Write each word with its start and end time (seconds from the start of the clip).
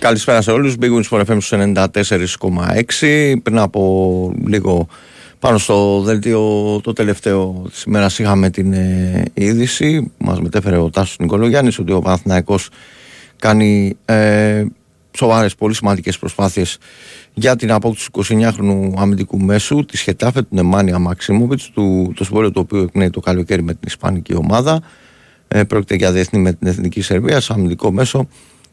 Καλησπέρα 0.00 0.42
σε 0.42 0.50
όλους. 0.50 0.74
Big 0.80 0.90
Wings 0.96 1.08
for 1.10 1.24
FM 1.24 1.38
94,6. 1.40 3.34
Πριν 3.42 3.58
από 3.58 4.32
λίγο 4.46 4.88
πάνω 5.38 5.58
στο 5.58 6.00
δελτίο 6.00 6.40
το 6.82 6.92
τελευταίο 6.92 7.66
της 7.70 7.82
ημέρας 7.82 8.18
είχαμε 8.18 8.50
την 8.50 8.72
ε, 8.72 9.22
είδηση 9.34 10.12
μας 10.18 10.40
μετέφερε 10.40 10.76
ο 10.76 10.90
Τάσος 10.90 11.16
Νικολογιάννης 11.18 11.78
ότι 11.78 11.92
ο 11.92 12.00
Παναθηναϊκός 12.00 12.68
κάνει 13.36 13.96
ε, 14.04 14.64
σοβαρές 15.16 15.54
πολύ 15.54 15.74
σημαντικές 15.74 16.18
προσπάθειες 16.18 16.78
για 17.34 17.56
την 17.56 17.72
απόκτηση 17.72 18.08
29χρονου 18.12 18.92
αμυντικού 18.96 19.38
μέσου 19.38 19.84
της 19.84 20.00
Χετάφε 20.00 20.42
του 20.42 20.48
Νεμάνια 20.50 20.98
Μαξίμοβιτς 20.98 21.70
του, 21.70 22.12
το 22.16 22.24
συμβόλαιο 22.24 22.50
το 22.50 22.60
οποίο 22.60 22.82
εκπνέει 22.82 23.10
το 23.10 23.20
καλοκαίρι 23.20 23.62
με 23.62 23.72
την 23.72 23.82
Ισπανική 23.86 24.34
ομάδα 24.34 24.82
ε, 25.48 25.64
πρόκειται 25.64 25.94
για 25.94 26.12
διεθνή 26.12 26.38
με 26.38 26.52
την 26.52 26.66
Εθνική 26.66 27.00
Σερβίας 27.00 27.50
αμυντικό 27.50 27.92
μέσο 27.92 28.28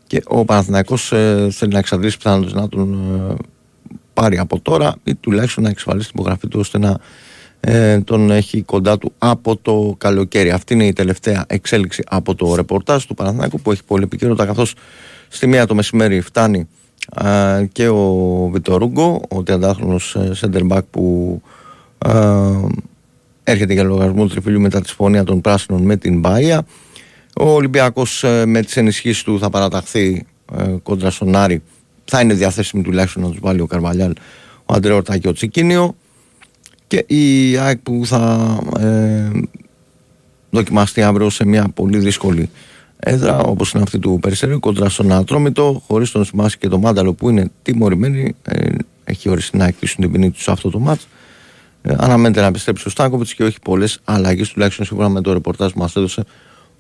και 0.08 0.24
ο 0.28 0.46
Παναθηναϊκός 0.46 1.12
ε, 1.12 1.48
θέλει 1.52 1.72
να 1.72 1.80
εξαντλήσει 1.80 2.18
πιθανότητες 2.18 2.54
να 2.54 2.70
τον 2.70 2.94
ε, 2.94 3.36
πάρει 4.14 4.38
από 4.38 4.60
τώρα 4.60 4.96
ή 5.04 5.16
τουλάχιστον 5.16 5.64
να 5.64 5.70
εξασφαλίσει 5.70 6.12
την 6.12 6.20
υπογραφή 6.20 6.48
του 6.48 6.60
ώστε 6.60 6.78
να 6.78 6.98
ε, 7.60 8.00
τον 8.00 8.32
έχει 8.32 8.62
κοντά 8.62 8.98
του 8.98 9.14
από 9.18 9.58
το 9.58 9.96
καλοκαίρι. 9.98 10.52
Αυτή 10.52 10.74
είναι 10.74 10.86
η 10.86 10.94
τελευταία 10.94 11.46
εξέλιξη 11.48 12.04
από 12.08 12.36
το 12.36 12.56
ρεπορτάζ 12.56 13.04
του 13.04 13.14
Παναθηναϊκού 13.14 13.60
που 13.60 13.72
έχει 13.72 13.84
πολύ 13.84 14.04
επικαιρότητα 14.04 14.46
καθώς 14.46 14.74
στη 15.28 15.48
μία 15.48 15.66
το 15.66 15.76
μεσημέρι 15.76 16.22
φτάνει 16.22 16.68
και 17.72 17.88
ο 17.88 18.50
Βιτορούγκο, 18.54 19.22
ο 19.30 19.44
30χρονος 19.48 20.16
center 20.42 20.68
back 20.68 20.82
που 20.92 21.42
έρχεται 23.44 23.74
για 23.74 23.84
λογαριασμό 23.84 24.24
του 24.24 24.30
τριφυλιού 24.30 24.62
μετά 24.62 24.82
τη 24.82 24.88
συμφωνία 24.88 25.24
των 25.24 25.42
πράσινων 25.42 25.82
με 25.82 25.96
την 25.96 26.20
Μπάια. 26.20 26.66
Ο 27.40 27.50
Ολυμπιακός 27.50 28.24
ε, 28.24 28.46
με 28.46 28.62
τις 28.62 28.78
ενισχύσεις 28.78 29.24
του 29.24 29.40
θα 29.40 29.50
παραταχθεί 29.50 30.26
ε, 30.58 30.76
κόντρα 30.84 31.10
στον 31.10 31.36
Άρη. 31.36 31.62
Θα 32.06 32.22
είναι 32.22 32.34
διαθέσιμη 32.34 32.84
τουλάχιστον 32.84 33.24
να 33.24 33.30
τους 33.30 33.40
βάλει 33.42 33.62
ο 33.62 33.66
Καρβαλιάλ, 33.66 34.14
ο 34.66 34.74
Αντρέορτα 34.74 35.18
και 35.18 35.28
ο 35.28 35.34
Τσικίνιο. 35.34 35.96
Και 36.88 37.06
η 37.08 37.58
ΑΕΚ 37.58 37.78
που 37.78 38.02
θα 38.06 38.58
ε, 38.80 39.30
δοκιμαστεί 40.50 41.02
αύριο 41.02 41.30
σε 41.30 41.46
μια 41.46 41.68
πολύ 41.74 41.98
δύσκολη 41.98 42.50
έδρα 43.00 43.40
όπως 43.40 43.72
είναι 43.72 43.84
αυτή 43.84 44.00
του 44.00 44.20
Περιστερίου 44.22 44.60
κόντρα 44.60 44.90
στον 44.90 45.12
Ατρόμητο, 45.12 45.84
χωρίς 45.88 46.12
τον 46.12 46.26
Σιμάση 46.26 46.58
και 46.58 46.68
τον 46.68 46.80
Μάνταλο 46.80 47.14
που 47.14 47.30
είναι 47.30 47.52
τιμωρημένοι. 47.62 48.36
Ε, 48.44 48.70
έχει 49.04 49.30
ορίσει 49.30 49.58
να 49.58 49.66
εκτίσουν 49.66 50.02
την 50.02 50.12
ποινή 50.12 50.32
τους 50.32 50.44
σε 50.44 50.52
αυτό 50.52 50.70
το 50.70 50.80
μάτς. 50.80 51.08
Ε, 51.82 51.96
αναμένεται 51.98 52.42
να 52.42 52.48
επιστρέψει 52.48 52.88
ο 52.88 52.90
Στάνκοβιτς 52.90 53.34
και 53.34 53.44
όχι 53.44 53.58
πολλές 53.60 54.00
αλλαγές, 54.04 54.50
τουλάχιστον 54.50 54.86
σύμφωνα 54.86 55.10
με 55.10 55.22
το 55.22 55.34
ρεπορτάζ 55.34 55.72
που 55.72 55.80
μας 55.80 55.96
έδωσε 55.96 56.24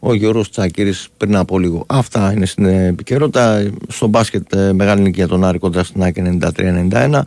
ο 0.08 0.13
Γιώργος 0.13 0.50
Τσακύρη 0.50 0.94
πριν 1.17 1.36
από 1.36 1.59
λίγο. 1.59 1.83
Αυτά 1.88 2.31
είναι 2.31 2.45
στην 2.45 2.66
επικαιρότητα. 2.66 3.72
Στο 3.88 4.08
μπάσκετ 4.08 4.53
ε, 4.53 4.73
μεγάλη 4.73 5.02
νίκη 5.02 5.16
για 5.16 5.27
τον 5.27 5.44
Άρη 5.44 5.58
κοντά 5.59 5.83
στην 5.83 6.03
ΑΕΚ 6.03 6.16
93-91 6.19 7.22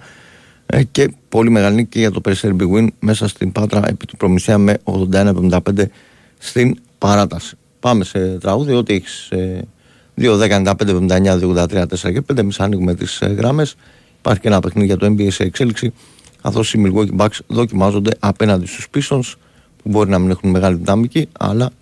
ε, 0.66 0.82
και 0.82 1.10
πολύ 1.28 1.50
μεγάλη 1.50 1.74
νίκη 1.74 1.98
για 1.98 2.10
το 2.10 2.20
Περιστέρι 2.20 2.56
Big 2.60 2.76
Win 2.76 2.86
μέσα 3.00 3.28
στην 3.28 3.52
Πάτρα 3.52 3.88
επί 3.88 4.06
του 4.06 4.16
Προμηθέα 4.16 4.58
με 4.58 4.78
81-75 5.12 5.60
στην 6.38 6.78
παράταση. 6.98 7.56
Πάμε 7.80 8.04
σε 8.04 8.38
τραγούδι, 8.38 8.72
ό,τι 8.72 8.94
έχεις 8.94 9.28
2-10-95-79-2-83-4 10.20 11.86
και 12.12 12.22
5. 12.32 12.38
Εμείς 12.38 12.60
ανοίγουμε 12.60 12.94
τις 12.94 13.18
γράμμες. 13.36 13.74
Υπάρχει 14.18 14.40
και 14.40 14.48
ένα 14.48 14.60
παιχνίδι 14.60 14.86
για 14.86 14.96
το 14.96 15.06
NBA 15.06 15.26
σε 15.30 15.42
εξέλιξη. 15.42 15.92
Καθώς 16.42 16.74
οι 16.74 16.82
Milwaukee 16.86 17.16
Bucks 17.16 17.38
δοκιμάζονται 17.46 18.10
απέναντι 18.18 18.66
στους 18.66 18.86
Pistons 18.94 19.34
που 19.82 19.88
μπορεί 19.88 20.10
να 20.10 20.18
μην 20.18 20.30
έχουν 20.30 20.50
μεγάλη 20.50 20.76
δυναμική, 20.76 21.28
αλλά 21.38 21.64
ε, 21.64 21.79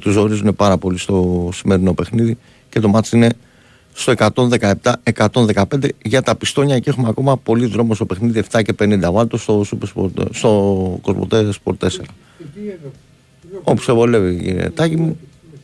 τους 0.00 0.12
ζορίζουν 0.12 0.56
πάρα 0.56 0.78
πολύ 0.78 0.98
στο 0.98 1.48
σημερινό 1.52 1.94
παιχνίδι 1.94 2.38
και 2.68 2.80
το 2.80 2.88
μάτι 2.88 3.16
είναι 3.16 3.28
στο 3.92 4.12
117-115 5.12 5.88
για 6.02 6.22
τα 6.22 6.36
πιστόνια 6.36 6.78
και 6.78 6.90
έχουμε 6.90 7.08
ακόμα 7.08 7.36
πολύ 7.36 7.66
δρόμο 7.66 7.94
στο 7.94 8.06
παιχνίδι 8.06 8.42
7 8.50 8.62
και 8.62 8.74
50 8.78 9.12
βάτος 9.12 9.42
στο, 9.42 9.64
στο 10.30 10.98
Κοσμοτέ 11.02 11.52
Sport 11.64 11.74
4. 11.86 11.88
Όπου 13.62 13.82
σε 13.82 13.92
βολεύει 13.92 14.36
κύριε 14.36 14.70
Τάκη 14.70 14.96
μου, 14.96 15.18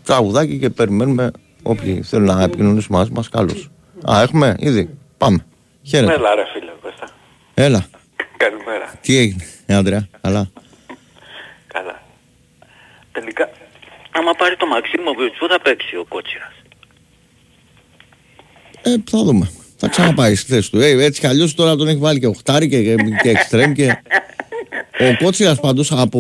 τραγουδάκι 0.05 0.59
και 0.59 0.71
περιμένουμε 0.71 1.31
όποιοι 1.63 2.03
θέλουν 2.03 2.27
να 2.27 2.43
επικοινωνήσουν 2.43 2.97
μαζί 2.97 3.11
μας 3.13 3.29
καλώς. 3.29 3.71
Α, 4.11 4.23
έχουμε 4.23 4.57
ήδη. 4.59 4.89
Πάμε. 5.19 5.45
Χαίρετε. 5.83 6.13
Έλα 6.13 6.35
ρε 6.35 6.45
φίλε, 6.53 6.71
Έλα. 7.55 7.87
Καλημέρα. 8.37 8.93
Τι 9.01 9.17
έγινε, 9.17 9.45
Άντρεα, 9.67 10.09
καλά. 10.21 10.51
Καλά. 11.67 12.03
Τελικά, 13.13 13.51
άμα 14.13 14.33
πάρει 14.35 14.57
το 14.57 14.67
Μαξίμοβιτς, 14.67 15.39
πού 15.39 15.47
θα 15.49 15.61
παίξει 15.61 15.97
ο 15.97 16.05
Κότσιρας. 16.09 16.55
Ε, 18.83 18.95
θα 19.11 19.23
δούμε. 19.25 19.51
Θα 19.77 19.89
ξαναπάει 19.89 20.35
στη 20.35 20.53
θέση 20.53 20.71
του. 20.71 20.81
Ε, 20.81 21.05
έτσι 21.05 21.21
κι 21.21 21.27
αλλιώς 21.27 21.55
τώρα 21.55 21.77
τον 21.77 21.89
έχει 21.89 21.99
βάλει 21.99 22.21
και 22.21 22.27
οχτάρι 22.27 22.69
και, 22.69 22.83
και, 22.83 22.95
και 23.23 23.31
εξτρέμ 23.31 23.73
και... 23.73 24.03
Ο 25.01 25.25
Κότσιρας 25.25 25.61
πάντως 25.61 25.93
από 25.93 26.19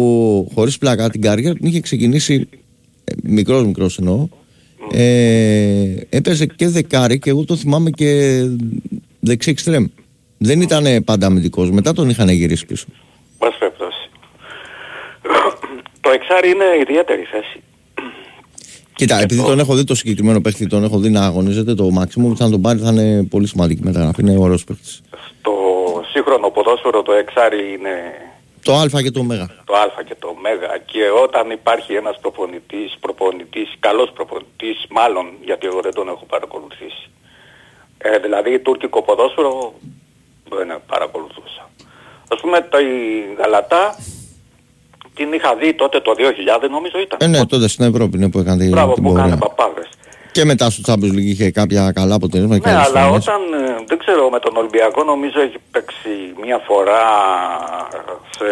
χωρίς 0.55 0.79
πλάκα 0.79 1.11
την 1.11 1.21
καριέρα 1.21 1.55
την 1.55 1.67
είχε 1.67 1.81
ξεκινήσει 1.81 2.49
ε, 3.05 3.13
μικρός 3.23 3.65
μικρός 3.65 3.99
εννοώ 3.99 4.29
ε, 4.91 5.95
έπαιζε 6.09 6.47
και 6.47 6.69
δεκάρι 6.69 7.19
και 7.19 7.31
εγώ 7.31 7.45
το 7.45 7.57
θυμάμαι 7.57 7.91
και 7.91 8.41
δεξί 9.21 9.51
εξτρέμ. 9.51 9.87
Δεν 10.39 10.61
ήταν 10.61 11.05
πάντα 11.05 11.27
αμυντικός, 11.27 11.71
μετά 11.71 11.93
τον 11.93 12.09
είχαν 12.09 12.29
γυρίσει 12.29 12.67
πίσω. 12.67 12.87
Μας 13.39 13.57
περιπτώσει. 13.59 14.11
Το 16.01 16.11
εξάρι 16.11 16.51
είναι 16.51 16.65
ιδιαίτερη 16.81 17.23
θέση. 17.23 17.63
Κοίτα, 18.95 19.21
επειδή 19.21 19.43
τον 19.43 19.59
έχω 19.59 19.75
δει 19.75 19.85
το 19.85 19.95
συγκεκριμένο 19.95 20.41
παίχτη, 20.41 20.67
τον 20.67 20.85
έχω 20.85 20.99
δει 20.99 21.11
να 21.11 21.25
αγωνίζεται 21.25 21.75
το 21.75 21.91
μάξιμο, 21.91 22.29
που 22.29 22.37
θα 22.37 22.51
τον 22.51 22.61
πάρει 22.61 22.79
θα 22.79 22.91
είναι 22.91 23.23
πολύ 23.25 23.47
σημαντική 23.47 23.83
μεταγραφή, 23.85 24.21
είναι 24.21 24.37
ωραίος 24.39 24.65
παίχτης. 24.65 25.01
Στο 25.41 25.53
σύγχρονο 26.13 26.51
ποδόσφαιρο 26.51 27.03
το 27.03 27.13
εξάρι 27.13 27.73
είναι... 27.73 27.95
Το 28.63 28.75
α 28.75 29.03
και 29.03 29.11
το 29.11 29.21
ω. 29.21 29.27
Το 29.65 29.75
α 29.75 30.03
και 30.09 30.17
το 30.19 30.29
ω. 30.29 30.35
Και 30.85 31.03
όταν 31.25 31.51
υπάρχει 31.51 31.95
ένας 31.95 32.19
προπονητής, 32.21 32.97
προπονητής, 33.01 33.69
καλός 33.81 34.11
προπονητής, 34.15 34.87
μάλλον 34.91 35.27
γιατί 35.45 35.67
εγώ 35.67 35.81
δεν 35.81 35.95
τον 35.95 36.09
έχω 36.09 36.25
παρακολουθήσει. 36.25 37.11
Ε, 37.99 38.19
δηλαδή 38.19 38.59
τουρκικό 38.59 39.03
ποδόσφαιρο 39.03 39.75
δεν 40.49 40.81
παρακολουθούσα. 40.87 41.71
Ας 42.29 42.41
πούμε 42.41 42.61
το 42.71 42.79
η 42.79 42.91
Γαλατά 43.39 43.97
την 45.15 45.33
είχα 45.33 45.55
δει 45.55 45.75
τότε 45.75 46.00
το 46.00 46.12
2000 46.62 46.69
νομίζω 46.71 46.99
ήταν. 47.00 47.19
Ε, 47.23 47.27
ναι, 47.27 47.47
τότε 47.47 47.69
στην 47.69 47.84
Ευρώπη 47.84 48.17
είναι 48.17 48.31
που 48.31 48.39
έκανε 48.39 48.65
Μπράβο, 48.65 48.93
την 48.93 49.03
που 49.03 49.11
έκανε 49.17 49.37
παπάδες. 49.37 49.89
Και 50.33 50.45
μετά 50.45 50.71
στο 50.71 50.93
Champions 50.93 51.15
League 51.17 51.31
είχε 51.33 51.50
κάποια 51.50 51.93
καλά 51.93 52.15
αποτελέσματα. 52.15 52.71
Ναι, 52.71 52.78
αλλά 52.78 53.09
όταν, 53.09 53.41
ε, 53.53 53.84
δεν 53.87 53.99
ξέρω, 53.99 54.31
με 54.31 54.39
τον 54.39 54.56
Ολυμπιακό 54.56 55.05
νομίζω 55.05 55.41
έχει 55.41 55.56
παίξει 55.71 56.09
μία 56.43 56.59
φορά 56.59 57.03
σε 58.31 58.45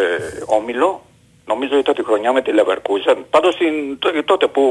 όμιλο. 0.46 1.02
Νομίζω 1.46 1.78
ήταν 1.78 1.94
τη 1.94 2.04
χρονιά 2.04 2.32
με 2.32 2.42
τη 2.42 2.50
Leverkusen. 2.54 3.16
Πάντως 3.30 3.56
τότε 4.24 4.46
που, 4.46 4.62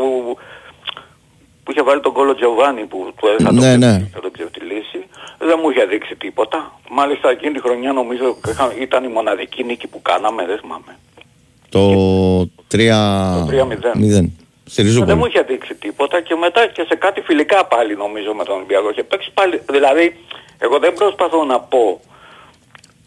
που 1.63 1.71
είχε 1.71 1.83
βάλει 1.83 2.01
τον 2.01 2.13
κόλλο 2.13 2.35
Τζοβάνι 2.35 2.81
που 2.81 3.13
του 3.17 3.27
έδωσα 3.27 3.51
ναι, 3.51 3.71
το, 3.71 3.77
ναι. 3.77 4.09
θα 4.13 4.19
τον 4.19 4.31
ξεφτυλίσει 4.31 4.99
δεν 5.39 5.59
μου 5.61 5.69
είχε 5.69 5.85
δείξει 5.85 6.15
τίποτα. 6.15 6.79
Μάλιστα 6.89 7.29
εκείνη 7.29 7.53
τη 7.53 7.61
χρονιά 7.61 7.93
νομίζω 7.93 8.37
ήταν 8.79 9.03
η 9.03 9.07
μοναδική 9.07 9.63
νίκη 9.63 9.87
που 9.87 10.01
κάναμε, 10.01 10.45
δεν 10.45 10.57
θυμάμαι. 10.57 10.97
Το 11.69 11.81
3-0. 12.71 12.79
Δεν 15.05 15.17
μου 15.17 15.25
είχε 15.25 15.41
δείξει 15.41 15.75
τίποτα 15.75 16.21
και 16.21 16.35
μετά 16.35 16.67
και 16.67 16.85
σε 16.87 16.95
κάτι 16.95 17.21
φιλικά 17.21 17.65
πάλι 17.65 17.95
νομίζω 17.95 18.33
με 18.33 18.43
τον 18.43 18.55
Ολυμπιακό. 18.55 18.89
Είχε 18.89 19.03
παίξει 19.03 19.31
πάλι, 19.33 19.61
δηλαδή 19.69 20.15
εγώ 20.57 20.79
δεν 20.79 20.93
προσπαθώ 20.93 21.43
να 21.43 21.59
πω 21.59 21.99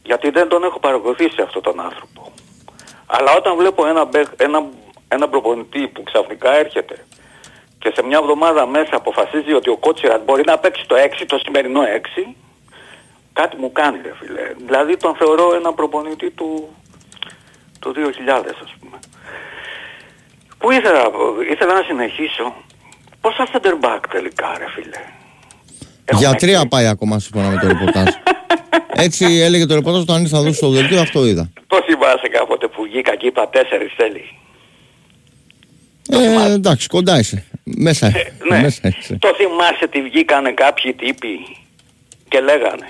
γιατί 0.03 0.31
δεν 0.31 0.49
τον 0.49 0.65
έχω 0.65 0.79
παρακολουθήσει 0.79 1.41
αυτόν 1.43 1.63
τον 1.63 1.81
άνθρωπο. 1.81 2.33
Αλλά 3.07 3.35
όταν 3.37 3.57
βλέπω 3.57 3.87
ένα, 3.87 4.09
ένα, 4.37 4.65
ένα 5.09 5.29
προπονητή 5.29 5.87
που 5.87 6.03
ξαφνικά 6.03 6.57
έρχεται 6.57 7.05
και 7.79 7.93
σε 7.95 8.03
μια 8.03 8.19
εβδομάδα 8.23 8.67
μέσα 8.67 8.97
αποφασίζει 8.97 9.53
ότι 9.53 9.71
ο 9.71 9.77
Κότσιρας 9.77 10.25
μπορεί 10.25 10.43
να 10.47 10.59
παίξει 10.59 10.87
το 10.87 10.97
6, 11.21 11.25
το 11.27 11.39
σημερινό 11.45 11.81
6, 12.27 12.35
κάτι 13.33 13.57
μου 13.57 13.73
κάνει 13.73 13.99
ρε 14.03 14.13
φίλε. 14.21 14.55
Δηλαδή 14.67 14.97
τον 14.97 15.15
θεωρώ 15.15 15.55
ένα 15.55 15.73
προπονητή 15.73 16.31
του, 16.31 16.69
του 17.83 17.93
2000 17.95 18.55
ας 18.65 18.75
πούμε. 18.81 18.99
Πού 20.59 20.71
ήθελα, 20.71 21.03
ήθελα 21.53 21.75
να 21.75 21.83
συνεχίσω. 21.83 22.55
Πόσα 23.21 23.47
center 23.53 23.75
back 23.85 24.01
τελικά 24.11 24.55
ρε 24.59 24.67
φίλε; 24.75 25.01
Για 26.19 26.35
τρία 26.35 26.67
πάει 26.67 26.87
ακόμα 26.87 27.19
σύμφωνα 27.19 27.49
με 27.49 27.59
το 27.61 27.67
ρεπορτάζ. 27.67 28.09
Έτσι 29.07 29.25
έλεγε 29.25 29.67
το 29.67 29.75
ρεπορτάζ 29.75 30.03
όταν 30.03 30.23
ήρθα 30.23 30.41
να 30.41 30.53
στο 30.53 30.69
δελτίο, 30.69 31.01
αυτό 31.01 31.27
είδα. 31.27 31.51
Το 31.67 31.83
θυμάσαι 31.87 32.29
κάποτε 32.29 32.69
που 32.69 32.83
βγήκα 32.83 33.17
και 33.17 33.27
είπα 33.27 33.49
τέσσερις 33.49 33.93
θέλει; 33.97 34.25
Ε, 36.09 36.53
εντάξει, 36.53 36.89
κοντά 36.89 37.19
είσαι. 37.19 37.45
Μέσα, 37.65 38.07
ε, 38.07 38.33
ναι. 38.51 38.61
μέσα 38.61 38.89
είσαι. 38.99 39.17
Το 39.21 39.35
θυμάσαι 39.35 39.87
τι 39.91 40.03
βγήκανε 40.03 40.53
κάποιοι 40.53 40.95
τύποι 40.95 41.57
και 42.29 42.41
λέγανε. 42.41 42.89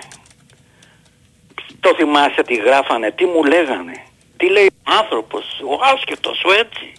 Το 1.80 1.94
θυμάσαι 1.96 2.42
τι 2.46 2.54
γράφανε, 2.54 3.10
τι 3.10 3.24
μου 3.24 3.44
λέγανε; 3.44 3.92
Τι 4.42 4.48
λέει 4.48 4.66
ο 4.66 4.90
άνθρωπος, 5.00 5.44
ο 5.64 5.74
άσχετος 5.94 6.36
σου 6.38 6.50
έτσι. 6.50 6.92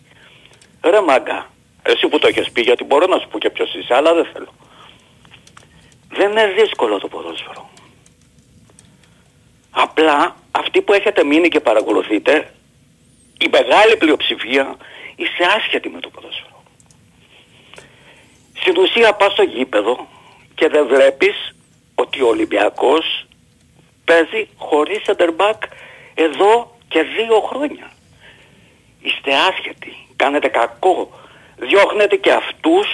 Ρε 0.84 1.02
μάγκα, 1.02 1.50
εσύ 1.84 2.08
που 2.08 2.20
το 2.20 2.28
έχεις 2.28 2.52
πει 2.52 2.62
γιατί 2.62 2.84
μπορώ 2.84 3.06
να 3.06 3.18
σου 3.20 3.28
πω 3.28 3.40
και 3.40 3.50
ποιος 3.50 3.74
είσαι, 3.74 3.94
αλλά 3.94 4.14
δεν 4.14 4.28
θέλω. 4.34 4.54
δεν 6.10 6.32
είναι 6.32 6.48
δύσκολο 6.48 7.00
το 7.00 7.08
ποδόσφαιρο. 7.08 7.70
Απλά 9.70 10.36
αυτοί 10.52 10.82
που 10.82 10.94
έχετε 10.94 11.24
μείνει 11.24 11.48
και 11.48 11.60
παρακολουθείτε, 11.60 12.54
η 13.38 13.48
μεγάλη 13.52 13.98
πλειοψηφία 13.98 14.78
είσαι 15.16 15.44
άσχετη 15.58 15.90
με 15.90 16.00
το 16.00 16.10
ποδόσφαιρο. 16.10 16.64
Στην 18.54 18.78
ουσία 18.78 19.14
πας 19.14 19.32
στο 19.32 19.44
γήπεδο 19.44 20.08
και 20.56 20.68
δεν 20.68 20.88
βλέπεις 20.88 21.56
ότι 21.96 22.22
ο 22.22 22.28
Ολυμπιακός 22.28 23.26
παίζει 24.06 24.48
χωρίς 24.58 25.02
center 25.06 25.30
back 25.38 25.58
εδώ 26.14 26.73
και 26.94 27.04
δύο 27.04 27.40
χρόνια. 27.50 27.92
Είστε 29.02 29.32
άσχετοι, 29.50 29.94
κάνετε 30.16 30.48
κακό, 30.48 31.12
διώχνετε 31.56 32.16
και 32.16 32.32
αυτούς 32.32 32.88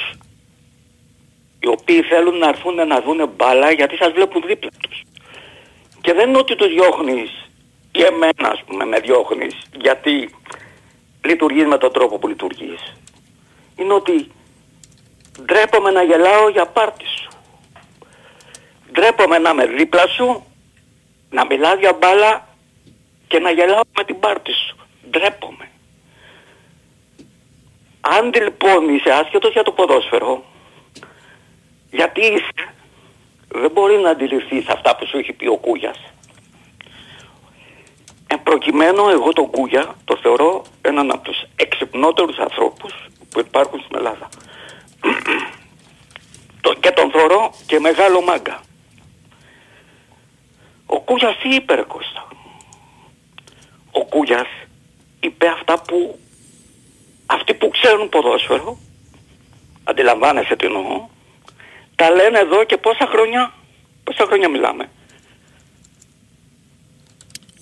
οι 1.59 1.67
οποίοι 1.67 2.01
θέλουν 2.01 2.37
να 2.37 2.47
έρθουν 2.47 2.87
να 2.87 3.01
δουν 3.01 3.29
μπάλα 3.35 3.71
γιατί 3.71 3.95
σας 3.95 4.11
βλέπουν 4.11 4.43
δίπλα 4.45 4.69
τους. 4.81 5.03
Και 6.01 6.13
δεν 6.13 6.29
είναι 6.29 6.37
ότι 6.37 6.55
τους 6.55 6.67
διώχνεις 6.67 7.49
ή 7.91 8.01
εμένα 8.01 8.47
ας 8.55 8.63
πούμε 8.65 8.85
με 8.85 8.99
διώχνεις 8.99 9.55
γιατί 9.71 10.29
λειτουργείς 11.25 11.65
με 11.65 11.77
τον 11.77 11.91
τρόπο 11.93 12.17
που 12.17 12.27
λειτουργείς. 12.27 12.95
Είναι 13.75 13.93
ότι 13.93 14.31
ντρέπομαι 15.45 15.91
να 15.91 16.03
γελάω 16.03 16.49
για 16.49 16.65
πάρτι 16.65 17.05
σου. 17.05 17.29
Ντρέπομαι 18.91 19.37
να 19.37 19.49
είμαι 19.49 19.65
δίπλα 19.65 20.07
σου, 20.07 20.43
να 21.29 21.45
μιλάς 21.45 21.79
για 21.79 21.93
μπάλα 21.93 22.48
και 23.29 23.39
να 23.39 23.51
γελάω 23.51 23.81
με 23.97 24.03
την 24.03 24.19
πάρτι 24.19 24.51
σου. 24.51 24.75
Ντρέπομαι. 25.09 25.69
Αν 28.01 28.31
λοιπόν 28.33 28.89
είσαι 28.95 29.11
άσχετος 29.11 29.51
για 29.51 29.63
το 29.63 29.71
ποδόσφαιρο, 29.71 30.43
γιατί 31.91 32.21
είσαι, 32.21 32.73
δεν 33.47 33.71
μπορεί 33.71 33.97
να 33.97 34.09
αντιληφθείς 34.09 34.67
αυτά 34.67 34.95
που 34.95 35.05
σου 35.07 35.17
έχει 35.17 35.33
πει 35.33 35.47
ο 35.47 35.57
Κούγιας. 35.57 35.99
Εν 38.27 38.43
προκειμένου 38.43 39.09
εγώ 39.09 39.33
τον 39.33 39.49
Κούγια 39.49 39.95
το 40.05 40.17
θεωρώ 40.21 40.63
έναν 40.81 41.11
από 41.11 41.23
τους 41.23 41.43
εξυπνότερους 41.55 42.37
ανθρώπους 42.37 42.93
που 43.29 43.39
υπάρχουν 43.39 43.79
στην 43.79 43.95
Ελλάδα. 43.97 44.29
και 46.79 46.91
τον 46.91 47.11
θεωρώ 47.11 47.51
και 47.65 47.79
μεγάλο 47.79 48.21
μάγκα. 48.21 48.61
Ο 50.85 50.99
Κούγιας 51.01 51.37
τι 51.37 51.55
είπε 51.55 51.75
ρε 51.75 51.83
Κώστα; 51.83 52.27
Ο 53.91 54.05
Κούγιας 54.05 54.47
είπε 55.19 55.47
αυτά 55.47 55.81
που 55.81 56.19
αυτοί 57.25 57.53
που 57.53 57.69
ξέρουν 57.69 58.09
ποδόσφαιρο, 58.09 58.77
αντιλαμβάνεσαι 59.83 60.55
τι 60.55 60.65
εννοώ, 60.65 61.07
τα 61.95 62.09
λένε 62.09 62.39
εδώ 62.39 62.63
και 62.63 62.77
πόσα 62.77 63.05
χρόνια, 63.05 63.53
πόσα 64.03 64.25
χρόνια 64.25 64.49
μιλάμε. 64.49 64.89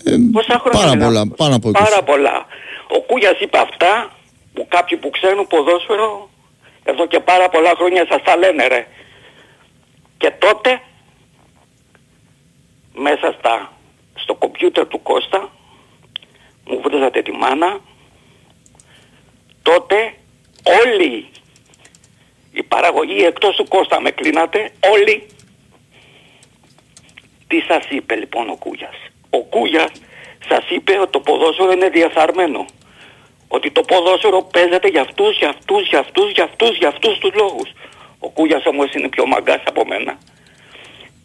Ε, 0.03 0.15
πόσα 0.31 0.59
χρόνια 0.59 0.79
πάρα 0.79 0.95
μιλάμε. 0.95 1.33
πολλά, 1.37 1.59
πάρα, 1.59 1.83
πάρα 1.83 2.03
πολλά. 2.03 2.45
Ο 2.87 3.01
Κούγιας 3.01 3.39
είπε 3.39 3.57
αυτά 3.57 4.11
που 4.53 4.67
κάποιοι 4.67 4.97
που 4.97 5.09
ξέρουν 5.09 5.47
ποδόσφαιρο 5.47 6.29
εδώ 6.83 7.07
και 7.07 7.19
πάρα 7.19 7.49
πολλά 7.49 7.73
χρόνια 7.75 8.05
σας 8.09 8.21
τα 8.23 8.37
λένε 8.37 8.67
ρε. 8.67 8.87
Και 10.17 10.31
τότε 10.39 10.81
μέσα 12.93 13.35
στα, 13.39 13.73
στο 14.15 14.33
κομπιούτερ 14.35 14.87
του 14.87 15.01
Κώστα 15.01 15.51
μου 16.67 16.81
βρίζατε 16.81 17.21
τη 17.21 17.31
μάνα. 17.31 17.79
Τότε 19.61 20.13
όλοι 20.83 21.29
η 22.51 22.63
παραγωγή 22.63 23.23
εκτός 23.23 23.55
του 23.55 23.67
Κώστα 23.67 24.01
με 24.01 24.11
κλείνατε 24.11 24.71
όλοι. 24.93 25.27
Τι 27.47 27.59
σας 27.61 27.85
είπε 27.89 28.15
λοιπόν 28.15 28.49
ο 28.49 28.55
Κούγιας; 28.55 28.95
Ο 29.29 29.43
Κούγιας 29.43 29.91
σας 30.47 30.69
είπε 30.69 30.99
ότι 30.99 31.11
το 31.11 31.19
ποδόσφαιρο 31.19 31.71
είναι 31.71 31.89
διαθαρμένο 31.89 32.65
ότι 33.47 33.71
το 33.71 33.81
ποδόσφαιρο 33.81 34.41
παίζεται 34.41 34.87
για 34.87 35.01
αυτούς, 35.01 35.37
για 35.37 35.49
αυτούς, 35.49 35.87
για 35.89 35.99
αυτούς, 35.99 36.31
για 36.31 36.43
αυτούς, 36.43 36.77
για 36.77 36.87
αυτούς 36.87 37.17
τους 37.17 37.33
λόγους. 37.33 37.69
Ο 38.19 38.29
Κούγιας 38.29 38.65
όμως 38.65 38.93
είναι 38.93 39.09
πιο 39.09 39.25
μαγκάς 39.25 39.61
από 39.65 39.85
μένα. 39.85 40.17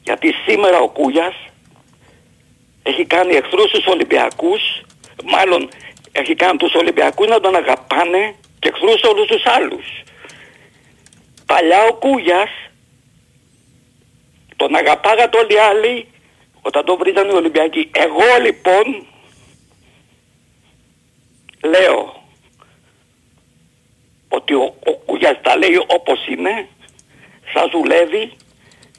Γιατί 0.02 0.34
σήμερα 0.46 0.78
ο 0.78 0.88
Κούγιας 0.88 1.34
έχει 2.82 3.04
κάνει 3.04 3.34
εχθρούς 3.34 3.68
στους 3.68 3.86
Ολυμπιακούς 3.86 4.82
μάλλον 5.24 5.68
έχει 6.12 6.34
κάνει 6.34 6.56
τους 6.56 6.74
Ολυμπιακούς 6.74 7.26
να 7.26 7.40
τον 7.40 7.56
αγαπάνε 7.56 8.34
και 8.58 8.68
εχθρούς 8.68 9.02
όλους 9.02 9.26
τους 9.26 9.46
άλλους. 9.46 9.86
Παλιά 11.46 11.82
ο 11.84 11.94
Κούγιας 11.94 12.50
τον 14.56 14.74
αγαπάγατε 14.74 15.38
όλοι 15.38 15.54
οι 15.54 15.58
άλλοι 15.58 16.08
όταν 16.62 16.84
τον 16.84 16.96
βρίζανε 16.98 17.32
οι 17.32 17.36
Ολυμπιακοί. 17.36 17.90
Εγώ 17.92 18.24
λοιπόν 18.42 19.06
λέω 21.62 22.22
ότι 24.28 24.54
ο, 24.54 24.74
ο 24.86 24.92
Κούγιας 24.92 25.40
τα 25.42 25.56
λέει 25.56 25.76
όπως 25.86 26.26
είναι, 26.26 26.68
σας 27.52 27.70
δουλεύει, 27.70 28.32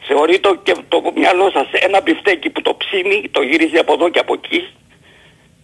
θεωρεί 0.08 0.40
το, 0.40 0.56
και 0.56 0.76
το 0.88 1.12
μυαλό 1.16 1.50
σας 1.50 1.68
ένα 1.72 2.02
μπιφτέκι 2.02 2.50
που 2.50 2.62
το 2.62 2.76
ψήνει, 2.76 3.30
το 3.32 3.42
γυρίζει 3.42 3.78
από 3.78 3.94
εδώ 3.94 4.10
και 4.10 4.20
από 4.20 4.34
εκεί 4.34 4.68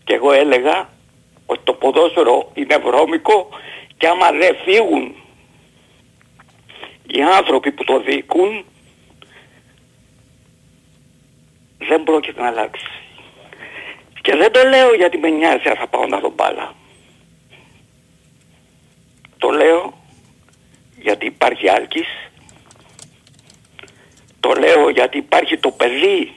και 0.10 0.16
εγώ 0.16 0.32
έλεγα 0.32 0.90
ότι 1.46 1.62
το 1.64 1.74
ποδόσφαιρο 1.74 2.52
είναι 2.54 2.78
βρώμικο 2.78 3.50
και 3.98 4.08
άμα 4.08 4.32
δεν 4.32 4.56
φύγουν 4.56 5.16
οι 7.08 7.22
άνθρωποι 7.22 7.72
που 7.72 7.84
το 7.84 8.00
διοικούν 8.00 8.66
δεν 11.78 12.04
πρόκειται 12.04 12.42
να 12.42 12.48
αλλάξει. 12.48 12.86
Και 14.22 14.36
δεν 14.36 14.52
το 14.52 14.64
λέω 14.64 14.94
γιατί 14.96 15.18
με 15.18 15.30
νοιάζει 15.30 15.70
αν 15.70 15.76
θα 15.76 15.88
πάω 15.88 16.08
να 16.08 16.20
δω 16.20 16.30
μπάλα. 16.30 16.76
Το 19.38 19.50
λέω 19.50 19.94
γιατί 21.00 21.26
υπάρχει 21.26 21.70
άλκης. 21.70 22.08
Το 24.40 24.54
λέω 24.54 24.90
γιατί 24.90 25.18
υπάρχει 25.18 25.58
το 25.58 25.72
παιδί, 25.72 26.34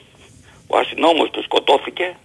ο 0.67 0.79
αστυνόμος 0.79 1.31
που 1.31 1.43
σκοτώθηκε. 1.43 2.17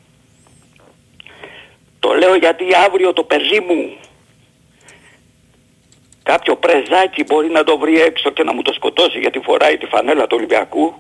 Το 2.00 2.14
λέω 2.14 2.36
γιατί 2.36 2.64
αύριο 2.86 3.14
το 3.14 3.24
παιδί 3.24 3.60
μου 3.68 3.98
κάποιο 6.24 6.56
πρεζάκι 6.56 7.24
μπορεί 7.24 7.50
να 7.58 7.64
το 7.64 7.78
βρει 7.78 8.02
έξω 8.02 8.30
και 8.30 8.44
να 8.44 8.54
μου 8.54 8.62
το 8.62 8.74
σκοτώσει 8.74 9.20
γιατί 9.20 9.40
φοράει 9.40 9.78
τη 9.78 9.86
φανέλα 9.86 10.24
του 10.28 10.36
Ολυμπιακού. 10.40 10.94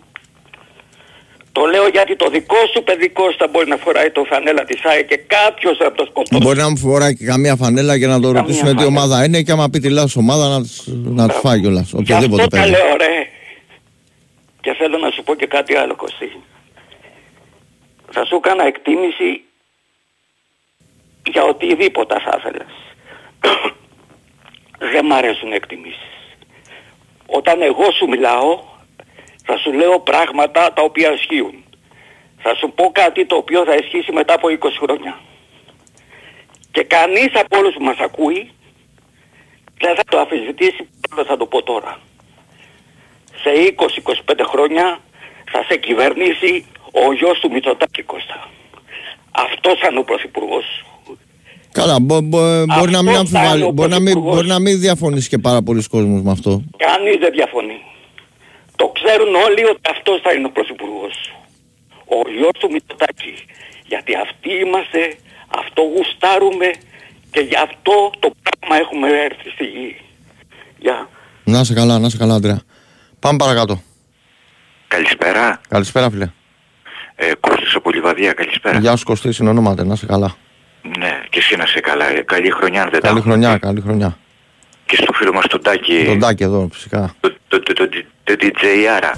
Το 1.52 1.66
λέω 1.66 1.88
γιατί 1.88 2.16
το 2.16 2.30
δικό 2.30 2.62
σου 2.74 2.84
παιδικό 2.84 3.24
θα 3.38 3.48
μπορεί 3.52 3.68
να 3.70 3.78
φοράει 3.78 4.10
το 4.12 4.24
φανέλα 4.24 4.64
της 4.64 4.86
ΆΕ 4.86 5.02
και 5.02 5.18
κάποιος 5.18 5.78
θα 5.78 5.92
το 5.92 6.06
σκοτώσει. 6.10 6.44
Μπορεί 6.44 6.60
να 6.60 6.70
μου 6.70 6.78
φοράει 6.78 7.16
και 7.16 7.26
καμία 7.26 7.56
φανέλα 7.56 7.96
για 7.96 8.08
να 8.08 8.20
το 8.20 8.32
ρωτήσουμε 8.32 8.74
τι 8.74 8.86
ομάδα 8.86 9.26
είναι 9.26 9.42
και 9.42 9.52
άμα 9.52 9.70
πει 9.70 9.80
τη 9.80 9.90
λάθος 9.90 10.16
ομάδα 10.16 10.48
να, 10.48 10.60
να 11.20 11.28
του 11.28 11.34
φάει 11.34 11.60
κιόλας. 11.60 11.94
Οποιοδήποτε 11.94 12.42
αυτό 12.42 12.58
τα 12.58 12.68
λέω 12.68 12.96
ρε. 12.98 13.16
Και 14.62 14.74
θέλω 14.74 14.98
να 14.98 15.10
σου 15.12 15.24
πω 15.24 15.36
και 15.36 15.46
κάτι 15.46 15.76
άλλο 15.76 15.96
Κωστή. 15.96 16.30
Θα 18.12 18.26
σου 18.26 18.36
έκανα 18.36 18.66
εκτίμηση 18.66 19.47
για 21.32 21.44
οτιδήποτε 21.44 22.20
θα 22.20 22.36
ήθελες. 22.40 22.72
Δεν 24.94 25.06
μ' 25.06 25.14
αρέσουν 25.14 25.52
εκτιμήσεις. 25.52 26.12
Όταν 27.26 27.62
εγώ 27.62 27.92
σου 27.92 28.08
μιλάω 28.08 28.60
θα 29.46 29.58
σου 29.58 29.74
λέω 29.74 30.00
πράγματα 30.00 30.74
τα 30.74 30.82
οποία 30.82 31.14
ισχύουν. 31.14 31.64
Θα 32.38 32.56
σου 32.56 32.72
πω 32.76 32.92
κάτι 32.92 33.26
το 33.26 33.36
οποίο 33.36 33.66
θα 33.66 33.76
ισχύσει 33.76 34.12
μετά 34.12 34.34
από 34.34 34.48
20 34.48 34.56
χρόνια. 34.80 35.20
Και 36.72 36.84
κανείς 36.84 37.32
από 37.34 37.58
όλους 37.58 37.74
που 37.74 37.84
μας 37.84 37.98
ακούει 38.00 38.52
δεν 39.80 39.96
θα 39.96 40.04
το 40.10 40.20
αφισβητήσει, 40.20 40.90
δεν 41.16 41.26
θα 41.26 41.38
το 41.38 41.46
πω 41.46 41.64
τώρα. 41.64 42.00
Σε 43.42 43.76
20-25 44.30 44.40
χρόνια 44.44 45.00
θα 45.52 45.64
σε 45.68 45.78
κυβερνήσει 45.78 46.66
ο 46.92 47.14
γιος 47.14 47.40
του 47.40 47.52
Μητσοτάκη 47.52 48.04
Κώστα. 48.04 48.50
Αυτός 49.32 49.80
θα 49.80 49.88
είναι 49.88 50.00
ο 50.00 50.04
πρωθυπουργός 50.04 50.64
σου. 50.64 50.87
Καλά, 51.80 52.00
μπο, 52.00 52.22
μπο, 52.22 52.66
μπορεί, 52.66 52.92
να 52.92 53.02
μην 53.02 53.16
αμφιβάλλει, 53.16 53.72
μπορεί, 53.72 53.90
να 53.90 54.00
μην, 54.00 54.20
μπορεί 54.20 54.48
να 54.48 54.60
μην 54.60 54.80
διαφωνήσει 54.80 55.30
και 55.30 55.38
πάρα 55.38 55.62
πολλοί 55.62 55.84
κόσμος 55.88 56.22
με 56.22 56.32
αυτό. 56.32 56.52
Κανείς 56.78 57.18
δεν 57.20 57.32
διαφωνεί. 57.32 57.80
Το 58.76 58.86
ξέρουν 58.98 59.36
όλοι 59.46 59.64
ότι 59.72 59.82
αυτός 59.96 60.22
θα 60.24 60.32
είναι 60.34 60.46
ο 60.46 60.50
πρωθυπουργός. 60.50 61.16
Ο 62.16 62.18
γιος 62.36 62.56
του 62.60 62.70
Μητσοτάκη. 62.72 63.34
Γιατί 63.92 64.12
αυτοί 64.26 64.52
είμαστε, 64.64 65.02
αυτό 65.62 65.82
γουστάρουμε 65.82 66.70
και 67.32 67.40
γι' 67.40 67.60
αυτό 67.68 67.96
το 68.20 68.30
πράγμα 68.44 68.76
έχουμε 68.84 69.08
έρθει 69.28 69.50
στη 69.50 69.66
γη. 69.66 69.96
Γεια. 70.78 71.10
Να 71.44 71.64
σε 71.64 71.74
καλά, 71.74 72.00
να 72.00 72.10
σε 72.10 72.18
καλά, 72.18 72.36
Αντρέα. 72.36 72.62
Πάμε 73.20 73.38
παρακάτω. 73.38 73.82
Καλησπέρα. 74.88 75.62
Καλησπέρα, 75.68 76.10
φίλε. 76.10 76.28
Ε, 77.16 77.32
Κώστας 77.40 77.74
από 77.76 77.92
Λιβαδία, 77.92 78.34
καλησπέρα. 78.34 78.80
Γεια 78.80 78.96
σου 78.96 79.06
Κωστή, 79.06 79.32
συνονόμαται, 79.32 79.84
να 79.84 79.96
σε 79.96 80.06
καλά. 80.06 80.36
Ναι, 80.98 81.20
και 81.30 81.40
εσύ 81.40 81.56
να 81.56 81.66
σε 81.66 81.80
καλά. 81.80 82.10
Ε, 82.10 82.22
καλή 82.22 82.52
χρονιά 82.52 82.82
αν 82.82 82.90
δεν 82.92 83.02
Καλή 83.02 83.22
χρονιά, 83.22 83.58
καλή 83.58 83.82
χρονιά. 83.82 84.18
Και 84.86 84.96
στο 84.96 85.14
φίλο 85.14 85.34
μας 85.34 85.48
τον 85.48 85.62
Τάκη. 85.62 86.04
Τον 86.06 86.20
Τάκη 86.20 86.44
εδώ, 86.44 86.70
φυσικά. 86.74 87.14
Το, 87.20 87.34
το, 87.48 87.60
το, 87.60 87.74
το, 87.74 87.90
το 88.24 88.36
DJ 88.40 88.64
Άρα. 88.96 89.12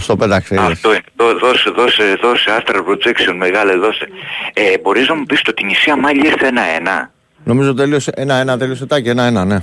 Στο 0.00 0.16
πέταξε. 0.16 0.54
είδες. 0.54 0.66
Αυτό 0.66 0.88
είναι. 0.88 1.02
Δώ- 1.16 1.38
Δώσε, 1.38 1.70
δώσε, 1.70 2.16
δώσε, 2.22 2.44
Astral 2.60 2.76
Projection, 2.76 3.34
μεγάλε, 3.36 3.74
δώσε. 3.76 4.08
Ε, 4.54 4.78
μπορείς 4.82 5.08
να 5.08 5.14
μου 5.14 5.24
πεις 5.24 5.42
το 5.42 5.54
την 5.54 5.66
νησία 5.66 5.96
Μάλι 5.96 6.26
ήρθε 6.26 6.46
ένα-ένα; 6.46 7.10
Νομίζω 7.44 7.74
τελείωσε 7.74 8.12
ένα-ένα, 8.14 8.58
τελείωσε 8.58 8.86
τάκι, 8.86 9.08
ένα-ένα, 9.08 9.44
ναι. 9.44 9.58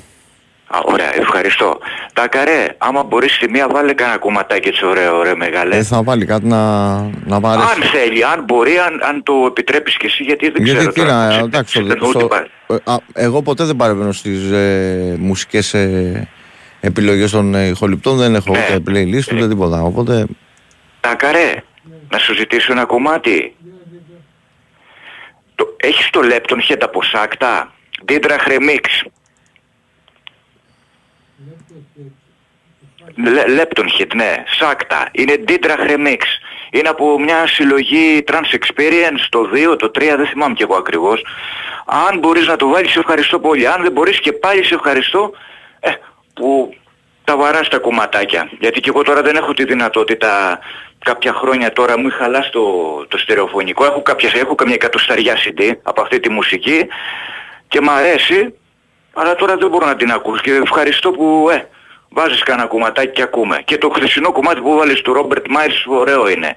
Α, 0.67 0.79
ωραία, 0.85 1.15
ευχαριστώ. 1.15 1.77
Τα 2.13 2.27
καρέ, 2.27 2.67
άμα 2.77 3.03
μπορείς 3.03 3.33
στη 3.35 3.49
μία 3.49 3.67
βάλε 3.71 3.93
κανένα 3.93 4.17
κομματάκι 4.17 4.67
έτσι 4.67 4.85
ωραίο, 4.85 5.17
ωραίο 5.17 5.35
μεγάλε. 5.37 5.75
Ε, 5.75 5.83
θα 5.83 6.03
βάλει 6.03 6.25
κάτι 6.25 6.45
να, 6.45 6.91
να 7.25 7.39
βαρέσει. 7.39 7.67
αν 7.75 7.81
θέλει, 7.89 8.23
αν 8.23 8.43
μπορεί, 8.43 8.77
αν, 8.77 8.99
αν 9.03 9.23
το 9.23 9.33
επιτρέπεις 9.47 9.97
και 9.97 10.05
εσύ, 10.05 10.23
γιατί 10.23 10.49
δεν 10.49 10.63
Γιατί 10.63 10.77
ξέρω 10.79 10.91
τι 10.91 10.99
τώρα, 10.99 11.25
να, 11.27 11.31
σε- 11.31 11.39
εντάξει, 11.39 11.73
σε 11.77 11.83
στο- 11.83 11.93
ταινούτη 11.93 12.17
στο- 12.17 12.27
πα- 12.27 12.47
ε, 12.67 12.75
α, 12.91 12.95
εγώ 13.13 13.41
ποτέ 13.41 13.63
δεν 13.63 13.75
παρεμβαίνω 13.75 14.11
στις 14.11 14.51
ε, 14.51 15.15
μουσικές 15.19 15.73
ε, 15.73 16.27
επιλογές 16.79 17.31
των 17.31 17.55
ε, 17.55 17.67
ηχοληπτών, 17.67 18.17
δεν 18.17 18.35
έχω 18.35 18.51
Ναι. 18.51 18.59
ούτε 18.59 18.91
playlist 18.91 19.33
ούτε 19.35 19.47
τίποτα, 19.47 19.81
οπότε 19.81 20.25
Τα 20.99 21.15
καρέ, 21.15 21.53
να 22.09 22.17
σου 22.17 22.33
ζητήσω 22.33 22.71
ένα 22.71 22.85
κομμάτι. 22.85 23.55
Το, 25.55 25.75
έχεις 25.79 26.09
το 26.09 26.19
Lepton 26.23 26.71
Head 26.71 26.77
από 26.81 27.03
Σάκτα, 27.03 27.73
Didrach 28.07 28.47
Remix. 28.47 29.07
Λε- 33.15 33.45
Lepton 33.61 33.85
Head, 33.99 34.15
ναι, 34.15 34.43
Σάκτα. 34.59 35.07
Είναι 35.11 35.43
Didrach 35.47 35.89
Remix. 35.89 36.17
Είναι 36.71 36.89
από 36.89 37.19
μια 37.19 37.47
συλλογή 37.47 38.23
Trans 38.27 38.55
Experience, 38.57 39.25
το 39.29 39.49
2, 39.53 39.75
το 39.77 39.91
3, 39.95 40.15
δεν 40.17 40.27
θυμάμαι 40.27 40.53
και 40.53 40.63
εγώ 40.63 40.75
ακριβώς. 40.75 41.25
Αν 41.85 42.19
μπορείς 42.19 42.47
να 42.47 42.55
το 42.55 42.67
βάλεις, 42.67 42.91
σε 42.91 42.99
ευχαριστώ 42.99 43.39
πολύ. 43.39 43.67
Αν 43.67 43.81
δεν 43.81 43.91
μπορείς 43.91 44.19
και 44.19 44.31
πάλι 44.31 44.63
σε 44.65 44.73
ευχαριστώ, 44.73 45.31
ε, 45.79 45.89
που 46.33 46.73
τα 47.23 47.37
βαράς 47.37 47.67
τα 47.69 47.77
κομματάκια. 47.77 48.49
Γιατί 48.59 48.79
και 48.79 48.89
εγώ 48.89 49.01
τώρα 49.03 49.21
δεν 49.21 49.35
έχω 49.35 49.53
τη 49.53 49.63
δυνατότητα 49.63 50.59
κάποια 50.99 51.33
χρόνια 51.33 51.71
τώρα 51.71 51.99
μου 51.99 52.07
είχα 52.07 52.17
χαλάσει 52.17 52.51
το, 52.51 52.61
το 53.07 53.17
στερεοφωνικό. 53.17 53.85
Έχω, 53.85 54.01
κάποιες, 54.01 54.33
έχω 54.33 54.55
καμιά 54.55 54.73
εκατοσταριά 54.73 55.35
CD 55.37 55.71
από 55.83 56.01
αυτή 56.01 56.19
τη 56.19 56.29
μουσική 56.29 56.87
και 57.67 57.81
μ' 57.81 57.89
αρέσει, 57.89 58.53
αλλά 59.13 59.35
τώρα 59.35 59.57
δεν 59.57 59.69
μπορώ 59.69 59.85
να 59.85 59.95
την 59.95 60.11
ακούς. 60.11 60.41
Και 60.41 60.51
ευχαριστώ 60.51 61.11
που 61.11 61.49
ε, 61.51 61.67
βάζεις 62.13 62.43
κανένα 62.43 62.67
κομματάκι 62.67 63.11
και 63.11 63.21
ακούμε. 63.21 63.61
Και 63.65 63.77
το 63.77 63.89
χθεσινό 63.89 64.31
κομμάτι 64.31 64.61
που 64.61 64.73
βάλεις 64.77 65.01
του 65.01 65.13
Ρόμπερτ 65.13 65.45
Μάιρς 65.49 65.85
ωραίο 65.87 66.29
είναι. 66.29 66.55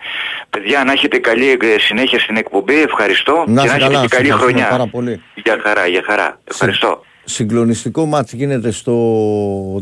Παιδιά 0.51 0.85
να 0.85 0.93
έχετε 0.93 1.19
καλή 1.19 1.51
ε, 1.51 1.79
συνέχεια 1.79 2.19
στην 2.19 2.37
εκπομπή, 2.37 2.83
ευχαριστώ 2.83 3.45
Να 3.47 3.61
και 3.61 3.67
είσαι 3.67 3.77
να 3.77 3.85
έχετε 3.85 3.93
καλά, 3.93 4.01
και 4.01 4.09
σε 4.09 4.17
καλή 4.17 4.29
ευχαριστούμε 4.29 4.53
χρονιά. 4.53 4.69
πάρα 4.69 4.87
πολύ. 4.87 5.23
Για 5.35 5.59
χαρά, 5.63 5.87
για 5.87 6.03
χαρά. 6.07 6.41
Ευχαριστώ. 6.45 7.01
συγκλονιστικό 7.25 8.07
μάτς 8.07 8.33
γίνεται 8.33 8.71
στο 8.71 8.97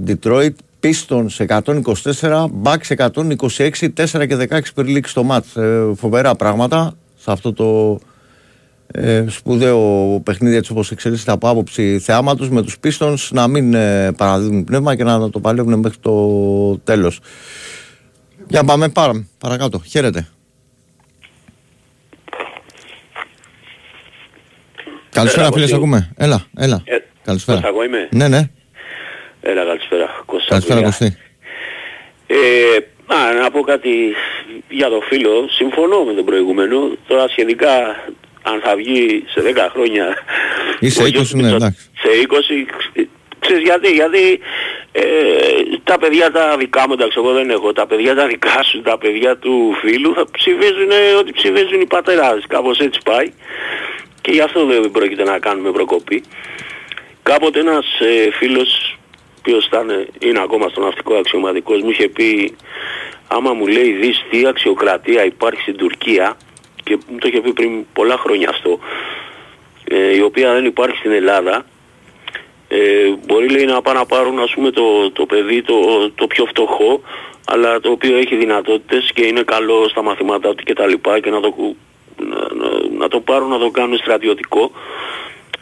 Detroit 0.06 0.54
Pistons 0.82 1.46
124, 1.46 2.46
Bucks 2.62 2.88
126, 2.96 3.88
4 3.96 4.26
και 4.28 4.36
16 4.50 4.60
περιλήξει 4.74 5.14
το 5.14 5.22
μάτς. 5.22 5.56
Ε, 5.56 5.92
φοβερά 5.96 6.34
πράγματα 6.34 6.96
σε 7.18 7.30
αυτό 7.32 7.52
το 7.52 7.98
ε, 8.96 9.24
σπουδαίο 9.28 9.80
παιχνίδι 10.24 10.56
έτσι 10.56 10.72
όπως 10.72 10.90
εξελίσσεται 10.90 11.32
από 11.32 11.48
άποψη 11.48 11.98
θεάματος 11.98 12.50
με 12.50 12.62
τους 12.62 12.76
Pistons 12.84 13.28
να 13.30 13.48
μην 13.48 13.74
ε, 13.74 14.12
παραδίδουν 14.16 14.64
πνεύμα 14.64 14.96
και 14.96 15.04
να 15.04 15.30
το 15.30 15.40
παλεύουν 15.40 15.78
μέχρι 15.78 15.98
το 15.98 16.78
τέλος. 16.78 17.20
Για 18.48 18.64
πάμε 18.64 18.88
πάρα, 18.88 19.26
παρακάτω. 19.38 19.82
Χαίρετε. 19.86 20.28
Καλησπέρα 25.10 25.46
Έλα, 25.46 25.52
φίλε, 25.54 25.66
σε 25.66 25.72
Κωστή. 25.72 25.74
ακούμε. 25.74 26.12
Έλα, 26.16 26.44
έλα. 26.56 26.82
Ε, 26.84 26.96
Καλησπέρα. 27.24 27.56
Κώστα, 27.60 27.72
εγώ 27.72 27.84
είμαι. 27.84 28.08
Ναι, 28.10 28.28
ναι. 28.28 28.50
Έλα, 29.40 29.64
καλησπέρα. 29.64 30.22
Κώστα 30.26 30.48
Καλησπέρα 30.48 30.80
Κουλιά. 30.80 30.96
Κωστή. 30.98 31.16
Ε, 32.26 32.36
α, 33.14 33.42
να 33.42 33.50
πω 33.50 33.60
κάτι 33.60 33.90
για 34.68 34.88
το 34.88 35.00
φίλο. 35.08 35.48
Συμφωνώ 35.50 36.04
με 36.04 36.12
τον 36.12 36.24
προηγούμενο. 36.24 36.78
Τώρα 37.08 37.28
σχετικά 37.28 37.68
αν 38.44 38.60
θα 38.64 38.76
βγει 38.76 39.24
σε 39.28 39.40
10 39.54 39.68
χρόνια... 39.72 40.06
Ή 40.80 40.88
σε 40.88 41.02
ο 41.02 41.06
20, 41.06 41.12
γιος 41.12 41.28
του 41.28 41.36
ναι, 41.36 41.42
Μητσο- 41.42 41.56
εντάξει. 41.56 41.90
Σε 42.02 42.08
20... 42.28 43.04
Ξέρεις 43.38 43.62
γιατί, 43.62 43.92
γιατί 43.92 44.40
ε, 44.92 45.02
τα 45.84 45.98
παιδιά 45.98 46.30
τα 46.30 46.56
δικά 46.58 46.86
μου, 46.86 46.92
εντάξει 46.92 47.18
εγώ 47.20 47.32
δεν 47.32 47.50
έχω, 47.50 47.72
τα 47.72 47.86
παιδιά 47.86 48.14
τα 48.14 48.26
δικά 48.26 48.62
σου, 48.62 48.80
τα 48.80 48.98
παιδιά 48.98 49.36
του 49.36 49.74
φίλου 49.80 50.14
θα 50.14 50.24
ψηφίζουν 50.30 50.90
ό,τι 51.18 51.32
ψηφίζουν 51.32 51.80
οι 51.80 51.86
πατεράδες, 51.86 52.44
κάπως 52.48 52.78
έτσι 52.78 53.00
πάει 53.04 53.32
και 54.20 54.30
γι' 54.32 54.40
αυτό 54.40 54.66
δεν 54.66 54.90
πρόκειται 54.90 55.22
να 55.22 55.38
κάνουμε 55.38 55.70
προκοπή. 55.70 56.22
Κάποτε 57.22 57.60
ένας 57.60 57.86
ε, 58.00 58.30
φίλος, 58.30 58.98
ο 59.14 59.36
οποίος 59.38 59.66
ήταν, 59.66 60.08
είναι 60.18 60.40
ακόμα 60.40 60.68
στο 60.68 60.80
ναυτικό 60.80 61.14
αξιωματικός, 61.14 61.82
μου 61.82 61.90
είχε 61.90 62.08
πει 62.08 62.56
άμα 63.28 63.52
μου 63.52 63.66
λέει 63.66 63.92
δεις 63.92 64.24
τι 64.30 64.46
αξιοκρατία 64.46 65.24
υπάρχει 65.24 65.60
στην 65.60 65.76
Τουρκία 65.76 66.36
και 66.84 66.98
μου 67.08 67.18
το 67.18 67.28
είχε 67.28 67.40
πει 67.40 67.52
πριν 67.52 67.84
πολλά 67.92 68.16
χρόνια 68.16 68.48
αυτό, 68.48 68.78
ε, 69.84 70.16
η 70.16 70.20
οποία 70.20 70.52
δεν 70.52 70.64
υπάρχει 70.64 70.96
στην 70.96 71.12
Ελλάδα, 71.12 71.66
ε, 72.68 73.10
μπορεί 73.26 73.48
λέει 73.48 73.64
να 73.64 73.82
πάνε 73.82 73.98
να 73.98 74.06
πάρουν 74.06 74.38
ας 74.38 74.52
πούμε 74.54 74.70
το, 74.70 75.10
το 75.10 75.26
παιδί 75.26 75.62
το, 75.62 76.10
το 76.14 76.26
πιο 76.26 76.44
φτωχό 76.46 77.00
αλλά 77.46 77.80
το 77.80 77.90
οποίο 77.90 78.16
έχει 78.16 78.36
δυνατότητες 78.36 79.10
και 79.14 79.26
είναι 79.26 79.42
καλό 79.42 79.88
στα 79.88 80.02
μαθήματά 80.02 80.54
του 80.54 80.64
και 80.64 80.72
τα 80.74 80.86
λοιπά 80.86 81.20
και 81.20 81.30
να 81.30 81.40
το, 81.40 81.50
κου- 81.50 81.76
να, 82.16 82.36
να- 82.36 82.88
να 82.98 83.08
το 83.08 83.20
πάρουν 83.20 83.48
να 83.48 83.58
το 83.58 83.70
κάνουν 83.70 83.96
στρατιωτικό. 83.98 84.70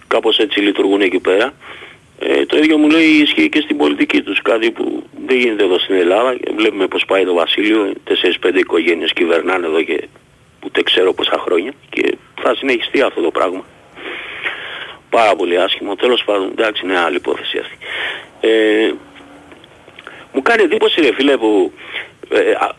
Κάπως 0.07 0.39
έτσι 0.39 0.61
λειτουργούν 0.61 1.01
εκεί 1.01 1.19
πέρα. 1.19 1.55
Ε, 2.19 2.47
το 2.47 2.57
ίδιο 2.59 2.79
μου 2.79 2.89
λέει 2.89 3.05
ισχύει 3.07 3.49
και 3.49 3.61
στην 3.61 3.77
πολιτική 3.77 4.23
τους 4.23 4.43
κάτι 4.43 4.71
που 4.71 5.03
δεν 5.27 5.37
γίνεται 5.39 5.65
εδώ 5.65 5.79
στην 5.79 5.95
Ελλάδα. 5.95 6.37
Βλέπουμε 6.57 6.87
πως 6.87 7.05
πάει 7.05 7.25
το 7.25 7.35
Βασίλειο 7.35 7.93
4-5 8.43 8.55
οικογένειες 8.55 9.13
κυβερνάνε 9.13 9.67
εδώ 9.67 9.83
και 9.83 10.09
ούτε 10.65 10.83
ξέρω 10.83 11.13
πόσα 11.15 11.39
χρόνια 11.45 11.73
και 11.91 12.17
θα 12.43 12.55
συνεχιστεί 12.55 13.01
αυτό 13.03 13.21
το 13.23 13.31
πράγμα 13.31 13.65
πάρα 15.11 15.37
πολύ 15.37 15.61
άσχημο. 15.61 15.95
Τέλος 15.97 16.23
πάντων, 16.25 16.49
εντάξει, 16.59 16.83
είναι 16.85 16.99
άλλη 16.99 17.17
υπόθεση 17.17 17.59
αυτή. 17.59 17.77
Ε, 18.41 18.93
μου 20.33 20.43
κάνει 20.43 20.63
εντύπωση 20.63 21.01
ρε 21.01 21.13
φίλε 21.15 21.37
που 21.37 21.73
ε, 22.29 22.51
α, 22.51 22.75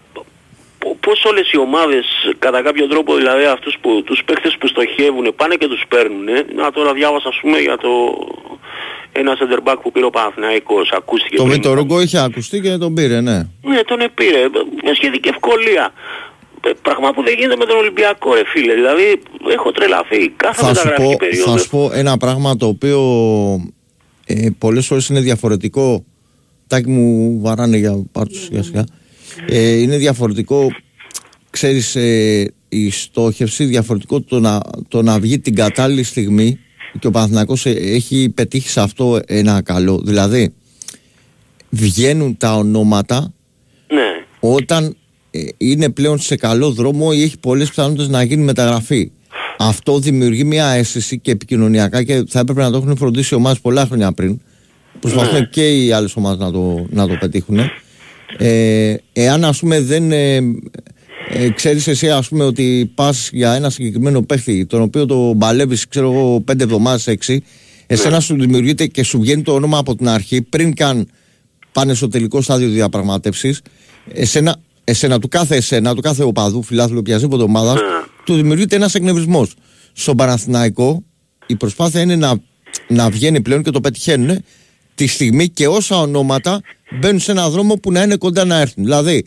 πο- 0.79 0.97
πώς 0.99 1.23
όλες 1.25 1.51
οι 1.51 1.57
ομάδες 1.57 2.05
κατά 2.39 2.61
κάποιο 2.61 2.87
τρόπο 2.87 3.15
δηλαδή 3.15 3.43
αυτούς 3.45 3.77
που, 3.81 4.03
τους 4.03 4.23
παίχτες 4.25 4.57
που 4.59 4.67
στοχεύουν 4.67 5.35
πάνε 5.35 5.55
και 5.55 5.67
τους 5.67 5.83
παίρνουν 5.87 6.25
να 6.55 6.71
τώρα 6.71 6.93
διάβασα 6.93 7.27
ας 7.29 7.37
πούμε 7.41 7.57
για 7.57 7.77
το 7.77 7.89
ένα 9.11 9.37
center 9.39 9.71
back 9.71 9.75
που 9.81 9.91
πήρε 9.91 10.05
ο 10.05 10.09
Παναθηναϊκός 10.09 10.91
ακούστηκε 10.91 11.35
Το 11.35 11.43
πριν. 11.43 11.55
Βίτο 11.55 11.73
Ρούγκο 11.73 12.01
είχε 12.01 12.19
ακουστεί 12.19 12.59
και 12.61 12.77
τον 12.77 12.93
πήρε, 12.93 13.21
ναι. 13.21 13.37
Ναι, 13.61 13.83
τον 13.83 13.99
επήρε. 13.99 14.45
Με 14.83 14.93
σχετική 14.93 15.29
ευκολία. 15.29 15.93
Ε, 16.65 16.69
Πράγμα 16.81 17.11
που 17.13 17.23
δεν 17.23 17.33
γίνεται 17.37 17.55
με 17.55 17.65
τον 17.65 17.77
Ολυμπιακό, 17.77 18.33
ρε 18.33 18.41
φίλε. 18.45 18.73
Δηλαδή, 18.73 19.21
έχω 19.53 19.71
τρελαθεί. 19.71 20.29
Κάθε 20.29 20.61
Θα 20.61 20.67
σου, 20.67 20.73
μεταγραφική 20.73 21.11
πω, 21.11 21.15
περίοδος. 21.19 21.51
θα 21.53 21.57
σου 21.57 21.69
πω 21.69 21.91
ένα 21.93 22.17
πράγμα 22.17 22.55
το 22.55 22.67
οποίο 22.67 22.99
ε, 24.25 24.47
πολλές 24.57 24.85
φορές 24.85 25.07
είναι 25.07 25.19
διαφορετικό. 25.19 26.05
Τάκι 26.67 26.89
μου 26.89 27.39
βαράνε 27.41 27.77
για 27.77 28.03
πάρτους 28.11 28.43
σιγά 28.43 28.63
σιγά. 28.63 28.83
Ε, 29.47 29.71
είναι 29.71 29.97
διαφορετικό, 29.97 30.67
ξέρεις, 31.49 31.95
ε, 31.95 32.53
η 32.69 32.91
στόχευση, 32.91 33.63
διαφορετικό 33.65 34.21
το 34.21 34.39
να, 34.39 34.59
το 34.87 35.01
να 35.01 35.19
βγει 35.19 35.39
την 35.39 35.55
κατάλληλη 35.55 36.03
στιγμή 36.03 36.59
και 36.99 37.07
ο 37.07 37.11
Παναθηναϊκός 37.11 37.65
ε, 37.65 37.69
έχει 37.71 38.31
πετύχει 38.35 38.69
σε 38.69 38.81
αυτό 38.81 39.19
ένα 39.25 39.61
καλό. 39.61 40.01
Δηλαδή, 40.05 40.53
βγαίνουν 41.69 42.37
τα 42.37 42.55
ονόματα 42.55 43.33
Ναι. 43.87 44.25
όταν 44.39 44.85
ε, 44.85 44.91
είναι 45.57 45.89
πλέον 45.89 46.19
σε 46.19 46.35
καλό 46.35 46.71
δρόμο 46.71 47.09
ή 47.13 47.21
έχει 47.23 47.37
πολλές 47.39 47.69
πιθανότητες 47.69 48.07
να 48.07 48.23
γίνει 48.23 48.43
μεταγραφή. 48.43 49.11
Αυτό 49.57 49.99
δημιουργεί 49.99 50.43
μια 50.43 50.67
αίσθηση 50.67 51.19
και 51.19 51.31
επικοινωνιακά 51.31 52.03
και 52.03 52.23
θα 52.27 52.39
έπρεπε 52.39 52.61
να 52.61 52.71
το 52.71 52.77
έχουν 52.77 52.97
φροντίσει 52.97 53.33
οι 53.33 53.37
ομάδες 53.37 53.59
πολλά 53.59 53.85
χρόνια 53.85 54.11
πριν. 54.11 54.39
Προσπαθούν 54.99 55.49
και 55.49 55.83
οι 55.83 55.91
άλλες 55.91 56.15
ομάδες 56.15 56.39
να 56.39 56.51
το, 56.51 56.85
να 56.89 57.07
το 57.07 57.17
πετύχουν. 57.19 57.59
Ε, 58.37 58.95
εάν 59.13 59.43
ας 59.43 59.59
πούμε 59.59 59.81
δεν 59.81 60.11
ε, 60.11 60.35
ε, 61.29 61.49
ξέρεις 61.55 61.87
εσύ 61.87 62.09
ας 62.09 62.27
πούμε 62.27 62.43
ότι 62.43 62.91
πας 62.95 63.29
για 63.33 63.53
ένα 63.53 63.69
συγκεκριμένο 63.69 64.21
παίχτη 64.21 64.65
τον 64.65 64.81
οποίο 64.81 65.05
το 65.05 65.33
μπαλεύεις 65.33 65.87
ξέρω 65.87 66.11
εγώ 66.11 66.41
πέντε 66.41 66.63
εβδομάδες 66.63 67.07
έξι 67.07 67.43
εσένα 67.87 68.19
σου 68.19 68.35
δημιουργείται 68.39 68.85
και 68.85 69.03
σου 69.03 69.19
βγαίνει 69.19 69.41
το 69.41 69.53
όνομα 69.53 69.77
από 69.77 69.95
την 69.95 70.07
αρχή 70.07 70.41
πριν 70.41 70.73
καν 70.75 71.07
πάνε 71.73 71.93
στο 71.93 72.07
τελικό 72.07 72.41
στάδιο 72.41 72.69
διαπραγμάτευσης, 72.69 73.61
εσένα, 74.13 74.55
εσένα, 74.83 75.19
του 75.19 75.27
κάθε 75.27 75.55
εσένα, 75.55 75.95
του 75.95 76.01
κάθε 76.01 76.23
οπαδού, 76.23 76.63
φιλάθλου 76.63 76.97
οποιασδήποτε 76.99 77.43
ομάδας, 77.43 77.79
του 78.25 78.35
δημιουργείται 78.35 78.75
ένας 78.75 78.95
εκνευρισμός. 78.95 79.53
Στον 79.93 80.15
Παναθηναϊκό 80.17 81.03
η 81.47 81.55
προσπάθεια 81.55 82.01
είναι 82.01 82.15
να, 82.15 82.33
να 82.87 83.09
βγαίνει 83.09 83.41
πλέον 83.41 83.63
και 83.63 83.71
το 83.71 83.81
πετυχαίνουν 83.81 84.43
τη 84.95 85.07
στιγμή 85.07 85.49
και 85.49 85.67
όσα 85.67 85.99
ονόματα 85.99 86.61
μπαίνουν 86.99 87.19
σε 87.19 87.31
έναν 87.31 87.51
δρόμο 87.51 87.75
που 87.75 87.91
να 87.91 88.01
είναι 88.01 88.15
κοντά 88.17 88.45
να 88.45 88.59
έρθουν. 88.59 88.83
Δηλαδή, 88.83 89.25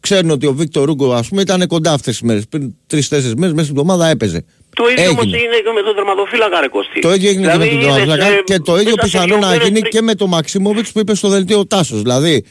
ξέρουν 0.00 0.30
ότι 0.30 0.46
ο 0.46 0.52
Βίκτορ 0.52 0.84
Ρούγκο, 0.86 1.12
ας 1.14 1.28
πούμε, 1.28 1.40
ήταν 1.42 1.66
κοντά 1.66 1.92
αυτές 1.92 2.12
τις 2.18 2.22
μέρες. 2.26 2.46
Πριν 2.48 2.74
τρει-τέσσερι 2.86 3.36
μέρες, 3.36 3.54
μέσα 3.54 3.64
στην 3.66 3.78
εβδομάδα 3.78 4.08
έπαιζε. 4.08 4.44
Το 4.74 4.88
ίδιο 4.88 5.10
όμως 5.10 5.22
Έγινε. 5.24 5.36
έγινε 5.36 5.54
και 5.56 5.72
με 5.74 5.82
τον 5.82 5.94
τερματοφύλακα 5.94 6.60
ρε 6.60 6.68
Κωστή. 6.68 7.00
Το 7.00 7.14
ίδιο 7.14 7.28
έγινε 7.28 7.42
δηλαδή, 7.46 7.68
και 7.68 7.74
με 7.74 7.80
τον 7.80 7.90
είδες, 7.90 7.94
Τραβλακά 7.96 8.26
ε, 8.26 8.42
και 8.44 8.58
το 8.58 8.78
ίδιο 8.80 8.94
μέσα 8.96 9.08
σε 9.08 9.12
πιθανό 9.12 9.26
δύο 9.26 9.38
να 9.38 9.46
μέρες 9.48 9.66
γίνει 9.66 9.80
πριν- 9.80 9.92
και 9.92 10.02
με 10.02 10.14
τον 10.14 10.28
Μαξίμοβιτς 10.28 10.92
που 10.92 10.98
είπε 10.98 11.14
στο 11.14 11.28
δελτίο 11.28 11.66
Τάσος. 11.66 12.02
Δηλαδή, 12.02 12.44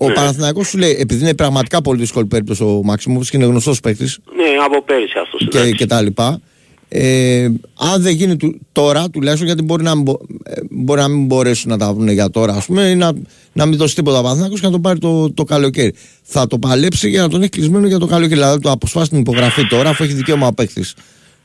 ο 0.00 0.08
ναι. 0.08 0.14
Παναθηναϊκός 0.14 0.68
σου 0.68 0.78
λέει, 0.78 0.96
επειδή 0.98 1.22
είναι 1.22 1.34
πραγματικά 1.34 1.82
πολύ 1.82 2.00
δύσκολη 2.00 2.26
περίπτωση 2.26 2.62
ο 2.62 2.80
Μαξίμου 2.84 3.20
και 3.20 3.30
είναι 3.32 3.44
γνωστός 3.44 3.80
παίκτης. 3.80 4.18
Ναι, 4.36 4.64
από 4.64 4.82
πέρυσι 4.82 5.18
αυτός. 5.22 5.48
Και, 5.50 5.70
και 5.70 5.86
τα 5.86 6.02
λοιπά. 6.02 6.40
Ε, 6.88 7.44
αν 7.78 8.02
δεν 8.02 8.14
γίνει 8.14 8.36
του, 8.36 8.60
τώρα, 8.72 9.10
τουλάχιστον 9.10 9.46
γιατί 9.46 9.62
μπορεί 9.62 9.82
να, 9.82 9.96
μην, 9.96 10.06
ε, 10.42 10.60
μπορεί 10.70 11.00
να 11.00 11.08
μην 11.08 11.26
μπορέσουν 11.26 11.70
να 11.70 11.78
τα 11.78 11.92
βρουν 11.92 12.08
για 12.08 12.30
τώρα, 12.30 12.54
ας 12.54 12.66
πούμε, 12.66 12.82
ή 12.82 12.94
να, 12.94 13.12
να 13.52 13.66
μην 13.66 13.78
δώσει 13.78 13.94
τίποτα 13.94 14.22
Παναθηναϊκός 14.22 14.60
και 14.60 14.66
να 14.66 14.72
το 14.72 14.78
πάρει 14.78 14.98
το, 14.98 15.32
το 15.32 15.44
καλοκαίρι. 15.44 15.94
Θα 16.22 16.46
το 16.46 16.58
παλέψει 16.58 17.08
για 17.08 17.22
να 17.22 17.28
τον 17.28 17.40
έχει 17.40 17.50
κλεισμένο 17.50 17.86
για 17.86 17.98
το 17.98 18.06
καλοκαίρι. 18.06 18.40
Δηλαδή, 18.40 18.60
το 18.60 18.70
αποσπάσει 18.70 19.10
την 19.10 19.18
υπογραφή 19.18 19.66
τώρα, 19.66 19.88
αφού 19.88 20.04
έχει 20.04 20.12
δικαίωμα 20.12 20.52
παίκτης 20.52 20.94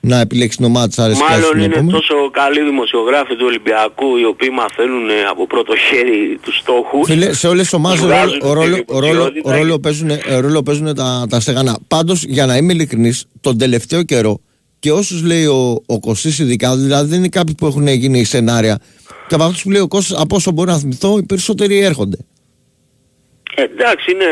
να 0.08 0.20
επιλέξει 0.20 0.58
την 0.58 0.66
ομάδα 0.66 0.88
της 0.88 1.00
αρέσκειας 1.00 1.30
Μάλλον 1.30 1.58
είναι 1.58 1.66
επόμενη. 1.66 1.92
τόσο 1.92 2.30
καλοί 2.32 2.62
δημοσιογράφοι 2.64 3.36
του 3.36 3.46
Ολυμπιακού 3.48 4.18
οι 4.18 4.26
οποίοι 4.26 4.50
μαθαίνουν 4.54 5.10
ε, 5.10 5.14
από 5.30 5.48
πρώτο 5.48 5.76
χέρι 5.76 6.40
τους 6.42 6.58
στόχους. 6.58 7.08
Φίλε, 7.08 7.34
σε 7.34 7.48
όλες 7.48 7.64
τις 7.64 7.74
ομάδες 7.74 8.00
ρόλο, 8.00 8.54
ρόλο, 8.54 8.84
ρόλο, 8.88 9.32
ρόλο, 9.44 9.80
παίζουν, 9.80 10.10
ρόλο 10.40 10.64
παίζουν 10.64 10.96
τα, 10.96 11.26
τα 11.30 11.40
στεγανά. 11.40 11.78
Πάντως 11.88 12.24
για 12.24 12.46
να 12.46 12.58
είμαι 12.58 12.74
ειλικρινής, 12.74 13.26
τον 13.42 13.58
τελευταίο 13.58 14.04
καιρό 14.04 14.40
και 14.80 14.92
όσους 14.92 15.24
λέει 15.24 15.46
ο, 15.46 15.84
ο 15.86 16.00
Κωστής 16.00 16.40
ειδικά, 16.40 16.76
δηλαδή 16.76 17.10
δεν 17.10 17.20
είναι 17.20 17.28
κάποιοι 17.28 17.56
που 17.56 17.66
έχουν 17.66 17.88
γίνει 17.88 18.24
σενάρια 18.24 18.80
και 19.28 19.36
από 19.36 19.44
αυτούς 19.44 19.64
που 19.64 19.72
λέει 19.72 19.82
ο 19.82 19.88
Κώστας, 19.88 20.20
από 20.20 20.36
όσο 20.36 20.52
μπορώ 20.52 20.72
να 20.72 20.78
θυμηθώ, 20.78 21.18
οι 21.18 21.24
περισσότεροι 21.24 21.80
έρχονται. 21.80 22.18
Εντάξει, 23.56 24.12
είναι 24.12 24.26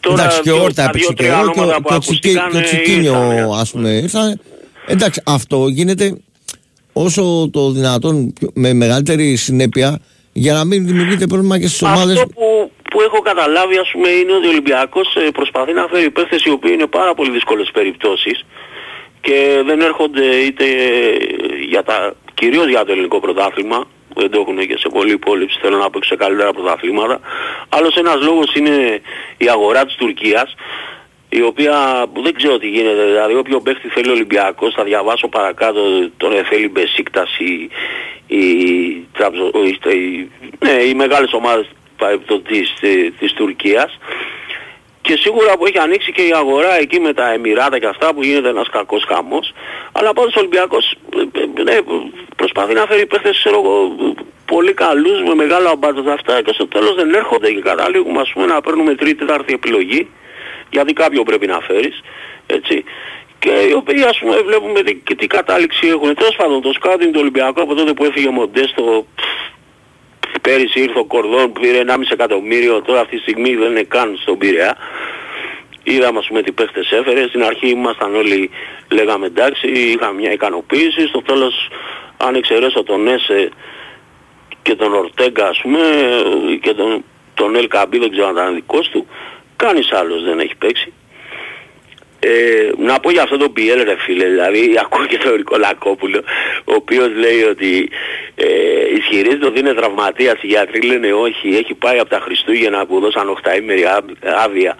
τώρα 0.00 0.22
Εντάξει, 0.22 0.40
και 0.40 0.50
όρτα 0.50 0.84
έπαιξε 0.84 1.12
και, 1.12 1.24
και, 2.20 2.32
και 2.32 2.56
ο 2.56 2.60
Τσικίνιο, 2.60 3.50
ας 3.60 3.70
πούμε, 3.70 3.88
ήρθαν 3.88 4.40
Εντάξει, 4.86 5.22
αυτό 5.26 5.66
γίνεται 5.68 6.20
όσο 6.92 7.50
το 7.52 7.70
δυνατόν 7.70 8.34
με 8.54 8.72
μεγαλύτερη 8.72 9.36
συνέπεια 9.36 10.00
για 10.32 10.52
να 10.52 10.64
μην 10.64 10.86
δημιουργείται 10.86 11.26
πρόβλημα 11.26 11.58
και 11.58 11.66
στις 11.66 11.82
ομάδες. 11.82 12.16
Αυτό 12.16 12.26
που, 12.34 12.70
που 12.90 13.00
έχω 13.00 13.20
καταλάβει 13.20 13.76
ας 13.78 13.90
πούμε 13.92 14.08
είναι 14.08 14.32
ότι 14.32 14.46
ο 14.46 14.50
Ολυμπιακός 14.50 15.14
ε, 15.14 15.30
προσπαθεί 15.30 15.72
να 15.72 15.86
φέρει 15.86 16.04
υπέρθεση 16.04 16.48
οι 16.48 16.52
οποίοι 16.52 16.70
είναι 16.74 16.86
πάρα 16.86 17.14
πολύ 17.14 17.30
δύσκολες 17.30 17.70
περιπτώσεις 17.72 18.44
και 19.20 19.62
δεν 19.66 19.80
έρχονται 19.80 20.24
είτε 20.24 20.64
για 21.68 21.82
τα, 21.82 22.14
κυρίως 22.34 22.68
για 22.68 22.84
το 22.84 22.92
ελληνικό 22.92 23.20
πρωτάθλημα 23.20 23.86
δεν 24.14 24.30
το 24.30 24.40
έχουν 24.40 24.58
και 24.66 24.76
σε 24.78 24.88
πολλοί 24.88 25.12
υπόλοιψη, 25.12 25.58
θέλω 25.62 25.76
να 25.76 25.90
παίξουν 25.90 26.16
καλύτερα 26.16 26.52
πρωταθλήματα. 26.52 27.20
Άλλος 27.68 27.96
ένας 27.96 28.20
λόγος 28.20 28.54
είναι 28.54 29.00
η 29.36 29.48
αγορά 29.48 29.84
της 29.84 29.94
Τουρκίας 29.94 30.54
η 31.32 31.42
οποία 31.42 32.06
δεν 32.22 32.34
ξέρω 32.34 32.58
τι 32.58 32.68
γίνεται, 32.68 33.04
δηλαδή 33.04 33.34
όποιο 33.34 33.60
παίχτη 33.60 33.88
θέλει 33.88 34.08
ο 34.08 34.12
Ολυμπιακός, 34.12 34.74
θα 34.74 34.84
διαβάσω 34.84 35.28
παρακάτω, 35.28 36.10
τον 36.16 36.44
θέλει 36.44 36.68
Μπεσίκτας 36.68 37.38
ή 37.38 37.70
η, 38.26 38.40
η, 39.88 40.28
ναι, 40.58 40.70
οι 40.70 40.94
μεγάλες 40.94 41.32
ομάδες 41.32 41.66
της, 42.48 42.72
της 43.18 43.32
Τουρκίας. 43.32 43.98
Και 45.02 45.16
σίγουρα 45.16 45.56
που 45.56 45.66
έχει 45.66 45.78
ανοίξει 45.78 46.12
και 46.12 46.22
η 46.22 46.32
αγορά 46.34 46.78
εκεί 46.78 47.00
με 47.00 47.12
τα 47.12 47.32
Εμμυράτα 47.32 47.78
και 47.78 47.86
αυτά 47.86 48.14
που 48.14 48.22
γίνεται 48.22 48.48
ένας 48.48 48.68
κακός 48.68 49.04
χαμός. 49.08 49.52
Αλλά 49.92 50.12
πάντως 50.12 50.34
ο 50.34 50.38
Ολυμπιακός 50.38 50.94
ναι, 51.64 51.76
προσπαθεί 52.36 52.74
να 52.74 52.86
φέρει 52.86 53.06
παίχτες 53.06 53.38
ξέρω 53.38 53.60
εγώ 53.64 53.96
πολύ 54.44 54.72
καλούς 54.72 55.22
με 55.22 55.34
μεγάλα 55.34 55.76
μπάτζα 55.76 56.12
αυτά 56.12 56.42
και 56.42 56.52
στο 56.52 56.66
τέλος 56.66 56.94
δεν 56.94 57.14
έρχονται 57.14 57.52
και 57.52 57.60
καταλήγουμε 57.60 58.20
ας 58.20 58.30
πούμε 58.32 58.46
να 58.46 58.60
παίρνουμε 58.60 58.94
τρίτη 58.94 59.14
τέταρτη 59.14 59.52
επιλογή 59.52 60.08
γιατί 60.70 60.92
κάποιο 60.92 61.22
πρέπει 61.22 61.46
να 61.46 61.60
φέρεις, 61.60 62.00
έτσι. 62.46 62.84
Και 63.38 63.50
οι 63.68 63.72
οποίοι 63.72 64.02
ας 64.02 64.18
πούμε 64.18 64.36
βλέπουμε 64.36 64.82
τι, 64.82 64.94
και 64.94 65.14
τι 65.14 65.26
κατάληξη 65.26 65.86
έχουν. 65.86 66.14
Τέλος 66.14 66.36
πάντων 66.36 66.62
το 66.62 66.72
σκάουτινγκ 66.72 67.12
του 67.12 67.20
Ολυμπιακού 67.20 67.62
από 67.62 67.74
τότε 67.74 67.92
που 67.92 68.04
έφυγε 68.04 68.28
ο 68.28 68.32
Μοντέστο 68.32 69.06
πέρυσι 70.42 70.80
ήρθε 70.80 70.98
ο 70.98 71.04
Κορδόν 71.04 71.52
πήρε 71.52 71.82
1,5 71.86 71.94
εκατομμύριο, 72.10 72.82
τώρα 72.82 73.00
αυτή 73.00 73.16
τη 73.16 73.22
στιγμή 73.22 73.54
δεν 73.54 73.70
είναι 73.70 73.82
καν 73.82 74.18
στον 74.20 74.38
Πειραιά. 74.38 74.76
Είδαμε 75.82 76.18
ας 76.18 76.26
πούμε 76.26 76.42
τι 76.42 76.52
παίχτες 76.52 76.90
έφερε, 76.90 77.26
στην 77.28 77.44
αρχή 77.44 77.68
ήμασταν 77.68 78.14
όλοι 78.14 78.50
λέγαμε 78.90 79.26
εντάξει, 79.26 79.68
είχαμε 79.68 80.20
μια 80.20 80.32
ικανοποίηση, 80.32 81.06
στο 81.06 81.22
τέλος 81.22 81.68
αν 82.16 82.34
εξαιρέσω 82.34 82.82
τον 82.82 83.08
Έσε 83.08 83.48
και 84.62 84.74
τον 84.74 84.94
Ορτέγκα 84.94 85.48
ας 85.48 85.60
πούμε 85.62 85.80
και 86.62 86.74
τον, 86.74 87.04
τον 87.34 87.56
Ελ 87.56 87.68
Καμπί 87.68 87.98
δεν 87.98 88.10
ξέρω 88.10 88.26
αν 88.26 88.34
ήταν 88.34 88.54
δικός 88.54 88.88
του, 88.88 89.06
Κανείς 89.62 89.92
άλλος 89.92 90.24
δεν 90.24 90.40
έχει 90.40 90.56
παίξει. 90.56 90.92
Ε, 92.20 92.70
να 92.78 93.00
πω 93.00 93.10
για 93.10 93.22
αυτό 93.22 93.36
το 93.36 93.52
BL 93.56 93.80
ρε 93.84 93.96
φίλε, 93.98 94.28
δηλαδή 94.28 94.74
ακούω 94.82 95.06
και 95.06 95.18
τον 95.18 95.36
Νικολακόπουλο 95.36 96.22
ο 96.64 96.74
οποίος 96.74 97.08
λέει 97.14 97.42
ότι 97.42 97.90
ε, 98.34 98.46
ισχυρίζεται 98.96 99.46
ότι 99.46 99.58
είναι 99.58 99.74
τραυματίας, 99.74 100.34
οι 100.42 100.46
γιατροί 100.46 100.80
λένε 100.82 101.12
όχι, 101.12 101.48
έχει 101.48 101.74
πάει 101.74 101.98
από 101.98 102.10
τα 102.10 102.20
Χριστούγεννα 102.20 102.86
που 102.86 103.00
δώσαν 103.00 103.38
8 103.44 103.58
ημέρη 103.58 103.84
άδεια 104.44 104.76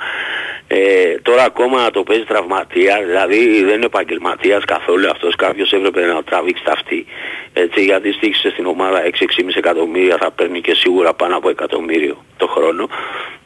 ε, 0.72 1.18
τώρα 1.22 1.44
ακόμα 1.44 1.90
το 1.90 2.02
παίζει 2.02 2.24
τραυματία, 2.24 3.02
δηλαδή 3.06 3.62
δεν 3.64 3.74
είναι 3.74 3.84
επαγγελματίας 3.84 4.64
καθόλου 4.64 5.10
αυτός, 5.10 5.36
κάποιος 5.36 5.72
έπρεπε 5.72 6.06
να 6.06 6.22
τραβήξει 6.22 6.64
τα 6.64 6.72
αυτή. 6.72 7.06
Έτσι, 7.52 7.84
γιατί 7.84 8.12
στήχησε 8.12 8.50
στην 8.50 8.66
ομάδα 8.66 9.02
6-6,5 9.02 9.08
εκατομμύρια, 9.56 10.16
θα 10.20 10.30
παίρνει 10.30 10.60
και 10.60 10.74
σίγουρα 10.74 11.14
πάνω 11.14 11.36
από 11.36 11.48
εκατομμύριο 11.48 12.24
το 12.36 12.46
χρόνο. 12.46 12.88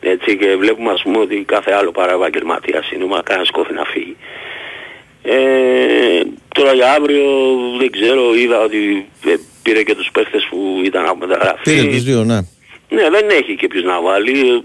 Έτσι, 0.01 0.37
και 0.37 0.57
βλέπουμε 0.57 0.91
ας 0.93 1.03
πούμε 1.03 1.19
ότι 1.19 1.45
κάθε 1.47 1.73
άλλο 1.73 1.91
παρά 1.91 2.13
επαγγελματίας 2.13 2.91
είναι, 2.91 3.05
μα 3.05 3.21
κανένας 3.23 3.51
κόφει 3.51 3.73
να 3.73 3.85
φύγει. 3.85 4.17
Ε, 5.27 6.23
τώρα 6.49 6.73
για 6.73 6.93
αύριο 6.93 7.25
δεν 7.79 7.91
ξέρω, 7.91 8.35
είδα 8.35 8.61
ότι 8.61 9.09
ε, 9.27 9.35
πήρε 9.63 9.83
και 9.83 9.95
τους 9.95 10.11
παίχτες 10.13 10.47
που 10.51 10.81
ήταν 10.85 11.07
από 11.07 11.17
μεταγραφή. 11.27 11.63
Πήρε 11.63 11.87
τους 11.87 12.03
δύο, 12.03 12.25
ναι. 12.25 12.39
Ναι, 12.89 13.11
δεν 13.11 13.29
έχει 13.31 13.57
και 13.57 13.67
ποιος 13.67 13.83
να 13.83 14.01
βάλει 14.01 14.65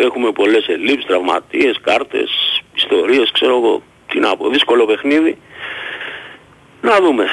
έχουμε 0.00 0.32
πολλές 0.32 0.66
ελλείψεις, 0.68 1.06
τραυματίες, 1.06 1.78
κάρτες, 1.82 2.30
ιστορίες, 2.74 3.30
ξέρω 3.32 3.56
εγώ 3.56 3.82
τι 4.08 4.18
να 4.18 4.36
πω, 4.36 4.48
δύσκολο 4.48 4.84
παιχνίδι. 4.84 5.38
Να 6.80 7.00
δούμε. 7.00 7.26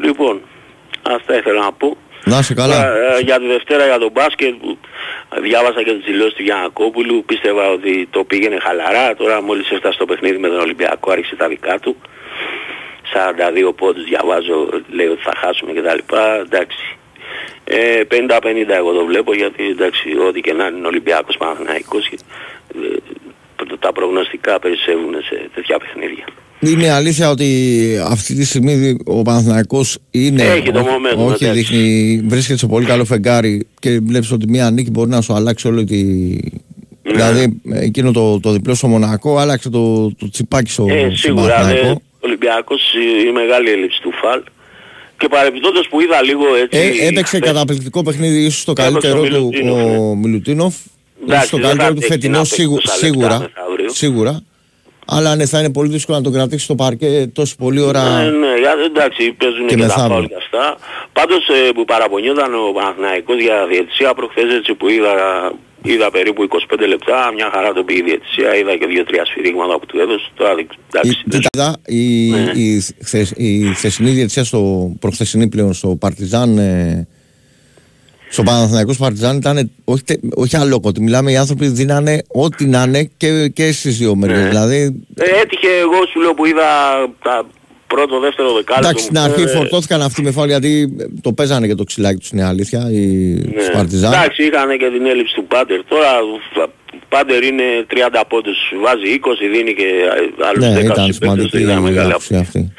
Λοιπόν, 0.00 0.40
αυτά 1.02 1.36
ήθελα 1.38 1.60
να 1.60 1.72
πω. 1.72 1.96
Να 2.24 2.38
είσαι 2.38 2.54
καλά. 2.54 2.76
Για, 2.76 3.20
για 3.20 3.38
τη 3.38 3.46
Δευτέρα 3.46 3.84
για 3.84 3.98
τον 3.98 4.10
μπάσκετ 4.10 4.54
διάβασα 5.42 5.82
και 5.82 5.92
τις 5.92 6.04
δηλώσεις 6.04 6.34
του 6.34 6.42
Γιανακόπουλου 6.42 7.24
πίστευα 7.26 7.68
ότι 7.70 8.08
το 8.10 8.24
πήγαινε 8.24 8.58
χαλαρά 8.60 9.14
τώρα 9.14 9.42
μόλις 9.42 9.70
έφτασε 9.70 9.94
στο 9.94 10.04
παιχνίδι 10.04 10.38
με 10.38 10.48
τον 10.48 10.60
Ολυμπιακό 10.60 11.10
άρχισε 11.10 11.36
τα 11.36 11.48
δικά 11.48 11.78
του 11.78 11.96
42 13.68 13.74
πόντους 13.76 14.04
διαβάζω 14.04 14.68
λέει 14.88 15.06
ότι 15.06 15.22
θα 15.22 15.32
χάσουμε 15.36 15.72
κτλ 15.72 16.16
εντάξει 16.40 16.96
ε, 17.64 18.00
50-50 18.10 18.68
εγώ 18.68 18.92
το 18.92 19.04
βλέπω 19.04 19.34
γιατί 19.34 19.68
εντάξει 19.68 20.18
ό,τι 20.18 20.40
και 20.40 20.52
να 20.52 20.66
είναι 20.66 20.86
Ολυμπιακός 20.86 21.36
Παναθηναϊκός 21.36 22.06
ε, 22.06 22.16
τα 23.78 23.92
προγνωστικά 23.92 24.58
περισσεύουν 24.58 25.14
σε 25.22 25.48
τέτοια 25.54 25.78
παιχνίδια. 25.78 26.24
Είναι 26.60 26.90
αλήθεια 26.90 27.30
ότι 27.30 27.46
αυτή 28.04 28.34
τη 28.34 28.44
στιγμή 28.44 28.96
ο 29.04 29.22
Παναθηναϊκός 29.22 29.98
είναι. 30.10 30.42
Έχει 30.42 30.70
το 30.70 30.86
momentum. 30.86 31.32
Όχι, 31.32 31.50
δείχνει, 31.50 32.22
βρίσκεται 32.26 32.58
σε 32.58 32.66
πολύ 32.66 32.86
καλό 32.86 33.04
φεγγάρι 33.04 33.66
και 33.80 34.00
βλέπεις 34.02 34.32
ότι 34.32 34.48
μία 34.48 34.70
νίκη 34.70 34.90
μπορεί 34.90 35.10
να 35.10 35.20
σου 35.20 35.32
αλλάξει 35.32 35.68
όλη 35.68 35.84
τη. 35.84 36.02
Ναι. 37.02 37.12
Δηλαδή 37.14 37.60
εκείνο 37.70 38.12
το, 38.12 38.40
το 38.40 38.52
διπλό 38.52 38.74
στο 38.74 38.88
Μονακό 38.88 39.38
άλλαξε 39.38 39.68
το, 39.70 40.14
το 40.14 40.30
τσιπάκι 40.30 40.70
στο, 40.70 40.86
ε, 40.88 41.10
σίγουρα, 41.14 41.54
Παναθηναϊκό. 41.54 41.90
Ο 41.90 42.20
Ολυμπιακός 42.20 42.80
η 43.28 43.32
μεγάλη 43.32 43.70
έλλειψη 43.70 44.00
του 44.00 44.12
Φαλ 44.22 44.42
και 45.16 45.28
παρεμπιπτόντως 45.28 45.88
που 45.88 46.00
είδα 46.00 46.22
λίγο 46.22 46.44
έτσι... 46.62 46.78
Ε, 47.02 47.06
έπαιξε 47.06 47.38
καταπληκτικό 47.38 48.02
παιχνίδι, 48.02 48.44
ίσως 48.44 48.64
το 48.64 48.72
καλύτερο 48.72 49.22
του 49.22 49.50
ο 49.72 50.14
Μιλουτίνοφ. 50.14 50.74
Ίσως 51.26 51.48
το 51.48 51.58
καλύτερο 51.58 51.94
του 51.94 52.02
φετινό 52.02 52.44
σίγουρα, 52.44 53.50
σίγουρα. 53.86 54.42
Αλλά 55.10 55.36
ναι, 55.36 55.46
θα 55.46 55.58
είναι 55.58 55.72
πολύ 55.72 55.90
δύσκολο 55.90 56.18
να 56.18 56.24
το 56.24 56.30
κρατήσει 56.30 56.64
στο 56.64 56.74
παρκέ 56.74 57.30
τόσο 57.32 57.54
πολλή 57.58 57.80
ώρα. 57.80 58.22
Ναι, 58.22 58.30
ναι, 58.30 58.48
εντάξει, 58.86 59.32
παίζουν 59.32 59.66
και, 59.66 59.74
και 59.74 59.86
τα 59.86 59.88
φάουλ 59.88 60.24
και 60.24 60.34
αυτά. 60.38 60.76
Πάντως 61.12 61.48
ε, 61.48 61.72
που 61.72 61.84
παραπονιόταν 61.84 62.54
ο 62.54 62.72
Παναθηναϊκός 62.72 63.40
για 63.40 63.66
διετησία 63.70 64.14
προχθές 64.14 64.54
έτσι 64.54 64.74
που 64.74 64.88
είδα 64.88 65.14
Είδα 65.82 66.10
περίπου 66.10 66.48
25 66.70 66.88
λεπτά, 66.88 67.32
μια 67.34 67.50
χαρά 67.52 67.72
το 67.72 67.84
πήγε 67.84 68.00
η 68.00 68.02
διαιτησία, 68.02 68.56
είδα 68.56 68.76
και 68.76 68.86
δύο-τρία 68.86 69.24
σφυρίγματα 69.24 69.78
που 69.78 69.86
του 69.86 69.98
έδωσε. 70.00 70.30
Τώρα, 70.36 70.54
εντάξει, 70.92 71.24
η, 71.86 72.30
ναι. 72.30 72.50
η, 72.54 72.84
χθε, 73.04 73.26
η 73.36 73.64
χθεσινή 73.64 74.10
διαιτησία 74.10 74.44
στο 74.44 74.92
προχθεσινή 75.00 75.48
πλέον 75.48 75.72
στο 75.72 75.88
Παρτιζάν 75.88 76.58
ε, 76.58 77.08
στο 78.28 78.42
Παναθηναϊκός 78.42 78.96
Παρτιζάν 78.96 79.36
ήταν 79.36 79.70
όχι, 79.84 80.02
όχι 80.34 80.56
αλόκοτη. 80.56 81.02
Μιλάμε 81.02 81.30
οι 81.32 81.36
άνθρωποι 81.36 81.66
δίνανε 81.66 82.22
ό,τι 82.28 82.66
να 82.66 82.82
είναι 82.82 83.10
και, 83.16 83.48
και 83.48 83.72
στις 83.72 83.98
δύο 83.98 84.14
μέρες. 84.14 84.38
Ναι. 84.38 84.48
Δηλαδή... 84.48 85.06
Ε, 85.14 85.40
έτυχε 85.40 85.68
εγώ 85.80 86.06
σου 86.12 86.20
λέω 86.20 86.34
που 86.34 86.46
είδα 86.46 86.64
τα 87.22 87.46
πρώτο, 87.86 88.20
δεύτερο 88.20 88.52
δεκάλεπτο. 88.52 88.88
Εντάξει, 88.88 89.04
στην 89.04 89.18
αρχή 89.18 89.42
ε, 89.42 89.46
φορτώθηκαν 89.46 90.02
αυτοί 90.02 90.22
με 90.22 90.30
φάουλ 90.30 90.48
γιατί 90.48 90.96
το 91.20 91.32
παίζανε 91.32 91.66
και 91.66 91.74
το 91.74 91.84
ξυλάκι 91.84 92.18
τους 92.18 92.30
είναι 92.30 92.44
αλήθεια, 92.44 92.90
οι 92.90 93.06
ναι. 93.54 93.62
Σπαρτιζάν. 93.62 94.12
Εντάξει, 94.12 94.42
είχαν 94.42 94.78
και 94.78 94.90
την 94.96 95.06
έλλειψη 95.06 95.34
του 95.34 95.44
Πάντερ. 95.44 95.84
Τώρα 95.84 96.10
Πάντερ 97.08 97.42
είναι 97.42 97.86
30 97.90 98.22
πόντους, 98.28 98.58
βάζει 98.82 99.20
20, 99.24 99.28
δίνει 99.52 99.74
και 99.74 99.88
άλλους 100.48 100.64
ναι, 100.64 100.80
10 100.80 100.84
ήταν 100.84 101.12
σημαντική 101.12 101.60
η 101.60 101.64
μεγάλη 101.64 102.12
αυτή. 102.12 102.72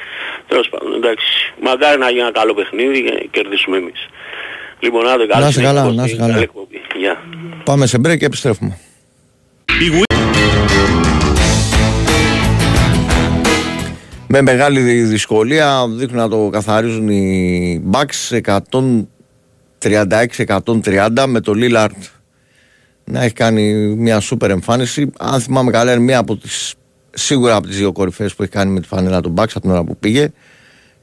Τέλος 0.48 0.70
πάντων, 0.70 0.94
εντάξει, 0.94 1.54
μακάρι 1.62 1.98
να 2.00 2.10
γίνει 2.10 2.22
ένα 2.22 2.32
καλό 2.32 2.54
παιχνίδι 2.54 3.04
και 3.04 3.28
κερδίσουμε 3.32 3.78
εμείς. 3.78 4.02
Λοιπόν, 4.80 5.08
άντε, 5.08 5.26
καλή 5.26 5.42
Να 5.42 5.48
είσαι 5.48 5.52
συνέχεια, 5.52 5.74
καλά, 5.74 5.82
Κώστη. 5.84 5.98
να 5.98 6.06
είσαι 6.06 6.16
καλά. 6.16 6.32
Καλή 6.32 6.44
εκπομπή. 6.44 6.78
Γεια. 6.98 7.18
Πάμε 7.64 7.86
σε 7.86 7.98
break 7.98 8.18
και 8.18 8.26
επιστρέφουμε. 8.26 8.78
Με 14.28 14.42
μεγάλη 14.42 14.82
δυσκολία 15.04 15.88
δείχνουν 15.90 16.18
να 16.18 16.30
το 16.30 16.50
καθαρίζουν 16.52 17.08
οι 17.10 17.84
Bucks 17.92 18.40
136-130 19.80 21.26
με 21.28 21.40
το 21.40 21.54
Lillard 21.56 22.10
να 23.04 23.24
έχει 23.24 23.34
κάνει 23.34 23.74
μια 23.96 24.20
σούπερ 24.20 24.50
εμφάνιση. 24.50 25.12
Αν 25.20 25.42
θυμάμαι 25.42 25.72
καλά 25.72 25.92
είναι 25.94 26.02
μια 26.04 26.18
από 26.18 26.38
τις 26.38 26.74
σίγουρα 27.12 27.56
από 27.56 27.68
τις 27.68 27.78
δύο 27.78 27.92
κορυφές 27.92 28.36
που 28.36 28.44
έχει 28.44 28.52
κάνει 28.52 28.72
με 28.72 28.80
τη 28.80 28.88
φανέλα 28.88 29.22
του 29.22 29.34
Bucks 29.38 29.50
από 29.50 29.62
την 29.62 29.72
ώρα 29.72 29.84
που 29.84 29.98
πήγε 29.98 30.32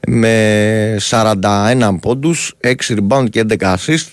με 0.09 0.97
41 1.09 1.97
πόντους, 2.01 2.53
6 2.61 2.95
rebound 2.97 3.29
και 3.29 3.39
11 3.39 3.75
assist. 3.75 4.07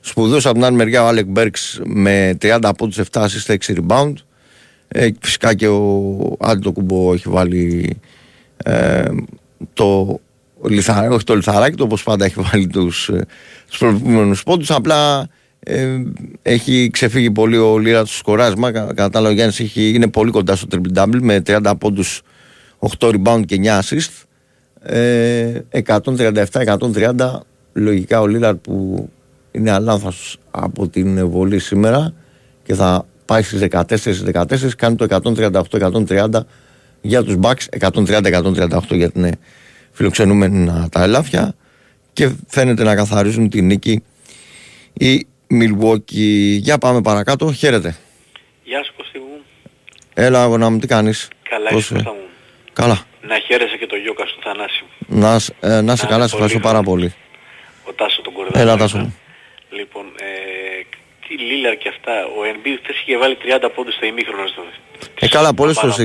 Σπουδαίος 0.00 0.46
από 0.46 0.54
την 0.54 0.64
άλλη 0.64 0.76
μεριά 0.76 1.02
ο 1.04 1.06
Άλεκ 1.06 1.26
Μπέρξ 1.26 1.80
με 1.84 2.36
30 2.40 2.70
πόντους, 2.76 2.98
7 2.98 3.22
assist, 3.22 3.46
6 3.46 3.74
rebound. 3.74 4.12
Ε, 4.88 5.08
φυσικά 5.20 5.54
και 5.54 5.66
ο 5.68 6.36
Άντο 6.40 6.72
Κουμπό 6.72 7.12
έχει 7.12 7.28
βάλει 7.28 7.96
ε, 8.64 9.04
το 9.72 10.20
λιθαράκι, 10.64 11.14
όχι 11.14 11.24
το 11.24 11.34
λιθαράκι, 11.34 11.76
το 11.76 11.84
όπως 11.84 12.02
πάντα 12.02 12.24
έχει 12.24 12.34
βάλει 12.40 12.66
τους, 12.66 13.08
ε, 13.08 13.26
τους 13.68 13.78
προηγούμενους 13.78 14.42
πόντους. 14.42 14.70
Απλά 14.70 15.28
ε, 15.60 16.02
έχει 16.42 16.90
ξεφύγει 16.92 17.30
πολύ 17.30 17.56
ο 17.56 17.78
Λίρα 17.78 18.02
του 18.04 18.14
σκοράσμα. 18.14 18.72
Κα- 18.72 18.86
Κατά 18.86 19.10
τα 19.10 19.18
άλλα, 19.18 19.28
ο 19.28 19.32
Γιάννης 19.32 19.60
έχει, 19.60 19.92
είναι 19.94 20.06
πολύ 20.08 20.30
κοντά 20.30 20.56
στο 20.56 20.66
triple 20.70 20.98
double 21.02 21.18
με 21.20 21.42
30 21.46 21.72
πόντους, 21.78 22.22
8 22.98 23.08
rebound 23.08 23.42
και 23.46 23.54
9 23.56 23.78
assist. 23.78 24.22
Ε, 24.90 25.60
137-130 25.86 27.40
λογικά 27.72 28.20
ο 28.20 28.26
Λίλαρ 28.26 28.54
που 28.54 29.08
είναι 29.50 29.70
αλάνθας 29.70 30.36
από 30.50 30.88
την 30.88 31.28
βολή 31.28 31.58
σήμερα 31.58 32.12
και 32.62 32.74
θα 32.74 33.06
πάει 33.24 33.42
στις 33.42 33.66
14-14 33.70 34.70
κάνει 34.76 34.96
το 34.96 35.06
138-130 36.08 36.28
για 37.00 37.22
τους 37.22 37.36
Bucks 37.40 37.90
130-138 37.90 38.80
για 38.90 39.10
την 39.10 39.32
φιλοξενούμενα 39.92 40.88
τα 40.92 41.02
ελάφια 41.02 41.54
και 42.12 42.30
φαίνεται 42.46 42.82
να 42.82 42.94
καθαρίζουν 42.94 43.48
τη 43.48 43.62
νίκη 43.62 44.02
η 44.92 45.26
Milwaukee 45.50 46.58
για 46.58 46.78
πάμε 46.78 47.00
παρακάτω 47.00 47.52
χαίρετε 47.52 47.96
Γεια 48.64 48.84
σου 48.84 48.92
Κωστή 48.96 49.18
μου. 49.18 49.42
έλα 50.14 50.42
αγώνα 50.42 50.70
μου 50.70 50.78
τι 50.78 50.86
κάνεις; 50.86 51.28
Καλά 51.50 51.68
Πώς, 51.70 51.82
είσαι 51.84 51.94
ε; 51.94 51.96
Κώστα 51.96 52.10
μου. 52.10 52.18
καλά 52.72 52.98
Να 53.20 53.38
χαίρεσαι 53.46 53.76
και 53.76 53.86
το 53.86 53.96
γιώκα 53.96 54.24
του 54.24 54.38
Θανάση. 54.42 54.84
να, 55.06 55.38
σ- 55.38 55.54
ε, 55.60 55.80
να 55.80 55.96
σε 55.96 56.02
Να 56.04 56.08
καλά 56.10 56.18
είναι 56.22 56.28
σε 56.28 56.34
ευχαριστώ 56.34 56.58
πολύ 56.58 56.60
πάρα 56.68 56.72
καλά. 56.78 56.82
πολύ 56.82 57.14
Ο 57.84 57.92
Τάσο 57.92 58.22
τον 58.22 58.32
κορυδάκι. 58.32 58.58
Έλα, 58.60 58.76
Τάσο 58.76 58.98
μου. 58.98 59.14
Λοιπόν, 59.70 60.04
ε, 60.20 60.26
τι 61.28 61.34
Λίλαρ 61.48 61.76
και 61.78 61.88
αυτά. 61.88 62.12
Ο 62.38 62.40
Embiid 62.52 62.78
χθες 62.82 62.96
είχε 63.00 63.16
βάλει 63.18 63.36
30 63.42 63.70
πόντους 63.74 63.94
στο 63.94 64.06
ημίχρονο 64.06 64.46
στο 64.46 64.62
Ε, 65.20 65.28
καλά, 65.28 65.54
πολλές 65.54 65.78
φορές 65.78 65.96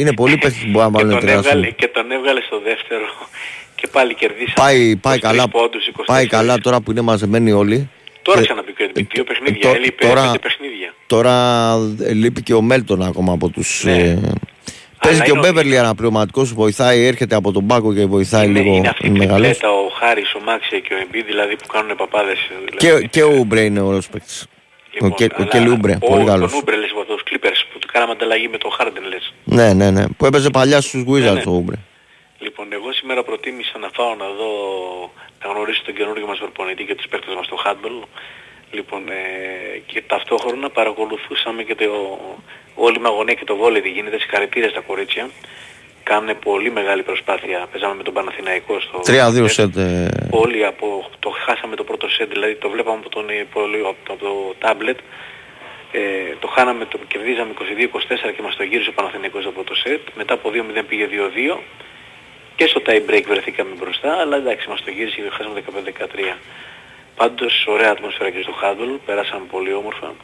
είναι 0.00 0.12
πολύ 0.14 0.36
παίχτη 0.36 0.58
που 0.64 0.70
μπορεί 0.70 0.84
να 0.90 0.98
και 0.98 1.04
βάλουν 1.04 1.18
τον, 1.20 1.28
έβγαλε, 1.28 1.42
τεράστιο. 1.48 1.70
και 1.80 1.88
τον 1.88 2.10
έβγαλε 2.10 2.40
στο 2.40 2.60
δεύτερο 2.60 3.06
και 3.74 3.86
πάλι 3.86 4.14
κερδίσαμε. 4.14 4.52
Πάει, 4.54 4.96
πάει 4.96 5.16
23 5.18 5.20
καλά, 5.20 5.48
Πόντους, 5.48 5.86
24. 5.86 6.04
πάει 6.06 6.26
καλά 6.26 6.58
τώρα 6.58 6.80
που 6.80 6.90
είναι 6.90 7.00
μαζεμένοι 7.00 7.52
όλοι. 7.52 7.90
Τώρα 8.22 8.38
Και- 8.38 8.44
ξαναμπήκε 8.44 8.82
ο 8.82 8.86
Embiid. 8.88 9.06
Δύο 9.12 9.22
ε, 9.22 9.22
παιχνίδια. 9.22 9.60
τω- 9.60 9.74
Έλειπε 9.74 10.06
τώρα- 10.06 10.22
πέντε 10.26 10.38
παιχνίδια. 10.38 10.94
Τώρα 11.06 11.34
ε, 12.02 12.12
λείπει 12.12 12.42
και 12.42 12.54
ο 12.54 12.62
Μέλτον 12.62 13.02
ακόμα 13.02 13.32
από 13.32 13.48
τους. 13.48 13.82
Ναι. 13.84 13.92
Ε, 13.98 14.18
παίζει 15.02 15.20
και 15.22 15.30
ο 15.30 15.34
είναι 15.34 15.38
ο- 15.38 15.42
Μπέβερλι 15.42 15.78
αναπληρωματικός, 15.78 16.52
βοηθάει, 16.52 17.04
έρχεται 17.06 17.34
από 17.34 17.52
τον 17.52 17.66
πάγκο 17.66 17.94
και 17.94 18.06
βοηθάει 18.06 18.46
Είναι, 18.48 18.60
λίγο. 18.60 18.74
είναι 18.76 18.88
αυτή 18.88 19.06
η 19.06 19.10
μεγαλός. 19.10 19.46
τριπλέτα, 19.48 19.70
ο 19.70 19.88
Χάρης, 19.88 20.34
ο 20.34 20.40
Μάξια 20.40 20.78
και 20.78 20.94
ο 20.94 20.96
Embiid 21.04 21.24
δηλαδή 21.26 21.56
που 21.56 21.66
κάνουν 21.66 21.96
παπάδες. 21.96 22.38
Και, 22.76 22.86
Δηλαδή, 22.86 23.08
και 23.08 23.22
ο 23.22 23.32
Ούμπρε 23.38 23.60
είναι 23.60 23.80
ωραίος 23.80 24.08
παίκτης. 24.08 24.46
Λοιπόν, 24.92 25.10
ο 25.10 25.14
Κε- 25.14 25.32
ο 25.32 25.34
αλλά 25.36 25.46
Κέλι 25.46 25.68
Ούμπρε, 25.70 25.94
ο- 26.00 26.06
πολύ 26.10 26.24
καλός. 26.24 26.50
Τον 26.50 26.58
Ούμπρε 26.60 26.76
λες 26.76 26.90
από 26.90 27.04
τους 27.04 27.22
Clippers 27.30 27.60
που 27.72 27.78
του 27.78 27.88
κάναμε 27.92 28.12
ανταλλαγή 28.12 28.48
με 28.48 28.58
τον 28.58 28.70
Harden 28.78 29.04
λες. 29.12 29.32
Ναι, 29.44 29.72
ναι, 29.74 29.90
ναι. 29.90 30.04
Που 30.16 30.26
έπαιζε 30.26 30.50
παλιά 30.50 30.80
στους 30.80 31.02
Wizards 31.10 31.40
ναι. 31.42 31.42
ο 31.46 31.50
Ούμπρε. 31.58 31.76
Λοιπόν, 32.38 32.66
εγώ 32.72 32.92
σήμερα 32.92 33.22
προτίμησα 33.24 33.78
να 33.78 33.88
πάω 33.96 34.14
να 34.22 34.26
δω, 34.38 34.50
να 35.42 35.46
γνωρίσω 35.52 35.82
τον 35.84 35.94
καινούργιο 35.94 36.26
μας 36.26 36.38
προπονητή 36.38 36.84
και 36.84 36.94
τους 36.94 37.06
παίκτες 37.10 37.34
μας 37.34 37.46
στο 37.46 37.56
handball. 37.64 37.98
Λοιπόν, 38.70 39.02
ε, 39.08 39.22
και 39.90 40.02
ταυτόχρονα 40.06 40.70
παρακολουθούσαμε 40.70 41.62
και 41.62 41.74
το, 41.74 41.84
όλη 42.86 42.96
η 42.96 43.00
αγωνία 43.04 43.34
και 43.34 43.44
το 43.44 43.56
βόλιο 43.56 43.80
τι 43.82 43.88
γίνεται, 43.88 44.18
συγχαρητήρια 44.18 44.68
στα 44.68 44.80
κορίτσια. 44.80 45.28
Κάνουν 46.02 46.38
πολύ 46.38 46.70
μεγάλη 46.70 47.02
προσπάθεια. 47.02 47.66
Παίζαμε 47.72 47.94
με 47.94 48.02
τον 48.02 48.14
Παναθηναϊκό 48.14 48.80
στο... 48.80 49.00
3-2 49.06 49.44
σετ. 49.48 49.76
ε, 49.76 50.08
Όλοι 50.30 50.66
από, 50.66 51.10
το 51.18 51.30
χάσαμε 51.44 51.76
το 51.76 51.84
πρώτο 51.84 52.08
σετ, 52.08 52.28
δηλαδή 52.32 52.54
το 52.54 52.68
βλέπαμε 52.70 52.98
από, 52.98 53.08
τον, 53.08 53.24
πολύ- 53.52 53.80
από 53.86 53.96
το, 54.04 54.12
από 54.12 54.24
το 54.24 54.54
tablet. 54.62 54.98
Ε, 55.92 56.00
το 56.40 56.46
χάναμε, 56.48 56.84
το 56.84 56.98
κερδίζαμε 57.08 57.52
22-24 57.58 58.32
και 58.36 58.42
μας 58.42 58.56
το 58.56 58.62
γύρισε 58.62 58.90
ο 58.90 58.92
Παναθηναϊκός 58.92 59.42
στο 59.42 59.50
πρώτο 59.52 59.74
σετ. 59.74 60.00
Μετά 60.16 60.34
από 60.34 60.50
2-0 60.54 60.82
πήγε 60.88 61.06
2-2 61.54 61.58
και 62.56 62.66
στο 62.66 62.80
tie 62.86 63.02
break 63.10 63.24
βρεθήκαμε 63.28 63.70
μπροστά, 63.78 64.12
αλλά 64.22 64.36
εντάξει 64.36 64.68
μας 64.68 64.82
το 64.84 64.90
γύρισε 64.90 65.16
και 65.20 65.30
χάσαμε 65.30 65.62
15-13. 66.34 66.36
Πάντως 67.16 67.64
ωραία 67.68 67.90
ατμόσφαιρα 67.90 68.30
και 68.30 68.42
στο 68.42 68.54
handball, 68.62 68.98
περάσαμε 69.06 69.44
πολύ 69.50 69.72
όμορφα. 69.72 70.14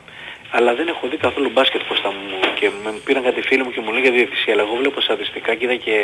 Αλλά 0.57 0.75
δεν 0.75 0.87
έχω 0.89 1.05
δει 1.11 1.17
καθόλου 1.17 1.51
μπάσκετ 1.55 1.81
Κώστα 1.89 2.09
μου 2.09 2.39
και 2.59 2.71
με 2.85 2.91
πήραν 3.05 3.23
κάτι 3.23 3.41
φίλοι 3.49 3.63
μου 3.65 3.71
και 3.75 3.81
μου 3.81 3.91
λέγανε 3.93 4.09
για 4.17 4.17
διαιτησία. 4.25 4.53
Αλλά 4.55 4.63
εγώ 4.63 4.75
βλέπω 4.81 5.01
στατιστικά 5.01 5.55
και 5.55 5.65
είδα 5.65 5.77
και 5.77 5.95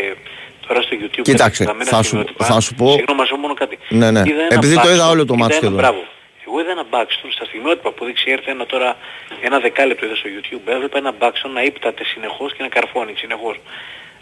τώρα 0.66 0.80
στο 0.82 0.96
YouTube 1.00 1.20
Κοίταξε, 1.22 1.64
κάτι 1.64 1.64
γραμμένα 1.64 1.90
θα 1.90 1.96
σου- 1.96 2.04
στιγμιότυπα. 2.04 2.44
θα 2.44 2.60
σου 2.60 2.74
πω- 2.74 2.90
Συγγνώμη, 2.96 3.20
μας 3.20 3.30
μόνο 3.30 3.54
κάτι. 3.54 3.78
Ναι, 4.00 4.10
ναι. 4.10 4.22
Είδα 4.30 4.42
ένα 4.48 4.54
Επειδή 4.58 4.74
το 4.84 4.88
είδα 4.90 5.06
backstone, 5.06 5.10
όλο 5.12 5.22
το 5.24 5.32
είδα 5.34 5.42
μάτς 5.42 5.56
ένα- 5.56 5.60
σχεδόν. 5.66 5.78
Μπράβο. 5.82 6.02
Εγώ 6.46 6.60
είδα 6.60 6.70
ένα 6.76 6.84
backstone 6.94 7.32
στα 7.36 7.44
στιγμιότυπα 7.44 7.90
που 7.96 8.04
δείξει 8.04 8.30
έρθει 8.30 8.50
ένα 8.50 8.66
τώρα 8.66 8.96
ένα 9.46 9.58
δεκάλεπτο 9.58 10.06
είδα 10.06 10.16
στο 10.20 10.28
YouTube. 10.34 10.64
Έβλεπα 10.74 10.98
ένα 10.98 11.12
backstone 11.20 11.52
να 11.58 11.62
ύπταται 11.62 12.04
συνεχώς 12.04 12.48
και 12.54 12.62
να 12.62 12.68
καρφώνει 12.68 13.12
συνεχώς. 13.16 13.56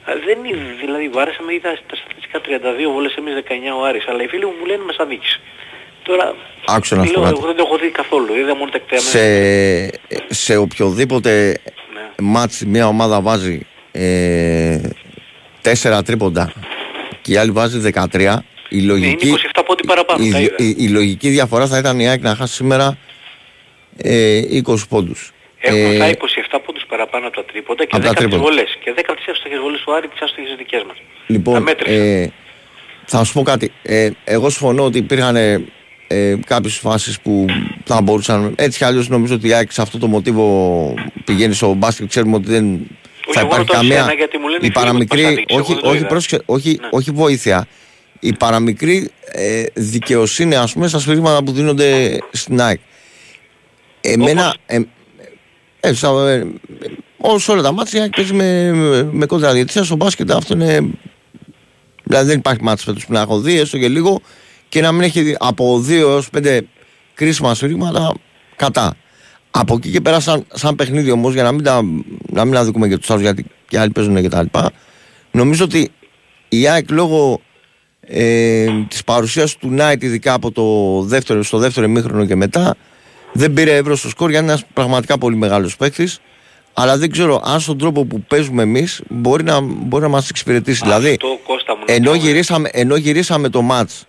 Α, 0.08 0.12
Δεν 0.26 0.38
είναι, 0.44 0.64
δηλαδή 0.80 1.08
βάρεσαμε, 1.08 1.52
είδα 1.54 1.70
τα 1.90 1.94
στατιστικά 2.00 2.40
32 2.40 2.90
βόλες 2.94 3.14
εμείς 3.20 3.34
19 3.34 3.74
ο 3.80 3.84
Άρης, 3.84 4.04
αλλά 4.08 4.22
οι 4.22 4.28
φίλοι 4.32 4.44
μου 4.44 4.54
μου 4.60 4.66
λένε 4.66 4.82
μας 4.84 4.96
αδίκησε. 5.04 5.40
Τώρα, 6.08 6.34
Άκουσα 6.66 6.96
να 6.96 7.04
σου 7.04 7.12
πω 7.12 7.20
λέω, 7.20 7.28
κάτι. 7.28 7.38
εγώ 7.38 7.46
δεν 7.46 7.56
το 7.56 7.62
έχω 7.66 7.78
δει 7.78 7.88
καθόλου, 7.90 8.34
είδα 8.34 8.56
μόνο 8.56 8.70
τα 8.70 8.76
εκτεαμένα. 8.82 9.10
σε, 10.28 10.34
σε 10.34 10.56
οποιοδήποτε 10.56 11.56
Ναι. 11.94 12.26
μάτς 12.26 12.64
μια 12.66 12.86
ομάδα 12.86 13.20
βάζει 13.20 13.66
ε, 13.92 14.80
4 15.62 16.00
τρίποντα 16.04 16.52
και 17.22 17.32
η 17.32 17.36
άλλη 17.36 17.50
βάζει 17.50 17.90
13 18.12 18.34
η 18.68 18.80
λογική, 18.82 19.28
είναι 19.28 19.38
27 19.54 19.62
πόντι 19.66 19.86
παραπάνω, 19.86 20.24
η, 20.24 20.30
τα 20.30 20.38
η, 20.38 20.42
είδα. 20.42 20.54
η- 20.58 20.74
η 20.78 20.88
λογική 20.88 21.28
διαφορά 21.28 21.66
θα 21.66 21.78
ήταν 21.78 22.00
η 22.00 22.08
ΑΕΚ 22.08 22.22
να 22.22 22.34
χάσει 22.34 22.54
σήμερα 22.54 22.98
ε, 23.96 24.40
20 24.66 24.74
πόντους 24.88 25.32
Έχουμε 25.60 25.94
Ε, 25.94 25.98
τα 25.98 26.10
27 26.10 26.58
πόντους 26.66 26.84
παραπάνω 26.88 27.26
από 27.26 27.36
τα 27.36 27.44
τρίποντα 27.44 27.84
και 27.84 27.96
από 27.96 28.04
τα 28.04 28.10
10 28.10 28.14
τις 28.14 28.20
τρίποντα. 28.24 28.42
βολές. 28.42 28.76
Και 28.84 28.94
10 28.96 29.14
τις 29.16 29.26
εύστοχες 29.26 29.58
βολές 29.58 29.80
του 29.80 29.94
Άρη 29.94 30.08
τις 30.08 30.20
άστοχες 30.20 30.54
δικές 30.58 30.82
μας. 30.86 30.96
Τα 30.96 31.02
Λοιπόν, 31.26 31.62
μέτρησα. 31.62 31.92
ε, 32.02 32.32
θα 33.04 33.24
σου 33.24 33.32
πω 33.32 33.42
κάτι. 33.42 33.72
Ε, 33.82 34.10
εγώ 34.24 34.50
συμφωνώ 34.50 34.84
ότι 34.84 34.98
υπήρχαν 34.98 35.36
ε, 36.08 36.28
ε, 36.30 36.36
κάποιες 36.46 36.74
φάσεις 36.74 37.20
που 37.20 37.46
θα 37.84 38.00
μπορούσαν. 38.00 38.52
Έτσι 38.56 38.78
κι 38.78 38.84
αλλιώς 38.84 39.08
νομίζω 39.08 39.34
ότι 39.34 39.48
η 39.48 39.52
ΑΕΚ 39.52 39.72
σε 39.72 39.82
αυτό 39.82 39.98
το 39.98 40.06
μοτίβο 40.06 40.94
πηγαίνει 41.24 41.54
στο 41.54 41.72
μπάσκετ. 41.74 42.08
Ξέρουμε 42.08 42.36
ότι 42.36 42.50
δεν 42.50 42.78
θα 43.32 43.40
εγώ 43.40 43.46
υπάρχει 43.48 43.56
ρωτάω 43.66 43.80
καμία. 43.80 43.96
εσένα, 43.96 44.12
γιατί 44.12 44.38
μου 44.38 44.48
λένε 44.48 44.66
η 44.66 44.66
οι 44.66 44.78
φίλοι 44.78 44.92
μου 44.92 44.98
ότι 45.00 45.16
μας 45.16 45.16
παραμικρή. 45.16 45.24
αδίκησε, 45.24 45.44
εγώ 45.48 45.60
Όχι, 45.60 45.72
δεν 45.72 45.82
το 45.82 45.88
όχι, 45.88 45.98
είδα. 45.98 46.06
πρόσεξε, 46.06 46.42
όχι, 46.46 46.78
Ναι. 46.80 46.88
όχι 46.90 47.10
βοήθεια. 47.10 47.66
Η 48.20 48.32
παραμικρή 48.32 49.10
ε, 49.32 49.64
δικαιοσύνη, 49.74 50.54
ας 50.56 50.72
πούμε, 50.72 50.88
στα 50.88 50.98
σφυρίγματα 50.98 51.42
που 51.42 51.52
δίνονται 51.52 52.18
στην 52.32 52.60
ΑΕΚ. 52.60 52.80
Εμένα. 54.00 54.42
Όπως; 54.46 54.54
Ε, 54.66 54.80
ε, 55.80 55.92
στα- 55.92 56.28
ε, 56.30 56.46
ε, 57.34 57.38
σε 57.38 57.50
όλα 57.50 57.62
τα 57.62 57.72
μάτια 57.72 57.98
η 57.98 58.02
ΑΕΚ 58.02 58.14
παίζει 58.16 58.32
με, 58.32 58.72
με, 58.72 59.02
με 59.12 59.26
κόντρα 59.26 59.52
διαιτησία. 59.52 59.82
Στο 59.84 59.96
μπάσκετ 59.96 60.30
αυτό 60.30 60.54
είναι 60.54 60.90
Δηλαδή 62.04 62.26
δεν 62.28 62.38
υπάρχει 62.38 62.62
μάτι 62.62 62.82
φέτος 62.82 63.06
που 63.06 63.12
να 63.12 63.20
έχω 63.20 63.40
δει, 63.40 63.58
έστω 63.58 63.78
και 63.78 63.88
λίγο, 63.88 64.20
και 64.68 64.80
να 64.80 64.92
μην 64.92 65.02
έχει 65.02 65.36
από 65.38 65.84
2 65.88 65.90
έως 65.90 66.28
5 66.36 66.60
κρίσιμα 67.14 67.54
σφυρίγματα 67.54 68.14
κατά. 68.56 68.94
Από 69.50 69.74
εκεί 69.74 69.90
και 69.90 70.00
πέρα, 70.00 70.20
σαν, 70.20 70.46
σαν 70.54 70.74
παιχνίδι 70.74 71.10
όμως, 71.10 71.32
για 71.32 71.42
να 71.42 71.52
μην, 71.52 71.64
τα, 71.64 71.82
να 72.30 72.44
μην 72.44 72.56
αδικούμε 72.56 72.88
και 72.88 72.98
τους 72.98 73.10
άλλους, 73.10 73.22
γιατί 73.22 73.44
και 73.68 73.78
άλλοι 73.78 73.90
παίζουν 73.90 74.20
και 74.20 74.28
τα 74.28 74.42
λοιπά, 74.42 74.70
νομίζω 75.30 75.64
ότι 75.64 75.90
η 76.48 76.68
ΑΕΚ 76.68 76.90
λόγω 76.90 77.40
ε, 78.00 78.66
της 78.88 79.04
παρουσίας 79.04 79.56
του 79.56 79.68
Νάιτ, 79.70 80.02
ειδικά 80.02 80.32
από 80.32 80.50
το 80.50 81.00
δεύτερο, 81.02 81.42
στο 81.42 81.58
δεύτερο 81.58 81.86
ημίχρονο 81.86 82.26
και 82.26 82.36
μετά, 82.36 82.76
δεν 83.32 83.52
πήρε 83.52 83.76
ευρώ 83.76 83.96
στο 83.96 84.08
σκορ 84.08 84.30
για 84.30 84.38
είναι 84.38 84.48
ένας 84.48 84.64
πραγματικά 84.72 85.18
πολύ 85.18 85.36
μεγάλος 85.36 85.76
παίκτης. 85.76 86.20
Αλλά 86.72 86.98
δεν 86.98 87.10
ξέρω 87.10 87.42
αν 87.44 87.60
στον 87.60 87.78
τρόπο 87.78 88.04
που 88.04 88.20
παίζουμε 88.20 88.62
εμείς 88.62 89.02
μπορεί 89.08 89.42
να, 89.42 89.60
μπορεί 89.60 90.02
να 90.02 90.08
μας 90.08 90.28
εξυπηρετήσει. 90.28 90.80
δηλαδή, 90.82 91.10
Αυτό, 91.10 91.38
Κώστα 91.46 91.76
μου, 91.76 91.84
να 91.86 91.94
ενώ 91.94 92.10
πω, 92.10 92.16
ε, 92.16 92.18
γυρίσαμε, 92.18 92.68
ενώ 92.72 92.96
γυρίσαμε 92.96 93.48
το 93.48 93.62
μάτς 93.62 94.04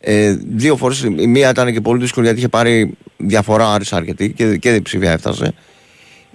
ε, 0.00 0.36
δύο 0.48 0.76
φορές, 0.76 1.00
η 1.02 1.26
μία 1.26 1.50
ήταν 1.50 1.72
και 1.72 1.80
πολύ 1.80 2.00
δύσκολη 2.00 2.24
γιατί 2.26 2.40
είχε 2.40 2.48
πάρει 2.48 2.90
διαφορά 3.16 3.68
ο 3.68 3.70
Άρης 3.72 3.92
αρκετή 3.92 4.32
και, 4.32 4.56
και 4.56 4.70
διψήφια 4.70 5.12
έφτασε. 5.12 5.54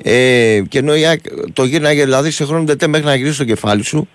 Ε, 0.04 0.62
και 0.70 0.78
ενώ 0.80 0.96
η 0.96 1.06
ΑΕΚ 1.06 1.20
το 1.54 1.64
γύρναγε 1.64 2.04
δηλαδή 2.04 2.32
σε 2.32 2.46
χρόνο 2.46 2.64
τετέ 2.64 2.88
μέχρι 2.88 3.06
να 3.06 3.16
γυρίσει 3.16 3.38
το 3.38 3.44
κεφάλι 3.44 3.84
σου 3.84 4.08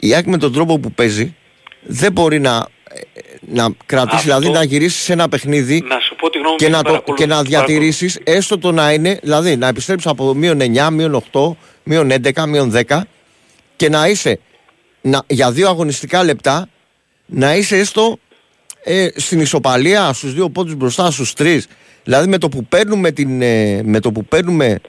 η 0.00 0.14
ΑΕΚ 0.14 0.26
με 0.26 0.38
τον 0.38 0.52
τρόπο 0.52 0.78
που 0.78 0.92
παίζει 0.92 1.34
δεν 1.82 2.12
μπορεί 2.12 2.40
να, 2.40 2.66
ε, 3.14 3.20
να 3.40 3.68
κρατήσει, 3.86 4.14
Αυτό- 4.16 4.26
δηλαδή 4.38 4.50
να 4.50 4.62
γυρίσεις 4.64 5.02
σε 5.02 5.12
ένα 5.12 5.28
παιχνίδι 5.28 5.84
Να 5.88 5.98
σου 6.00 6.16
πω 6.16 6.30
τη 6.30 6.38
γνώμη 6.38 6.50
μου 6.50 6.56
και 6.56 6.66
γιατί 6.66 6.76
να, 6.76 6.82
το, 6.82 6.90
παρακολου- 6.90 7.18
και 7.18 7.26
να 7.26 7.34
παρακολου- 7.34 7.66
διατηρήσεις 7.66 8.18
έστω 8.24 8.58
το 8.58 8.72
να 8.72 8.92
είναι, 8.92 9.18
δηλαδή 9.22 9.56
να 9.56 9.68
επιστρέψεις 9.68 10.10
από 10.10 10.34
μείον 10.34 10.60
9, 10.60 10.90
μείον 10.90 11.14
8, 11.32 11.56
μείον 11.82 12.10
11, 12.10 12.46
μείον 12.46 12.70
10 12.70 13.00
και 13.76 13.88
να 13.88 14.08
είσαι 14.08 14.38
να, 15.00 15.22
για 15.26 15.50
δύο 15.52 15.68
αγωνιστικά 15.68 16.24
λεπτά 16.24 16.68
να 17.26 17.56
είσαι 17.56 17.76
έστω 17.78 18.18
ε, 18.84 19.08
στην 19.14 19.40
ισοπαλία 19.40 20.12
στους 20.12 20.34
δύο 20.34 20.50
πόντους 20.50 20.74
μπροστά 20.74 21.10
στους 21.10 21.32
τρεις. 21.32 21.66
Δηλαδή 22.04 22.28
με 22.28 22.38
το 22.38 22.48
που 22.48 22.64
παίρνουμε, 22.64 23.10
την, 23.10 23.42
ε, 23.42 23.80
με 23.84 24.00
το 24.00 24.12
που 24.12 24.24
παίρνουμε 24.24 24.80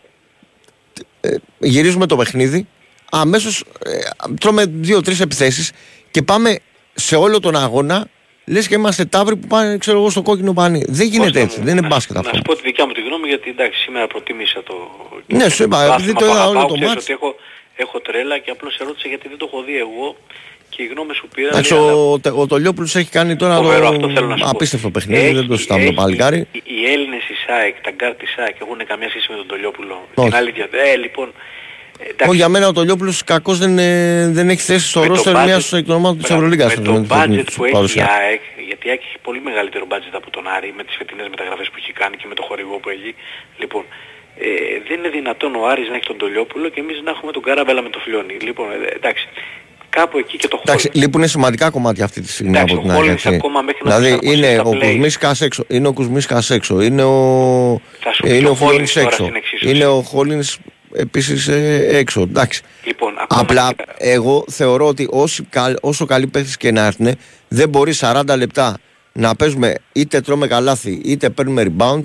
ε, 1.21 1.35
γυρίζουμε 1.57 2.05
το 2.05 2.15
παιχνίδι 2.15 2.67
αμέσως 3.11 3.63
ε, 3.85 3.91
τρώμε 4.39 4.65
δύο-τρεις 4.65 5.19
επιθέσεις 5.19 5.71
και 6.11 6.21
πάμε 6.21 6.59
σε 6.93 7.15
όλο 7.15 7.39
τον 7.39 7.55
αγώνα 7.55 8.07
λες 8.45 8.67
και 8.67 8.75
είμαστε 8.75 9.05
ταύροι 9.05 9.35
που 9.35 9.47
πάνε 9.47 9.77
ξέρω 9.77 9.97
εγώ 9.97 10.09
στο 10.09 10.21
κόκκινο 10.21 10.53
πανί. 10.53 10.83
Δεν 10.87 11.07
γίνεται 11.07 11.25
Κώστα 11.29 11.39
έτσι 11.39 11.59
μου, 11.59 11.65
δεν 11.65 11.73
είναι 11.77 11.81
να- 11.81 11.93
μπάσκετ 11.93 12.15
Να 12.15 12.19
αυτό. 12.21 12.35
σου 12.35 12.41
πω 12.41 12.55
τη 12.55 12.61
δικιά 12.63 12.85
μου 12.85 12.91
τη 12.91 13.01
γνώμη 13.01 13.27
γιατί 13.27 13.49
εντάξει 13.49 13.79
σήμερα 13.79 14.07
προτίμησα 14.07 14.63
το... 14.63 14.73
Ναι, 15.27 15.49
σου 15.49 15.63
είπα, 15.63 15.77
άθλημα 15.77 15.95
επειδή 15.95 16.13
που 16.13 16.19
το 16.19 16.25
είδα 16.25 16.33
όλο 16.47 16.59
αγαπάω, 16.59 16.67
το 16.67 16.73
ξέρεις 16.73 16.89
ματς. 16.93 17.03
ότι 17.03 17.13
έχω, 17.13 17.35
έχω 17.75 17.99
τρέλα 17.99 18.37
και 18.39 18.51
απλώς 18.51 18.77
ερώτησα 18.77 19.07
γιατί 19.07 19.27
δεν 19.27 19.37
το 19.37 19.45
έχω 19.51 19.63
δει 19.63 19.77
εγώ 19.77 20.15
και 20.75 20.83
η 20.83 20.85
γνώμη 20.85 21.13
σου 21.13 21.27
πήρα... 21.35 21.47
Εντάξει, 21.47 21.73
λέει, 21.73 21.81
αλλά- 21.81 21.93
ο, 21.93 22.19
Τε- 22.19 22.33
ο 22.37 22.47
Τολιόπουλος 22.47 22.95
έχει 22.95 23.09
κάνει 23.09 23.35
τώρα 23.35 23.55
Φοβερό, 23.55 23.79
το 23.89 23.95
αυτό 23.95 24.09
θέλω 24.09 24.27
να 24.27 24.37
σου 24.37 24.43
πω. 24.43 24.49
απίστευτο 24.49 24.89
παιχνίδι, 24.89 25.25
Έχει- 25.25 25.33
δεν 25.33 25.47
το 25.47 25.55
συζητάμε 25.55 25.79
το 25.81 25.85
έχει- 25.87 25.95
παλικάρι. 25.95 26.47
Οι, 26.51 26.61
οι 26.63 26.85
Έλληνες 26.93 27.23
της 27.29 27.35
ΑΕΚ, 27.47 27.75
τα 27.81 27.91
γκάρ 27.91 28.13
της 28.15 28.29
ΑΕΚ 28.35 28.55
έχουν 28.61 28.77
καμία 28.87 29.09
σχέση 29.09 29.27
με 29.29 29.35
τον 29.37 29.47
Τολιόπουλο. 29.47 30.07
Όχι. 30.15 30.27
Την 30.29 30.37
αλήθεια. 30.37 30.67
Ε, 30.93 30.95
λοιπόν, 30.97 31.27
ε, 31.99 32.03
εντάξει, 32.03 32.27
Όχι, 32.29 32.37
για 32.37 32.49
μένα 32.49 32.67
ο 32.67 32.73
Τολιόπουλος 32.73 33.23
κακώς 33.23 33.57
δεν, 33.59 33.77
ε, 33.77 34.29
δεν 34.37 34.49
έχει 34.49 34.61
θέση 34.61 34.87
στο 34.87 34.99
με 34.99 35.05
το 35.07 35.11
ρόστερ 35.13 35.35
budget- 35.35 35.45
μιας 35.45 35.73
εκ 35.73 35.85
των 35.85 35.95
ομάδων 35.95 36.17
της 36.17 36.27
μπράβο, 36.27 36.41
Ευρωλίγκας. 36.43 36.75
Με 36.75 36.83
το 36.83 36.91
με 36.91 36.99
την 36.99 37.07
budget 37.17 37.47
που 37.55 37.63
έχει 37.63 37.71
η 37.73 37.77
παρουσία. 37.77 38.05
ΑΕΚ, 38.19 38.41
γιατί 38.69 38.83
η 38.87 38.89
ΑΕΚ 38.89 39.01
έχει 39.09 39.17
πολύ 39.27 39.41
μεγαλύτερο 39.49 39.85
budget 39.93 40.13
από 40.21 40.29
τον 40.35 40.43
Άρη 40.55 40.73
με 40.77 40.83
τις 40.83 40.95
φετινές 40.99 41.27
μεταγραφές 41.33 41.67
που 41.71 41.77
έχει 41.81 41.91
κάνει 42.01 42.15
και 42.17 42.27
με 42.31 42.35
το 42.39 42.43
χορηγό 42.47 42.75
που 42.81 42.89
έχει. 42.89 43.11
Λοιπόν, 43.61 43.83
ε, 44.39 44.47
δεν 44.87 44.97
είναι 44.99 45.09
δυνατόν 45.19 45.51
ο 45.55 45.61
Άρης 45.71 45.87
να 45.91 45.95
έχει 45.97 46.05
τον 46.11 46.17
Τολιόπουλο 46.17 46.69
και 46.73 46.79
εμείς 46.79 46.97
να 47.05 47.09
έχουμε 47.15 47.31
τον 47.31 47.43
Καράμπελα 47.47 47.81
με 47.81 47.89
το 47.89 47.99
Φιλόνι. 48.03 48.33
Λοιπόν, 48.47 48.67
ε, 48.71 48.75
εντάξει, 48.99 49.25
κάπου 49.95 50.17
εκεί 50.17 50.37
και 50.37 50.47
το 50.47 50.59
Εντάξει, 50.65 50.87
χώρο. 50.93 50.99
λείπουν 51.05 51.27
σημαντικά 51.27 51.69
κομμάτια 51.69 52.03
αυτή 52.05 52.21
τη 52.21 52.29
στιγμή 52.31 52.57
Εντάξει, 52.57 52.73
από 52.73 52.81
την 52.83 52.91
ο 52.91 52.93
ΑΕΚ. 52.93 53.03
Hollins 53.03 53.11
έτσι. 53.11 53.27
ακόμα 53.35 53.61
μέχρι 53.61 53.81
να 53.83 53.97
Δηλαδή 53.97 54.17
προσαρμοστεί 54.17 54.37
είναι 54.47 54.53
στα 54.53 54.61
ο 54.69 54.71
play. 54.71 54.79
Κουσμίσκας 54.91 55.41
έξω, 55.41 55.63
είναι 55.67 55.87
ο 55.87 55.93
Κουσμίσκας 55.93 56.49
έξω, 56.49 56.81
είναι 56.81 57.03
ο, 57.03 57.81
Θα 57.99 58.13
σου 58.13 58.25
ε, 58.25 58.29
πει 58.29 58.37
είναι 58.37 58.47
ο 58.47 58.51
ο 58.51 58.55
Φιλόνης 58.55 58.91
Hollins 58.91 58.93
τώρα 58.93 59.07
έξω, 59.07 59.23
στην 59.23 59.35
εξίσωση. 59.35 59.75
είναι 59.75 59.85
ο 59.85 60.01
Χόλινς 60.01 60.57
επίσης 60.95 61.47
ε, 61.47 61.87
έξω. 61.91 62.21
Εντάξει. 62.21 62.61
Λοιπόν, 62.83 63.13
ακόμα 63.19 63.41
Απλά 63.41 63.73
και- 63.77 63.83
εγώ 63.97 64.45
θεωρώ 64.47 64.87
ότι 64.87 65.07
όσοι, 65.11 65.43
καλ- 65.49 65.77
όσο 65.81 66.05
καλοί 66.05 66.27
παίχτες 66.27 66.57
και 66.57 66.71
να 66.71 66.85
έρθουν, 66.85 67.15
δεν 67.47 67.69
μπορεί 67.69 67.93
40 67.99 68.21
λεπτά 68.37 68.77
να 69.13 69.35
παίζουμε 69.35 69.73
είτε 69.93 70.21
τρώμε 70.21 70.47
καλάθι 70.47 71.01
είτε 71.05 71.29
παίρνουμε 71.29 71.65
rebound 71.77 72.01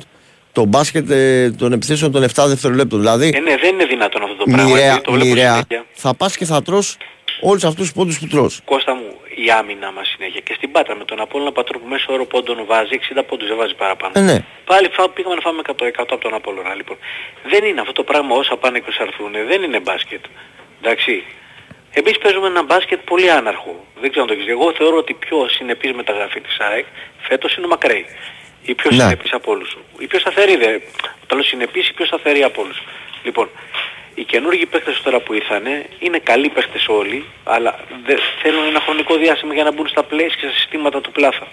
το 0.53 0.65
μπάσκετ 0.65 1.11
ε, 1.11 1.51
των 1.51 1.73
επιθέσεων 1.73 2.13
των 2.13 2.25
7 2.35 2.45
δευτερολέπτων. 2.47 2.99
Δηλαδή, 2.99 3.33
Ε, 3.35 3.39
ναι, 3.41 3.57
δεν 3.57 3.75
είναι 3.75 3.85
δυνατόν 3.85 4.23
αυτό 4.23 4.35
το 4.37 4.45
πράγμα. 4.45 4.65
μοιραία, 4.65 4.85
γιατί 4.87 5.03
το 5.05 5.13
βλέπω 5.13 5.29
μοιραία 5.29 5.51
συνέχεια. 5.53 5.85
θα 5.93 6.15
πας 6.15 6.37
και 6.37 6.45
θα 6.45 6.63
τρως 6.63 6.97
όλους 7.41 7.65
αυτούς 7.65 7.83
τους 7.85 7.93
πόντους 7.93 8.19
που 8.19 8.27
τρως. 8.27 8.61
Κώστα 8.65 8.95
μου, 8.95 9.21
η 9.45 9.51
άμυνα 9.51 9.93
μας 9.93 10.09
συνέχεια. 10.09 10.41
Και 10.41 10.55
στην 10.57 10.71
Πάτρα 10.73 10.95
με 10.95 11.05
τον 11.05 11.21
Απόλλωνα 11.21 11.53
Πατρό 11.53 11.79
που 11.79 11.87
μέσω 11.89 12.13
όρο 12.13 12.25
πόντων 12.27 12.65
βάζει 12.67 12.95
60 12.95 13.23
πόντους, 13.29 13.49
δεν 13.49 13.57
βάζει 13.57 13.75
παραπάνω. 13.75 14.13
Ε, 14.17 14.21
ναι. 14.21 14.45
Πάλι 14.65 14.89
φά, 14.93 15.09
πήγαμε 15.11 15.35
να 15.35 15.41
φάμε 15.41 15.63
100, 15.67 15.85
100 15.87 15.91
από 16.15 16.19
τον 16.19 16.35
Απόλλωνα. 16.35 16.75
Λοιπόν, 16.75 16.97
δεν 17.53 17.65
είναι 17.65 17.81
αυτό 17.81 17.93
το 17.93 18.03
πράγμα 18.05 18.35
όσα 18.37 18.57
πάνε 18.57 18.79
και 18.79 18.89
όσα 18.89 19.03
έρθουν. 19.03 19.33
Δεν 19.47 19.63
είναι 19.63 19.81
μπάσκετ. 19.81 20.25
Εντάξει. 20.83 21.25
Εμείς 21.93 22.19
παίζουμε 22.19 22.47
ένα 22.47 22.63
μπάσκετ 22.63 23.01
πολύ 23.05 23.31
άναρχο. 23.31 23.85
Δεν 24.01 24.11
ξέρω 24.11 24.23
αν 24.23 24.29
το 24.29 24.33
έχεις 24.33 24.45
δει. 24.47 24.51
Εγώ 24.51 24.73
θεωρώ 24.73 24.97
ότι 24.97 25.13
η 25.13 25.15
πιο 25.15 25.49
συνεπής 25.49 25.93
μεταγραφή 25.93 26.41
της 26.41 26.57
ΑΕΚ 26.61 26.85
φέτος 27.21 27.57
είναι 27.57 27.67
ο 27.67 27.69
Μακρέη. 27.69 28.07
Η 28.63 28.75
πιο 28.75 28.91
Ναι. 28.91 28.97
συνεπής 29.03 29.33
από 29.33 29.51
όλους. 29.53 29.77
Η 29.99 30.07
πιο 30.07 30.19
σταθερή 30.19 30.57
δε. 30.57 30.79
Το 31.27 31.35
λέω 31.35 31.45
συνεπής, 31.45 31.89
η 31.89 31.93
πιο 31.93 32.05
σταθερή 32.07 32.43
από 32.43 32.63
όλους. 32.63 32.83
Λοιπόν, 33.23 33.49
οι 34.15 34.25
καινούργιοι 34.25 34.67
παίχτες 34.67 35.01
τώρα 35.05 35.21
που 35.21 35.33
ήρθανε 35.35 35.87
είναι 35.99 36.19
καλοί 36.19 36.49
παίχτες 36.49 36.87
όλοι, 36.89 37.25
αλλά 37.45 37.79
δεν 38.07 38.19
θέλουν 38.43 38.65
ένα 38.67 38.81
χρονικό 38.81 39.17
διάστημα 39.17 39.55
για 39.55 39.65
να 39.65 39.73
μπουν 39.73 39.89
στα 39.89 40.03
plays 40.11 40.33
και 40.39 40.47
στα 40.49 40.53
συστήματα 40.59 41.01
του 41.01 41.13
πλάθα. 41.13 41.47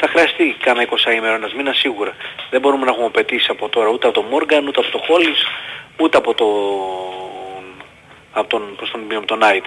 Θα 0.00 0.08
χρειαστεί 0.08 0.56
κάνα 0.64 0.82
20 0.88 1.12
ημέρα, 1.16 1.34
ένας 1.34 1.52
μήνας 1.54 1.78
σίγουρα. 1.78 2.12
Δεν 2.50 2.60
μπορούμε 2.60 2.84
να 2.84 2.90
έχουμε 2.90 3.08
πετύσει 3.10 3.46
από 3.50 3.68
τώρα 3.68 3.88
ούτε 3.88 4.06
από 4.08 4.20
τον 4.20 4.28
Μόργαν, 4.30 4.66
ούτε 4.68 4.80
από 4.80 4.90
τον 4.90 5.00
Χόλις, 5.06 5.40
ούτε 6.02 6.16
από 6.16 6.34
τον... 6.34 6.48
από 8.32 8.48
τον, 8.48 8.62
πώς 8.78 8.90
τον, 8.90 9.00
από 9.16 9.26
τον 9.26 9.38
Νάιτ. 9.38 9.64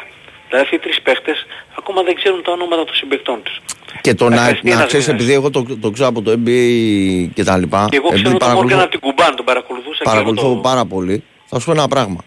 Δηλαδή 0.47 0.63
αυτοί 0.65 0.75
οι 0.75 0.79
τρεις 0.79 1.01
παίχτες 1.01 1.45
ακόμα 1.77 2.03
δεν 2.03 2.15
ξέρουν 2.15 2.41
τα 2.43 2.51
ονόματα 2.51 2.83
των 2.83 2.95
συμπαικτών 2.95 3.41
τους. 3.43 3.59
Και 4.01 4.13
το 4.13 4.25
Θα 4.29 4.35
να, 4.35 4.41
χρειαστεί 4.41 4.67
να 4.69 4.73
ένας 4.75 4.87
ξέρεις 4.87 5.05
μήνας. 5.07 5.21
επειδή 5.21 5.35
εγώ 5.37 5.49
το, 5.49 5.65
το 5.81 5.89
ξέρω 5.91 6.07
από 6.09 6.21
το 6.21 6.31
NBA 6.31 7.29
και 7.33 7.43
τα 7.43 7.57
λοιπά. 7.57 7.87
Και 7.89 7.97
εγώ 7.97 8.07
επειδή 8.07 8.23
ξέρω 8.23 8.37
τον 8.37 8.47
Μόργαν 8.47 8.67
παρακολουθώ- 8.67 8.81
από 8.81 8.89
την 8.91 8.99
Κουμπάν, 8.99 9.35
τον 9.35 9.45
παρακολουθούσα 9.45 10.03
παρακολουθώ 10.03 10.41
και 10.41 10.47
εγώ 10.47 10.55
το... 10.55 10.61
πάρα 10.61 10.85
πολύ. 10.85 11.23
Θα 11.57 11.61
σου 11.61 11.69
πω 11.69 11.77
ένα 11.79 11.87
πράγμα. 11.87 12.23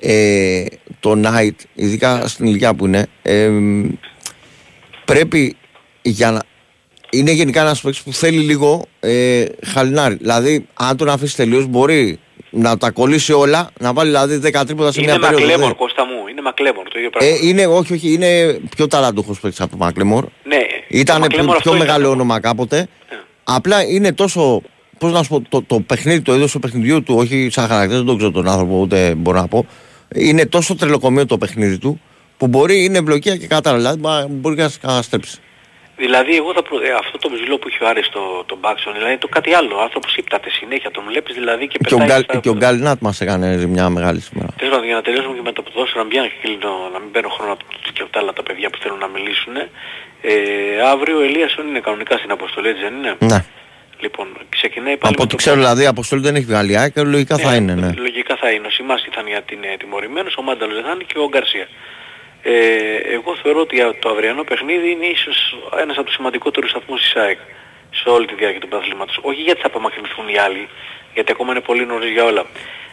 Ε, 0.00 0.64
το 1.00 1.20
night, 1.24 1.54
ειδικά 1.74 2.28
στην 2.28 2.46
ηλικία 2.46 2.74
που 2.74 2.86
είναι, 2.86 3.06
ε, 3.22 3.50
πρέπει 5.04 5.56
για 6.02 6.30
να. 6.30 6.40
Είναι 7.10 7.30
γενικά 7.30 7.60
ένας 7.60 7.80
παίκτης 7.80 8.02
που 8.02 8.12
θέλει 8.12 8.38
λίγο 8.38 8.84
ε, 9.00 9.44
χαλινάρι. 9.66 10.14
Δηλαδή, 10.14 10.66
αν 10.74 10.96
τον 10.96 11.08
αφήσεις 11.08 11.34
τελείως, 11.34 11.66
μπορεί 11.66 12.18
να 12.50 12.76
τα 12.78 12.90
κολλήσει 12.90 13.32
όλα, 13.32 13.70
να 13.80 13.92
βάλει 13.92 14.08
δηλαδή 14.10 14.36
10 14.36 14.64
τρίποτα 14.66 14.92
σε 14.92 15.00
Είναι 15.00 15.10
μια 15.10 15.20
περίοδο. 15.20 15.40
Μακλέμορ, 15.42 15.66
Δεν- 15.68 15.76
Κώστα 15.76 16.04
μου, 16.06 16.28
είναι 16.30 16.40
Μακλέμορ 16.40 16.88
το 16.88 16.98
ίδιο 16.98 17.10
πράγμα. 17.10 17.28
Ε, 17.34 17.46
είναι, 17.46 17.66
όχι, 17.66 17.92
όχι, 17.92 18.12
είναι 18.12 18.58
πιο 18.76 18.86
ταλαντούχος 18.86 19.40
παίκτης 19.40 19.60
από 19.60 19.70
τον 19.70 19.78
Μακλέμορ. 19.78 20.24
ναι, 20.44 20.56
Ήταν 20.88 21.20
το 21.20 21.26
πιο, 21.26 21.36
Μακλέμορ 21.36 21.56
πιο 21.62 21.70
αυτό 21.70 21.84
μεγάλο 21.84 22.00
ήταν. 22.04 22.12
όνομα 22.12 22.40
κάποτε. 22.40 22.76
Ναι. 22.78 22.86
Απλά 23.44 23.82
είναι 23.88 24.12
τόσο. 24.12 24.62
Πώς 25.04 25.12
να 25.12 25.22
σου 25.22 25.28
πω, 25.28 25.40
το, 25.48 25.62
το 25.66 25.80
παιχνίδι, 25.80 26.20
το 26.22 26.34
είδος 26.34 26.52
του 26.52 26.58
παιχνιδιού 26.58 27.02
του, 27.02 27.14
όχι 27.18 27.48
σαν 27.50 27.66
χαρακτήρα, 27.68 27.96
δεν 27.96 28.06
τον 28.06 28.16
ξέρω 28.16 28.30
τον 28.30 28.48
άνθρωπο, 28.48 28.74
ούτε 28.80 29.14
μπορώ 29.16 29.40
να 29.40 29.48
πω. 29.48 29.66
Είναι 30.14 30.46
τόσο 30.46 30.76
τρελοκομείο 30.76 31.26
το 31.26 31.38
παιχνίδι 31.38 31.78
του, 31.78 32.00
που 32.36 32.46
μπορεί, 32.46 32.84
είναι 32.84 32.98
εμπλοκία 32.98 33.36
και 33.36 33.46
κατάρα. 33.46 33.76
Δηλαδή, 33.76 34.00
μα- 34.00 34.26
μπορεί 34.30 34.56
και 34.56 34.62
να 34.62 34.68
σε 34.68 34.78
καταστρέψει. 34.80 35.38
Δηλαδή 35.96 36.36
εγώ 36.36 36.50
θα 36.54 36.62
προ... 36.62 36.76
ε, 36.76 36.90
αυτό 37.02 37.16
το 37.18 37.28
ζηλό 37.40 37.58
που 37.58 37.68
έχει 37.68 37.84
ο 37.84 37.88
Άρης 37.88 38.06
στο 38.06 38.20
το 38.46 38.56
Μπάξον, 38.60 38.92
δηλαδή 38.92 39.10
είναι 39.10 39.20
το 39.26 39.28
κάτι 39.36 39.50
άλλο. 39.54 39.72
Ο 39.78 39.82
άνθρωπος 39.86 40.16
ύπταται 40.16 40.50
συνέχεια, 40.50 40.90
τον 40.90 41.04
βλέπεις 41.10 41.34
δηλαδή 41.34 41.64
και 41.68 41.78
Και 41.86 41.94
ο, 41.94 41.98
πετάει 41.98 42.08
Γκάλ, 42.08 42.22
στα- 42.22 42.38
και 42.44 42.48
ο 42.54 42.56
Γκάλινατ 42.60 42.98
μας 43.00 43.20
έκανε 43.20 43.56
ζημιά 43.62 43.88
μεγάλη 43.96 44.20
σήμερα. 44.20 44.48
Τέλος 44.58 44.72
πάντων, 44.72 44.86
για 44.90 44.96
να 45.00 45.02
τελειώσουμε 45.06 45.34
και 45.38 45.44
με 45.48 45.52
το 45.52 45.62
ποδόσφαιρο, 45.66 46.00
να 46.02 46.06
μην, 46.08 46.30
κλείνω, 46.42 46.72
να 46.94 46.98
μην 47.02 47.10
παίρνω 47.14 47.28
χρόνο 47.36 47.52
από 47.56 47.64
τους 47.82 47.92
και 47.94 48.02
από 48.04 48.10
τα 48.14 48.18
άλλα 48.20 48.32
τα 48.38 48.42
παιδιά 48.46 48.68
που 48.70 48.78
θέλουν 48.82 48.98
να 49.06 49.08
μιλήσουν. 49.14 49.54
Ε, 50.30 50.34
αύριο 50.92 51.16
ο 51.20 51.22
Ελίασον 51.28 51.64
είναι 51.70 51.80
κανονικά 51.86 52.14
στην 52.20 52.30
αποστολή, 52.36 52.68
έτσι 52.72 52.82
δεν 52.86 52.94
είναι; 52.98 53.12
Ναι. 53.32 53.40
Λοιπόν, 53.98 54.26
ξεκινάει 54.48 54.96
πάλι 54.96 55.14
Από 55.14 55.16
με 55.18 55.22
ό,τι 55.22 55.30
το 55.30 55.36
ξέρω, 55.36 55.56
δηλαδή, 55.56 55.82
η 55.82 55.86
αποστολή 55.86 56.22
δεν 56.22 56.34
έχει 56.34 56.44
βγάλει 56.44 56.78
ΑΕΚ, 56.78 56.96
λογικά 56.96 57.36
θα 57.38 57.50
Ναι, 57.50 57.56
είναι, 57.56 57.74
ναι. 57.74 57.92
Λογικά 57.96 58.36
θα 58.36 58.50
είναι. 58.50 58.66
Ο 58.66 58.70
Σιμάς 58.70 59.04
ήταν 59.04 59.26
για 59.26 59.42
την 59.42 59.58
ε, 59.64 59.76
τιμωρημένος, 59.76 60.36
ο 60.36 60.42
Μάνταλος 60.42 60.74
δεν 60.74 60.84
θα 60.84 60.90
είναι 60.90 61.04
και 61.06 61.18
ο 61.18 61.28
Γκαρσία. 61.28 61.68
Ε, 62.42 62.52
εγώ 63.16 63.36
θεωρώ 63.42 63.60
ότι 63.60 63.76
το 64.00 64.08
αυριανό 64.08 64.44
παιχνίδι 64.44 64.90
είναι 64.90 65.06
ίσως 65.06 65.56
ένας 65.80 65.96
από 65.96 66.06
τους 66.06 66.14
σημαντικότερους 66.14 66.70
σταθμούς 66.70 67.00
της 67.00 67.14
ΑΕΚ 67.16 67.38
σε 67.90 68.08
όλη 68.08 68.26
τη 68.26 68.34
διάρκεια 68.34 68.60
του 68.60 68.68
πρωταθλήματος. 68.68 69.18
Όχι 69.22 69.40
γιατί 69.40 69.60
θα 69.60 69.66
απομακρυνθούν 69.66 70.28
οι 70.28 70.38
άλλοι, 70.38 70.68
γιατί 71.14 71.32
ακόμα 71.32 71.50
είναι 71.52 71.60
πολύ 71.60 71.86
νωρίς 71.86 72.10
για 72.10 72.24
όλα. 72.24 72.44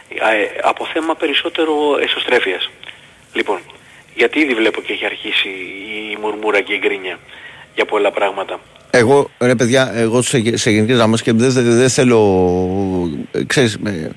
Ε, 0.08 0.60
από 0.62 0.86
θέμα 0.92 1.14
περισσότερο 1.14 1.72
εσωστρέφειας. 2.00 2.70
Λοιπόν, 3.32 3.60
γιατί 4.14 4.38
ήδη 4.38 4.54
βλέπω 4.54 4.80
και 4.80 4.92
έχει 4.92 5.04
αρχίσει 5.04 5.48
η 6.12 6.16
μουρμούρα 6.20 6.60
και 6.60 6.72
η 6.72 6.78
γκρίνια 6.78 7.18
για 7.74 7.84
πολλά 7.84 8.10
πράγματα. 8.10 8.60
Εγώ, 8.94 9.30
ρε 9.38 9.54
παιδιά, 9.54 9.92
εγώ 9.94 10.22
σε, 10.22 10.56
σε 10.56 10.70
γενικές 10.70 10.96
γραμμές 10.96 11.22
και 11.22 11.32
δεν, 11.32 11.50
δεν, 11.50 11.76
δεν 11.76 11.88
θέλω, 11.88 12.18
ε, 13.30 13.44
ξέρεις, 13.44 13.74
ε, 13.84 14.10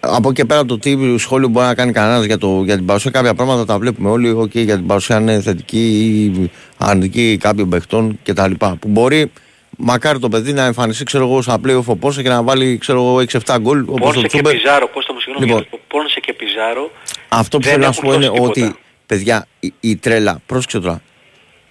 από 0.00 0.28
εκεί 0.28 0.40
και 0.40 0.44
πέρα 0.44 0.64
το 0.64 0.78
τι 0.78 1.18
σχόλιο 1.18 1.48
μπορεί 1.48 1.66
να 1.66 1.74
κάνει 1.74 1.92
κανένας 1.92 2.24
για, 2.24 2.38
το, 2.38 2.62
για 2.64 2.76
την 2.76 2.86
παρουσία, 2.86 3.10
κάποια 3.10 3.34
πράγματα 3.34 3.64
τα 3.64 3.78
βλέπουμε 3.78 4.10
όλοι, 4.10 4.38
okay, 4.40 4.64
για 4.64 4.76
την 4.76 4.86
παρουσία 4.86 5.16
αν 5.16 5.22
είναι 5.22 5.40
θετική 5.40 5.78
ή 5.78 6.50
αρνητική 6.78 7.36
κάποιων 7.40 7.68
παιχτών 7.68 8.18
κτλ. 8.22 8.52
Που 8.58 8.88
μπορεί, 8.88 9.30
μακάρι 9.78 10.18
το 10.18 10.28
παιδί 10.28 10.52
να 10.52 10.64
εμφανιστεί, 10.64 11.04
ξέρω 11.04 11.24
εγώ, 11.24 11.42
στα 11.42 11.60
play-off 11.66 11.84
ο 11.84 11.96
Πόρσε 11.96 12.22
και 12.22 12.28
να 12.28 12.42
βάλει, 12.42 12.78
ξέρω 12.78 12.98
εγώ, 12.98 13.22
6-7 13.44 13.56
γκολ, 13.60 13.80
όπως 13.80 14.00
Πόνσε 14.00 14.14
το 14.14 14.20
και 14.20 14.28
Τσούμπερ. 14.28 14.52
Πιζάρο, 14.52 14.88
Κώστα 14.88 15.12
μου 15.12 15.20
συγγνώμη, 15.20 15.46
Λοιπόν. 15.46 15.62
για 15.62 15.78
το 15.78 15.84
Πόνσε 15.88 16.20
και 16.20 16.32
Πιζάρο 16.32 16.90
Αυτό 17.28 17.58
που 17.58 17.62
δεν 17.62 17.72
θέλω 17.72 17.84
να 17.84 17.90
έχουν 17.90 18.04
σου 18.04 18.10
πω 18.10 18.14
είναι 18.14 18.26
δώσει 18.26 18.52
τίποτα. 18.52 18.66
ότι, 18.66 18.78
παιδιά, 19.06 19.46
η, 19.60 19.72
η 19.80 19.96
τρέλα, 19.96 20.40
πρόσεξε 20.46 20.80
τώρα, 20.80 21.02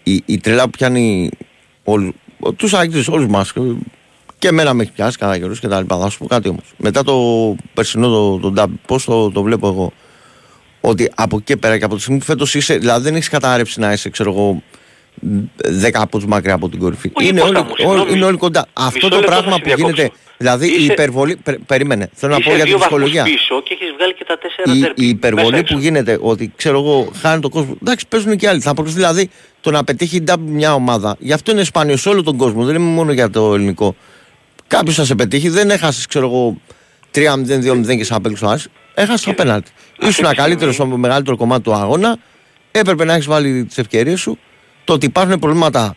η, 0.04 0.24
η 0.26 0.38
τρέλα 0.40 0.64
που 0.64 0.70
πιάνει 0.70 1.30
όλου, 1.84 2.14
τους 2.56 2.74
άγγιζες 2.74 3.08
όλους 3.08 3.28
μας, 3.28 3.54
και 4.42 4.48
εμένα 4.48 4.74
με 4.74 4.84
έχει 4.84 4.92
πιάσει 4.92 5.18
κατά 5.18 5.38
καιρούς 5.38 5.60
και 5.60 5.68
τα 5.68 5.80
λοιπά. 5.80 5.98
Θα 5.98 6.10
σου 6.10 6.18
πω 6.18 6.26
κάτι 6.26 6.50
όμως. 6.50 6.64
Μετά 6.78 7.04
το 7.04 7.16
περσινό 7.74 8.08
το, 8.08 8.38
το 8.38 8.52
ντάμπ, 8.52 8.72
πώς 8.88 9.06
το, 9.06 9.32
το 9.32 9.42
βλέπω 9.42 9.68
εγώ, 9.68 9.92
ότι 10.82 11.12
από 11.16 11.36
εκεί 11.36 11.46
και 11.46 11.58
πέρα 11.58 11.78
και 11.78 11.84
από 11.84 11.96
τη 11.96 12.02
στιγμή 12.02 12.20
που 12.20 12.26
φέτος 12.26 12.56
είσαι, 12.56 12.78
δηλαδή 12.78 13.04
δεν 13.04 13.16
έχεις 13.16 13.30
κατάρρευση 13.30 13.80
να 13.80 13.92
είσαι, 13.92 14.10
ξέρω 14.10 14.32
εγώ, 14.32 14.64
10 15.94 16.04
πόντου 16.10 16.28
μακριά 16.28 16.54
από 16.54 16.70
την 16.70 16.80
κορυφή. 16.80 17.10
Όχι, 17.14 17.28
είναι, 17.28 17.40
Κώστα 17.42 17.60
όλοι, 17.60 17.68
μου, 17.68 17.74
συγγνώμη. 17.78 18.12
είναι 18.12 18.26
όλοι 18.26 18.38
κοντά. 18.38 18.66
Αυτό 18.74 18.94
Μισό 18.96 19.08
το 19.10 19.16
λεπτό 19.16 19.32
πράγμα 19.32 19.50
θα 19.52 19.56
σε 19.56 19.62
που 19.62 19.70
γίνεται. 19.78 19.94
διακόψω. 19.94 20.20
Δηλαδή 20.38 20.68
η 20.68 20.74
Είσαι- 20.82 20.92
υπερβολή. 20.92 21.36
πε- 21.36 21.60
περίμενε. 21.66 22.10
Θέλω 22.14 22.34
να 22.34 22.40
πω 22.40 22.44
Είσαι 22.52 22.56
για 22.56 22.66
την 22.66 22.74
δύο 22.74 22.78
βαθμούς 22.80 23.10
ψυχολογία. 23.10 23.24
πίσω 23.38 23.62
και 23.64 23.74
έχεις 23.74 23.94
βγάλει 23.98 24.14
και 24.14 24.24
τα 24.28 24.38
τέσσερα 24.38 24.78
Η, 24.78 24.80
ντέρμπι. 24.80 25.06
η 25.06 25.08
υπερβολή 25.10 25.44
Μέσα 25.52 25.64
που 25.64 25.74
έξω. 25.74 25.78
γίνεται 25.80 26.18
ότι 26.22 26.52
ξέρω 26.56 26.80
εγώ 26.80 27.12
χάνει 27.22 27.42
τον 27.42 27.52
κόσμο. 27.52 27.78
Εντάξει, 27.82 28.06
παίζουν 28.08 28.38
και 28.38 28.48
άλλοι. 28.48 28.60
Θα 28.62 28.74
προκριθεί 28.74 28.98
δηλαδή 29.00 29.30
το 29.62 29.72
να 29.72 29.84
πετύχει 29.84 30.22
ντάμπ 30.22 30.48
μια 30.50 30.74
ομάδα. 30.74 31.16
Γι' 31.20 31.34
αυτό 31.34 31.52
είναι 31.52 31.64
σπάνιο 31.64 31.98
σε 31.98 32.10
όλο 32.10 32.24
τον 32.24 32.38
κόσμο. 32.38 32.64
Δεν 32.66 32.76
είναι 32.76 32.84
μόνο 32.84 33.12
για 33.12 33.30
το 33.30 33.54
ελληνικό. 33.54 33.96
Κάποιος 34.68 34.96
θα 34.96 35.06
σε 35.06 35.16
πετύχει, 35.16 35.50
δεν 35.50 35.70
έχασες, 35.70 36.06
ξέρω 36.06 36.26
εγώ, 36.26 36.58
3-0-2-0 37.12 37.98
και 37.98 38.04
σαν 38.04 38.22
παίξει 38.22 38.42
το 38.42 38.48
Άρης. 38.50 38.68
Έχασες 38.94 39.22
το 39.26 39.34
πέναλτι. 39.34 39.72
Ήσουν 40.00 40.28
τη 40.30 40.36
καλύτερο 40.36 40.72
στιγμή- 40.72 40.92
στο 40.94 41.00
μεγαλύτερο 41.02 41.38
κομμάτι 41.38 41.62
του 41.64 41.74
αγώνα. 41.74 42.18
Έπρεπε 42.72 43.06
να 43.06 43.14
έχεις 43.14 43.26
βάλει 43.26 43.66
τις 43.66 43.78
ευκαιρίες 43.78 44.20
σου. 44.20 44.38
Το 44.84 44.94
ότι 44.94 45.06
υπάρχουν 45.06 45.40
προβλήματα 45.40 45.96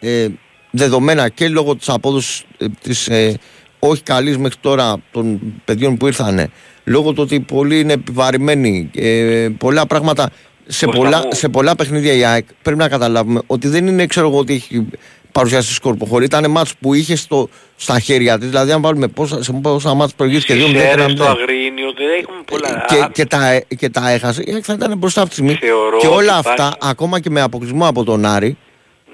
ε, 0.00 0.28
δεδομένα 0.70 1.28
και 1.28 1.48
λόγω 1.48 1.76
της 1.76 1.88
απόδοσης 1.88 2.44
ε, 2.58 2.66
της 2.82 3.08
ε, 3.08 3.38
όχι 3.78 4.02
καλής 4.02 4.38
μέχρι 4.38 4.58
τώρα 4.60 4.96
των 5.10 5.40
παιδιών 5.64 5.96
που 5.96 6.06
ήρθανε 6.06 6.50
λόγω 6.84 7.12
του 7.12 7.22
ότι 7.22 7.40
πολλοί 7.40 7.80
είναι 7.80 7.92
επιβαρημένοι 7.92 8.90
ε, 8.94 9.48
πολλά 9.58 9.86
πράγματα 9.86 10.30
σε 10.66 10.86
Κώστα 10.86 11.00
πολλά, 11.00 11.18
μου. 11.18 11.28
σε 11.32 11.48
πολλά 11.48 11.74
παιχνίδια 11.74 12.12
η 12.12 12.24
ΑΕΚ 12.24 12.46
πρέπει 12.62 12.78
να 12.78 12.88
καταλάβουμε 12.88 13.40
ότι 13.46 13.68
δεν 13.68 13.86
είναι 13.86 14.06
ξέρω 14.06 14.28
εγώ 14.28 14.38
ότι 14.38 14.54
έχει 14.54 14.86
παρουσιάσει 15.36 15.74
σκορ 15.74 15.94
που 15.96 16.06
χωρί 16.06 16.24
ήταν 16.24 16.50
μάτς 16.50 16.74
που 16.80 16.94
είχε 16.94 17.16
στο, 17.16 17.48
στα 17.76 18.00
χέρια 18.00 18.38
της 18.38 18.48
δηλαδή 18.48 18.72
αν 18.72 18.80
βάλουμε 18.82 19.08
πόσα, 19.08 19.42
σε 19.42 19.52
πόσα 19.52 19.94
μάτς 19.94 20.14
προηγείς 20.14 20.44
και 20.44 20.54
δύο 20.54 20.62
Στις 20.66 20.74
μηδέν, 20.74 20.90
αίρες, 20.90 21.04
ένα 21.04 21.14
το 21.14 21.22
μηδέν. 21.22 21.36
Αγρίνιο, 21.42 21.92
δεν 21.96 22.06
έχουμε 22.22 22.38
πολλά. 22.46 22.84
και, 22.88 23.08
και, 23.12 23.24
τα, 23.26 23.60
και 23.76 23.88
τα 23.88 24.10
έχασε, 24.10 24.42
η 24.46 24.52
ΑΕΚ 24.52 24.62
θα 24.66 24.72
ήταν 24.72 24.98
μπροστά 24.98 25.22
αυτή 25.22 25.34
τη 25.34 25.40
στιγμή. 25.48 25.66
Θεωρώ 25.68 25.98
Και 25.98 26.06
όλα 26.06 26.38
ότι 26.38 26.48
αυτά, 26.48 26.52
υπάρχει- 26.52 26.78
ακόμα 26.80 27.20
και 27.20 27.30
με 27.30 27.40
αποκλεισμό 27.40 27.86
από 27.88 28.04
τον 28.04 28.24
Άρη, 28.24 28.56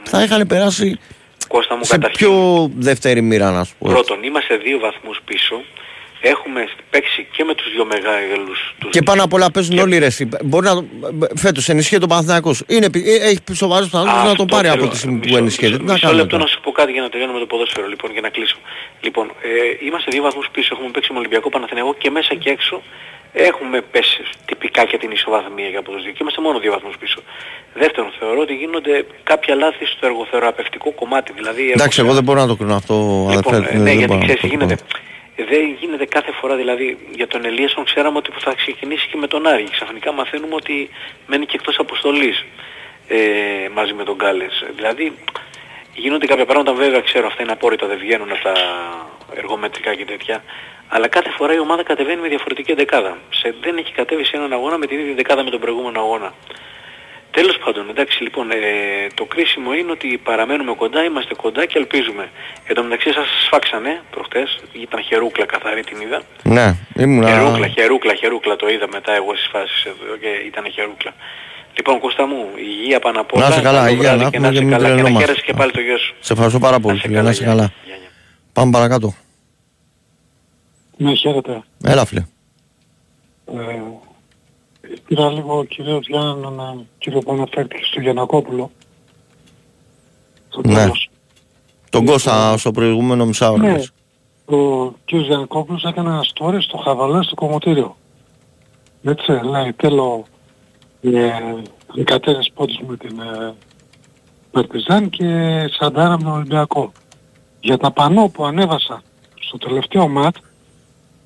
θα 0.03 0.23
είχαν 0.23 0.47
περάσει 0.47 0.99
Κώστα 1.49 1.77
μου 1.77 1.85
σε 1.85 1.93
καταρχήν. 1.93 2.27
πιο 2.27 2.71
δεύτερη 2.77 3.21
μοίρα, 3.23 3.51
να 3.51 3.65
σου 3.65 3.75
πω. 3.79 3.91
έτσι. 3.91 4.03
Πρώτον, 4.03 4.23
είμαστε 4.25 4.57
δύο 4.57 4.79
βαθμούς 4.79 5.21
πίσω. 5.25 5.55
Έχουμε 6.25 6.69
παίξει 6.91 7.27
και 7.33 7.45
με 7.45 7.55
τους 7.55 7.67
δύο 7.75 7.85
μεγάλους. 7.85 8.75
Τους 8.79 8.91
Και 8.91 9.03
πάνω 9.03 9.23
απ' 9.25 9.33
όλα 9.33 9.51
παίζουν 9.51 9.75
Και- 9.75 9.81
όλοι 9.83 9.99
ρε. 9.99 10.07
εσύ. 10.07 10.29
Μπορεί 10.45 10.67
να. 10.67 10.75
Φέτος 11.37 11.69
ενισχύει 11.69 11.99
τον 11.99 12.09
Παναθηναϊκός. 12.09 12.63
Είναι, 12.67 12.87
επι- 12.87 13.07
ε, 13.07 13.15
έχει 13.29 13.39
σοβαρούς 13.53 13.87
πιθανότητε 13.91 14.27
να 14.29 14.35
τον 14.35 14.47
πάρει 14.47 14.69
από 14.69 14.87
τη 14.89 14.97
στιγμή 14.97 15.19
που 15.19 15.25
μισό- 15.25 15.39
ενισχύεται. 15.39 15.67
μισό- 15.67 15.81
Τι 15.81 15.87
να 15.87 15.93
Μισό 15.93 16.07
κάνουμε. 16.07 16.23
λεπτό 16.23 16.37
τώρα; 16.37 16.45
να 16.49 16.55
σου 16.55 16.61
πω 16.65 16.71
κάτι 16.81 16.93
για 16.93 17.03
να 17.03 17.09
τελειώνουμε 17.13 17.39
το 17.39 17.47
ποδόσφαιρο 17.47 17.87
λοιπόν 17.93 18.09
για 18.13 18.21
να 18.21 18.29
κλείσω. 18.29 18.57
Λοιπόν, 19.01 19.27
ε, 19.29 19.87
είμαστε 19.87 20.09
δύο 20.15 20.23
βαθμούς 20.23 20.47
πίσω, 20.53 20.69
έχουμε 20.75 20.91
παίξει 20.95 21.13
με 21.13 21.19
Ολυμπιακό 21.19 21.49
Παναθηναϊκό 21.55 21.95
και 22.03 22.11
μέσα 22.11 22.33
και 22.35 22.51
έξω 22.51 22.83
έχουμε 23.33 23.81
πέσει 23.93 24.23
τυπικά 24.49 24.83
για 24.91 24.99
την 24.99 25.11
ισοβαθμία 25.11 25.69
για 25.73 25.79
από 25.79 25.91
τους 25.93 26.03
δύο 26.03 26.13
και 26.13 26.19
είμαστε 26.25 26.41
μόνο 26.47 26.57
δύο 26.65 26.73
βαθμούς 26.77 26.95
πίσω. 27.03 27.19
Δεύτερον, 27.83 28.11
θεωρώ 28.19 28.41
ότι 28.47 28.55
γίνονται 28.63 28.95
κάποια 29.31 29.55
λάθη 29.55 29.85
στο 29.87 30.07
εργοθεραπευτικό 30.07 30.89
κομμάτι. 31.01 31.31
Δηλαδή, 31.39 31.63
Εντάξει, 31.77 32.01
εγώ 32.05 32.13
δεν 32.19 32.23
μπορώ 32.27 32.41
να 32.41 32.47
το 32.47 32.57
κρίνω 32.57 32.75
αυτό, 32.75 32.95
Λοιπόν, 33.35 33.55
αδερφέ. 33.55 33.75
ε, 33.75 33.79
δεν 33.79 33.83
ναι, 33.83 33.91
μπορώ 33.91 33.99
γιατί 33.99 34.13
να 34.13 34.19
το 34.19 34.25
ξέρεις 34.25 34.41
τι 34.43 34.49
κρίνω. 34.49 34.65
γίνεται. 34.65 34.83
Ε, 35.43 35.45
Δεν 35.45 35.77
γίνεται 35.81 36.05
κάθε 36.05 36.33
φορά, 36.33 36.57
δηλαδή 36.57 36.99
για 37.15 37.27
τον 37.27 37.45
Ελίασον 37.45 37.85
ξέραμε 37.85 38.19
ότι 38.19 38.31
θα 38.39 38.55
ξεκινήσει 38.55 39.09
και 39.09 39.17
με 39.17 39.27
τον 39.27 39.47
Άρη. 39.47 39.67
Ξαφνικά 39.71 40.13
μαθαίνουμε 40.13 40.55
ότι 40.55 40.91
μένει 41.27 41.47
και 41.47 41.57
εκτός 41.57 41.79
αποστολής 41.79 42.45
ε, 43.09 43.19
μαζί 43.75 43.93
με 43.93 44.05
τον 44.05 44.15
Γκάλες. 44.15 44.65
Δηλαδή 44.75 45.13
γίνονται 45.95 46.27
κάποια 46.27 46.45
πράγματα, 46.45 46.73
βέβαια 46.73 47.01
ξέρω 47.01 47.27
αυτά 47.27 47.43
είναι 47.43 47.53
απόρριτα, 47.53 47.87
δεν 47.87 47.99
βγαίνουν 47.99 48.31
από 48.33 48.43
τα 48.43 48.53
εργομετρικά 49.35 49.95
και 49.95 50.05
τέτοια. 50.05 50.45
Αλλά 50.89 51.09
κάθε 51.09 51.31
φορά 51.31 51.55
η 51.55 51.59
ομάδα 51.59 51.83
κατεβαίνει 51.83 52.21
με 52.21 52.29
διαφορετική 52.29 52.75
δεκάδα. 52.75 53.19
Σε, 53.31 53.55
δεν 53.61 53.77
έχει 53.77 53.93
κατέβει 53.93 54.25
σε 54.25 54.37
έναν 54.37 54.53
αγώνα 54.53 54.79
με 54.79 54.87
την 54.87 54.99
ίδια 54.99 55.15
δεκάδα 55.15 55.45
με 55.45 55.51
τον 55.51 55.61
προηγούμενο 55.61 56.01
αγώνα. 56.01 56.35
Τέλος 57.39 57.57
πάντων, 57.65 57.89
εντάξει 57.91 58.23
λοιπόν, 58.23 58.51
ε, 58.51 58.57
το 59.15 59.25
κρίσιμο 59.25 59.73
είναι 59.75 59.91
ότι 59.91 60.21
παραμένουμε 60.25 60.73
κοντά, 60.75 61.05
είμαστε 61.05 61.35
κοντά 61.35 61.67
και 61.67 61.79
ελπίζουμε. 61.79 62.31
Εν 62.67 62.75
τω 62.75 62.83
μεταξύ 62.83 63.13
σας 63.13 63.27
σφάξανε 63.47 64.03
προχτές, 64.11 64.61
ήταν 64.73 65.03
χερούκλα 65.03 65.45
καθαρή 65.47 65.83
την 65.85 66.01
είδα. 66.01 66.23
Ναι, 66.43 66.67
ήμουν. 66.97 67.27
Χερούκλα, 67.27 67.67
χερούκλα, 67.69 68.15
χερούκλα 68.15 68.57
το 68.57 68.69
είδα 68.69 68.87
μετά 68.93 69.13
εγώ 69.15 69.35
στις 69.37 69.49
φάσεις 69.53 69.85
εδώ 69.85 70.17
και 70.23 70.29
ήταν 70.47 70.65
χερούκλα. 70.73 71.13
Λοιπόν 71.77 71.99
Κώστα 72.01 72.27
μου, 72.27 72.49
υγεία 72.57 72.99
πάνω 73.01 73.21
απ' 73.21 73.33
όλα. 73.35 73.49
Να 73.49 73.55
είσαι 73.55 73.63
καλά, 73.63 73.79
καλό 73.79 73.91
υγεία, 73.93 74.03
βράδυ 74.17 74.25
να 74.25 74.31
και 74.31 74.37
έχουμε 74.37 74.47
να 74.47 74.53
και 74.53 74.59
είσαι 74.59 74.65
μην 74.65 74.73
καλά 74.73 74.85
και 74.85 74.91
να 74.91 74.97
τρελαινόμαστε. 74.97 75.27
χαίρεσαι 75.27 75.45
και 75.47 75.53
πάλι 75.53 75.73
το 75.73 75.81
γιο 75.81 75.99
σου. 75.99 76.15
Σε 76.21 76.33
ευχαριστώ 76.33 76.59
πάρα 76.59 76.81
πολύ, 76.81 76.95
Να 76.95 76.99
είσαι 76.99 77.09
φίλε. 77.09 77.23
Να 77.23 77.31
είσαι 77.31 77.43
γεια. 77.43 77.53
καλά. 77.53 77.73
Γεια, 77.85 77.95
γεια. 77.97 78.09
Πάμε 78.53 78.71
παρακάτω. 78.71 79.15
Ναι, 80.97 81.15
χαίρετε. 81.15 81.63
Έλα, 81.85 82.05
φίλε. 82.05 82.23
Ε, 84.93 84.97
πήρα 85.07 85.31
λίγο 85.31 85.65
κυρίως 85.65 86.07
για 86.09 86.21
έναν 86.21 86.87
κύριο 86.99 87.19
που 87.19 87.33
αναφέρθηκε 87.33 87.85
στο 87.85 88.01
Γιανακόπουλο. 88.01 88.71
Στο 90.49 90.61
Ναι. 90.65 90.75
τέλος. 90.75 91.11
Τον 91.91 92.05
Κώστα 92.07 92.57
στο 92.59 92.71
προηγούμενο 92.71 93.27
μισάωρο. 93.27 93.63
Ναι. 93.63 93.73
λες. 93.73 93.93
Ο 94.45 94.91
κύριος 95.05 95.27
Γιανακόπουλος 95.27 95.85
έκανε 95.85 96.09
ένα 96.09 96.25
story 96.35 96.57
στο 96.61 96.77
Χαβαλέ 96.77 97.23
στο 97.23 97.35
κομμωτήριο. 97.35 97.97
Έτσι, 99.05 99.31
λέει, 99.33 99.73
θέλω 99.77 100.25
ε, 101.03 101.31
14 102.05 102.53
πόντους 102.55 102.81
με 102.87 102.97
την 102.97 103.21
ε, 103.21 103.55
Παρτιζάν 104.51 105.11
και 105.11 105.25
40 105.81 105.91
με 105.93 106.17
τον 106.23 106.27
Ολυμπιακό. 106.33 106.93
Για 107.61 107.77
τα 107.79 107.91
πανό 107.91 108.29
που 108.29 108.45
ανέβασα 108.45 109.03
στο 109.41 109.59
τελευταίο 109.59 110.09
ματ, 110.09 110.37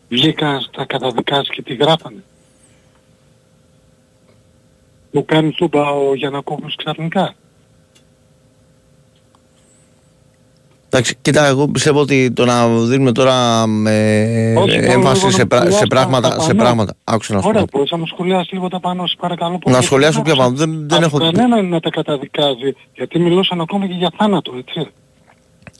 βγήκαν 0.09 0.61
στα 0.61 0.85
καταδικάσεις 0.85 1.48
και 1.50 1.62
τι 1.62 1.74
γράφανε. 1.74 2.24
Μου 5.16 5.24
κάνει 5.24 5.50
τούμπα 5.50 5.90
ο 5.90 6.14
Γιανακόπουλος 6.14 6.74
ξαφνικά. 6.76 7.35
Εντάξει, 10.88 11.16
κοίτα, 11.22 11.46
εγώ 11.46 11.68
πιστεύω 11.68 12.00
ότι 12.00 12.31
το 12.33 12.44
να 12.44 12.68
δίνουμε 12.68 13.12
τώρα 13.12 13.66
με 13.66 14.55
Όχι, 14.59 14.79
θέλω 14.81 14.92
έμφαση 14.92 15.18
λίγο 15.18 15.31
σε, 15.31 15.38
να 15.40 15.46
πρά- 15.46 15.61
σε 15.61 15.66
σχολιάσω 15.70 15.87
πράγματα. 15.87 16.29
τα 16.29 16.40
Σε 16.40 16.46
πανό. 16.46 16.59
πράγματα. 16.62 16.94
Άκουσα 17.05 17.35
να 17.35 17.40
σου 17.40 17.48
Ωραία, 17.48 17.61
πω. 17.64 17.68
μπορείς 17.72 17.90
να 17.90 17.98
μου 17.98 18.07
σχολιάσεις 18.07 18.52
λίγο 18.52 18.68
τα 18.68 18.81
πάνω, 18.81 19.07
σε 19.07 19.16
παρακαλώ. 19.20 19.52
Να 19.52 19.59
πολύ. 19.59 19.83
σχολιάσω 19.85 20.22
ποια 20.22 20.35
πάνω. 20.35 20.57
Δεν, 20.57 20.88
δεν 20.88 21.02
έχω. 21.02 21.18
Κανένα 21.18 21.62
να 21.62 21.81
τα 21.81 21.90
καταδικάζει, 21.90 22.74
γιατί 22.94 23.18
μιλούσαν 23.18 23.61
ακόμα 23.61 23.87
και 23.87 23.92
για 23.94 24.11
θάνατο, 24.18 24.52
έτσι. 24.59 24.90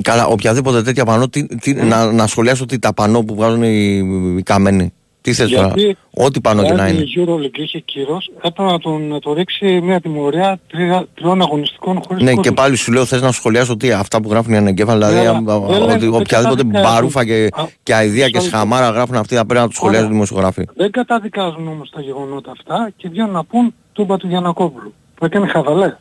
Καλά, 0.03 0.27
οποιαδήποτε 0.27 0.83
τέτοια 0.83 1.05
πανό, 1.05 1.29
τι, 1.29 1.46
τι, 1.46 1.72
Ναι. 1.75 1.83
να, 1.83 2.12
να 2.12 2.27
σχολιάσω 2.27 2.66
τι 2.66 2.79
τα 2.79 2.94
πανό 2.94 3.22
που 3.25 3.35
βγάζουν 3.35 3.62
οι, 3.62 3.96
οι 4.38 4.42
καμένοι. 4.42 4.92
Τι 5.27 5.33
θες 5.33 5.51
τώρα, 5.51 5.73
Γιατί 5.75 5.97
ό,τι 6.11 6.41
πανό 6.41 6.62
και 6.65 6.73
να 6.73 6.85
εάν 6.87 6.95
είναι. 6.95 7.03
η 7.03 7.12
Euroleague 7.17 7.59
είχε 7.59 7.79
κύρος, 7.79 8.31
έπρεπε 8.37 8.62
να, 8.62 8.79
τον, 8.79 9.09
να 9.09 9.19
το 9.19 9.33
ρίξει 9.33 9.81
μια 9.81 10.01
τιμωρία 10.01 10.59
τρία, 10.69 11.07
τριών 11.15 11.43
αγωνιστικών 11.43 12.01
χωρίς 12.07 12.23
Ναι, 12.23 12.31
και 12.31 12.37
κόντους. 12.37 12.53
πάλι 12.55 12.77
σου 12.77 12.93
λέω 12.93 13.05
θες 13.05 13.21
να 13.23 13.33
σχολιάσω 13.33 13.77
τι, 13.77 13.93
αυτά 13.93 14.21
που 14.23 14.31
γράφουν 14.31 14.53
οι 14.53 14.57
ανεγκέφαλοι, 14.57 14.99
δηλαδή 14.99 15.15
Ναι, 15.21 15.29
α- 15.29 15.37
αλλά 15.37 15.55
α- 15.55 15.61
δεν 15.61 15.81
λένε 15.81 15.93
ότι 15.93 16.07
ότι 16.07 16.07
οποιαδήποτε 16.07 16.62
καταδικάζουν. 16.62 16.93
μπαρούφα 16.93 17.25
και, 17.25 17.49
Α, 17.53 17.65
και 17.83 17.95
αηδία 17.95 18.25
και 18.25 18.31
μισό 18.37 18.45
λεπτό. 18.45 18.57
σχαμάρα 18.57 18.89
γράφουν 18.91 19.17
αυτοί 19.17 19.35
θα 19.35 19.47
πρέπει 19.47 19.61
να 19.61 19.67
τους 19.67 19.77
σχολιάζουν 19.77 20.03
οι 20.05 20.07
Ωραία. 20.09 20.15
δημοσιογράφοι. 20.27 20.65
Δεν 20.77 20.91
καταδικάζουν 20.91 21.69
όμως 21.69 21.91
τα 21.91 22.01
γεγονότα 22.01 22.51
αυτά 22.51 22.91
και 22.97 23.09
βγαίνουν 23.09 23.31
να 23.33 23.45
πούν 23.45 23.75
τούμπα 23.93 24.17
του 24.17 24.27
Γιανακόπουλου, 24.29 24.95
που 25.15 25.25
έκανε 25.25 25.47
χαβαλέ. 25.47 25.97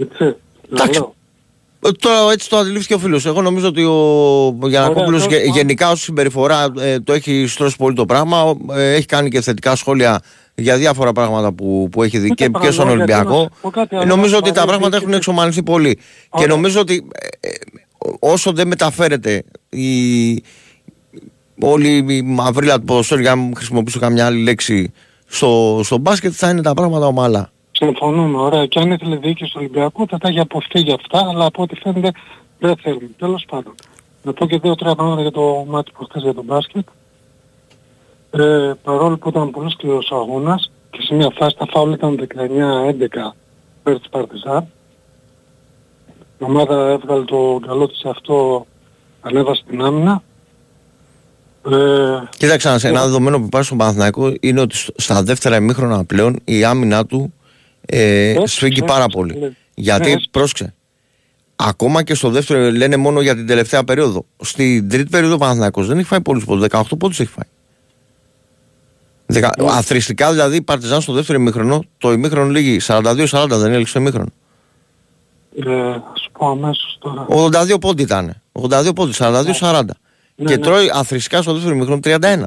Έτσι. 0.00 0.36
Εντάξει. 0.72 1.04
Λέω. 1.82 1.92
Ε, 1.92 1.96
Τώρα 2.00 2.32
έτσι 2.32 2.48
το 2.48 2.56
αντιλήφθηκε 2.56 2.94
ο 2.94 2.98
φίλος. 2.98 3.26
Εγώ 3.26 3.42
νομίζω 3.42 3.66
ότι 3.68 3.82
ο 3.84 4.68
Γιανακόπουλος 4.68 5.24
Ωραία, 5.24 5.36
γε- 5.38 5.46
τώρα- 5.46 5.58
γενικά 5.58 5.90
ως 5.90 6.00
συμπεριφορά 6.02 6.72
ε, 6.80 7.00
το 7.00 7.12
έχει 7.12 7.46
στρώσει 7.46 7.76
πολύ 7.76 7.94
το 7.94 8.04
πράγμα. 8.04 8.42
Ο- 8.42 8.56
ε, 8.74 8.94
έχει 8.94 9.06
κάνει 9.06 9.28
και 9.30 9.40
θετικά 9.40 9.76
σχόλια 9.76 10.20
για 10.54 10.76
διάφορα 10.76 11.12
πράγματα 11.12 11.52
που, 11.52 11.88
που 11.90 12.02
έχει 12.02 12.18
δει 12.18 12.24
Ούτε 12.30 12.34
και, 12.34 12.44
και 12.44 12.50
πράγμα, 12.50 12.70
στον 12.70 12.86
γιατί 12.88 13.10
να 13.12 13.16
Ολυμπιακό. 13.18 13.42
σου 13.42 13.60
πω 13.60 13.70
κάτι 13.70 13.96
Ε, 13.96 13.98
άλλο, 13.98 14.06
νομίζω 14.08 14.32
να 14.32 14.36
ότι 14.38 14.46
τα 14.48 14.52
παρέμβει 14.54 14.68
πράγματα 14.70 14.96
και- 14.96 15.02
έχουν 15.04 15.14
εξομαλυνθεί 15.16 15.62
πολύ. 15.62 15.94
Και 15.94 16.02
Ωραία. 16.30 16.46
νομίζω 16.46 16.80
ότι 16.80 17.06
ε, 17.40 17.48
ε, 17.48 17.52
όσο 18.20 18.52
δεν 18.52 18.66
μεταφέρεται 18.68 19.42
η, 19.68 20.42
όλη 21.60 22.04
η 22.08 22.22
μαυρίλα 22.22 22.78
του 22.78 22.84
ποδοσφαίρου, 22.84 23.20
για 23.20 23.34
να 23.34 23.36
μην 23.42 23.56
χρησιμοποιήσω 23.56 23.98
καμιά 23.98 24.26
άλλη 24.26 24.42
λέξη, 24.42 24.92
στο, 25.26 25.80
στο 25.84 25.98
μπάσκετ 25.98 26.32
θα 26.36 26.48
είναι 26.50 26.62
τα 26.62 26.74
πράγματα 26.74 27.06
ομαλά. 27.06 27.50
Συμφωνούμε, 27.84 28.38
ωραία. 28.38 28.66
Και 28.66 28.78
αν 28.80 28.90
ήθελε 28.90 29.16
διοίκηση 29.16 29.50
του 29.52 29.56
Ολυμπιακού 29.60 30.06
θα 30.08 30.18
τα 30.18 30.28
έχει 30.28 30.38
αποφύγει 30.40 30.84
για 30.84 30.94
αυτά, 30.94 31.28
αλλά 31.28 31.44
από 31.44 31.62
ό,τι 31.62 31.74
φαίνεται 31.76 32.10
δεν 32.58 32.76
θέλουν. 32.76 33.14
Τέλος 33.18 33.44
πάντων. 33.50 33.74
Να 34.22 34.32
πω 34.32 34.46
και 34.46 34.58
δύο-τρία 34.58 34.94
πράγματα 34.94 35.20
για 35.22 35.30
το 35.30 35.64
μάτι 35.68 35.90
που 35.98 36.04
χθες 36.04 36.22
για 36.22 36.34
το 36.34 36.42
μπάσκετ. 36.42 36.86
Ε, 38.30 38.72
παρόλο 38.82 39.16
που 39.18 39.28
ήταν 39.28 39.50
πολύ 39.50 39.70
σκληρός 39.70 40.10
ο 40.10 40.16
αγώνας 40.16 40.70
και 40.90 40.98
σε 41.02 41.14
μια 41.14 41.30
φάση 41.38 41.56
τα 41.56 41.66
φάουλ 41.70 41.92
ήταν 41.92 42.16
19-11 42.16 43.34
πέρα 43.82 43.98
της 43.98 44.08
Παρτιζάν. 44.10 44.66
Η 46.38 46.44
ομάδα 46.44 46.88
έβγαλε 46.88 47.24
το 47.24 47.60
καλό 47.66 47.88
της 47.88 48.04
αυτό, 48.04 48.66
ανέβασε 49.20 49.62
την 49.68 49.82
άμυνα. 49.82 50.22
Ε, 51.70 52.18
Κοίταξε, 52.38 52.78
σε 52.78 52.88
ένα 52.88 53.04
δεδομένο 53.04 53.38
που 53.38 53.44
υπάρχει 53.44 53.66
στον 53.66 53.78
Παναθηναϊκό 53.78 54.32
είναι 54.40 54.60
ότι 54.60 54.76
στο- 54.76 54.92
στα 54.96 55.22
δεύτερα 55.22 55.56
ημίχρονα 55.56 56.04
πλέον 56.04 56.38
η 56.44 56.64
άμυνά 56.64 57.06
του 57.06 57.32
ε, 57.86 58.30
Έτσι, 58.30 58.54
σφίγγει 58.54 58.80
έτσι, 58.80 58.92
πάρα 58.92 59.04
έτσι, 59.04 59.16
πολύ. 59.16 59.38
ναι. 59.38 59.50
Γιατί, 59.74 60.06
Ναι, 60.06 60.12
έτσι. 60.12 60.28
πρόσεξε, 60.30 60.74
ακόμα 61.56 62.02
και 62.02 62.14
στο 62.14 62.30
δεύτερο 62.30 62.70
λένε 62.70 62.96
μόνο 62.96 63.20
για 63.20 63.34
την 63.34 63.46
τελευταία 63.46 63.84
περίοδο. 63.84 64.24
Στην 64.40 64.88
τρίτη 64.88 65.10
περίοδο 65.10 65.34
ο 65.34 65.38
Παναθηναϊκός 65.38 65.86
δεν 65.86 65.98
έχει 65.98 66.06
φάει 66.06 66.20
πολλούς 66.20 66.44
πόντους, 66.44 66.66
18 66.70 66.82
πόντους 66.98 67.20
έχει 67.20 67.30
φάει. 67.30 67.48
Δεκα... 69.26 69.50
Ναι. 69.58 69.70
Αθρηστικά 69.70 70.30
δηλαδή 70.30 70.56
η 70.56 70.62
Παρτιζάν 70.62 71.00
στο 71.00 71.12
δεύτερο 71.12 71.38
ημίχρονο, 71.40 71.84
το 71.98 72.12
ημίχρονο 72.12 72.50
λήγει 72.50 72.80
42-40, 72.86 73.46
δεν 73.48 73.72
έλειξε 73.72 73.92
το 73.92 74.00
ημίχρονο. 74.00 74.28
Ε, 75.56 75.92
θα 75.92 76.12
σου 76.22 76.30
πω 76.32 76.48
αμέσως 76.48 76.98
τώρα. 77.00 77.26
82 77.74 77.80
πόντι 77.80 78.02
ήταν. 78.02 78.42
82 78.52 78.90
πόντι, 78.94 79.12
42-40. 79.18 79.82
Ναι, 80.34 80.46
και 80.46 80.56
ναι. 80.56 80.62
τρώει 80.62 80.90
αθρηστικά 80.94 81.42
στο 81.42 81.52
δεύτερο 81.52 81.74
ημίχρονο 81.74 82.00
31. 82.04 82.42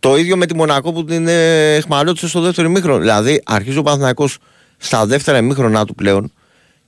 Το 0.00 0.16
ίδιο 0.16 0.36
με 0.36 0.46
τη 0.46 0.54
Μονακό 0.54 0.92
που 0.92 1.04
την 1.04 1.28
ε, 1.28 1.74
εχμαλώτησε 1.74 2.28
στο 2.28 2.40
δεύτερο 2.40 2.68
ημίχρονο. 2.68 2.98
Δηλαδή 2.98 3.42
αρχίζει 3.44 3.78
ο 3.78 3.82
Παναθηναϊκός 3.82 4.38
στα 4.76 5.06
δεύτερα 5.06 5.38
ημίχρονα 5.38 5.84
του 5.84 5.94
πλέον 5.94 6.32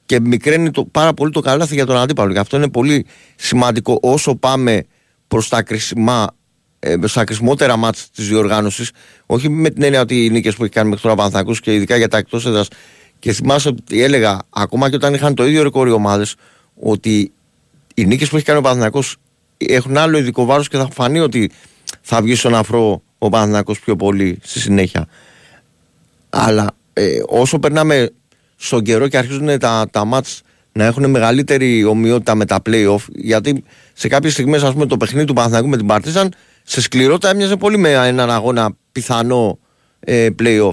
και 0.07 0.21
μικραίνει 0.21 0.71
το, 0.71 0.85
πάρα 0.85 1.15
πολύ 1.15 1.33
το 1.33 1.41
καλάθι 1.41 1.75
για 1.75 1.87
τον 1.87 1.97
αντίπαλο. 1.97 2.33
Και 2.33 2.39
αυτό 2.39 2.57
είναι 2.57 2.69
πολύ 2.69 3.07
σημαντικό 3.37 3.99
όσο 4.03 4.35
πάμε 4.35 4.87
προς 5.29 5.49
τα 5.49 5.63
κρίσιμα 5.63 6.27
ε, 6.79 6.97
στα 7.05 7.25
κρισμότερα 7.25 7.77
μάτς 7.77 8.11
της 8.11 8.29
διοργάνωσης 8.29 8.91
όχι 9.27 9.49
με 9.49 9.71
την 9.71 9.83
έννοια 9.83 10.01
ότι 10.01 10.25
οι 10.25 10.31
νίκες 10.31 10.55
που 10.55 10.63
έχει 10.65 10.73
κάνει 10.73 10.89
μέχρι 10.89 11.03
τώρα 11.03 11.15
ο 11.15 11.17
Παναθηναϊκός 11.17 11.61
και 11.61 11.75
ειδικά 11.75 11.97
για 11.97 12.09
τα 12.09 12.17
εκτός 12.17 12.47
έδρας 12.47 12.69
και 13.19 13.33
θυμάσαι 13.33 13.69
ότι 13.69 14.03
έλεγα 14.03 14.39
ακόμα 14.51 14.91
και 14.91 14.97
όταν 14.97 15.15
είχαν 15.15 15.35
το 15.35 15.47
ίδιο 15.47 15.63
ρεκόρ 15.63 15.89
οι 15.89 15.91
ομάδες 15.91 16.35
ότι 16.75 17.33
οι 17.95 18.07
νίκες 18.07 18.29
που 18.29 18.37
έχει 18.37 18.45
κάνει 18.45 18.59
ο 18.59 18.63
Παναθηναϊκός 18.63 19.17
έχουν 19.57 19.97
άλλο 19.97 20.19
ειδικό 20.19 20.45
βάρος 20.45 20.69
και 20.69 20.77
θα 20.77 20.89
φανεί 20.93 21.19
ότι 21.19 21.51
θα 22.01 22.23
βγει 22.23 22.35
στον 22.35 22.55
αφρό 22.55 23.03
ο 23.19 23.29
Παναθηναϊκός 23.29 23.81
πιο 23.81 23.97
πολύ 23.97 24.39
στη 24.43 24.61
συνέχεια 24.61 25.07
αλλά 26.31 26.67
ε, 26.93 27.09
όσο 27.29 27.59
περνάμε 27.59 28.11
στον 28.57 28.83
καιρό 28.83 29.09
και 29.09 29.19
αρχίζουν 29.19 29.59
τα, 29.59 29.87
τα 29.91 30.05
μάτς 30.05 30.43
να 30.73 30.85
έχουν 30.85 31.11
μεγαλύτερη 31.11 31.85
ομοιότητα 31.85 32.35
με 32.35 32.45
τα 32.45 32.63
play-off 32.67 33.05
γιατί 33.09 33.65
σε 33.93 34.09
κάποιες 34.09 34.33
στιγμές 34.33 34.63
ας 34.63 34.73
πούμε 34.73 34.87
το 34.87 34.97
παιχνίδι 34.97 35.27
του 35.27 35.33
Παναθηναϊκού 35.33 35.69
με 35.69 35.77
την 35.77 35.87
Παρτίζαν 35.87 36.33
σε 36.63 36.81
σκληρότητα 36.81 37.29
έμοιαζε 37.31 37.57
πολύ 37.57 37.77
με 37.79 37.91
έναν 37.93 38.31
αγώνα 38.31 38.71
πιθανό 38.93 39.59
ε, 40.01 40.29
play-off 40.39 40.73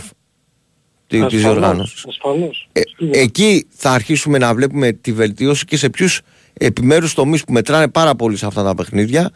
τη- 1.07 1.17
της 1.17 1.21
Ασφαλώς, 1.25 1.41
διοργάνωσης. 1.41 2.05
Ασφαλώς. 2.07 2.69
Ε, 2.71 2.81
Σίγουρα. 2.97 3.19
εκεί 3.19 3.65
θα 3.69 3.91
αρχίσουμε 3.91 4.37
να 4.37 4.53
βλέπουμε 4.53 4.91
τη 4.91 5.11
βελτίωση 5.13 5.65
και 5.65 5.77
σε 5.77 5.89
ποιους 5.89 6.21
επιμέρους 6.53 7.13
τομείς 7.13 7.43
που 7.43 7.51
μετράνε 7.53 7.87
πάρα 7.87 8.15
πολύ 8.15 8.37
σε 8.37 8.45
αυτά 8.45 8.63
τα 8.63 8.75
παιχνίδια 8.75 9.31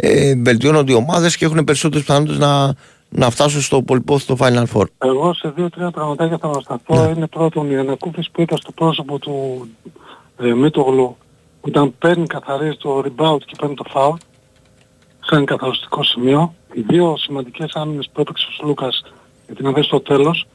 ε, 0.00 0.34
βελτιώνονται 0.34 0.92
οι 0.92 0.94
ομάδες 0.94 1.36
και 1.36 1.44
έχουν 1.44 1.64
περισσότερες 1.64 2.06
πιθανότητες 2.06 2.38
να, 2.38 2.74
να 3.08 3.30
φτάσουν 3.30 3.60
στο 3.60 3.82
πολυπόθητο 3.82 4.36
Final 4.40 4.64
Four. 4.74 4.84
Εγώ 4.98 5.34
σε 5.34 5.52
δύο-τρία 5.56 5.90
πραγματάκια 5.90 6.38
θα 6.38 6.60
σταθώ. 6.60 7.04
Ναι. 7.04 7.12
Είναι 7.16 7.26
πρώτον 7.26 7.70
η 7.70 7.76
ανακούφιση 7.76 8.30
που 8.32 8.40
είδα 8.40 8.56
στο 8.56 8.72
πρόσωπο 8.72 9.18
του 9.18 9.68
ε, 10.40 10.52
Μίτογλου 10.54 11.16
όταν 11.60 11.94
παίρνει 11.98 12.26
καθαρίζει 12.26 12.76
το 12.76 12.98
rebound 13.04 13.38
και 13.44 13.54
παίρνει 13.60 13.74
το 13.74 13.84
foul 13.94 14.14
σαν 15.20 15.44
καθαριστικό 15.44 16.02
σημείο. 16.02 16.54
Οι 16.72 16.80
δύο 16.80 17.16
σημαντικές 17.16 17.72
άμυνες 17.74 18.08
που 18.12 18.20
έπαιξε 18.20 18.46
ο 18.50 18.52
Σλούκας 18.52 19.02
για 19.46 19.54
την 19.54 19.66
αδέση 19.66 19.86
στο 19.86 20.00
τέλος 20.00 20.46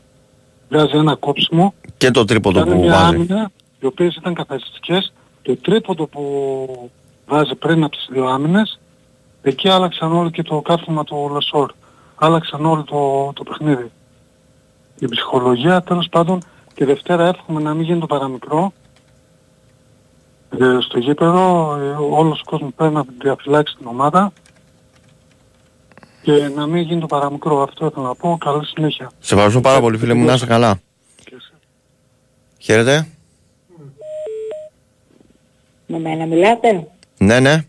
βγάζει 0.69 0.97
ένα 0.97 1.15
κόψιμο 1.15 1.73
Και 1.97 2.11
το 2.11 2.25
τρίποντο 2.25 2.59
Κάνει 2.59 2.71
που 2.71 2.79
μια 2.81 2.91
βάζει. 2.91 3.15
άμυνα 3.15 3.51
οι 3.79 3.85
οποίες 3.85 4.15
ήταν 4.15 4.33
καθαριστικές. 4.33 5.13
Το 5.41 5.55
τρίποντο 5.55 6.07
που 6.07 6.91
βάζει 7.27 7.55
πριν 7.55 7.83
από 7.83 7.95
τις 7.95 8.07
δύο 8.11 8.25
άμυνες, 8.25 8.79
εκεί 9.43 9.69
άλλαξαν 9.69 10.13
όλο 10.13 10.29
και 10.29 10.41
το 10.41 10.61
κάρφωμα 10.61 11.03
του 11.03 11.29
Λεσόρ. 11.33 11.71
Άλλαξαν 12.15 12.65
όλο 12.65 12.83
το, 12.83 13.31
το 13.33 13.43
παιχνίδι. 13.43 13.91
Η 14.99 15.07
ψυχολογία 15.07 15.81
τέλος 15.81 16.07
πάντων 16.09 16.41
και 16.73 16.85
Δευτέρα 16.85 17.27
εύχομαι 17.27 17.61
να 17.61 17.73
μην 17.73 17.83
γίνει 17.83 17.99
το 17.99 18.05
παραμικρό. 18.05 18.73
Ε, 20.59 20.77
στο 20.81 20.99
γήπεδο 20.99 21.75
ε, 21.81 21.95
όλος 22.15 22.39
ο 22.39 22.43
κόσμος 22.45 22.71
πρέπει 22.75 22.93
να 22.93 23.05
διαφυλάξει 23.21 23.75
την 23.75 23.87
ομάδα 23.87 24.33
και 26.21 26.31
να 26.55 26.67
μην 26.67 26.81
γίνει 26.81 26.99
το 26.99 27.05
παραμικρό. 27.05 27.61
Αυτό 27.61 27.85
ήθελα 27.85 28.07
να 28.07 28.15
πω. 28.15 28.37
Καλή 28.39 28.65
συνέχεια. 28.65 29.11
Σε 29.19 29.33
ευχαριστώ 29.33 29.61
πάρα 29.61 29.79
πολύ 29.79 29.97
φίλε 29.97 30.13
μου, 30.13 30.25
να 30.25 30.33
είσαι 30.33 30.45
καλά. 30.45 30.79
Και 31.23 31.35
εσύ. 31.35 31.53
Χαίρετε. 32.57 33.07
Με 35.87 35.99
μένα 35.99 36.25
μιλάτε; 36.25 36.87
Ναι, 37.17 37.39
ναι. 37.39 37.65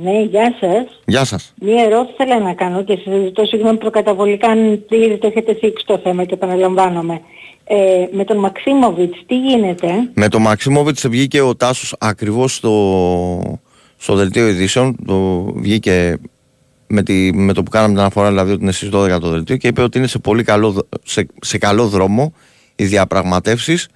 Ναι, 0.00 0.20
γεια 0.22 0.56
σας. 0.60 1.00
Γεια 1.04 1.24
σας. 1.24 1.54
Μία 1.60 1.84
ερώτηση 1.84 2.14
θέλω 2.16 2.38
να 2.44 2.54
κάνω 2.54 2.84
και 2.84 2.98
σας 3.04 3.22
ζητώ 3.24 3.44
συγγνώμη 3.44 3.78
προκαταβολικά 3.78 4.48
αν 4.48 4.72
ήδη 4.88 5.18
το 5.18 5.26
έχετε 5.26 5.54
θίξει 5.54 5.86
το 5.86 5.98
θέμα 5.98 6.24
και 6.24 6.34
επαναλαμβάνομαι. 6.34 7.20
Ε, 7.64 8.06
με 8.12 8.24
τον 8.24 8.36
Μαξίμοβιτς 8.36 9.22
τι 9.26 9.38
γίνεται; 9.38 9.88
Με 10.14 10.28
το 10.28 10.38
Μαξίμοβιτς 10.38 11.08
βγήκε 11.08 11.40
ο 11.40 11.56
Τάσος 11.56 11.96
ακριβώς 11.98 12.54
στο, 12.54 13.58
στο 13.96 14.14
δελτίο 14.14 14.48
ειδήσεων. 14.48 14.96
Το 15.06 15.42
βγήκε 15.56 16.18
με, 16.86 17.02
τη, 17.02 17.32
με 17.34 17.52
το 17.52 17.62
που 17.62 17.70
κάναμε 17.70 17.90
την 17.92 18.00
αναφορά, 18.00 18.28
δηλαδή 18.28 18.52
ότι 18.52 18.62
είναι 18.62 18.72
στις 18.72 18.88
12 18.92 19.18
το 19.20 19.28
δελτίο 19.28 19.56
και 19.56 19.68
είπε 19.68 19.82
ότι 19.82 19.98
είναι 19.98 20.06
σε 20.06 20.18
πολύ 20.18 20.42
καλό, 20.42 20.70
δ- 20.70 20.86
σε, 21.04 21.26
σε 21.40 21.58
καλό 21.58 21.86
δρόμο 21.86 22.32
οι 22.76 22.84
διαπραγματεύσεις 22.84 23.88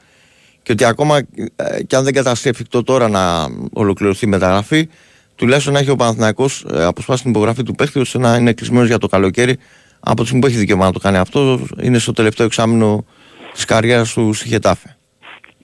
και 0.63 0.73
ότι 0.73 0.85
ακόμα 0.85 1.19
ε, 1.57 1.83
και 1.83 1.97
αν 1.97 2.05
δεν 2.05 2.13
καταστεί 2.13 2.49
εφικτό 2.49 2.83
τώρα 2.83 3.09
να 3.09 3.47
ολοκληρωθεί 3.73 4.25
η 4.27 4.29
μεταγραφή, 4.29 4.89
τουλάχιστον 5.37 5.73
να 5.73 5.79
έχει 5.79 5.91
ο 5.91 5.97
Παναθηναϊκός 5.97 6.65
ε, 6.75 6.85
αποσπάσει 6.85 7.23
την 7.23 7.31
υπογραφή 7.31 7.63
του 7.63 7.75
παίχτη 7.75 7.99
ώστε 7.99 8.19
να 8.19 8.37
είναι 8.37 8.53
κλεισμένος 8.53 8.87
για 8.89 8.99
το 8.99 9.07
καλοκαίρι 9.07 9.57
από 10.01 10.17
τη 10.17 10.23
στιγμή 10.25 10.41
που 10.41 10.47
έχει 10.47 10.57
δικαίωμα 10.57 10.85
να 10.85 10.93
το 10.93 10.99
κάνει 10.99 11.17
αυτό. 11.17 11.61
Είναι 11.83 11.99
στο 11.99 12.13
τελευταίο 12.13 12.47
εξάμεινο 12.47 13.05
της 13.53 13.65
καριέρας 13.65 14.13
του 14.13 14.33
στη 14.33 14.49
Χετάφε. 14.49 14.97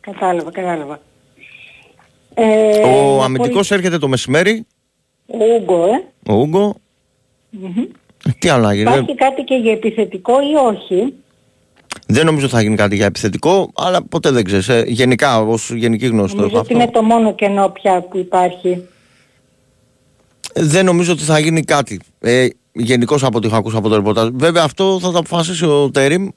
Κατάλαβα, 0.00 0.50
κατάλαβα. 0.50 1.00
Ε, 2.34 2.44
Ο 2.78 3.16
να 3.18 3.24
αμυντικός 3.24 3.70
έρχεται 3.70 3.98
το 3.98 4.08
μεσημέρι, 4.08 4.66
πω- 5.26 5.40
Ο 5.40 5.44
Ούγκο, 5.54 5.84
ε. 5.84 6.32
ο 6.32 6.34
Ούγκο. 6.34 6.74
Μμμ. 7.50 7.82
Τι 8.38 8.48
άλλο 8.48 8.62
να 8.66 8.74
γίνει. 8.74 8.82
Υπάρχει 8.90 9.14
κάτι 9.14 9.42
και 9.42 9.54
για 9.54 9.72
επιθετικό 9.72 10.32
ή 10.32 10.54
όχι; 10.74 11.14
Δεν 12.06 12.24
νομίζω 12.26 12.46
ότι 12.46 12.54
θα 12.54 12.62
γίνει 12.62 12.76
κάτι 12.76 12.96
για 12.96 13.06
επιθετικό, 13.06 13.70
αλλά 13.74 14.02
ποτέ 14.02 14.30
δεν 14.30 14.44
ξέρεις. 14.44 14.68
Ε, 14.68 14.84
γενικά, 14.86 15.40
ως 15.40 15.70
γενική 15.70 16.06
γνώση 16.06 16.34
το 16.34 16.40
Νομίζω 16.40 16.56
έχω 16.56 16.64
ότι 16.64 16.72
αυτό. 16.74 16.84
είναι 16.84 16.92
το 16.92 17.02
μόνο 17.02 17.34
κενό 17.34 17.68
πια 17.68 18.00
που 18.00 18.18
υπάρχει. 18.18 18.82
Ε, 20.52 20.62
Δεν 20.64 20.84
νομίζω 20.84 21.12
ότι 21.12 21.22
θα 21.22 21.38
γίνει 21.38 21.62
κάτι. 21.62 22.00
Ε, 22.20 22.46
Γενικώς 22.74 23.24
από 23.24 23.36
ό,τι 23.36 23.46
έχω 23.46 23.56
ακούσει 23.56 23.76
από 23.76 23.88
το 23.88 23.94
ρεπορτάζ. 23.96 24.28
Βέβαια, 24.32 24.62
αυτό 24.62 24.98
θα 25.00 25.12
το 25.12 25.18
αποφασίσει 25.18 25.64
ο 25.64 25.90
Τέριμ 25.90 26.28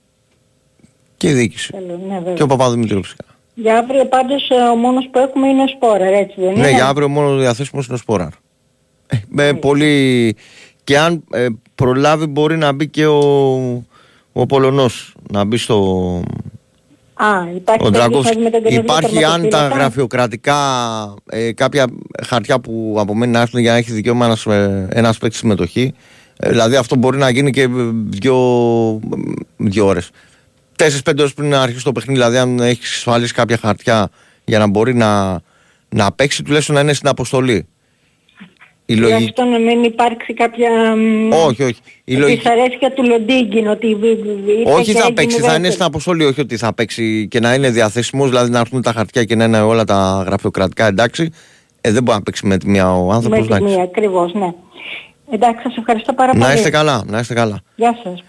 και 1.17 1.29
η 1.29 1.33
διοίκηση. 1.33 1.71
Θέλω, 1.73 1.99
ναι, 2.07 2.17
βέβαια. 2.17 2.33
Και 2.33 2.43
ο 2.43 2.47
Παπαδημητρίου 2.47 3.03
φυσικά. 3.03 3.23
Για 3.55 3.77
αύριο 3.77 4.05
πάντως 4.05 4.49
ε, 4.49 4.53
ο 4.55 4.75
μόνος 4.75 5.09
που 5.11 5.19
έχουμε 5.19 5.47
είναι 5.47 5.61
ο 5.63 5.67
Σπόρα, 5.67 6.05
έτσι 6.05 6.33
δεν 6.41 6.51
είναι; 6.51 6.61
Ναι, 6.61 6.69
για 6.69 6.87
αύριο 6.87 7.09
μόνος 7.09 7.39
διαθέσιμος 7.39 7.85
είναι 7.85 7.95
ο 7.95 7.97
Σπόραρ. 7.97 8.27
Ε, 9.07 9.17
με 9.27 9.53
πολύ... 9.53 10.35
Και 10.83 10.97
αν 10.97 11.23
ε, 11.31 11.47
προλάβει, 11.75 12.25
μπορεί 12.25 12.57
να 12.57 12.71
μπει 12.71 12.87
και 12.87 13.05
ο, 13.05 13.19
ο 14.33 14.45
Πολωνός. 14.45 15.15
Να 15.31 15.43
μπει 15.43 15.57
στο, 15.57 16.21
Α, 17.17 17.27
υπάρχει 17.55 17.87
Ο 17.87 17.89
περίπτωση 17.89 17.91
Ντραγκόφσκι. 17.91 18.35
να 18.35 18.39
δούμε 18.39 18.49
τον 18.49 18.61
καινούργιο 18.63 18.81
Υπάρχει 18.81 19.23
αν 19.23 19.31
τα 19.31 19.39
τερματοφύλακα. 19.39 19.75
γραφειοκρατικά 19.77 20.57
ε, 21.29 21.51
κάποια 21.53 21.85
χαρτιά 22.23 22.59
που 22.59 22.95
απομένει 22.99 23.31
να 23.31 23.39
έρθουν 23.41 23.59
για 23.59 23.71
να 23.71 23.77
έχει 23.77 23.91
δικαίωμα 23.91 24.25
ένας, 24.25 24.45
ε, 24.45 24.87
ένας 24.91 25.17
παίκτης 25.17 25.39
συμμετοχή. 25.39 25.93
Ε, 26.39 26.49
δηλαδή 26.49 26.75
αυτό 26.75 26.95
μπορεί 26.95 27.17
να 27.17 27.29
γίνει 27.29 27.51
και 27.51 27.61
ε, 27.61 27.67
δύο, 28.09 28.35
δύο 29.57 29.85
ώρες. 29.85 30.09
Τέσσερις-πέντε 30.75 31.21
ώρες 31.21 31.33
πριν 31.33 31.49
να 31.49 31.61
αρχίσει 31.61 31.83
το 31.83 31.91
παιχνίδι, 31.91 32.19
δηλαδή 32.19 32.37
αν 32.37 32.59
έχεις 32.59 32.95
ασφαλίσει 32.95 33.33
κάποια 33.33 33.57
χαρτιά 33.61 34.09
για 34.45 34.59
να 34.59 34.67
μπορεί 34.67 34.95
να, 34.95 35.39
να 35.89 36.11
παίξει, 36.11 36.43
τουλάχιστον 36.43 36.75
να 36.75 36.81
είναι 36.81 36.93
στην 36.93 37.07
αποστολή. 37.07 37.67
Η 38.85 38.95
λογική... 38.95 39.11
Τουλάχιστον 39.13 39.49
να 39.49 39.59
μην 39.59 39.83
υπάρξει 39.83 40.33
κάποια 40.33 40.69
μ, 40.95 41.31
Όχι, 41.33 41.63
όχι. 41.63 41.75
Η 42.03 42.15
λογική... 42.15 42.37
δυσαρέσκεια 42.41 42.91
του 42.93 43.03
Λοντίγκιν 43.03 43.67
ότι 43.67 43.95
β- 43.95 43.99
β- 43.99 44.49
ήρθε 44.49 44.71
Όχι 44.71 44.83
και 44.85 44.91
θα 44.91 44.99
έγινε 44.99 45.13
παίξει, 45.13 45.37
θα 45.39 45.43
είναι 45.43 45.51
δεύτερο. 45.51 45.71
στην 45.71 45.83
αποστολή. 45.85 46.25
Όχι 46.25 46.41
ότι 46.41 46.57
θα 46.57 46.73
παίξει 46.73 47.27
και 47.29 47.39
να 47.39 47.53
είναι 47.53 47.69
διαθέσιμος, 47.69 48.29
δηλαδή 48.29 48.51
να 48.51 48.59
έρθουν 48.59 48.81
τα 48.81 48.91
χαρτιά 48.91 49.23
και 49.23 49.35
να 49.35 49.43
είναι 49.43 49.61
όλα 49.61 49.83
τα 49.83 50.23
γραφειοκρατικά 50.25 50.87
εντάξει. 50.87 51.29
Ε, 51.81 51.91
δεν 51.91 52.03
μπορεί 52.03 52.17
να 52.17 52.23
παίξει 52.23 52.45
με 52.45 52.57
τη 52.57 52.69
μία 52.69 52.93
ο 52.95 53.11
άνθρωπος. 53.11 53.47
Με 53.47 53.57
τη 53.57 53.63
μία, 53.63 53.83
ακριβώς, 53.83 54.33
ναι. 54.33 54.53
Εντάξει, 55.31 55.61
σας 55.63 55.77
ευχαριστώ 55.77 56.13
πάρα 56.13 56.31
πολύ. 56.31 56.43
Να 56.43 56.53
είστε 56.53 56.69
καλά, 56.69 57.03
να 57.07 57.19
είστε 57.19 57.33
καλά. 57.33 57.61
Γεια 57.75 57.97
σας. 58.03 58.23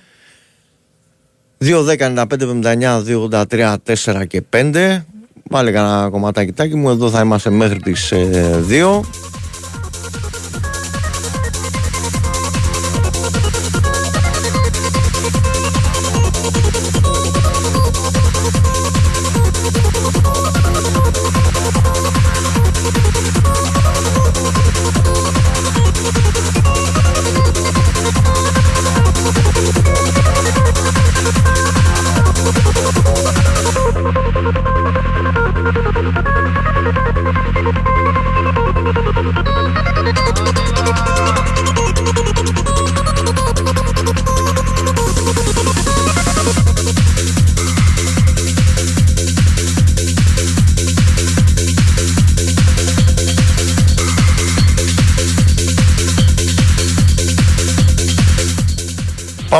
2, 1.59 1.83
10, 1.85 1.97
95, 1.97 2.43
79, 2.43 3.03
2, 3.03 3.19
83, 3.19 3.75
4 4.23 4.27
και 4.27 4.43
5. 4.57 5.05
Πάλι 5.51 5.73
κανένα 5.73 6.09
κομματάκι 6.11 6.53
τάκι 6.53 6.75
μου. 6.75 6.89
Εδώ 6.91 7.11
θα 7.11 7.21
είμαστε 7.21 7.51
μέχρι 7.51 7.79
τις 7.79 8.13
ε, 8.13 8.65
2. 8.71 9.01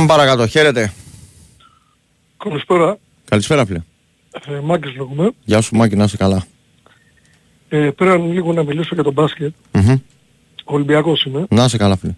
Πάμε 0.07 0.19
παρακάτω. 0.19 0.47
Χαίρετε. 0.47 0.93
Καλησπέρα. 2.37 2.99
Καλησπέρα 3.25 3.67
φίλε. 3.67 3.83
Ε, 4.47 4.61
Μάκης 4.61 4.97
λέγουμε. 4.97 5.31
Γεια 5.45 5.61
σου 5.61 5.77
Μάκη, 5.77 5.97
να 5.97 6.05
είσαι 6.05 6.17
καλά. 6.17 6.47
Ε, 7.69 7.91
πέρα 7.91 8.17
λίγο 8.17 8.53
να 8.53 8.63
μιλήσω 8.63 8.95
για 8.95 9.03
τον 9.03 9.13
μπάσκετ. 9.13 9.55
Μμμ. 9.73 9.97
Ολυμπιακός 10.65 11.25
είμαι. 11.25 11.47
Να 11.51 11.65
είσαι 11.65 11.77
καλά 11.77 11.97
φίλε. 11.97 12.15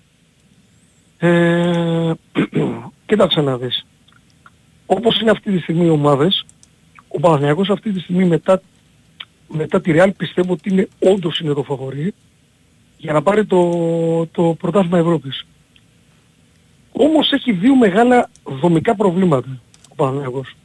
Ε, 1.19 2.13
κοίταξε 3.07 3.41
να 3.41 3.57
δεις. 3.57 3.87
Όπως 4.87 5.21
είναι 5.21 5.31
αυτή 5.31 5.53
τη 5.53 5.59
στιγμή 5.59 5.85
οι 5.85 5.91
ομάδες, 5.91 6.47
ο 7.09 7.21
Παναθηναϊκός 7.21 7.71
αυτή 7.71 7.93
τη 7.93 8.01
στιγμή 8.01 8.25
μετά, 8.25 8.63
μετά 9.49 9.81
τη 9.81 9.93
Real 9.95 10.11
πιστεύω 10.17 10.53
ότι 10.53 10.71
είναι 10.71 10.89
όντως 10.99 11.39
είναι 11.39 11.53
το 11.53 11.63
φαβορή 11.63 12.15
για 12.97 13.13
να 13.13 13.23
πάρει 13.23 13.45
το, 13.45 14.27
το 14.27 14.57
πρωτάθλημα 14.59 14.99
Ευρώπης. 14.99 15.47
Όμως 17.01 17.33
έχει 17.33 17.53
δύο 17.53 17.77
μεγάλα 17.77 18.31
δομικά 18.45 18.95
προβλήματα 18.95 19.61
ο 19.89 19.95
Παναθηναϊκός. 19.95 20.57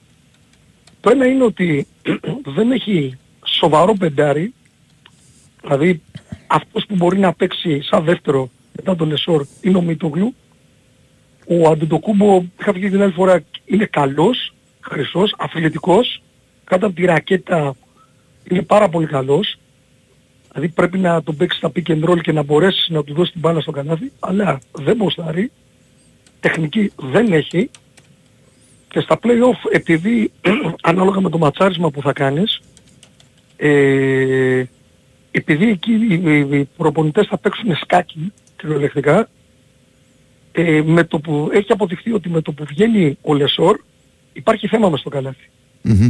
Το 1.02 1.10
ένα 1.10 1.26
είναι 1.26 1.44
ότι 1.44 1.88
δεν 2.56 2.72
έχει 2.72 3.18
σοβαρό 3.46 3.94
πεντάρι, 3.94 4.54
δηλαδή 5.62 6.02
αυτός 6.48 6.86
που 6.86 6.96
μπορεί 6.96 7.20
να 7.20 7.34
παίξει 7.34 7.82
σαν 7.82 8.04
δεύτερο 8.04 8.50
μετά 8.76 8.96
τον 8.96 9.12
Εσόρ 9.12 9.46
είναι 9.62 9.78
ο 9.78 9.82
Μητογλου. 9.82 10.34
Ο 11.48 11.70
Αντιτοκούμπο, 11.70 12.44
είχα 12.60 12.74
πει 12.74 12.90
την 12.90 13.02
άλλη 13.02 13.12
φορά, 13.12 13.44
είναι 13.66 13.86
καλός, 13.86 14.54
χρυσός, 14.80 15.34
αθλητικός, 15.38 16.22
κάτω 16.64 16.86
από 16.86 16.96
τη 16.96 17.06
ρακέτα 17.06 17.76
είναι 18.50 18.62
πάρα 18.62 18.90
πολύ 18.90 19.06
καλός. 19.06 19.58
Δηλαδή 20.52 20.74
πρέπει 20.74 20.98
να 20.98 21.24
τον 21.24 21.38
παίξει 21.38 21.58
στα 21.58 21.72
pick 21.76 21.92
and 21.92 22.10
roll 22.10 22.22
και 22.22 22.32
να 22.32 22.44
μπορέσει 22.44 22.94
να 22.94 23.04
του 23.04 23.14
δώσει 23.14 23.32
την 23.32 23.40
μπάλα 23.42 23.62
στο 23.62 23.72
κανάδι, 23.72 24.12
αλλά 24.20 24.60
δεν 24.72 24.96
μποστάρει, 24.96 25.52
τεχνική 26.44 26.92
δεν 26.96 27.34
έχει 27.34 27.70
και 28.88 29.00
στα 29.00 29.20
play-off 29.24 29.72
επειδή 29.72 30.32
ανάλογα 30.90 31.22
με 31.22 31.30
το 31.30 31.38
ματσάρισμα 31.38 31.90
που 31.92 32.02
θα 32.02 32.14
κάνεις, 32.14 32.62
ε, 33.58 34.64
επειδή 35.32 35.70
εκεί 35.70 35.92
οι, 35.92 36.22
οι, 36.24 36.58
οι 36.58 36.70
προπονητές 36.78 37.28
θα 37.28 37.38
παίξουν 37.38 37.76
σκάκι 37.76 38.34
κυριολεκτικά, 38.58 39.30
ε, 40.52 40.82
με 40.86 41.04
το 41.04 41.20
που 41.20 41.50
έχει 41.54 41.72
αποδειχθεί 41.72 42.12
ότι 42.12 42.30
με 42.30 42.42
το 42.42 42.52
που 42.52 42.66
βγαίνει 42.66 43.18
ο 43.22 43.34
Λεσόρ 43.34 43.80
υπάρχει 44.34 44.68
θέμα 44.68 44.90
μες 44.90 45.00
στο 45.00 45.10
καλάθι. 45.10 45.50
Μμμ. 45.82 46.10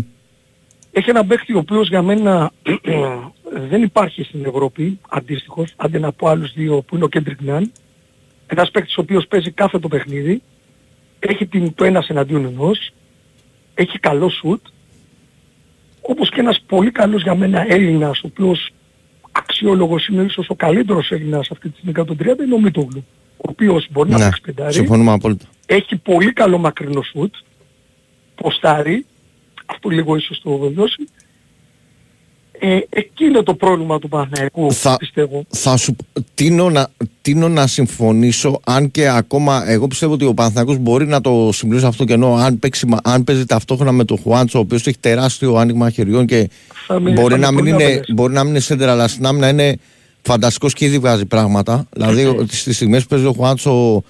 Έχει 0.91 1.09
ένα 1.09 1.25
παίχτη 1.25 1.53
ο 1.53 1.57
οποίος 1.57 1.88
για 1.88 2.01
μένα 2.01 2.51
δεν 3.69 3.81
υπάρχει 3.81 4.23
στην 4.23 4.45
Ευρώπη 4.45 4.99
αντίστοιχος, 5.09 5.73
αντί 5.75 5.99
να 5.99 6.11
πω 6.11 6.27
άλλους 6.27 6.53
δύο 6.53 6.81
που 6.81 6.95
είναι 6.95 7.03
ο 7.03 7.07
Κέντρικ 7.07 7.41
Νάν. 7.41 7.71
Ένας 8.47 8.71
παίχτης 8.71 8.97
ο 8.97 9.01
οποίος 9.01 9.27
παίζει 9.27 9.51
κάθε 9.51 9.79
το 9.79 9.87
παιχνίδι, 9.87 10.41
έχει 11.19 11.45
την, 11.45 11.73
το 11.73 11.83
ένας 11.85 12.07
εναντίον 12.07 12.45
ενός, 12.45 12.91
έχει 13.73 13.99
καλό 13.99 14.29
σουτ, 14.29 14.65
όπως 16.01 16.29
και 16.29 16.39
ένας 16.39 16.61
πολύ 16.67 16.91
καλός 16.91 17.21
για 17.21 17.35
μένα 17.35 17.65
Έλληνας, 17.73 18.19
ο 18.23 18.27
οποίος 18.27 18.69
αξιόλογος 19.31 20.07
είναι 20.07 20.23
ίσως 20.23 20.49
ο 20.49 20.55
καλύτερος 20.55 21.11
Έλληνας 21.11 21.51
αυτή 21.51 21.69
τη 21.69 21.77
στιγμή 21.77 21.93
130 22.19 22.43
είναι 22.45 22.53
ο 22.53 22.59
Μητόγλου, 22.59 23.05
ο 23.37 23.45
οποίος 23.49 23.87
μπορεί 23.91 24.09
να 24.09 24.17
Ναι, 24.17 24.23
παίξει 24.23 24.41
πεντάρι, 24.41 24.73
συμφωνούμε 24.73 25.11
απόλυτα. 25.11 25.45
έχει 25.65 25.95
πολύ 25.95 26.33
καλό 26.33 26.57
μακρινό 26.57 27.01
σουτ, 27.01 27.33
ποστάρει, 28.35 29.05
αυτό 29.65 29.89
λίγο 29.89 30.15
ίσως 30.15 30.41
το 30.41 30.57
βεβαιώσει. 30.57 31.07
Ε, 32.66 32.80
εκεί 32.89 33.26
είναι 33.26 33.41
το 33.43 33.53
πρόβλημα 33.53 33.99
του 33.99 34.09
Παναθηναϊκού, 34.09 34.72
Θα- 34.72 34.97
πιστεύω. 34.97 35.45
Θα 35.49 35.78
σου 35.78 35.95
τίνω 36.34 36.70
να, 36.70 36.88
τίνω 37.22 37.47
να 37.49 37.68
συμφωνήσω, 37.68 38.59
αν 38.64 38.91
και 38.91 39.09
ακόμα 39.09 39.70
εγώ 39.70 39.88
πιστεύω 39.88 40.14
ότι 40.14 40.26
ο 40.26 40.34
Παναθηναϊκός 40.34 40.78
μπορεί 40.78 41.07
να 41.07 41.22
το 41.22 41.49
συμπληρώσει 41.53 41.86
αυτό 41.88 42.05
και 42.05 42.14
ενώ 42.14 42.34
αν, 42.36 42.59
παίξει, 42.59 42.86
μα- 42.86 42.99
αν 43.03 43.24
παίζει 43.24 43.45
ταυτόχρονα 43.45 43.91
με 43.91 44.03
τον 44.05 44.18
Χουάντσο, 44.18 44.57
ο 44.59 44.61
οποίος 44.61 44.88
έχει 44.88 44.97
τεράστιο 44.99 45.55
άνοιγμα 45.55 45.89
χεριών 45.89 46.26
και 46.26 46.49
Θα 46.88 46.99
με- 46.99 47.11
μπορεί, 47.11 47.34
θα 47.34 47.39
να 47.39 47.51
με 47.51 47.61
μην 47.61 47.72
πολύ 47.72 47.84
είναι, 47.84 47.91
άπελες. 47.93 48.11
μπορεί 48.14 48.34
να 48.34 48.41
μην 48.41 48.49
είναι 48.51 48.59
σέντερ, 48.59 48.89
αλλά 48.89 49.07
στην 49.07 49.26
άμυνα 49.26 49.49
είναι 49.49 49.78
φανταστικός 50.22 50.74
και 50.74 50.86
ήδη 50.86 50.97
βγάζει 50.99 51.26
πράγματα. 51.26 51.88
δηλαδή 51.93 52.26
ότι 52.26 52.55
στις 52.55 52.76
στιγμές 52.76 53.01
που 53.01 53.07
παίζει 53.09 53.26
ο 53.26 53.34
Χουάντσο 53.34 54.03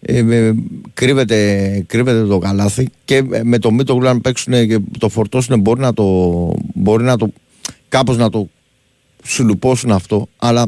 ε, 0.00 0.18
ε, 0.18 0.52
κρύβεται, 0.94 1.84
κρύβεται 1.86 2.24
το 2.26 2.38
καλάθι 2.38 2.88
και 3.04 3.16
ε, 3.30 3.40
με 3.42 3.58
το 3.58 3.70
Μίτογλου 3.72 4.08
αν 4.08 4.20
παίξουν 4.20 4.52
και 4.68 4.78
το 4.98 5.08
φορτώσουν 5.08 5.60
μπορεί 5.60 5.80
να 5.80 5.94
το, 5.94 6.04
μπορεί 6.74 7.04
να 7.04 7.16
το 7.16 7.28
κάπως 7.88 8.16
να 8.16 8.30
το 8.30 8.48
σουλουπώσουν 9.24 9.90
αυτό 9.90 10.28
αλλά 10.36 10.66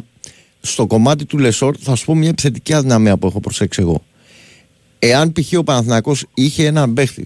στο 0.61 0.87
κομμάτι 0.87 1.25
του 1.25 1.39
Λεσόρ 1.39 1.77
θα 1.81 1.95
σου 1.95 2.05
πω 2.05 2.15
μια 2.15 2.29
επιθετική 2.29 2.73
αδυναμία 2.73 3.17
που 3.17 3.27
έχω 3.27 3.41
προσέξει 3.41 3.81
εγώ 3.83 4.03
εάν 4.99 5.33
π.χ. 5.33 5.59
ο 5.59 5.65
Παναθηναϊκός 5.65 6.25
είχε 6.35 6.67
έναν 6.67 6.93
παίχτη 6.93 7.25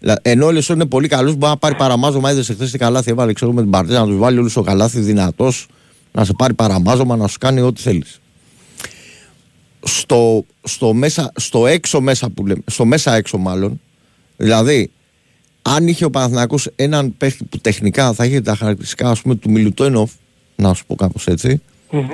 Λα- 0.00 0.18
ενώ 0.22 0.46
ο 0.46 0.50
Λεσόρ 0.52 0.76
είναι 0.76 0.86
πολύ 0.86 1.08
καλός 1.08 1.34
μπορεί 1.34 1.52
να 1.52 1.56
πάρει 1.58 1.74
παραμάζωμα 1.74 2.30
είδες 2.30 2.48
εχθές 2.48 2.70
τι 2.70 2.78
καλάθι 2.78 3.10
έβαλε 3.10 3.32
ξέρω 3.32 3.52
με 3.52 3.62
την 3.62 3.70
Παρτιζάν 3.70 4.00
να 4.00 4.06
τους 4.06 4.16
βάλει 4.16 4.38
όλους 4.38 4.50
στο 4.50 4.62
καλάθι 4.62 5.00
δυνατός 5.00 5.66
να 6.12 6.24
σε 6.24 6.32
πάρει 6.32 6.54
παραμάζωμα 6.54 7.16
να 7.16 7.26
σου 7.28 7.38
κάνει 7.38 7.60
ό,τι 7.60 7.80
θέλεις 7.80 8.20
στο, 9.82 10.44
στο, 10.62 10.92
μέσα, 10.92 11.32
στο 11.36 11.66
έξω 11.66 12.00
μέσα 12.00 12.30
που 12.30 12.46
λέμε, 12.46 12.62
στο 12.66 12.84
μέσα 12.84 13.14
έξω 13.14 13.38
μάλλον, 13.38 13.80
δηλαδή 14.36 14.90
αν 15.62 15.88
είχε 15.88 16.04
ο 16.04 16.10
Παναθηναϊκός 16.10 16.68
έναν 16.76 17.14
παίχτη 17.16 17.44
που 17.44 17.58
τεχνικά 17.58 18.12
θα 18.12 18.24
είχε 18.24 18.40
τα 18.40 18.54
χαρακτηριστικά 18.54 19.10
ας 19.10 19.20
πούμε 19.20 19.34
του 19.34 19.50
Μιλουτόινοφ, 19.50 20.10
να 20.56 20.74
σου 20.74 20.86
πω 20.86 20.94
κάπως 20.94 21.26
έτσι, 21.26 21.60
Μμμ. 21.90 22.08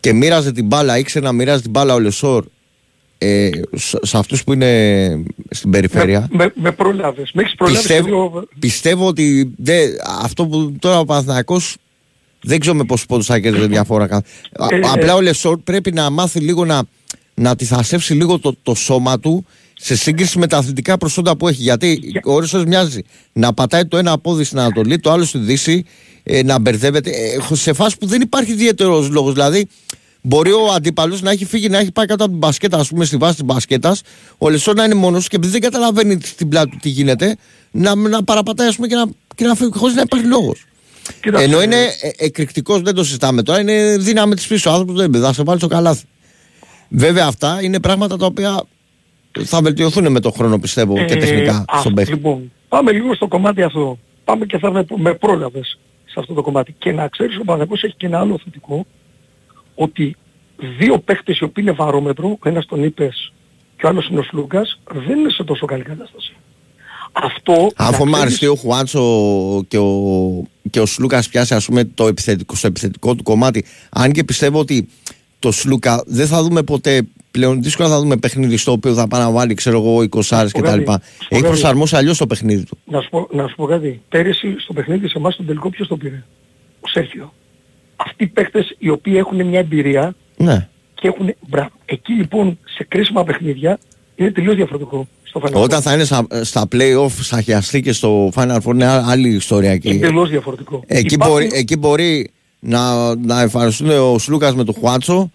και 0.00 0.12
μοίραζε 0.12 0.52
την 0.52 0.66
μπάλα, 0.66 0.98
ήξερε 0.98 1.24
να 1.24 1.32
μοιράζει 1.32 1.62
την 1.62 1.70
μπάλα 1.70 1.94
ο 1.94 1.98
Λεσόρ 1.98 2.44
ε, 3.18 3.50
σε, 3.74 3.98
σε 4.02 4.18
αυτούς 4.18 4.44
που 4.44 4.52
είναι 4.52 5.22
στην 5.50 5.70
περιφέρεια. 5.70 6.28
Με, 6.30 6.44
με, 6.44 6.52
με 6.54 6.72
προλάβες. 6.72 7.30
Με 7.34 7.42
έχεις 7.42 7.54
προλάβεις 7.54 7.86
και 7.86 7.92
Πιστεύω, 7.94 8.30
δύο... 8.30 8.48
πιστεύω 8.58 9.06
ότι 9.06 9.52
δε, 9.56 9.86
αυτό 10.22 10.46
που 10.46 10.76
τώρα 10.78 10.98
ο 10.98 11.04
Παναθηναϊκός 11.04 11.76
δεν 12.42 12.60
ξέρω 12.60 12.76
με 12.76 12.84
πόσους 12.84 13.06
πόντους 13.06 13.26
θα 13.26 13.38
κέρδιζε 13.38 13.66
διαφορά. 13.66 14.06
κα- 14.06 14.16
Α- 14.52 14.66
Ε, 14.70 14.76
ε. 14.76 14.80
Απλά 14.92 15.14
ο 15.14 15.20
Λεσόρ 15.20 15.58
πρέπει 15.58 15.92
να 15.92 16.10
μάθει 16.10 16.40
λίγο 16.40 16.64
να, 16.64 16.82
να 17.34 17.50
αντιθασέψει 17.50 18.14
λίγο 18.14 18.38
το, 18.38 18.54
το 18.62 18.74
σώμα 18.74 19.20
του 19.20 19.46
σε 19.80 19.96
σύγκριση 19.96 20.38
με 20.38 20.46
τα 20.46 20.56
αθλητικά 20.56 20.98
προσόντα 20.98 21.36
που 21.36 21.48
έχει. 21.48 21.62
Γιατί 21.62 21.98
Για- 22.02 22.20
ο 22.24 22.40
Ρέσος 22.40 22.64
μοιάζει 22.64 23.02
να 23.32 23.52
πατάει 23.54 23.86
το 23.86 23.96
ένα 23.96 24.18
πόδι 24.18 24.44
στην 24.44 24.58
Ανατολή, 24.58 24.98
το 24.98 25.10
άλλο 25.10 25.24
στη 25.24 25.38
Δύση, 25.38 25.84
ε, 26.22 26.42
να 26.42 26.58
μπερδεύεται. 26.58 27.10
Ε, 27.10 27.54
σε 27.54 27.72
φάση 27.72 27.96
που 27.98 28.06
δεν 28.06 28.20
υπάρχει 28.20 28.52
ιδιαίτερος 28.52 29.08
λόγος. 29.08 29.32
Δηλαδή, 29.32 29.66
μπορεί 30.20 30.52
ο 30.52 30.72
αντίπαλος 30.74 31.22
να 31.22 31.30
έχει 31.30 31.44
φύγει, 31.44 31.68
να 31.68 31.78
έχει 31.78 31.92
πάει 31.92 32.06
κάτω 32.06 32.22
από 32.22 32.32
την 32.32 32.40
μπασκέτα, 32.40 32.76
ας 32.78 32.88
πούμε, 32.88 33.04
στη 33.04 33.16
βάση 33.16 33.34
της 33.34 33.44
μπασκέτας, 33.44 34.02
ο 34.38 34.48
Λεσόρ 34.48 34.74
να 34.74 34.84
είναι 34.84 34.94
μόνος 34.94 35.22
του 35.22 35.28
και 35.30 35.36
επειδή 35.36 35.52
δεν 35.52 35.60
καταλαβαίνει 35.60 36.18
στην 36.22 36.48
πλάτη 36.48 36.70
του 36.70 36.78
τι 36.80 36.88
γίνεται, 36.88 37.36
να, 37.70 37.94
να 37.94 38.24
παραπατάει 38.24 38.68
ας 38.68 38.74
πούμε, 38.74 38.86
και 38.86 38.94
να, 38.94 39.04
και 39.34 39.44
να 39.44 39.54
φύγει 39.54 39.70
χωρίς 39.74 39.94
να 39.94 40.02
υπάρχει 40.02 40.26
λόγος. 40.26 40.64
Κοίταξε, 41.20 41.44
Ενώ 41.44 41.62
είναι 41.62 41.76
ε, 41.76 42.10
εκρηκτικός, 42.16 42.80
δεν 42.82 42.94
το 42.94 43.04
συζητάμε 43.04 43.42
τώρα, 43.42 43.60
είναι 43.60 43.96
δύναμη 43.96 44.34
της 44.34 44.46
πίσω. 44.46 44.70
Ο 44.70 44.72
άνθρωπος 44.72 44.96
δεν 45.08 45.22
θα 45.22 45.32
σε 45.32 45.42
βάλει 45.42 45.58
στο 45.58 45.68
καλάθι. 45.68 46.04
Βέβαια, 46.88 47.26
αυτά 47.26 47.58
είναι 47.62 47.80
πράγματα 47.80 48.16
τα 48.16 48.26
οποία 48.26 48.62
θα 49.44 49.60
βελτιωθούν 49.62 50.10
με 50.12 50.20
τον 50.20 50.32
χρόνο, 50.32 50.58
πιστεύω, 50.58 50.94
και 50.94 51.14
Ε, 51.14 51.16
τεχνικά 51.16 51.64
α, 51.68 51.80
στον 51.80 51.94
παίχτη. 51.94 52.12
Λοιπόν, 52.12 52.52
πάμε 52.68 52.92
λίγο 52.92 53.14
στο 53.14 53.28
κομμάτι 53.28 53.62
αυτό. 53.62 53.98
Πάμε 54.24 54.46
και 54.46 54.58
θα 54.58 54.70
με, 54.70 54.84
με 54.96 55.14
πρόλαβες 55.14 55.78
σε 56.04 56.14
αυτό 56.20 56.34
το 56.34 56.42
κομμάτι. 56.42 56.74
Και 56.78 56.92
να 56.92 57.08
ξέρεις 57.08 57.36
ο 57.38 57.44
Παναγός 57.44 57.82
έχει 57.82 57.94
και 57.96 58.06
ένα 58.06 58.18
άλλο 58.20 58.40
θετικό, 58.44 58.86
ότι 59.74 60.16
δύο 60.78 60.98
παίχτες 60.98 61.38
οι 61.38 61.44
οποίοι 61.44 61.64
είναι 61.66 61.76
βαρόμετρο, 61.76 62.28
ο 62.28 62.48
ένας 62.48 62.66
τον 62.66 62.84
είπες 62.84 63.32
και 63.76 63.86
ο 63.86 63.88
άλλος 63.88 64.08
είναι 64.08 64.18
ο 64.18 64.22
Σλούκας, 64.22 64.80
δεν 65.06 65.18
είναι 65.18 65.30
σε 65.30 65.44
τόσο 65.44 65.66
καλή 65.66 65.82
κατάσταση. 65.82 66.32
Αυτό... 67.12 67.70
Αφού 67.76 68.04
να 68.04 68.10
με 68.10 68.10
ξέρεις- 68.10 68.22
αριστεί 68.22 68.46
ο 68.46 68.54
Χουάντσο 68.54 69.00
και 69.68 69.78
ο, 69.78 70.42
και 70.70 70.80
ο 70.80 70.86
Σλούκα 70.86 71.22
πιάσει 71.30 71.54
ας 71.54 71.64
πούμε, 71.64 71.84
το 71.84 72.06
επιθετικό, 72.06 72.54
στο 72.54 72.66
επιθετικό 72.66 73.14
του 73.14 73.22
κομμάτι, 73.22 73.64
αν 73.90 74.12
και 74.12 74.24
πιστεύω 74.24 74.58
ότι 74.58 74.88
το 75.38 75.52
Σλούκα 75.52 76.02
δεν 76.06 76.26
θα 76.26 76.42
δούμε 76.42 76.62
ποτέ 76.62 77.02
πλέον 77.30 77.62
δύσκολα 77.62 77.88
θα 77.88 77.98
δούμε 78.00 78.16
παιχνίδι 78.16 78.56
στο 78.56 78.72
οποίο 78.72 78.94
θα 78.94 79.08
πάει 79.08 79.20
να 79.20 79.30
βάλει 79.30 79.54
ξέρω 79.54 79.76
εγώ 79.78 79.96
20 79.98 80.20
άρες 80.30 80.50
πω 80.52 80.58
κτλ. 80.60 80.68
κάτι, 80.68 80.80
σου 80.80 80.84
πω 80.84 80.92
Έχει 80.92 81.02
κάτι. 81.28 81.42
προσαρμόσει 81.46 81.96
αλλιώς 81.96 82.18
το 82.18 82.26
παιχνίδι 82.26 82.64
του. 82.64 82.78
Να 82.84 83.00
σου, 83.00 83.08
πω, 83.10 83.28
να 83.32 83.48
σου 83.48 83.54
πω 83.56 83.66
κάτι. 83.66 84.02
Πέρυσι 84.08 84.54
στο 84.58 84.72
παιχνίδι 84.72 85.08
σε 85.08 85.18
εμάς 85.18 85.36
τον 85.36 85.46
τελικό 85.46 85.70
ποιος 85.70 85.88
το 85.88 85.96
πήρε; 85.96 86.24
Ο 86.80 86.88
Σέρχιο. 86.88 87.32
Αυτοί 87.96 88.24
οι 88.24 88.26
παίχτες 88.26 88.74
οι 88.78 88.88
οποίοι 88.88 89.14
έχουν 89.16 89.46
μια 89.46 89.58
εμπειρία 89.58 90.14
Ναι. 90.36 90.68
και 90.94 91.08
έχουν... 91.08 91.34
Μπράβο. 91.48 91.70
Εκεί 91.84 92.12
λοιπόν 92.12 92.58
σε 92.76 92.84
κρίσιμα 92.88 93.24
παιχνίδια 93.24 93.78
είναι 94.16 94.30
τελείως 94.30 94.54
διαφορετικό 94.54 95.08
στο 95.22 95.40
Final 95.44 95.56
Four. 95.56 95.62
Όταν 95.62 95.82
θα 95.82 95.94
είναι 95.94 96.04
στα, 96.04 96.26
στα 96.42 96.68
play-off, 96.72 97.08
θα 97.08 97.40
χιαστεί 97.40 97.80
και 97.82 97.92
στο 97.92 98.30
Final 98.34 98.56
Four 98.64 98.72
είναι 98.74 98.86
α- 98.86 99.04
άλλη 99.08 99.28
ιστορία 99.34 99.70
εκεί. 99.70 99.88
Είναι 99.90 100.06
τελείως 100.06 100.30
διαφορετικό. 100.30 100.82
Εκεί, 100.86 101.14
Υπάρχουν- 101.14 101.36
μπορεί, 101.36 101.50
εκεί 101.54 101.76
μπορεί 101.76 102.30
να, 102.60 103.14
να 103.16 103.40
εμφανιστούν 103.40 103.90
ο 103.90 104.18
Σλούκας 104.18 104.54
με 104.54 104.64
τον 104.64 104.74
Χουάντσο 104.74 105.30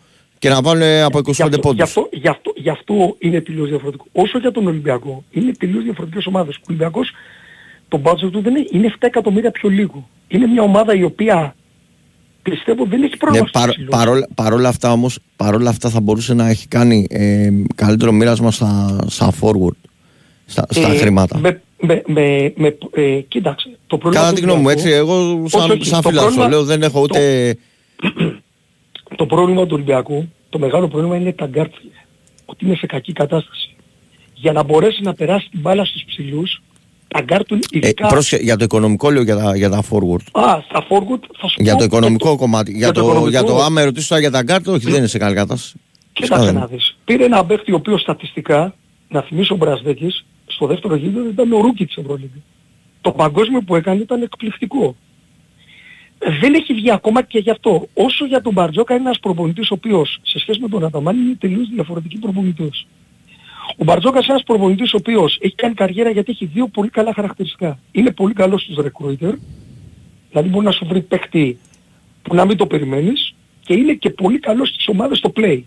και 0.45 0.51
να 0.51 0.61
βάλουν 0.61 0.83
από 1.03 1.17
25 1.19 1.31
Γι' 1.33 1.41
αυτό, 1.41 1.55
γι, 1.55 1.59
πόντους. 1.59 1.83
αυτό, 1.83 2.09
γι, 2.11 2.27
αυτό, 2.27 2.53
γι' 2.55 2.69
αυτό 2.69 3.15
είναι 3.19 3.41
τελείως 3.41 3.69
διαφορετικό. 3.69 4.05
Όσο 4.11 4.39
για 4.39 4.51
τον 4.51 4.67
Ολυμπιακό, 4.67 5.23
είναι 5.31 5.51
τελείως 5.59 5.83
διαφορετικές 5.83 6.25
ομάδες. 6.25 6.55
Ο 6.55 6.59
Ολυμπιακός, 6.69 7.11
το 7.87 8.01
budget 8.03 8.29
του 8.31 8.41
δεν 8.41 8.55
είναι, 8.55 8.67
είναι 8.71 8.87
7 8.87 8.95
εκατομμύρια 8.99 9.51
πιο 9.51 9.69
λίγο. 9.69 10.09
Είναι 10.27 10.47
μια 10.47 10.61
ομάδα 10.61 10.95
η 10.95 11.03
οποία 11.03 11.55
πιστεύω 12.41 12.85
δεν 12.85 13.01
έχει 13.03 13.11
Ναι, 13.11 13.17
πρόβλημα 13.17 13.47
στους 13.47 13.61
παρ, 13.61 13.69
ψηλούς. 13.69 13.89
παρόλα, 13.89 14.27
παρόλα 14.35 14.69
αυτά 14.69 14.91
όμως, 14.91 15.19
παρόλα 15.35 15.69
αυτά 15.69 15.89
θα 15.89 16.01
μπορούσε 16.01 16.33
να 16.33 16.49
έχει 16.49 16.67
κάνει 16.67 17.07
ε, 17.09 17.49
καλύτερο 17.75 18.11
μοίρασμα 18.11 18.51
στα, 18.51 18.97
στα 19.07 19.31
forward, 19.41 19.77
στα, 20.45 20.65
στα 20.69 20.91
Ε, 20.93 20.97
χρήματα. 20.97 21.37
Με, 21.39 21.61
με, 21.79 22.01
με, 22.07 22.53
με, 22.55 22.77
ε, 22.91 23.19
κοίταξε, 23.27 23.77
το 23.87 23.97
πρόβλημα 23.97 24.23
Κατά 24.23 24.33
του 24.35 24.39
τη 24.41 24.45
γνώμη 24.47 24.61
μου, 24.61 24.69
έτσι, 24.69 24.87
Ολυμπιακού- 24.87 25.13
εγώ 25.15 25.47
σαν, 25.49 25.61
Όχι, 25.61 25.71
όχι, 25.71 25.85
σαν 25.85 26.01
το 26.01 26.09
φιλάθλος 26.09 26.33
πρόβλημα- 26.33 26.47
λέω 26.57 26.63
δεν 26.63 26.81
έχω 26.81 27.01
ούτε... 27.01 27.55
το 27.95 28.33
πρόβλημα 29.25 29.61
του 29.61 29.69
Ολυμπιακού, 29.73 30.31
το 30.49 30.59
μεγάλο 30.59 30.87
πρόβλημα 30.87 31.15
είναι 31.15 31.31
τα 31.33 31.45
γκάρτ, 31.45 31.73
ότι 32.45 32.65
είναι 32.65 32.75
σε 32.75 32.85
κακή 32.85 33.13
κατάσταση. 33.13 33.75
Για 34.33 34.51
να 34.51 34.63
μπορέσει 34.63 35.01
να 35.01 35.13
περάσει 35.13 35.49
την 35.49 35.59
μπάλα 35.59 35.85
στους 35.85 36.03
ψηλούς, 36.03 36.61
τα 37.07 37.21
γκάρτ 37.21 37.45
του 37.47 37.55
Ε, 37.55 37.59
ειδικά... 37.71 38.07
πρόσχε- 38.07 38.41
για 38.41 38.57
το 38.57 38.63
οικονομικό 38.63 39.09
λέω 39.11 39.21
για 39.23 39.35
τα, 39.37 39.55
για 39.55 39.69
τα 39.69 39.83
forward. 39.89 40.41
Α, 40.43 40.61
στα 40.69 40.85
forward 40.89 41.19
θα 41.37 41.47
σου 41.47 41.61
Για 41.61 41.71
πω 41.73 41.77
το 41.77 41.83
οικονομικό 41.83 42.29
και 42.31 42.37
κομμάτι. 42.37 42.69
Για, 42.71 42.79
για 42.79 42.87
το 42.91 42.93
το, 42.93 42.99
οικονομικό- 43.05 43.29
για 43.29 43.43
το 43.43 43.61
άμα 43.61 43.83
ρωτήσεις 43.83 44.07
τώρα 44.07 44.21
για 44.21 44.31
τα 44.31 44.43
κάρτα, 44.43 44.71
όχι 44.71 44.85
δεν 44.85 44.95
είναι 44.95 45.07
σε 45.07 45.17
καλή 45.17 45.35
κατάσταση. 45.35 45.73
Φυσικά 46.13 46.35
Κοίταξε 46.35 46.45
δεν 46.45 46.53
να 46.53 46.59
είναι. 46.59 46.75
δεις. 46.75 46.95
Πήρε 47.05 47.23
ένα 47.25 47.45
παίχτη 47.45 47.71
ο 47.71 47.75
οποίος 47.75 48.01
στατιστικά, 48.01 48.75
να 49.09 49.21
θυμίσω 49.21 49.53
ο 49.53 49.57
Μπραζντέικις, 49.57 50.25
στο 50.47 50.67
δεύτερο 50.67 50.95
γύρο 50.95 51.25
ήταν 51.31 51.53
ο 51.53 51.59
rookie 51.61 51.85
της 51.85 51.95
Ευρωλίγκας. 51.95 52.41
Το 53.01 53.11
παγκόσμιο 53.11 53.61
που 53.61 53.75
έκανε 53.75 54.01
ήταν 54.01 54.21
εκπληκτικό. 54.21 54.95
Δεν 56.27 56.53
έχει 56.53 56.73
βγει 56.73 56.91
ακόμα 56.91 57.21
και 57.21 57.39
γι' 57.39 57.49
αυτό. 57.49 57.87
Όσο 57.93 58.25
για 58.25 58.41
τον 58.41 58.53
Μπαρτζόκα 58.53 58.93
είναι 58.93 59.03
ένας 59.03 59.19
προπονητής 59.19 59.71
ο 59.71 59.73
οποίος 59.73 60.19
σε 60.23 60.39
σχέση 60.39 60.59
με 60.59 60.67
τον 60.67 60.85
Αταμάν 60.85 61.17
είναι 61.17 61.35
τελείως 61.39 61.69
διαφορετική 61.69 62.17
προπονητής. 62.17 62.85
Ο 63.77 63.83
Μπαρτζόκας 63.83 64.23
είναι 64.23 64.33
ένας 64.33 64.43
προπονητής 64.43 64.93
ο 64.93 64.97
οποίος 64.97 65.37
έχει 65.41 65.55
κάνει 65.55 65.73
καριέρα 65.73 66.09
γιατί 66.09 66.31
έχει 66.31 66.45
δύο 66.45 66.67
πολύ 66.67 66.89
καλά 66.89 67.13
χαρακτηριστικά. 67.13 67.79
Είναι 67.91 68.11
πολύ 68.11 68.33
καλός 68.33 68.61
στους 68.61 68.75
recruiter, 68.77 69.33
δηλαδή 70.29 70.49
μπορεί 70.49 70.65
να 70.65 70.71
σου 70.71 70.85
βρει 70.85 71.01
παίχτη 71.01 71.57
που 72.21 72.35
να 72.35 72.45
μην 72.45 72.57
το 72.57 72.67
περιμένεις 72.67 73.35
και 73.61 73.73
είναι 73.73 73.93
και 73.93 74.09
πολύ 74.09 74.39
καλός 74.39 74.69
στις 74.69 74.87
ομάδες 74.87 75.17
στο 75.17 75.31
play. 75.35 75.61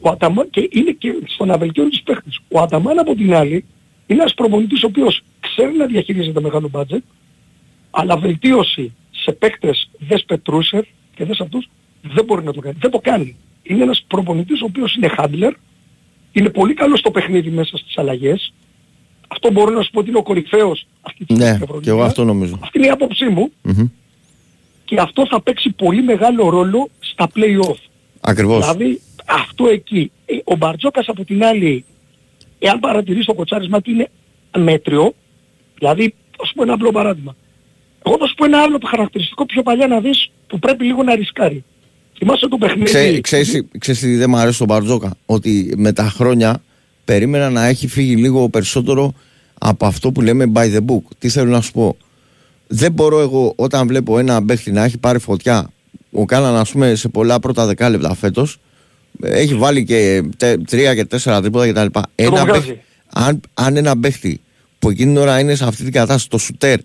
Ο 0.00 0.08
Αταμάν 0.08 0.50
και 0.50 0.68
είναι 0.72 0.90
και 0.90 1.14
στο 1.26 1.44
να 1.44 1.58
βελτιώνει 1.58 1.90
τους 1.90 2.02
παίχτες. 2.02 2.40
Ο 2.48 2.60
Αταμάν 2.60 2.98
από 2.98 3.14
την 3.14 3.34
άλλη 3.34 3.64
είναι 4.06 4.20
ένας 4.20 4.34
προπονητής 4.34 4.82
ο 4.82 4.86
οποίος 4.86 5.22
ξέρει 5.40 5.76
να 5.76 5.86
διαχειρίζεται 5.86 6.40
μεγάλο 6.40 6.70
budget, 6.72 7.02
αλλά 7.90 8.16
βελτίωση 8.16 8.92
σε 9.28 9.34
παίχτες 9.34 9.90
δες 9.98 10.24
Πετρούσερ 10.24 10.82
και 11.14 11.24
δες 11.24 11.40
αυτούς 11.40 11.68
δεν 12.02 12.24
μπορεί 12.24 12.44
να 12.44 12.52
το 12.52 12.60
κάνει. 12.60 12.76
Δεν 12.80 12.90
το 12.90 12.98
κάνει. 12.98 13.36
Είναι 13.62 13.82
ένας 13.82 14.04
προπονητής 14.06 14.60
ο 14.60 14.64
οποίος 14.64 14.94
είναι 14.94 15.10
handler, 15.18 15.52
είναι 16.32 16.48
πολύ 16.50 16.74
καλός 16.74 16.98
στο 16.98 17.10
παιχνίδι 17.10 17.50
μέσα 17.50 17.76
στις 17.76 17.98
αλλαγές. 17.98 18.52
Αυτό 19.28 19.50
μπορώ 19.50 19.70
να 19.70 19.82
σου 19.82 19.90
πω 19.90 19.98
ότι 20.00 20.08
είναι 20.08 20.18
ο 20.18 20.22
κορυφαίος 20.22 20.86
αυτή 21.00 21.24
τη 21.24 21.34
Ναι, 21.34 21.38
στιγμή 21.44 21.54
στην 21.56 21.66
και 21.66 21.72
εγώ 21.72 21.80
Ευρωλίγα. 21.82 22.04
αυτό 22.04 22.24
νομίζω. 22.24 22.58
Αυτή 22.62 22.78
είναι 22.78 22.86
η 22.86 22.90
άποψή 22.90 23.28
μου 23.28 23.52
Μμμ. 23.62 23.86
και 24.84 25.00
αυτό 25.00 25.26
θα 25.26 25.40
παίξει 25.42 25.70
πολύ 25.70 26.02
μεγάλο 26.02 26.48
ρόλο 26.48 26.88
στα 27.00 27.28
play-off. 27.34 27.76
Ακριβώς. 28.20 28.58
Δηλαδή 28.72 29.00
αυτό 29.26 29.66
εκεί. 29.66 30.10
Ε, 30.26 30.36
Ο 30.44 30.56
Μπαρτζόκας 30.56 31.08
από 31.08 31.24
την 31.24 31.44
άλλη, 31.44 31.84
εάν 32.58 32.78
παρατηρείς 32.80 33.24
το 33.24 33.34
κοτσάρισμα 33.34 33.80
του 33.80 33.90
είναι 33.90 34.10
μέτριο, 34.58 35.14
δηλαδή 35.78 36.14
θα 36.36 36.44
σου 36.46 36.54
πω 36.54 36.62
ένα 36.62 36.72
απλό 36.72 36.90
παράδειγμα. 36.92 37.36
Εγώ 38.08 38.16
θα 38.18 38.26
σου 38.26 38.34
πω 38.34 38.44
ένα 38.44 38.62
άλλο 38.62 38.78
χαρακτηριστικό 38.86 39.46
πιο 39.46 39.62
παλιά 39.62 39.86
να 39.86 40.00
δεις 40.00 40.30
που 40.46 40.58
πρέπει 40.58 40.84
λίγο 40.84 41.02
να 41.02 41.14
ρισκάρει. 41.14 41.64
Θυμάσαι 42.18 42.48
το 42.48 42.56
παιχνίδι. 42.56 42.84
Ξέ, 42.84 43.20
ξέρεις, 43.20 43.62
ξέρεις 43.78 44.00
τι 44.00 44.16
δεν 44.16 44.30
μου 44.30 44.36
αρέσει 44.36 44.58
τον 44.58 44.66
Μπαρτζόκα; 44.66 45.16
Ότι 45.26 45.72
με 45.76 45.92
τα 45.92 46.02
χρόνια 46.04 46.62
περίμενα 47.04 47.50
να 47.50 47.66
έχει 47.66 47.86
φύγει 47.86 48.16
λίγο 48.16 48.48
περισσότερο 48.48 49.14
από 49.58 49.86
αυτό 49.86 50.12
που 50.12 50.20
λέμε 50.20 50.52
by 50.54 50.74
the 50.76 50.84
book. 50.86 51.02
Τι 51.18 51.28
θέλω 51.28 51.50
να 51.50 51.60
σου 51.60 51.72
πω; 51.72 51.96
Δεν 52.66 52.92
μπορώ 52.92 53.20
εγώ 53.20 53.52
όταν 53.56 53.86
βλέπω 53.86 54.18
ένα 54.18 54.44
παίχτη 54.44 54.72
να 54.72 54.84
έχει 54.84 54.98
πάρει 54.98 55.18
φωτιά 55.18 55.70
ο 56.12 56.24
Κάναν 56.24 56.56
ας 56.56 56.70
πούμε 56.70 56.94
σε 56.94 57.08
πολλά 57.08 57.38
πρώτα 57.38 57.66
δεκάλεπτα 57.66 58.14
φέτος 58.14 58.58
έχει 59.20 59.54
βάλει 59.54 59.84
και 59.84 60.22
τε- 60.36 60.64
τρία 60.70 60.94
και 60.94 61.04
τέσσερα 61.04 61.40
τρίποτα 61.40 61.68
κτλ. 61.68 61.98
Ένα 62.14 62.44
βγάζει. 62.44 62.66
παίχτη, 62.66 62.80
αν, 63.12 63.40
αν 63.54 63.76
ένα 63.76 63.98
παίχτη 63.98 64.40
που 64.78 64.90
εκείνη 64.90 65.12
την 65.12 65.22
ώρα 65.22 65.38
είναι 65.40 65.54
σε 65.54 65.64
αυτή 65.64 65.82
την 65.82 65.92
κατάσταση, 65.92 66.28
το 66.28 66.38
σουτέρ, 66.38 66.78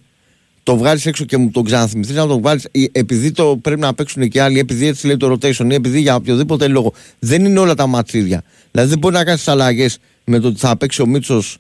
το 0.64 0.78
βγάλεις 0.78 1.06
έξω 1.06 1.26
και 1.26 1.38
μου 1.38 1.52
τον 1.52 1.64
ξαναθυμηθείς 1.64 2.16
να 2.16 2.28
τον 2.28 2.42
βάλει, 2.42 2.62
επειδή 2.92 3.32
το 3.32 3.58
πρέπει 3.62 3.80
να 3.82 3.94
παίξουν 3.94 4.30
και 4.30 4.42
άλλοι, 4.42 4.60
επειδή 4.60 4.88
έτσι 4.88 5.08
λέει 5.08 5.18
το 5.18 5.32
rotation 5.32 5.72
ή 5.72 5.74
επειδή 5.74 6.00
για 6.02 6.16
οποιοδήποτε 6.16 6.68
λόγο. 6.68 6.94
Δεν 7.20 7.46
είναι 7.46 7.60
όλα 7.60 7.76
τα 7.76 7.88
ματσίδια. 7.88 8.44
Δηλαδή 8.72 8.90
δεν 8.90 9.00
μπορεί 9.00 9.14
να 9.14 9.24
κάνεις 9.24 9.44
τι 9.44 9.52
αλλαγές 9.52 9.98
με 10.26 10.40
το 10.40 10.48
ότι 10.48 10.60
θα 10.60 10.78
παίξει 10.78 11.02
ο 11.02 11.06
Μίτσος 11.06 11.58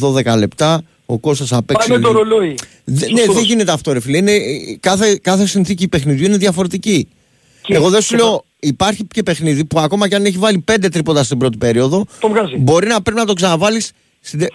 12 0.00 0.36
λεπτά, 0.38 0.82
ο 1.06 1.18
Κώστας 1.18 1.48
θα 1.48 1.62
παίξει. 1.62 1.88
Πάμε 1.88 2.00
το 2.00 2.12
ρολόι. 2.12 2.54
Δε- 2.84 3.06
ναι, 3.06 3.16
Σωστός. 3.18 3.34
δεν 3.34 3.44
γίνεται 3.44 3.72
αυτό, 3.72 3.92
ρε 3.92 4.00
φίλε. 4.00 4.16
Είναι, 4.16 4.32
ε, 4.32 4.40
κάθε, 4.80 5.18
κάθε 5.22 5.46
συνθήκη 5.46 5.88
παιχνιδιού 5.88 6.24
είναι 6.26 6.36
διαφορετική. 6.36 7.08
Και- 7.62 7.74
Εγώ 7.74 7.90
δεν 7.90 8.00
σου 8.02 8.16
και 8.16 8.22
λέω, 8.22 8.44
υπάρχει 8.60 9.04
και 9.12 9.22
παιχνίδι 9.22 9.64
που 9.64 9.80
ακόμα 9.80 10.08
και 10.08 10.14
αν 10.14 10.24
έχει 10.24 10.38
βάλει 10.38 10.58
πέντε 10.58 10.88
τρίποτα 10.88 11.22
στην 11.24 11.38
πρώτη 11.38 11.56
περίοδο, 11.58 12.06
Το 12.20 12.28
βγάζει. 12.28 12.56
μπορεί 12.56 12.86
να 12.86 13.02
πρέπει 13.02 13.18
να 13.18 13.24
τον 13.24 13.34
ξαναβάλεις. 13.34 13.90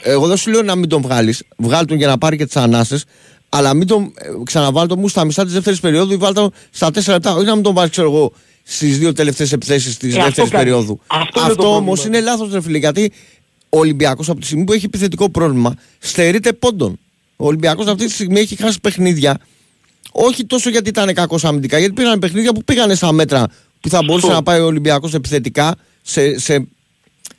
Εγώ 0.03 0.27
δεν 0.27 0.37
σου 0.37 0.51
λέω 0.51 0.61
να 0.61 0.75
μην 0.75 0.89
τον 0.89 1.01
βγάλεις. 1.01 1.43
Βγάλει 1.57 1.85
τον 1.87 1.97
για 1.97 2.07
να 2.07 2.17
πάρει 2.17 2.37
και 2.37 2.45
τις 2.45 2.55
ανάσες. 2.55 3.03
Αλλά 3.49 3.73
μην 3.73 3.87
τον 3.87 4.13
ε, 4.15 4.27
ξαναβάλει 4.43 4.87
τον 4.87 4.99
μου 4.99 5.07
στα 5.07 5.25
μισά 5.25 5.45
τη 5.45 5.51
δεύτερης 5.51 5.79
περίοδου 5.79 6.13
ή 6.13 6.15
βάλει 6.15 6.33
τον 6.33 6.51
στα 6.71 6.91
τέσσερα 6.91 7.13
λεπτά. 7.13 7.33
Όχι 7.33 7.45
να 7.45 7.53
μην 7.53 7.63
τον 7.63 7.73
βάλεις, 7.73 7.91
ξέρω 7.91 8.11
εγώ, 8.11 8.31
στις 8.63 8.97
δύο 8.99 9.13
τελευταίες 9.13 9.51
επιθέσεις 9.51 9.97
της 9.97 10.09
Ε, 10.13 10.17
αυτό 10.17 10.25
δεύτερης 10.25 10.49
κάνει. 10.51 10.63
περίοδου. 10.63 10.99
Αυτό 11.07 11.41
είναι 11.43 11.53
το 11.53 11.67
όμω 11.67 11.83
πρόβλημα. 11.93 12.17
είναι 12.17 12.25
λάθος, 12.25 12.51
ρε 12.51 12.61
φίλε. 12.61 12.77
Γιατί 12.77 13.11
ο 13.69 13.79
Ολυμπιακός 13.79 14.29
από 14.29 14.39
τη 14.39 14.45
στιγμή 14.45 14.63
που 14.63 14.73
έχει 14.73 14.85
επιθετικό 14.85 15.29
πρόβλημα 15.29 15.75
στερείται 15.99 16.53
πόντων. 16.53 16.99
Ο 17.35 17.45
Ολυμπιακός 17.45 17.87
αυτή 17.87 18.05
τη 18.05 18.11
στιγμή 18.11 18.39
έχει 18.39 18.55
χάσει 18.55 18.79
παιχνίδια. 18.79 19.37
Όχι 20.11 20.45
τόσο 20.45 20.69
γιατί 20.69 20.89
ήταν 20.89 21.13
κακός 21.13 21.45
αμυντικά, 21.45 21.77
γιατί 21.79 21.93
πήγαν 21.93 22.19
παιχνίδια 22.19 22.53
που 22.53 22.63
πήγανε 22.63 22.95
στα 22.95 23.11
μέτρα 23.11 23.47
που 23.81 23.89
θα 23.89 23.99
μπορούσε 24.03 24.19
Σωστό. 24.25 24.35
να 24.35 24.43
πάει 24.43 24.59
ο 24.59 24.65
Ολυμπιακός 24.65 25.13
επιθετικά 25.13 25.75
σε, 26.01 26.39
σε, 26.39 26.67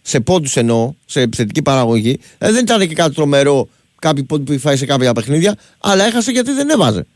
σε 0.02 0.20
πόντους 0.20 0.56
εννοώ, 0.56 0.92
σε 1.06 1.20
επιθετική 1.20 1.62
παραγωγή. 1.62 2.18
Ε, 2.38 2.52
δεν 2.52 2.62
ήταν 2.62 2.88
και 2.88 2.94
κάτι 2.94 3.14
τρομερό 3.14 3.68
κάποιοι 3.98 4.22
πόντοι 4.24 4.44
που 4.44 4.52
είχε 4.52 4.60
φάει 4.60 4.76
σε 4.76 4.86
κάποια 4.86 5.12
παιχνίδια, 5.12 5.54
αλλά 5.80 6.04
έχασε 6.04 6.30
γιατί 6.30 6.52
δεν 6.52 6.68
έβαζε. 6.68 7.06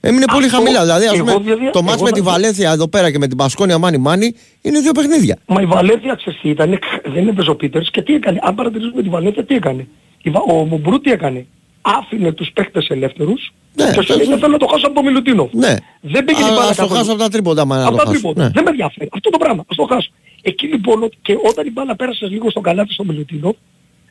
Έμεινε 0.00 0.24
πολύ 0.32 0.44
Αυτό 0.44 0.56
χαμηλά. 0.56 0.80
Δηλαδή, 0.80 1.06
ας 1.06 1.12
εγώ 1.14 1.24
πούμε, 1.24 1.54
βέβαια- 1.54 1.70
το 1.70 1.82
μάτς 1.82 1.94
εγώ 1.94 2.04
με 2.04 2.10
να- 2.10 2.16
τη 2.16 2.22
Βαλένθια 2.22 2.70
εδώ 2.72 2.88
πέρα 2.88 3.10
και 3.10 3.18
με 3.18 3.26
την 3.26 3.36
Πασκόνια 3.36 3.78
Μάνι 3.78 3.98
Μάνι 3.98 4.34
είναι 4.62 4.80
δύο 4.80 4.92
παιχνίδια. 4.92 5.38
Μα 5.46 5.60
η 5.60 5.66
Βαλένθια 5.66 6.14
ξέρεις 6.14 6.40
τι 6.40 6.48
ήταν, 6.48 6.78
δεν 7.14 7.28
έπαιζε 7.28 7.50
ο 7.50 7.56
Πίτερς 7.56 7.90
και 7.90 8.02
τι 8.02 8.14
έκανε. 8.14 8.38
Αν 8.42 8.54
παρατηρήσουμε 8.54 9.02
τη 9.02 9.08
Βαλένθια 9.08 9.44
τι 9.44 9.54
έκανε. 9.54 9.86
Η 10.22 10.30
Βα- 10.30 10.40
Ο 10.40 10.64
Μουμπρού 10.64 11.00
τι 11.00 11.10
έκανε. 11.10 11.46
Άφηνε 11.82 12.32
τους 12.32 12.50
παίχτες 12.54 12.86
ελεύθερους 12.88 13.52
Ναι, 13.74 13.84
και 13.84 14.00
σου 14.00 14.06
το- 14.06 14.16
λέει 14.16 14.26
θέλω 14.26 14.48
να 14.52 14.58
το 14.58 14.66
χάσω 14.66 14.86
από 14.86 14.94
το 14.94 15.02
Μιλουτίνο. 15.02 15.48
Ναι. 15.52 15.74
Δεν 16.00 16.24
πήγε 16.24 16.42
Α, 16.42 16.44
την 16.46 16.54
μπάλα 16.54 16.68
ας 16.68 16.76
το 16.76 16.82
καθόλου. 16.82 16.98
χάσω 16.98 17.12
από 17.12 17.20
τα 17.20 17.28
τρίποτα, 17.28 17.64
μα 17.64 17.76
να 17.76 17.82
Από 17.82 17.90
το 17.90 17.96
τα 17.96 18.02
χάσω. 18.02 18.12
τρίποτα. 18.12 18.42
Ναι. 18.42 18.50
Δεν 18.50 18.62
με 18.62 18.70
ενδιαφέρει. 18.70 19.08
Αυτό 19.12 19.30
το 19.30 19.38
πράγμα. 19.38 19.64
Ας 19.70 19.76
το 19.76 19.86
χάσω. 19.90 20.10
Εκεί 20.42 20.66
λοιπόν 20.66 21.02
ο- 21.02 21.08
και 21.22 21.36
όταν 21.48 21.66
η 21.66 21.70
μπάλα 21.70 21.96
πέρασε 21.96 22.26
λίγο 22.26 22.50
στον 22.50 22.62
καλάθι 22.62 22.92
στο 22.92 23.04
Μιλουτίνο, 23.04 23.56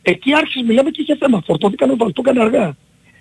εκεί 0.01 0.33
άρχισε 0.35 0.63
μιλάμε 0.63 0.89
και 0.89 1.01
είχε 1.01 1.15
θέμα. 1.15 1.41
Φορτώθηκαν 1.45 1.89
ο 1.89 1.95
το 1.95 2.11
έκανε 2.15 2.41
αργά. 2.41 2.75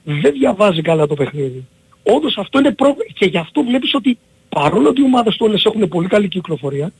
Δεν 0.05 0.33
διαβάζει 0.33 0.83
καλά 0.83 1.07
το 1.07 1.15
παιχνίδι. 1.15 1.67
Όντως 2.03 2.39
αυτό 2.39 2.59
είναι 2.59 2.71
πρόβλημα 2.71 3.05
και 3.15 3.27
γι' 3.27 3.39
αυτό 3.39 3.63
βλέπεις 3.63 3.95
ότι 3.95 4.19
παρόλο 4.49 4.89
ότι 4.89 5.01
οι 5.01 5.05
ομάδες 5.05 5.37
του 5.37 5.47
όλες 5.49 5.65
έχουν 5.65 5.89
πολύ 5.89 6.09
καλή 6.09 6.29
κυκλοφορία, 6.29 6.93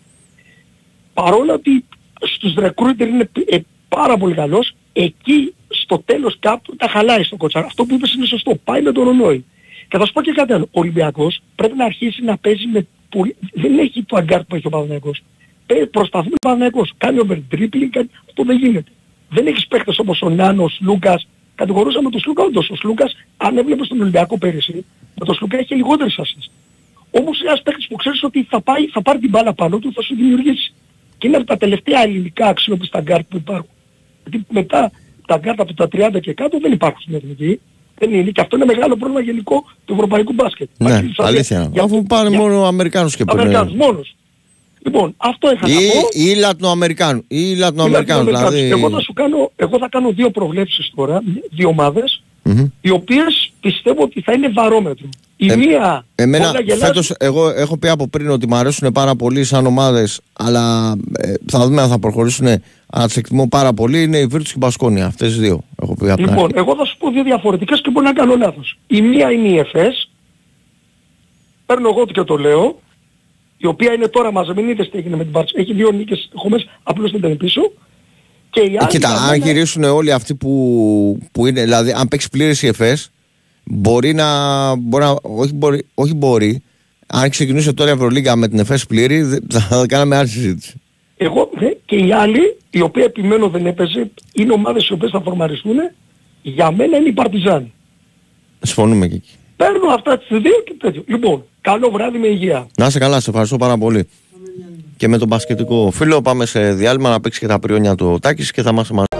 παρόλο 1.15 1.53
ότι 1.53 1.85
στους 2.21 2.55
recruiter 2.59 3.07
είναι 3.07 3.31
ε, 3.47 3.59
πάρα 3.89 4.17
πολύ 4.17 4.35
καλός, 4.35 4.73
εκεί 4.93 5.55
στο 5.69 6.03
τέλος 6.05 6.37
κάπου 6.41 6.77
τα 6.77 6.89
χαλάει 6.89 7.23
στο 7.23 7.37
κοτσάρ. 7.37 7.65
Αυτό 7.65 7.85
που 7.85 7.95
είπες 7.95 8.15
είναι 8.15 8.27
σωστό. 8.27 8.55
Πάει 8.65 8.83
με 8.83 8.93
το 8.93 9.03
ρολόι. 9.03 9.45
Και 9.89 9.99
θα 9.99 10.07
σου 10.07 10.13
πω 10.13 10.23
και 10.23 10.33
κάτι 10.33 10.53
άλλο. 10.53 10.65
Ο 10.65 10.81
Ολυμπιακός 10.81 11.41
πρέπει 11.55 11.77
να 11.77 11.85
αρχίσει 11.85 12.23
να 12.23 12.37
παίζει 12.37 12.67
με 12.67 12.87
πολύ... 13.09 13.37
Δεν 13.53 13.79
έχει 13.79 14.03
το 14.03 14.17
αγκάρ 14.17 14.45
που 14.45 14.55
έχει 14.55 14.67
ο 14.67 14.71
Παναθηναϊκός. 14.71 15.23
Παι- 15.67 15.87
Προσπαθεί 15.87 16.29
ο 16.29 16.37
Παναθηναϊκός. 16.41 16.93
Κάνει 16.99 17.19
overdribbling, 17.23 17.89
κάνει... 17.91 18.11
αυτό 18.29 18.45
δεν 18.45 18.57
γίνεται. 18.59 18.91
Δεν 19.29 19.47
έχεις 19.47 19.67
παίχτες 19.67 19.99
όπως 19.99 20.23
ο 20.23 20.29
Ναν, 20.29 20.79
ο 20.83 20.88
Σλούκας. 20.88 21.27
Κατηγορούσαμε 21.55 22.11
τον 22.11 22.21
Σλούκα 22.21 22.43
όντως. 22.43 22.71
Ο 22.71 22.77
Σλούκας, 22.77 23.17
αν 23.37 23.57
έβλεπες 23.59 23.89
τον 23.89 24.01
Ολυμπιακό 24.01 24.39
πέρυσι, 24.39 24.85
με 25.19 25.25
τον 25.27 25.35
Σλούκα 25.35 25.61
είχε 25.61 25.75
λιγότερες 25.75 26.19
ασίστ. 26.19 26.51
Όμως 27.11 27.41
ένας 27.41 27.63
παίχτης 27.63 27.87
που 27.87 27.97
ξέρεις 27.97 28.23
ότι 28.23 28.47
θα, 28.51 28.61
πάει, 28.61 28.87
θα 28.87 29.03
πάρει 29.03 29.19
την 29.19 29.31
μπάλα 29.31 29.53
πάνω 29.55 29.79
του, 29.79 29.93
θα 29.95 30.03
σου 30.03 30.15
δημιουργήσει. 30.15 30.73
Και 31.19 31.27
είναι 31.27 31.37
από 31.37 31.47
τα 31.47 31.57
τελευταία 31.57 32.03
ελληνικά 32.03 32.47
αξιόπιστα 32.47 33.01
γκάρτ 33.01 33.25
που 33.29 33.37
υπάρχουν. 33.37 33.69
Γιατί 34.23 34.47
μετά 34.51 34.91
τα 35.27 35.37
γκάρτ 35.39 35.61
από 35.61 35.75
τα 35.75 35.89
30 35.93 36.21
και 36.21 36.33
κάτω 36.33 36.59
δεν 36.59 36.73
υπάρχουν 36.73 37.01
στην 37.01 37.15
εθνική. 37.15 37.61
Δεν 37.99 38.13
είναι. 38.15 38.31
Και 38.31 38.41
αυτό 38.41 38.57
είναι 38.57 38.65
μεγάλο 38.65 38.97
πρόβλημα 38.97 39.21
γενικό 39.21 39.65
του 39.85 39.93
ευρωπαϊκού 39.93 40.33
μπάσκετ. 40.33 40.69
Ναι, 40.79 40.95
Άκη, 40.95 41.13
σας 41.17 41.27
αλήθεια. 41.27 41.59
λέω, 41.59 41.69
για- 41.73 41.83
Αφού 41.83 42.03
πάνε 42.03 42.29
για- 42.29 42.39
μόνο 42.39 42.65
Αμερικάνους 42.65 43.17
και 43.17 43.25
παίρνουν. 43.25 43.43
Αμερικάνους 43.45 43.75
μόνο. 43.75 44.15
Λοιπόν, 44.89 45.15
αυτό 45.17 45.51
είχα 45.53 45.69
να 45.69 45.75
πω. 45.75 46.09
Ή, 46.13 46.31
ή 46.31 46.35
Λατινοαμερικάνου. 46.35 47.25
Ή 47.29 47.55
Λατινοαμερικάνους. 47.55 48.33
Λατινοαμερικάνους. 48.33 48.55
Δηλαδή. 48.55 48.81
Εγώ 48.81 48.91
θα 48.91 49.01
σου 49.01 49.13
κάνω, 49.13 49.51
εγώ 49.57 49.79
θα 49.79 49.89
κάνω 49.91 50.11
δύο 50.13 50.31
προβλέψεις 50.31 50.93
τώρα, 50.95 51.23
δύο 51.51 51.69
ομάδες, 51.69 52.23
Μμμ. 52.43 52.67
οι 52.81 52.91
οποίες 52.91 53.53
πιστεύω 53.61 54.03
ότι 54.03 54.21
θα 54.21 54.33
είναι 54.33 54.49
βαρόμετρο. 54.49 55.09
Η 55.41 55.51
Ε, 55.53 55.57
μία 55.57 56.05
Εμένα 56.15 56.49
όλα 56.51 56.61
γελάζει- 56.61 56.85
φέτος 56.85 57.11
εγώ 57.19 57.49
έχω 57.49 57.79
πει 57.79 57.89
από 57.89 58.09
πριν 58.09 58.31
ότι 58.31 58.47
μου 58.49 58.55
αρέσουν 58.57 58.93
πάρα 58.93 59.15
πολύ 59.15 59.45
σαν 59.45 59.67
ομάδες 59.67 60.21
αλλά 60.33 60.95
ε, 61.19 61.33
θα 61.47 61.67
δούμε 61.67 61.83
αν 61.83 61.89
θα 61.89 61.99
προχωρήσουν 61.99 62.47
αλλά 62.91 63.07
τις 63.07 63.17
εκτιμώ 63.17 63.49
πάρα 63.49 63.73
πολύ 63.73 64.03
είναι 64.03 64.19
η 64.19 64.29
Virtus 64.33 64.43
και 64.43 64.53
η 64.55 64.59
Μπασκόνια 64.59 65.07
αυτές 65.07 65.35
οι 65.37 65.39
δύο 65.39 65.61
έχω 65.83 65.95
πει 65.95 66.07
από 66.11 66.17
την 66.17 66.25
Λοιπόν, 66.25 66.45
αρχή. 66.45 66.55
εγώ 66.59 66.75
θα 66.77 66.85
σου 66.85 66.97
πω 66.99 67.11
δύο 67.11 67.23
διαφορετικές 67.23 67.81
και 67.81 67.91
μπορεί 67.91 68.07
να 68.07 68.13
κάνω 68.13 68.37
λάθος. 68.37 68.79
Η 68.87 69.01
μία 69.03 69.31
είναι 69.33 69.49
η 69.49 69.59
ΕΦΕΣ 69.59 70.11
παίρνω 71.67 71.89
εγώ 71.89 72.07
και 72.07 72.23
το 72.23 72.37
λέω, 72.37 72.79
η 73.59 73.67
οποία 73.67 73.93
είναι 73.93 74.09
τώρα 74.09 74.33
μαζεμένη, 74.33 74.71
είδες 74.71 74.91
τι 74.91 74.99
έγινε 74.99 75.17
με 75.17 75.23
την 75.23 75.33
Μπάρτσα. 75.33 75.55
Έχει 75.61 75.73
δύο 75.75 75.91
νίκες 75.91 76.29
χωμές, 76.35 76.69
απλώς 76.83 77.11
δεν 77.11 77.21
ήταν 77.21 77.37
πίσω. 77.37 77.61
Και 78.51 78.61
οι 78.61 78.75
Ε, 78.75 78.77
άλλοι 78.81 78.89
κοίτα, 78.89 79.09
για 79.09 79.17
αν 79.19 79.31
μένα- 79.31 79.45
γυρίσουν 79.47 79.85
όλοι 79.85 80.13
αυτοί 80.13 80.35
που, 80.35 81.19
που 81.33 81.47
είναι, 81.47 81.63
δηλαδή 81.63 81.93
αν 81.97 82.09
παίξει 82.09 82.29
πλήρες 82.29 82.63
η 82.63 82.67
ΕΦΕΣ, 82.67 83.11
μπορεί 83.65 84.15
να, 84.15 84.27
μπορεί 84.77 85.05
να 85.05 85.17
όχι, 85.23 85.53
μπορεί, 85.55 85.85
όχι 85.95 86.15
μπορεί, 86.15 86.63
αν 87.07 87.31
ξεκινούσε 87.31 87.73
τώρα 87.73 87.91
η 87.91 87.93
Ευρωλίγκα 87.93 88.37
με 88.37 88.49
την 88.49 88.59
ΕΦΕΣ 88.59 88.87
πλήρη, 88.87 89.23
δεν- 89.23 89.45
θα 89.51 89.87
κάναμε 89.89 90.17
άλλη 90.17 90.29
συζήτηση. 90.29 90.81
Εγώ 91.17 91.51
ναι, 91.61 91.69
και 91.85 91.97
οι 91.97 92.13
άλλοι, 92.13 92.57
οι 92.71 92.81
οποίοι 92.81 93.03
επιμένω 93.07 93.49
δεν 93.49 93.67
έπαιζε, 93.67 94.11
είναι 94.33 94.53
ομάδες 94.53 94.87
οι 94.89 94.93
οποίες 94.93 95.11
θα 95.11 95.21
φορμαριστούν, 95.21 95.77
για 96.43 96.71
μένα 96.71 96.97
είναι 96.97 97.09
η 97.09 97.13
Παρτιζάν. 97.13 97.73
Συμφωνούμε 98.61 99.09
και 99.09 99.15
εκεί. 99.15 99.31
Παίρνω 99.57 99.89
αυτά 99.95 100.19
τις 100.19 100.27
δύο 100.29 100.63
και 100.67 100.75
τέτοιο. 100.79 101.03
Λοιπόν, 101.07 101.45
καλό 101.71 101.91
βράδυ 101.91 102.19
με 102.19 102.27
υγεία. 102.27 102.67
Να 102.77 102.87
είσαι 102.87 102.99
καλά, 102.99 103.21
σε 103.21 103.31
ευχαριστώ 103.31 103.57
πάρα 103.57 103.79
πολύ. 103.79 104.09
Και 104.97 105.09
με 105.09 105.19
τον 105.19 105.29
μπασκετικό 105.29 105.91
φίλο 105.91 106.23
πάμε 106.23 106.47
σε 106.47 106.73
διάλειμμα 106.73 107.11
να 107.11 107.21
παίξει 107.21 107.41
και 107.41 107.47
τα 107.47 107.59
πριόνια 107.59 107.95
του 107.95 108.19
Τάκης 108.23 108.51
και 108.51 108.63
θα 108.63 108.71
είμαστε 108.71 108.95
μαζί. 108.95 109.18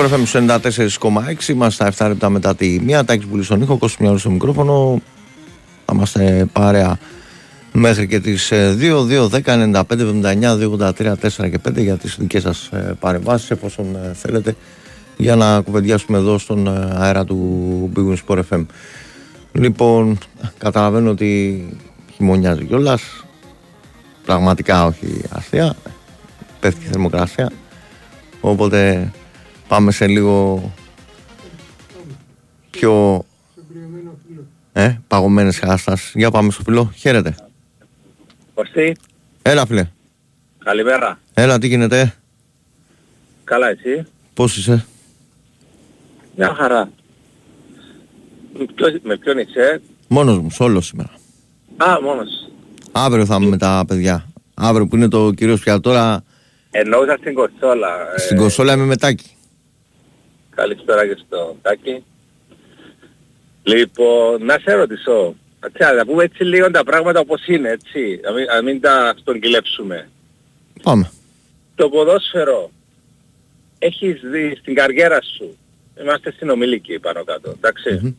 Sport 0.00 0.08
FM 0.08 0.24
94,6. 0.24 1.48
Είμαστε 1.48 1.92
στα 1.92 2.06
7 2.06 2.08
λεπτά 2.08 2.30
μετά 2.30 2.54
τη 2.54 2.80
μία. 2.80 3.04
Τάκης 3.04 3.26
Μπουλή 3.26 3.42
στον 3.42 3.60
ήχο, 3.60 3.76
Κώστος 3.76 4.00
Μιώλης 4.00 4.20
στο 4.20 4.30
μικρόφωνο. 4.30 5.00
Θα 5.84 5.92
είμαστε 5.94 6.46
παρέα 6.52 6.98
μέχρι 7.72 8.06
και 8.06 8.20
τις 8.20 8.52
2, 8.52 9.04
2, 9.04 9.28
10, 9.28 9.54
95, 9.54 10.00
79, 10.00 10.56
2, 10.56 10.70
83, 10.70 11.16
4 11.16 11.50
και 11.50 11.58
5 11.68 11.82
για 11.82 11.96
τις 11.96 12.16
δικές 12.18 12.42
σας 12.42 12.66
ε, 12.72 12.96
παρεμβάσεις 13.00 13.50
εφόσον 13.50 13.96
ε, 13.96 14.14
θέλετε 14.14 14.56
για 15.16 15.36
να 15.36 15.60
κουβεντιάσουμε 15.60 16.18
εδώ 16.18 16.38
στον 16.38 16.66
ε, 16.66 16.90
αέρα 16.94 17.24
του 17.24 17.92
Big 17.96 18.14
Sport 18.26 18.40
FM. 18.50 18.66
Λοιπόν, 19.52 20.18
καταλαβαίνω 20.58 21.10
ότι 21.10 21.64
χειμωνιάζει 22.14 22.64
κιόλας. 22.64 23.02
Πραγματικά 24.24 24.84
όχι 24.84 25.20
αστεία. 25.30 25.74
Πέφτει 26.60 26.84
η 26.84 26.88
θερμοκρασία. 26.88 27.52
Οπότε 28.40 29.10
πάμε 29.70 29.92
σε 29.92 30.06
λίγο 30.06 30.62
πιο 32.70 33.24
ε, 34.72 34.94
παγωμένες 35.08 35.58
χάστας. 35.58 36.12
Για 36.14 36.30
πάμε 36.30 36.50
στο 36.50 36.62
φιλό. 36.62 36.92
Χαίρετε. 36.96 37.34
Κωστή, 38.54 38.96
Έλα 39.42 39.66
φίλε. 39.66 39.88
καλημέρα. 40.64 41.18
Έλα 41.34 41.58
τι 41.58 41.66
γίνεται; 41.66 42.14
Καλά 43.44 43.68
εσύ; 43.68 44.06
Πώς 44.34 44.56
είσαι; 44.56 44.86
Μια 46.36 46.54
χαρά. 46.54 46.90
Με 48.58 48.64
ποιο- 48.74 49.00
Με 49.02 49.16
ποιον 49.16 49.38
είσαι; 49.38 49.82
Μόνος 50.08 50.38
μου, 50.38 50.50
σόλος 50.50 50.86
σήμερα. 50.86 51.10
Α, 51.76 52.00
μόνος. 52.02 52.28
Αύριο 52.92 53.26
θα 53.26 53.36
είμαι 53.40 53.46
με 53.48 53.56
τα 53.56 53.84
παιδιά. 53.86 54.26
Αύριο 54.54 54.86
που 54.86 54.96
είναι 54.96 55.08
το 55.08 55.30
κυρίως 55.32 55.60
πια 55.60 55.80
τώρα 55.80 56.22
Εννοούσα 56.70 57.16
στην 57.20 57.34
κονσόλα. 57.34 57.88
ε, 58.16 58.18
στην 58.20 58.36
κονσόλα 58.36 58.72
είμαι 58.72 58.84
μετάκι. 58.84 59.30
Καλησπέρα 60.60 61.06
και 61.06 61.16
στο 61.26 61.56
Τάκη. 61.62 62.04
Λοιπόν, 63.62 64.44
να 64.44 64.58
σε 64.58 64.72
ρωτήσω. 64.72 65.34
Ατσά, 65.60 65.92
να 65.92 66.06
πούμε 66.06 66.24
έτσι 66.24 66.44
λίγο 66.44 66.70
τα 66.70 66.84
πράγματα 66.84 67.20
όπως 67.20 67.46
είναι, 67.46 67.68
έτσι. 67.68 68.20
Να 68.22 68.32
μην, 68.32 68.44
να 68.44 68.62
μην 68.62 68.80
τα 68.80 69.14
στρογγυλέψουμε. 69.18 70.08
Πάμε. 70.82 71.10
Το 71.74 71.88
ποδόσφαιρο 71.88 72.70
έχεις 73.78 74.20
δει 74.20 74.56
στην 74.60 74.74
καριέρα 74.74 75.18
σου. 75.36 75.56
Είμαστε 76.00 76.32
συνομιλικοί 76.32 76.98
πάνω 76.98 77.24
κάτω, 77.24 77.50
εντάξει. 77.50 77.98
Μμμ. 78.02 78.14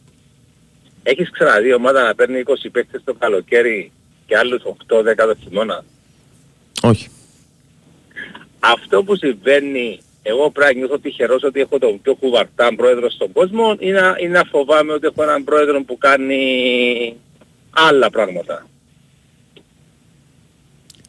Έχεις 1.04 1.30
ξαναδεί 1.30 1.74
ομάδα 1.74 2.04
να 2.04 2.16
παίρνει 2.16 2.44
20 2.46 2.70
παίκτες 2.72 3.02
το 3.04 3.14
καλοκαίρι 3.14 3.92
και 4.26 4.38
άλλους 4.38 4.62
8-10 4.88 5.16
το 5.16 5.36
χειμώνα; 5.44 5.84
Όχι. 6.82 7.10
Αυτό 8.60 9.04
που 9.04 9.16
συμβαίνει, 9.16 10.00
εγώ 10.24 10.50
πρέπει 10.52 10.74
να 10.74 10.80
νιώθω 10.80 11.00
τυχερός 11.00 11.44
ότι 11.44 11.60
έχω 11.60 11.78
τον 11.80 12.02
πιο 12.02 12.16
κουβαρτά 12.16 12.76
πρόεδρο 12.76 13.10
στον 13.10 13.32
κόσμο 13.32 13.76
ή 13.80 13.90
να, 13.92 14.16
ή 14.20 14.28
να 14.28 14.44
φοβάμαι 14.52 14.94
ότι 14.94 15.08
έχω 15.08 15.24
έναν 15.24 15.44
πρόεδρο 15.44 15.84
που 15.84 15.98
κάνει 15.98 16.44
άλλα 17.70 18.10
πράγματα. 18.10 18.66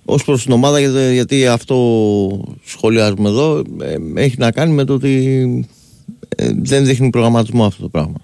Ω 0.04 0.14
προς 0.14 0.42
την 0.42 0.52
ομάδα, 0.52 0.80
γιατί, 0.80 1.12
γιατί 1.12 1.46
αυτό 1.46 1.76
σχολιάζουμε 2.64 3.28
εδώ, 3.28 3.58
ε, 3.82 3.96
έχει 4.14 4.34
να 4.38 4.50
κάνει 4.52 4.72
με 4.72 4.84
το 4.84 4.92
ότι 4.94 5.66
ε, 6.36 6.50
δεν 6.56 6.84
δείχνει 6.84 7.10
προγραμματισμό 7.10 7.64
αυτό 7.64 7.82
το 7.82 7.88
πράγμα. 7.88 8.16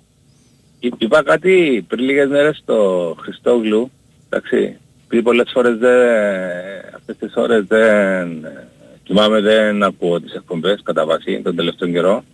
Εί- 0.80 0.93
Είπα 0.99 1.22
κάτι 1.22 1.84
πριν 1.89 2.05
λίγες 2.05 2.28
μέρες 2.28 2.57
στο 2.57 3.16
Χριστόγλου, 3.20 3.91
εντάξει, 4.28 4.76
επειδή 5.07 5.22
πολλές 5.22 5.51
φορές 5.53 5.76
δεν, 5.78 6.09
αυτές 6.97 7.16
τις 7.18 7.32
ώρες 7.36 7.64
δεν, 7.66 8.47
κοιμάμαι 9.09 9.41
δεν 9.41 9.83
ακούω 9.83 10.21
τις 10.21 10.33
εκπομπές 10.35 10.81
κατά 10.83 11.07
βάση 11.07 11.41
τον 11.43 11.57
τελευταίο 11.57 11.89
καιρό, 11.89 12.25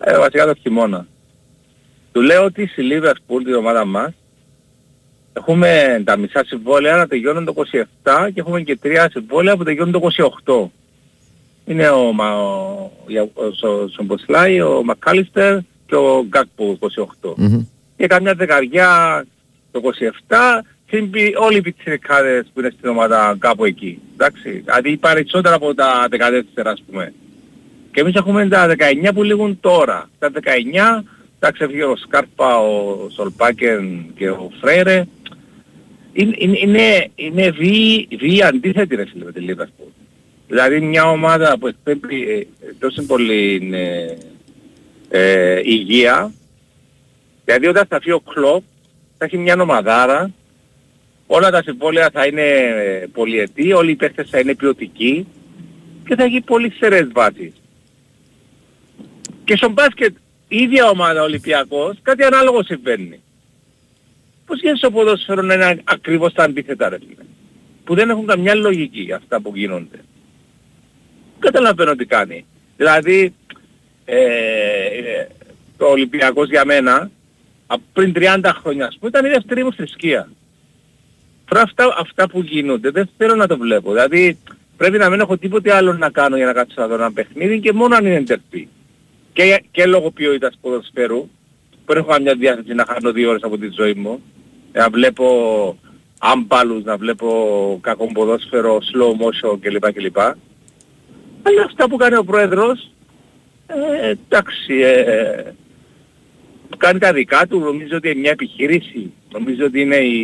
ε, 0.00 0.18
βασικά 0.18 0.46
το 0.46 0.54
χειμώνα. 0.54 1.06
Του 2.12 2.20
λέω 2.20 2.44
ότι 2.44 2.66
στη 2.66 2.82
Liverpool, 2.90 3.40
την 3.44 3.54
ομάδα 3.54 3.84
μας, 3.84 4.12
έχουμε 5.32 6.02
τα 6.04 6.16
μισά 6.16 6.44
συμβόλαια 6.46 6.96
να 6.96 7.06
τελειώνουν 7.06 7.44
το 7.44 7.54
27 8.02 8.28
και 8.34 8.40
έχουμε 8.40 8.60
και 8.60 8.76
τρία 8.76 9.08
συμβόλαια 9.10 9.56
που 9.56 9.64
τελειώνουν 9.64 9.92
το 9.92 10.00
28. 10.44 10.70
Είναι 11.64 11.88
ο, 11.88 12.12
Μα- 12.12 12.34
ο, 12.34 12.90
ο, 13.42 13.66
ο 13.68 13.88
Σομποσλάι, 13.88 14.60
ο 14.60 14.82
Μακάλιστερ 14.84 15.58
και 15.86 15.94
ο 15.94 16.24
Γκάκπου 16.28 16.78
28 17.22 17.32
Μμμ. 17.36 17.64
και 17.96 18.06
καμιά 18.06 18.34
δεκαριά 18.34 19.24
το 19.70 19.80
27 20.28 20.36
συμπι 20.36 20.79
όλοι 21.40 21.56
οι 21.56 21.60
πιτσιρικάδες 21.60 22.50
που 22.54 22.60
είναι 22.60 22.70
στην 22.76 22.88
ομάδα 22.88 23.36
κάπου 23.38 23.64
εκεί. 23.64 24.00
Εντάξει, 24.12 24.50
δηλαδή 24.50 24.96
περισσότερα 24.96 25.54
από 25.54 25.74
τα 25.74 26.08
14 26.10 26.62
ας 26.64 26.82
πούμε. 26.86 27.12
Και 27.92 28.00
εμείς 28.00 28.14
έχουμε 28.14 28.48
τα 28.48 28.68
19 28.68 29.10
που 29.14 29.22
λήγουν 29.22 29.60
τώρα. 29.60 30.10
Τα 30.18 30.30
19, 30.34 31.04
εντάξει 31.38 31.64
έφυγε 31.64 31.84
ο 31.84 31.96
Σκάρπα, 31.96 32.58
ο 32.58 33.08
Σολπάκεν 33.08 34.04
και 34.16 34.30
ο 34.30 34.50
Φρέιρε. 34.60 35.04
Είναι, 36.12 36.34
είναι, 36.38 36.58
είναι, 36.58 37.10
είναι 37.14 37.50
βίη, 37.50 38.08
βίη 38.18 38.42
αντίθετη 38.42 38.94
ρε 38.96 39.04
φίλε 39.06 39.24
με 39.24 39.32
τη 39.32 39.40
Λίβερπουλ. 39.40 39.88
Δηλαδή 40.48 40.80
μια 40.80 41.10
ομάδα 41.10 41.58
που 41.58 41.66
εκπέμπει 41.66 42.22
ε, 42.22 42.46
τόσο 42.78 43.02
πολύ 43.02 43.70
ε, 43.72 44.16
ε, 45.08 45.60
υγεία 45.64 46.32
Δηλαδή 47.50 47.66
όταν 47.66 47.86
θα 47.88 47.98
φύγει 48.00 48.12
ο 48.12 48.20
Κλόπ 48.20 48.62
θα 49.18 49.24
έχει 49.24 49.38
μια 49.38 49.56
ομαδάρα, 49.60 50.30
όλα 51.32 51.50
τα 51.50 51.62
συμβόλαια 51.62 52.10
θα 52.12 52.26
είναι 52.26 52.42
ε, 52.42 53.06
πολυετή, 53.12 53.72
όλοι 53.72 53.90
οι 53.90 53.96
παίχτες 53.96 54.28
θα 54.30 54.38
είναι 54.38 54.54
ποιοτικοί 54.54 55.26
και 56.06 56.14
θα 56.14 56.22
έχει 56.22 56.40
πολύ 56.40 56.70
στερεές 56.70 57.08
βάσεις. 57.12 57.52
Και 59.44 59.56
στο 59.56 59.68
μπάσκετ 59.68 60.16
η 60.48 60.56
ίδια 60.56 60.88
ομάδα 60.88 61.22
Ολυμπιακός 61.22 61.96
κάτι 62.02 62.22
ανάλογο 62.22 62.62
συμβαίνει. 62.62 63.20
Πώς 64.46 64.60
γίνεται 64.60 64.78
στο 64.78 64.90
ποδόσφαιρο 64.90 65.42
να 65.42 65.54
είναι 65.54 65.80
ακριβώς 65.84 66.32
τα 66.32 66.42
αντίθετα 66.42 66.88
ρε 66.88 66.98
φίλε. 66.98 67.24
Που 67.84 67.94
δεν 67.94 68.10
έχουν 68.10 68.26
καμιά 68.26 68.54
λογική 68.54 69.12
αυτά 69.12 69.40
που 69.40 69.52
γίνονται. 69.54 69.98
Καταλαβαίνω 71.38 71.94
τι 71.94 72.04
κάνει. 72.04 72.44
Δηλαδή 72.76 73.34
ε, 74.04 74.16
ε, 74.16 75.26
το 75.76 75.86
Ολυμπιακός 75.86 76.48
για 76.48 76.64
μένα 76.64 77.10
από 77.66 77.82
πριν 77.92 78.12
30 78.16 78.50
χρόνια 78.60 78.86
ας 78.86 78.96
πούμε 78.98 79.10
ήταν 79.10 79.24
η 79.24 79.28
δεύτερη 79.28 79.64
μου 79.64 79.72
θρησκεία. 79.72 80.28
Τώρα 81.50 81.62
αυτά, 81.62 81.94
αυτά 81.98 82.28
που 82.28 82.40
γίνονται 82.40 82.90
δεν 82.90 83.08
θέλω 83.16 83.34
να 83.34 83.46
το 83.46 83.58
βλέπω. 83.58 83.92
Δηλαδή 83.92 84.38
πρέπει 84.76 84.98
να 84.98 85.10
μην 85.10 85.20
έχω 85.20 85.36
τίποτε 85.36 85.74
άλλο 85.74 85.92
να 85.92 86.10
κάνω 86.10 86.36
για 86.36 86.46
να 86.46 86.52
κάτσω 86.52 86.74
να 86.80 86.86
δω 86.86 86.94
ένα 86.94 87.12
παιχνίδι 87.12 87.60
και 87.60 87.72
μόνο 87.72 87.96
αν 87.96 88.06
είναι 88.06 88.22
τερπή. 88.22 88.68
Και, 89.32 89.62
και 89.70 89.86
λόγω 89.86 90.10
ποιότητας 90.10 90.58
ποδοσφαίρου 90.60 91.28
που 91.70 91.92
δεν 91.92 91.96
έχω 91.96 92.08
καμιά 92.08 92.34
διάθεση 92.34 92.74
να 92.74 92.84
χάνω 92.88 93.12
δύο 93.12 93.30
ώρες 93.30 93.42
από 93.42 93.58
τη 93.58 93.68
ζωή 93.76 93.94
μου 93.94 94.22
να 94.72 94.90
βλέπω 94.90 95.26
άμπαλους, 96.18 96.84
να 96.84 96.96
βλέπω 96.96 97.78
κακό 97.82 98.06
ποδόσφαιρο, 98.12 98.78
slow 98.92 99.10
motion 99.10 99.58
κλπ. 99.60 99.92
κλπ. 99.92 100.18
Αλλά 100.18 101.62
αυτά 101.66 101.88
που 101.88 101.96
κάνει 101.96 102.16
ο 102.16 102.24
πρόεδρος 102.24 102.90
ε, 103.66 104.08
εντάξει, 104.08 104.74
ε, 104.80 105.52
κάνει 106.76 106.98
τα 106.98 107.12
δικά 107.12 107.46
του, 107.46 107.58
νομίζω 107.58 107.96
ότι 107.96 108.10
είναι 108.10 108.20
μια 108.20 108.30
επιχείρηση, 108.30 109.12
νομίζω 109.32 109.64
ότι 109.64 109.80
είναι 109.80 109.96
οι, 109.96 110.20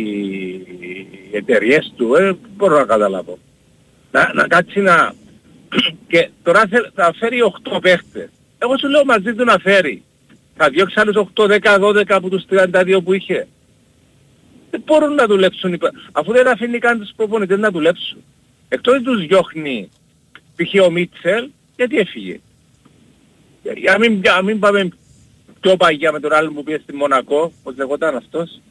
οι 0.79 1.07
εταιρείες 1.31 1.93
του, 1.95 2.15
ε, 2.15 2.35
μπορώ 2.55 2.77
να 2.77 2.85
καταλάβω. 2.85 3.37
Να, 4.11 4.31
να 4.33 4.47
κάτσει 4.47 4.79
να... 4.79 5.13
και 6.11 6.29
τώρα 6.43 6.63
θε- 6.69 6.91
θα 6.93 7.13
φέρει 7.19 7.37
8 7.73 7.81
παίχτες. 7.81 8.29
Εγώ 8.57 8.77
σου 8.77 8.87
λέω 8.87 9.05
μαζί 9.05 9.33
του 9.35 9.43
να 9.43 9.57
φέρει. 9.57 10.03
Θα 10.55 10.69
διώξει 10.69 10.99
άλλους 10.99 11.15
8, 11.35 11.59
10, 11.59 11.79
12 11.79 12.03
από 12.07 12.29
τους 12.29 12.43
32 12.49 12.99
που 13.03 13.13
είχε. 13.13 13.47
Δεν 14.71 14.81
μπορούν 14.85 15.13
να 15.13 15.25
δουλέψουν. 15.25 15.73
οι 15.73 15.77
πα- 15.77 15.91
Αφού 16.11 16.31
δεν 16.31 16.47
αφήνει 16.47 16.77
καν 16.79 16.99
τους 16.99 17.11
προπονητές 17.15 17.57
να 17.59 17.71
δουλέψουν. 17.71 18.23
Εκτός 18.69 18.93
ότι 18.93 19.03
τους 19.03 19.25
διώχνει 19.25 19.89
π.χ. 20.55 20.85
ο 20.85 20.91
Μίτσελ, 20.91 21.49
γιατί 21.75 21.97
έφυγε. 21.97 22.39
Για, 23.63 23.73
για, 23.75 23.91
να 23.91 23.97
μην, 23.99 24.19
για 24.21 24.31
να 24.33 24.41
μην 24.41 24.59
πάμε 24.59 24.89
πιο 25.59 25.77
παγιά 25.77 26.11
με 26.11 26.19
τον 26.19 26.33
άλλο 26.33 26.51
που 26.51 26.63
πήγε 26.63 26.79
στη 26.83 26.95
Μονακό, 26.95 27.51
πώς 27.63 27.75
λεγόταν 27.77 28.15
αυτός, 28.15 28.61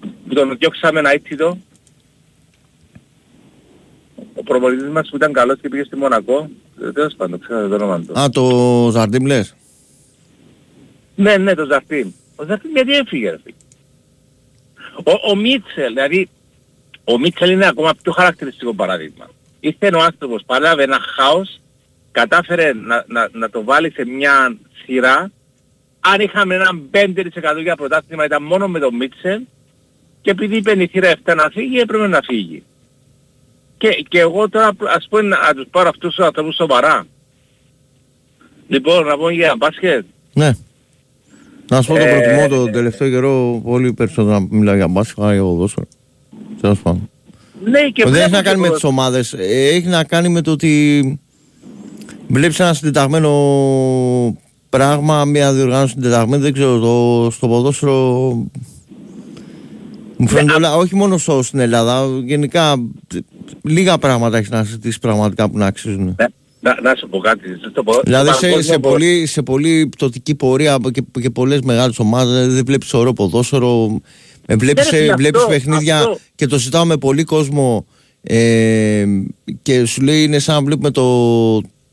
που 0.00 0.34
τον 0.34 0.56
διώξαμε 0.58 0.98
ένα 0.98 1.14
ήττητο. 1.14 1.58
Ο 4.34 4.42
προπονητής 4.42 4.88
μας 4.88 5.08
που 5.08 5.16
ήταν 5.16 5.32
καλός 5.32 5.58
και 5.60 5.68
πήγε 5.68 5.84
στη 5.84 5.96
Μονακό, 5.96 6.50
ε, 6.82 6.92
τέλος 6.92 7.14
πάντων, 7.16 7.40
ξέρω 7.40 7.68
το 7.68 7.74
όνομα 7.74 8.00
του. 8.00 8.18
Α, 8.20 8.28
το 8.30 8.88
Ζαρντίμ 8.92 9.26
λες; 9.26 9.54
Ναι, 11.14 11.36
ναι, 11.36 11.54
το 11.54 11.66
Ζαρτίν. 11.66 12.12
Ο 12.36 12.44
Ζαρτίν 12.44 12.70
γιατί 12.70 12.92
έφυγε 12.92 13.30
ρε 13.30 13.38
φίλε. 13.42 13.56
Ο, 15.04 15.30
ο 15.30 15.36
Μίτσελ, 15.36 15.86
δηλαδή, 15.86 16.28
ο 17.04 17.18
Μίτσελ 17.18 17.50
είναι 17.50 17.66
ακόμα 17.66 17.94
πιο 18.02 18.12
χαρακτηριστικό 18.12 18.74
παράδειγμα. 18.74 19.30
Ήρθε 19.60 19.90
ο 19.94 20.00
άνθρωπος, 20.00 20.42
παράλαβε 20.46 20.82
ένα 20.82 20.98
χάος, 21.16 21.60
κατάφερε 22.10 22.72
να, 22.72 23.04
να, 23.06 23.28
να 23.32 23.50
το 23.50 23.64
βάλει 23.64 23.90
σε 23.90 24.04
μια 24.04 24.56
σειρά. 24.84 25.30
Αν 26.12 26.20
είχαμε 26.20 26.54
έναν 26.54 26.82
5% 26.90 27.62
για 27.62 27.76
πρωτάθλημα 27.76 28.24
ήταν 28.24 28.42
μόνο 28.42 28.68
με 28.68 28.78
τον 28.78 28.94
Μίτσελ 28.96 29.40
και 30.20 30.30
επειδή 30.30 30.56
είπε 30.56 30.72
η 30.82 30.86
θύρα 30.86 31.12
7 31.24 31.34
να 31.36 31.48
φύγει 31.52 31.78
έπρεπε 31.78 32.06
να 32.06 32.20
φύγει. 32.24 32.62
Και, 33.78 33.88
και 34.08 34.18
εγώ 34.20 34.48
τώρα 34.48 34.70
ας 34.96 35.06
πούμε 35.10 35.22
να 35.22 35.54
τους 35.54 35.66
πάρω 35.70 35.88
αυτούς 35.88 36.14
τους 36.14 36.24
ανθρώπους 36.24 36.54
σοβαρά. 36.54 37.06
Λοιπόν, 38.68 39.04
να 39.06 39.16
πω 39.16 39.30
για 39.30 39.54
μπάσκετ. 39.58 40.04
Ναι. 40.32 40.52
Να 41.70 41.82
σου 41.82 41.88
πω 41.88 41.94
το 41.98 42.00
Ε, 42.04 42.10
προτιμώ 42.20 42.48
τον 42.48 42.72
τελευταίο 42.72 43.08
καιρό 43.10 43.60
πολύ 43.64 43.92
περισσότερο 43.92 44.38
να 44.38 44.46
μιλάω 44.50 44.74
για 44.74 44.88
μπάσκετ 44.88 45.16
παρά 45.16 45.32
για 45.32 45.42
ποδόσφαιρο. 45.42 45.86
Τέλος 46.60 46.78
πάντων. 46.80 47.10
Ναι, 47.64 47.80
και 47.88 48.02
Δεν 48.04 48.12
έχει 48.12 48.12
βλέπω 48.12 48.30
να 48.30 48.38
και 48.38 48.44
κάνει 48.48 48.60
με 48.60 48.66
εγώ- 48.66 48.74
τις 48.74 48.84
ομάδες. 48.84 49.32
Ε, 49.32 49.68
Έχει 49.74 49.86
να 49.86 50.04
κάνει 50.04 50.28
με 50.28 50.40
το 50.40 50.50
ότι 50.50 51.20
βλέπεις 52.28 52.60
ένα 52.60 52.74
συντεταγμένο 52.74 53.28
πράγμα, 54.68 55.24
μια 55.24 55.52
διοργάνωση 55.52 55.92
συντεταγμένη, 55.92 56.42
δεν 56.42 56.52
ξέρω, 56.52 56.78
το, 56.78 57.30
στο 57.30 57.48
ποδόσφαιρο 57.48 58.32
μου 60.16 60.28
φαίνεται 60.28 60.52
όλα, 60.52 60.76
όχι 60.76 60.96
μόνο 60.96 61.18
στο, 61.18 61.42
στην 61.42 61.58
Ελλάδα, 61.58 62.06
γενικά 62.24 62.76
τ- 63.06 63.16
λίγα 63.62 63.98
πράγματα 63.98 64.36
έχεις 64.36 64.50
να 64.50 64.64
συζητήσει 64.64 64.98
πραγματικά 64.98 65.50
που 65.50 65.58
να 65.58 65.66
αξίζουν. 65.66 66.04
Ναι, 66.04 66.26
να, 66.60 66.80
να 66.82 66.94
σου 66.98 67.08
πω 67.08 67.18
κάτι. 67.18 67.40
Στο 67.70 67.82
πο- 67.82 68.00
Δηλαδή 68.04 68.28
στο 68.28 68.38
σε, 68.38 68.46
παγκόσμιο 68.46 68.72
σε, 68.72 68.78
πο- 68.78 68.88
πολύ, 68.88 69.26
σε 69.26 69.42
πολύ 69.42 69.86
πτωτική 69.86 70.34
πορεία 70.34 70.72
από 70.72 70.90
και, 70.90 71.02
και 71.20 71.30
πολλές 71.30 71.60
μεγάλες 71.60 71.98
ομάδες 71.98 72.54
δεν 72.54 72.64
βλέπεις 72.66 72.94
ωραίο 72.94 73.12
ποδόσφαιρο 73.12 74.00
ε, 74.46 74.56
βλέπεις, 74.56 74.84
Ναι, 74.84 74.90
ρε, 74.90 74.96
ε, 74.98 75.00
φίλε, 75.02 75.14
βλέπεις 75.14 75.40
αυτό, 75.40 75.52
παιχνίδια 75.52 75.98
αυτό. 75.98 76.18
και 76.34 76.46
το 76.46 76.58
συζητάω 76.58 76.84
με 76.84 76.96
πολύ 76.96 77.24
κόσμο 77.24 77.86
ε, 78.22 79.04
και 79.62 79.84
σου 79.84 80.02
λέει 80.02 80.22
είναι 80.22 80.38
σαν 80.38 80.54
να 80.54 80.62
βλέπουμε 80.62 80.90
το, 80.90 81.04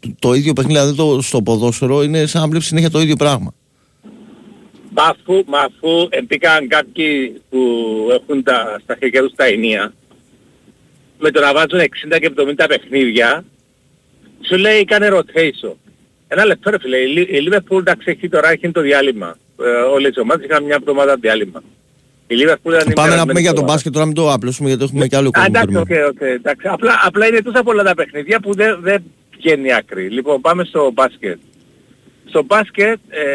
το, 0.05 0.15
το 0.19 0.33
ίδιο 0.33 0.53
παιχνίδι 0.53 0.79
δηλαδή 0.79 0.97
το, 0.97 1.21
στο 1.21 1.41
ποδόσφαιρο 1.41 2.03
είναι 2.03 2.25
σαν 2.25 2.41
να 2.41 2.47
βλέπεις 2.47 2.67
συνέχεια 2.67 2.89
το 2.89 2.99
ίδιο 2.99 3.15
πράγμα 3.15 3.53
Μα 4.97 5.03
αφού, 5.03 5.43
μα 5.47 5.59
αφού 5.59 6.09
μπήκαν 6.27 6.67
κάποιοι 6.67 7.41
που 7.49 7.59
έχουν 8.11 8.43
τα, 8.43 8.79
στα 8.83 8.95
χέρια 8.99 9.21
τους 9.21 9.33
τα 9.35 9.45
ηνία 9.45 9.93
με 11.19 11.31
το 11.31 11.39
να 11.41 11.53
βάζουν 11.53 11.79
60 12.13 12.17
και 12.19 12.33
70 12.57 12.65
παιχνίδια 12.67 13.45
σου 14.47 14.57
λέει 14.57 14.85
κάνε 14.85 15.09
rotation. 15.11 15.73
Ένα 16.27 16.45
λεπτό 16.45 16.69
ρε 16.69 16.79
φίλε, 16.79 16.97
η 16.97 17.05
Λι- 17.07 17.29
η 17.29 17.47
Liverpool 17.49 17.77
εντάξει 17.77 18.09
έχει 18.09 18.29
τώρα 18.29 18.49
έχει 18.49 18.71
το 18.71 18.81
διάλειμμα. 18.81 19.37
Ε, 19.61 19.67
όλες 19.69 20.15
οι 20.15 20.19
ομάδες 20.19 20.45
είχαν 20.45 20.63
μια 20.63 20.75
εβδομάδα 20.75 21.15
διάλειμμα. 21.15 21.63
Η 22.27 22.35
Liverpool 22.35 22.71
ήταν 22.73 22.89
η 22.89 22.93
Πάμε 22.93 22.93
να 22.93 22.93
περασμένη 22.93 23.27
πούμε 23.27 23.39
για 23.39 23.49
τον 23.53 23.63
εβδομάδα. 23.63 23.73
μπάσκετ 23.73 23.93
τώρα 23.93 24.05
μην 24.05 24.15
το 24.15 24.31
απλώσουμε 24.31 24.67
γιατί 24.67 24.83
έχουμε 24.83 25.07
και 25.07 25.15
άλλο 25.15 25.27
Α, 25.27 25.31
κόσμο 25.31 25.47
εντάξει, 25.47 25.83
περιμένει. 25.87 26.07
OK, 26.07 26.13
OK, 26.13 26.21
εντάξει. 26.21 26.67
Απλά, 26.67 26.93
απλά 27.05 27.27
είναι 27.27 27.41
τόσα 27.41 27.63
πολλά 27.63 27.83
τα 27.83 27.93
παιχνίδια 27.93 28.39
που 28.39 28.53
δεν, 28.53 28.79
δεν 28.81 29.03
βγαίνει 29.37 29.73
άκρη. 29.73 30.09
Λοιπόν, 30.09 30.41
πάμε 30.41 30.63
στο 30.63 30.91
μπάσκετ. 30.93 31.37
Στο 32.29 32.43
μπάσκετ 32.43 32.99
ε, 33.09 33.25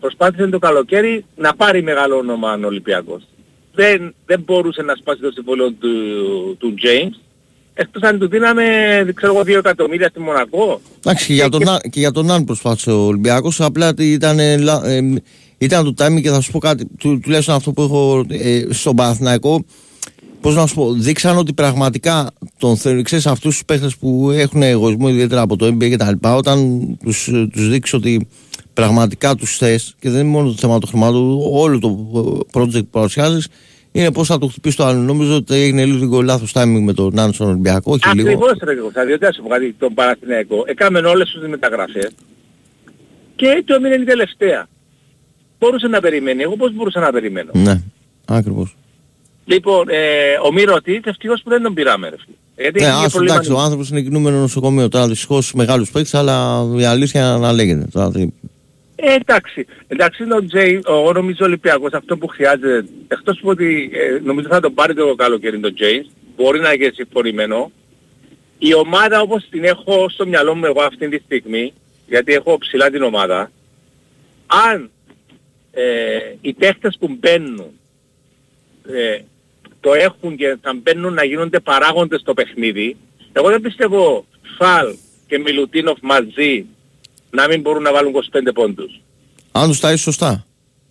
προσπάθησε 0.00 0.46
το 0.46 0.58
καλοκαίρι 0.58 1.24
να 1.36 1.54
πάρει 1.54 1.82
μεγάλο 1.82 2.16
όνομα 2.16 2.58
ο 2.62 2.66
Ολυμπιακός. 2.66 3.22
Δεν, 3.74 4.14
δεν 4.26 4.40
μπορούσε 4.40 4.82
να 4.82 4.94
σπάσει 4.94 5.20
το 5.20 5.30
συμβόλαιο 5.30 5.70
του, 5.72 5.90
του 6.58 6.74
James. 6.82 7.18
Εκτός 7.74 8.02
αν 8.02 8.18
του 8.18 8.28
δίναμε, 8.28 8.64
δεν 9.04 9.14
ξέρω 9.14 9.32
εγώ, 9.32 9.42
2 9.42 9.48
εκατομμύρια 9.58 10.08
στη 10.08 10.20
Μονακό. 10.20 10.80
Εντάξει, 11.04 11.26
και 11.26 11.32
για, 11.32 11.48
τον, 11.48 11.68
Α- 11.68 11.80
και 11.90 12.00
για 12.00 12.10
τον 12.10 12.30
Αν 12.30 12.44
προσπάθησε 12.44 12.90
ο 12.90 13.06
Ολυμπιακός, 13.06 13.60
απλά 13.60 13.88
ότι 13.88 14.12
ήταν, 14.12 14.38
ε, 14.38 14.56
λα- 14.56 14.82
ε, 14.84 15.00
ήταν 15.64 15.94
το 15.94 16.04
timing 16.04 16.20
και 16.22 16.30
θα 16.30 16.40
σου 16.40 16.50
πω 16.50 16.58
κάτι, 16.58 16.86
του, 16.98 17.20
τουλάχιστον 17.20 17.54
αυτό 17.54 17.72
που 17.72 17.82
έχω 17.82 18.24
ε, 18.28 18.64
στον 18.70 18.96
Παναθηναϊκό, 18.96 19.64
πώς 20.40 20.54
να 20.54 20.66
σου 20.66 20.74
πω, 20.74 20.92
δείξαν 20.92 21.36
ότι 21.36 21.52
πραγματικά 21.52 22.30
τον 22.58 22.76
θέλουν, 22.76 23.02
ξέρεις 23.02 23.26
αυτούς 23.26 23.54
τους 23.54 23.64
παίχτες 23.64 23.96
που 23.96 24.30
έχουν 24.30 24.62
εγωισμό 24.62 25.08
ιδιαίτερα 25.08 25.40
από 25.40 25.56
το 25.56 25.66
NBA 25.66 25.88
και 25.88 25.96
τα 25.96 26.10
λοιπά, 26.10 26.34
όταν 26.34 26.86
τους, 27.04 27.28
ε, 27.28 27.48
τους 27.52 27.68
δείξεις 27.68 27.94
ότι 27.94 28.28
πραγματικά 28.72 29.34
τους 29.34 29.56
θες 29.56 29.94
και 29.98 30.10
δεν 30.10 30.20
είναι 30.20 30.30
μόνο 30.30 30.48
το 30.48 30.56
θέμα 30.58 30.78
του 30.78 30.86
χρημάτου, 30.86 31.50
όλο 31.52 31.78
το 31.78 31.88
ε, 32.14 32.58
project 32.60 32.82
που 32.82 32.90
παρουσιάζεις, 32.90 33.48
είναι 33.92 34.12
πώς 34.12 34.26
θα 34.26 34.38
το 34.38 34.46
χτυπήσεις 34.46 34.76
το 34.76 34.84
άλλο. 34.84 35.00
Νομίζω 35.00 35.34
ότι 35.34 35.54
έγινε 35.54 35.84
λίγο 35.84 36.22
λάθος 36.22 36.52
timing 36.54 36.80
με 36.80 36.92
τον 36.92 37.18
Αν 37.18 37.32
στον 37.32 37.48
Ολυμπιακό, 37.48 37.92
όχι 37.92 38.16
λίγο. 38.16 38.28
Ακριβώς 38.28 38.58
ρε 38.62 38.74
Κώστα, 38.74 39.04
διότι 39.04 39.26
ας 39.26 39.34
σου 39.34 39.42
πω 39.42 39.48
κάτι, 39.48 39.74
τον 39.78 39.94
Παναθηναϊκό 39.94 40.64
έκαμε 40.66 40.98
όλες 40.98 41.30
τις 41.30 41.48
μεταγραφές 41.48 42.10
και 43.36 43.62
το 43.64 43.74
έμεινε 43.74 43.94
η 43.94 44.04
τελευταία. 44.04 44.68
Μπορούσε 45.58 45.86
να 45.86 46.00
περιμένει, 46.00 46.42
εγώ 46.42 46.56
πώς 46.56 46.74
μπορούσα 46.74 47.00
να 47.00 47.10
περιμένω. 47.12 47.50
Ναι, 47.54 47.80
ακριβώς. 48.26 48.76
Λοιπόν, 49.44 49.88
ε, 49.88 49.98
ο 50.48 50.52
Μυρωτής 50.52 51.00
ευτυχώς 51.04 51.42
που 51.42 51.50
δεν 51.50 51.62
τον 51.62 51.74
πήραμε 51.74 52.08
ρε 52.08 52.16
φίλε. 52.24 52.34
Γιατί 52.56 52.80
Ναι, 52.80 52.86
είχε 52.86 52.94
άστο, 52.96 53.08
προβλήμα- 53.10 53.34
εντάξει, 53.34 53.52
ο 53.52 53.58
άνθρωπος 53.58 53.88
είναι 53.90 54.00
κινούμενο 54.00 54.38
νοσοκομείο 54.38 54.88
τώρα 54.88 55.08
δυστυχώς 55.08 55.52
μεγάλους 55.54 55.90
παίκτες, 55.90 56.14
αλλά 56.14 56.66
η 56.76 56.84
αλήθεια 56.84 57.36
να 57.36 57.52
λέγεται. 57.52 57.86
Τώρα, 57.92 58.10
τι- 58.10 58.28
Ε, 58.96 59.14
εντάξει. 59.14 59.66
Εντάξει 59.86 60.22
είναι 60.22 60.34
ο 60.34 60.44
Τζέι, 60.46 60.82
εγώ 60.88 61.12
νομίζω 61.12 61.38
ο 61.40 61.44
Ολυμπιακός 61.44 61.92
αυτό 61.92 62.16
που 62.16 62.26
χρειάζεται, 62.26 62.84
εκτός 63.08 63.38
που 63.40 63.48
ότι 63.48 63.90
ε, 63.92 64.20
νομίζω 64.24 64.48
θα 64.48 64.60
τον 64.60 64.74
πάρει 64.74 64.94
το 64.94 65.14
καλοκαίρι 65.14 65.58
τον 65.60 65.74
Τζέι, 65.74 66.10
μπορεί 66.36 66.60
να 66.60 66.74
γίνει 66.74 66.90
συμφωνημένο. 66.94 67.70
Η 68.58 68.74
ομάδα 68.74 69.20
όπως 69.20 69.46
την 69.50 69.64
έχω 69.64 70.08
στο 70.08 70.26
μυαλό 70.26 70.54
μου 70.54 70.64
εγώ 70.64 70.82
αυτή 70.82 71.08
τη 71.08 71.18
στιγμή, 71.24 71.72
γιατί 72.08 72.32
έχω 72.32 72.58
ψηλά 72.58 72.90
την 72.90 73.02
ομάδα, 73.02 73.50
αν 74.72 74.90
ε, 75.74 76.18
οι 76.40 76.52
παίχτες 76.52 76.96
που 77.00 77.16
μπαίνουν 77.18 77.64
ε, 78.88 79.18
το 79.80 79.92
έχουν 79.94 80.36
και 80.36 80.56
θα 80.60 80.74
μπαίνουν 80.82 81.14
να 81.14 81.24
γίνονται 81.24 81.60
παράγοντες 81.60 82.20
στο 82.20 82.34
παιχνίδι, 82.34 82.96
εγώ 83.32 83.48
δεν 83.48 83.60
πιστεύω 83.60 84.26
Φαλ 84.58 84.94
και 85.26 85.38
Μιλουτίνοφ 85.38 85.98
μαζί 86.02 86.66
να 87.30 87.48
μην 87.48 87.60
μπορούν 87.60 87.82
να 87.82 87.92
βάλουν 87.92 88.12
25 88.12 88.54
πόντους. 88.54 89.00
Αν 89.52 89.68
τους 89.68 89.80
ταΐσεις 89.82 89.96
σωστά. 89.98 90.46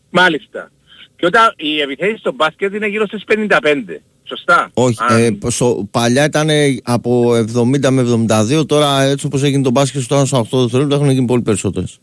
Μάλιστα. 0.10 0.72
Και 1.16 1.26
όταν 1.26 1.54
οι 1.58 1.80
επιθέσεις 1.80 2.20
στο 2.20 2.32
μπάσκετ 2.34 2.74
είναι 2.74 2.88
γύρω 2.88 3.06
στις 3.08 3.24
55. 3.28 4.02
Σωστά. 4.24 4.70
Όχι, 4.74 4.98
Αν- 5.00 5.40
ε, 5.44 5.50
στο, 5.50 5.88
παλιά 5.92 6.26
ήταν 6.26 6.50
από 6.84 7.36
70 7.36 7.90
με 7.90 8.02
72, 8.02 8.66
τώρα 8.68 9.02
έτσι 9.02 9.26
όπως 9.26 9.44
έγινε 9.44 9.64
το 9.64 9.70
μπάσκετ 9.72 10.02
στο 10.02 10.20
1 10.22 10.26
στο 10.26 10.38
8 10.40 10.60
δευτερόλεπτα 10.62 10.96
έχουν 10.96 11.10
γίνει 11.10 11.26
πολύ 11.26 11.42
περισσότερες. 11.42 11.98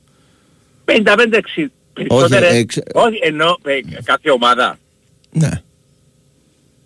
55-60. 0.85 1.71
Περισσότερες. 1.93 2.53
εξ- 2.53 2.79
Όχι, 2.93 3.19
ενώ 3.23 3.59
ε, 3.65 4.01
κάθε 4.05 4.31
ομάδα. 4.31 4.79
Ναι. 5.31 5.51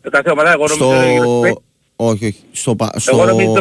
Ε, 0.02 0.08
Κάθε 0.10 0.30
ομάδα 0.30 0.52
εγώ 0.52 0.64
νομίζω 0.66 0.84
Στο... 0.84 0.94
είναι 0.94 1.12
γύρω 1.12 1.40
στις 1.44 1.54
Όχι, 1.96 2.24
όχι. 2.24 2.34
Στο, 2.52 2.76
πα- 2.76 2.92
στο... 2.96 3.16
Εγώ 3.16 3.24
νομίζω- 3.26 3.56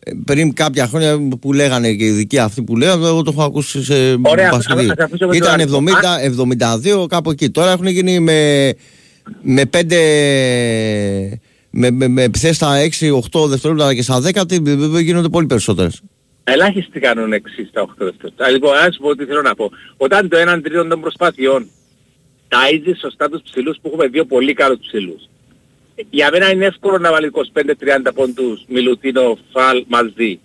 ε, 0.00 0.10
Πριν 0.24 0.54
κάποια 0.54 0.86
χρόνια 0.86 1.18
που 1.40 1.52
λέγανε 1.52 1.92
και 1.92 2.04
οι 2.04 2.06
ειδικοί 2.06 2.38
αυτοί 2.38 2.62
που 2.62 2.76
λέγανε, 2.76 3.06
εγώ 3.06 3.22
το 3.22 3.30
έχω 3.30 3.42
ακούσει 3.42 3.84
σε 3.84 4.18
Ωραία, 4.22 4.50
μπασκετί. 4.50 4.80
ας- 4.80 4.90
ας 4.90 4.98
αφήσουμε 5.04 5.30
το 5.30 5.36
Ήταν 5.36 5.52
αριθμό. 5.52 5.78
70, 5.78 7.02
72 7.02 7.06
κάπου 7.08 7.30
εκεί. 7.30 7.50
Τώρα 7.50 7.70
έχουν 7.70 7.86
γίνει 7.86 8.20
με, 8.20 8.72
με 9.42 9.62
5 9.64 9.84
με, 11.70 11.90
με, 11.90 12.08
με 12.08 12.22
επιθέσεις 12.22 12.56
στα 12.56 12.76
6-8 13.32 13.48
δευτερόλεπτα 13.48 13.94
και 13.94 14.02
στα 14.02 14.20
10 14.20 14.44
τι- 14.48 15.02
γίνονται 15.02 15.28
πολύ 15.28 15.46
περισσότερες. 15.46 16.00
Ελάχιστοι 16.52 17.00
κάνουν 17.00 17.32
6 17.32 17.36
στα 17.68 17.82
8 17.82 17.86
δευτερόλεπτα. 17.98 18.48
Λοιπόν, 18.50 18.74
ας 18.76 18.96
πω 19.00 19.16
τι 19.16 19.24
θέλω 19.24 19.42
να 19.42 19.54
πω. 19.54 19.70
Όταν 19.96 20.28
το 20.28 20.36
1 20.56 20.60
τρίτο 20.62 20.86
των 20.86 21.00
προσπαθειών 21.00 21.70
ταΐζει 22.48 22.92
σωστά 23.00 23.28
τους 23.28 23.40
ψηλούς 23.44 23.78
που 23.82 23.88
έχουμε 23.88 24.06
δύο 24.06 24.24
πολύ 24.24 24.52
καλούς 24.54 24.78
ψηλούς. 24.80 25.28
Για 26.10 26.28
μένα 26.32 26.50
είναι 26.50 26.64
εύκολο 26.64 26.98
να 26.98 27.10
βάλει 27.10 27.30
25-30 27.54 28.12
πόντους 28.14 28.64
Μιλουτίνο 28.68 29.38
Φαλ 29.52 29.84
μαζί. 29.88 30.40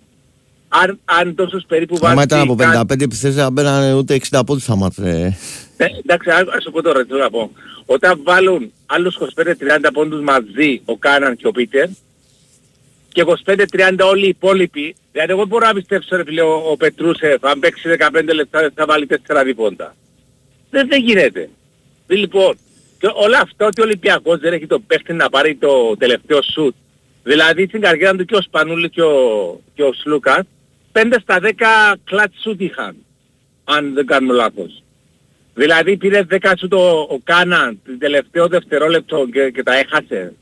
Αν, 0.68 0.98
αν 1.04 1.34
τόσους 1.34 1.64
περίπου 1.68 1.96
βάζει... 1.96 2.12
Άμα 2.12 2.22
ήταν 2.22 2.40
από 2.40 2.54
κάτι- 2.54 2.94
55 2.94 3.00
επιθέσεις 3.00 3.34
δεν 3.36 3.52
μπαίνανε 3.52 3.94
ούτε 3.94 4.20
60 4.30 4.40
πόντους 4.46 4.64
θα 4.64 4.76
μάτρε. 4.76 5.36
Ε, 5.76 5.86
εντάξει, 6.02 6.30
α- 6.30 6.46
ας 6.56 6.62
σου 6.62 6.70
πω 6.70 6.82
τώρα, 6.82 7.02
τι 7.02 7.08
θέλω 7.08 7.22
να 7.22 7.30
πω. 7.30 7.50
Όταν 7.86 8.20
βάλουν 8.24 8.72
άλλους 8.86 9.18
25-30 9.36 9.90
πόντους 9.92 10.20
μαζί 10.22 10.80
ο 10.84 10.96
Κάναν 10.96 11.36
και 11.36 11.46
ο 11.46 11.50
Πίτερ 11.50 11.88
και 13.08 13.24
25-30 13.44 13.64
όλοι 14.10 14.24
οι 14.24 14.28
υπόλοιποι, 14.28 14.94
δηλαδή 15.14 15.32
εγώ 15.32 15.46
μπορώ 15.46 15.66
να 15.66 15.74
πιστέψω 15.74 16.16
ρε 16.16 16.24
φίλε 16.24 16.42
ο, 16.42 16.62
ο 16.70 16.76
Πετρούσεφ 16.76 17.44
αν 17.44 17.58
παίξει 17.58 17.96
15 17.98 18.34
λεπτά 18.34 18.60
δεν 18.60 18.72
θα 18.74 18.84
βάλει 18.86 19.06
4 19.26 19.42
δίποντα. 19.44 19.94
Δεν, 20.70 20.88
δεν 20.88 21.00
γίνεται. 21.00 21.48
Ε, 22.06 22.14
Λοιπόν, 22.14 22.58
και 22.98 23.08
όλα 23.12 23.38
αυτά 23.38 23.66
ότι 23.66 23.80
ο 23.80 23.84
Ολυμπιακός 23.84 24.38
δεν 24.38 24.52
έχει 24.52 24.66
το 24.66 24.80
παίχτη 24.80 25.12
να 25.12 25.28
πάρει 25.28 25.54
το 25.54 25.96
τελευταίο 25.96 26.42
σουτ. 26.42 26.74
Δηλαδή 27.22 27.66
στην 27.66 27.80
καριέρα 27.80 28.16
του 28.16 28.24
και 28.24 28.36
ο 28.36 28.42
Σπανούλη 28.42 28.90
και 28.90 29.02
ο, 29.02 29.60
και 29.74 29.82
ο 29.82 29.92
Σλούκας 29.92 30.44
5 30.92 31.14
στα 31.22 31.38
10 31.42 31.50
κλατ 32.04 32.32
σουτ 32.42 32.60
είχαν. 32.60 32.96
Αν 33.64 33.94
δεν 33.94 34.06
κάνω 34.06 34.32
λάθος. 34.32 34.82
Δηλαδή 35.54 35.96
πήρε 35.96 36.26
10 36.30 36.52
σου 36.58 36.68
το 36.68 37.06
ο 37.10 37.18
Κάναν 37.24 37.80
την 37.84 37.98
τελευταίο 37.98 38.48
δευτερόλεπτο 38.48 39.26
και, 39.32 39.50
και 39.50 39.62
τα 39.62 39.74
έχασε. 39.74 40.34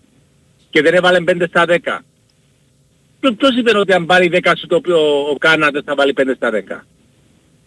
Και 0.70 0.82
δεν 0.82 0.94
έβαλε 0.94 1.18
5 1.26 1.42
στα 1.48 1.64
10. 1.68 1.98
Ποιο- 3.22 3.34
Ποιος 3.36 3.56
είπε 3.58 3.78
ότι 3.78 3.92
αν 3.92 4.06
πάρει 4.06 4.28
10 4.32 4.52
σου 4.58 4.66
το 4.66 4.76
οποίο 4.76 4.96
ο 5.32 5.36
Κάναν 5.38 5.70
δεν 5.72 5.82
θα 5.84 5.94
βάλει 5.94 6.12
5 6.12 6.34
στα 6.36 6.50
10. 6.50 6.84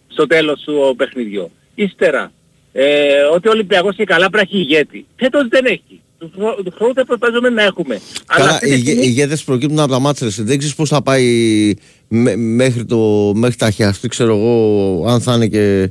Στο 0.08 0.26
τέλος 0.26 0.60
του 0.60 0.94
παιχνιδιού. 0.96 1.50
Ύστερα, 1.74 2.32
ε, 2.72 2.84
ότι 3.34 3.48
ο 3.48 3.50
Ολυμπιακός 3.50 3.96
και 3.96 4.04
καλά 4.04 4.30
πρέπει 4.30 4.48
να 4.52 4.58
έχει 4.58 4.68
ηγέτη. 4.72 5.06
Φέτος 5.16 5.48
δεν 5.48 5.64
έχει. 5.64 6.00
Του 6.18 6.30
χρό- 6.36 6.62
του 6.64 6.72
χρόνου 6.76 6.94
θα 6.94 7.04
προσπαθούμε 7.04 7.48
να 7.48 7.62
έχουμε. 7.62 8.00
Αλλά 8.26 8.44
Καλά, 8.44 8.50
αυτή 8.54 8.68
οι, 8.68 8.72
τη 8.72 8.78
στιγμή- 8.80 9.04
οι 9.04 9.06
ηγέτες 9.08 9.44
προκύπτουν 9.44 9.78
από 9.78 9.90
τα 9.92 9.98
μάτια 9.98 10.26
ρε. 10.36 10.42
Δεν 10.42 10.58
ξέρεις 10.58 10.74
πώς 10.76 10.88
θα 10.88 11.02
πάει 11.02 11.24
με- 12.08 12.36
μέχρι, 12.36 12.84
το, 12.84 13.32
μέχρι 13.34 13.56
τα 13.56 13.70
χιαστή, 13.70 14.08
ξέρω 14.08 14.36
εγώ, 14.36 15.04
αν 15.08 15.20
θα 15.20 15.34
είναι 15.34 15.46
και 15.46 15.90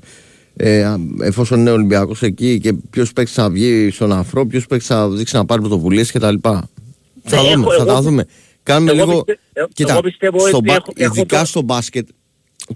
ε, 0.55 0.95
εφόσον 1.21 1.59
είναι 1.59 1.71
Ολυμπιακός 1.71 2.21
εκεί 2.21 2.59
και 2.59 2.73
ποιος 2.89 3.13
παίξεις 3.13 3.35
θα 3.35 3.49
βγει 3.49 3.89
στον 3.91 4.11
αφρό, 4.11 4.45
ποιος 4.45 4.65
παίξεις 4.65 4.89
θα 4.89 5.09
δείξεις 5.09 5.33
να 5.37 5.45
πάρεις 5.45 5.67
πρωτοβουλίες 5.67 6.11
και 6.11 6.19
τα 6.19 6.31
λοιπά. 6.31 6.69
Θα 7.23 7.35
Ναι, 7.35 7.41
δούμε, 7.49 7.51
έχω- 7.65 7.71
θα 7.77 7.85
τα 7.85 7.91
εγώ- 7.91 8.01
δούμε. 8.01 8.25
Κάνουμε 8.65 8.91
εγώ 8.91 9.05
λίγο... 9.05 9.23
πιστε- 9.23 9.39
ε, 9.53 9.63
Κοίτα, 9.73 9.91
εγώ 9.91 10.01
πιστεύω 10.01 10.39
στο 10.39 10.57
ότι 10.57 10.67
μπα- 10.67 10.73
έχω- 10.75 10.93
έχω 10.95 11.13
ειδικά 11.15 11.39
το- 11.39 11.45
στο 11.45 11.61
μπάσκετ, 11.61 12.07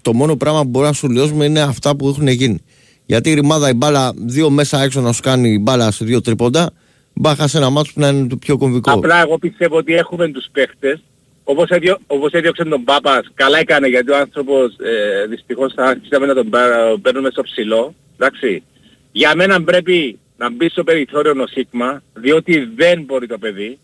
το 0.01 0.13
μόνο 0.13 0.35
πράγμα 0.35 0.61
που 0.61 0.69
μπορεί 0.69 0.85
να 0.85 0.93
σου 0.93 1.09
λιώσουμε 1.09 1.45
είναι 1.45 1.61
αυτά 1.61 1.95
που 1.95 2.07
έχουν 2.07 2.27
γίνει. 2.27 2.59
Γιατί 3.05 3.29
η 3.29 3.33
ρημάδα 3.33 3.69
η 3.69 3.73
μπάλα 3.73 4.11
δύο 4.15 4.49
μέσα 4.49 4.81
έξω 4.81 5.01
να 5.01 5.11
σου 5.11 5.21
κάνει 5.21 5.49
η 5.49 5.59
μπάλα 5.61 5.91
σε 5.91 6.05
δύο 6.05 6.21
τρίποντα, 6.21 6.71
μπάχα 7.13 7.47
σε 7.47 7.57
ένα 7.57 7.69
μάτσο 7.69 7.91
που 7.93 7.99
να 7.99 8.07
είναι 8.07 8.27
το 8.27 8.37
πιο 8.37 8.57
κομβικό. 8.57 8.91
Απλά 8.91 9.21
εγώ 9.21 9.37
πιστεύω 9.37 9.77
ότι 9.77 9.93
έχουμε 9.93 10.27
τους 10.27 10.45
παίχτες 10.51 10.99
όπως, 11.43 11.69
έδιω, 11.69 11.97
όπως 12.07 12.31
έδιωξε 12.31 12.63
τον 12.63 12.83
Πάπας, 12.83 13.25
καλά 13.33 13.57
έκανε 13.59 13.87
γιατί 13.87 14.11
ο 14.11 14.17
άνθρωπος 14.17 14.75
ε, 14.79 15.25
δυστυχώς 15.29 15.73
θα 15.73 15.83
άρχισαμε 15.83 16.25
να 16.25 16.33
τον 16.33 16.49
πά- 16.49 16.99
παίρνουμε 17.01 17.29
στο 17.31 17.41
ψηλό. 17.41 17.93
Εντάξει. 18.17 18.63
Για 19.11 19.35
μένα 19.35 19.63
πρέπει 19.63 20.19
να 20.37 20.51
μπει 20.51 20.69
στο 20.69 20.83
περιθώριο 20.83 21.31
ο 21.31 21.47
Σίγμα, 21.47 22.03
διότι 22.13 22.69
δεν 22.75 23.03
μπορεί 23.03 23.27
το 23.27 23.37
παιδί. 23.37 23.79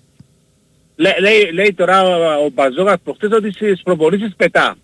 Λέ, 0.95 1.19
λέει, 1.19 1.51
λέει 1.53 1.73
τώρα 1.73 2.03
ο, 2.03 2.43
ο 2.45 2.49
Μπαζόγας 2.53 2.95
προχτές 3.03 3.31
ότι 3.31 3.51
στις 3.51 3.81
προπονήσεις 3.83 4.35
πετά. 4.35 4.75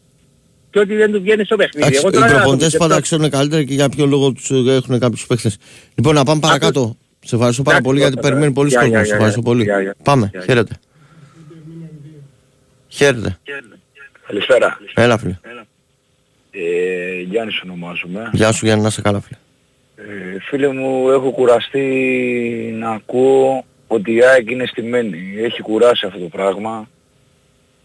Και 0.70 0.80
ότι 0.80 0.96
δεν 0.96 1.12
του 1.12 1.22
βγαίνει 1.22 1.44
στο 1.46 1.56
παιχνίδι. 1.56 1.80
Εντάξει, 1.88 2.00
Εγώ 2.00 2.10
οι 2.10 2.12
τώρα 2.12 2.26
να 2.26 2.32
το 2.32 2.38
προπονητές 2.38 2.66
πιστέψω- 2.66 2.90
πάντα 2.90 3.02
ξέρουν 3.02 3.30
καλύτερα 3.30 3.64
και 3.64 3.74
για 3.74 3.90
ποιο 3.90 4.06
λόγο 4.06 4.32
τους 4.32 4.50
έχουν 4.68 5.00
κάποιους 5.00 5.26
παίχτε. 5.28 5.52
Λοιπόν, 5.96 6.16
να 6.16 6.24
πάμε 6.24 6.40
παρακάτω. 6.40 6.96
Σε 7.26 7.36
ευχαριστώ 7.36 7.64
πάρα 7.64 7.78
Εντάξει, 7.78 7.90
πολύ 7.92 8.00
γιατί 8.00 8.14
πρώτα, 8.14 8.28
περιμένει 8.30 8.54
πολλοί 8.54 8.70
γεια, 8.70 8.80
κόσμο. 8.80 8.94
γεια, 8.94 9.04
Σε 9.04 9.06
γεια, 9.06 9.16
ευχαριστώ 9.16 9.42
γεια, 9.42 9.50
πολύ. 9.52 9.64
γεια, 9.64 9.82
γεια. 9.82 9.96
Πάμε, 10.04 10.30
Γεια, 10.32 10.40
γεια. 10.40 10.54
χαίρετε. 10.54 10.76
Χαίρετε. 12.88 13.38
Καλησπέρα. 14.28 14.78
Έλα, 14.94 15.18
φίλε. 15.18 15.38
Ε, 16.52 17.22
Γιάννης 17.22 17.62
ονομάζομαι. 17.64 18.30
Γεια 18.34 18.52
σου, 18.52 18.66
Γιάννη, 18.66 18.82
να 18.84 18.88
είσαι 18.88 19.02
καλά, 19.02 19.22
φίλε. 19.22 19.38
Ε, 20.36 20.40
φίλε 20.50 20.74
μου, 20.74 21.10
έχω 21.10 21.32
κουραστεί 21.32 21.86
να 22.80 22.90
ακούω 22.92 23.66
ότι 23.94 24.14
η 24.14 24.24
ΑΕΚ 24.24 24.50
είναι 24.50 24.66
στημένη. 24.66 25.18
Έχει 25.44 25.62
κουράσει 25.62 26.06
αυτό 26.06 26.20
το 26.20 26.26
πράγμα. 26.28 26.90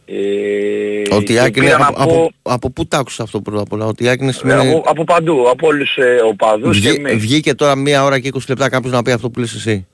Ε, 0.09 1.15
Ότι 1.15 1.33
η 1.33 1.35
και 1.35 1.41
Άκη 1.41 1.59
είναι. 1.59 1.67
πήρα 1.69 1.79
να 1.79 1.87
Από, 1.87 1.95
πω- 1.97 2.03
από, 2.15 2.33
από 2.43 2.71
πού 2.71 2.87
τ' 2.87 2.95
άκουσα 2.95 3.23
αυτό 3.23 3.41
πρώτα 3.41 3.61
απ' 3.63 3.73
όλα. 3.73 3.87
Ότι 3.87 4.05
η 4.05 4.09
Άκη 4.09 4.23
είναι 4.23 4.31
ε, 4.31 4.35
σημαίνει. 4.35 4.69
από, 4.71 4.83
από 4.87 5.05
παντού, 5.05 5.49
από 5.51 5.67
όλους 5.67 5.97
ε, 5.97 6.17
οπαδούς 6.29 6.81
και 6.81 6.89
Βγή- 6.89 6.99
εμείς. 7.07 7.17
Βγήκε 7.23 7.55
τώρα 7.55 7.77
μία 7.77 8.05
ώρα 8.05 8.19
και 8.19 8.31
20 8.35 8.39
λεπτά 8.49 8.69
κάποιος 8.69 8.93
να 8.93 9.03
πει 9.03 9.11
αυτό 9.11 9.31
που 9.31 9.41
λες 9.41 9.55
εσύ; 9.55 9.87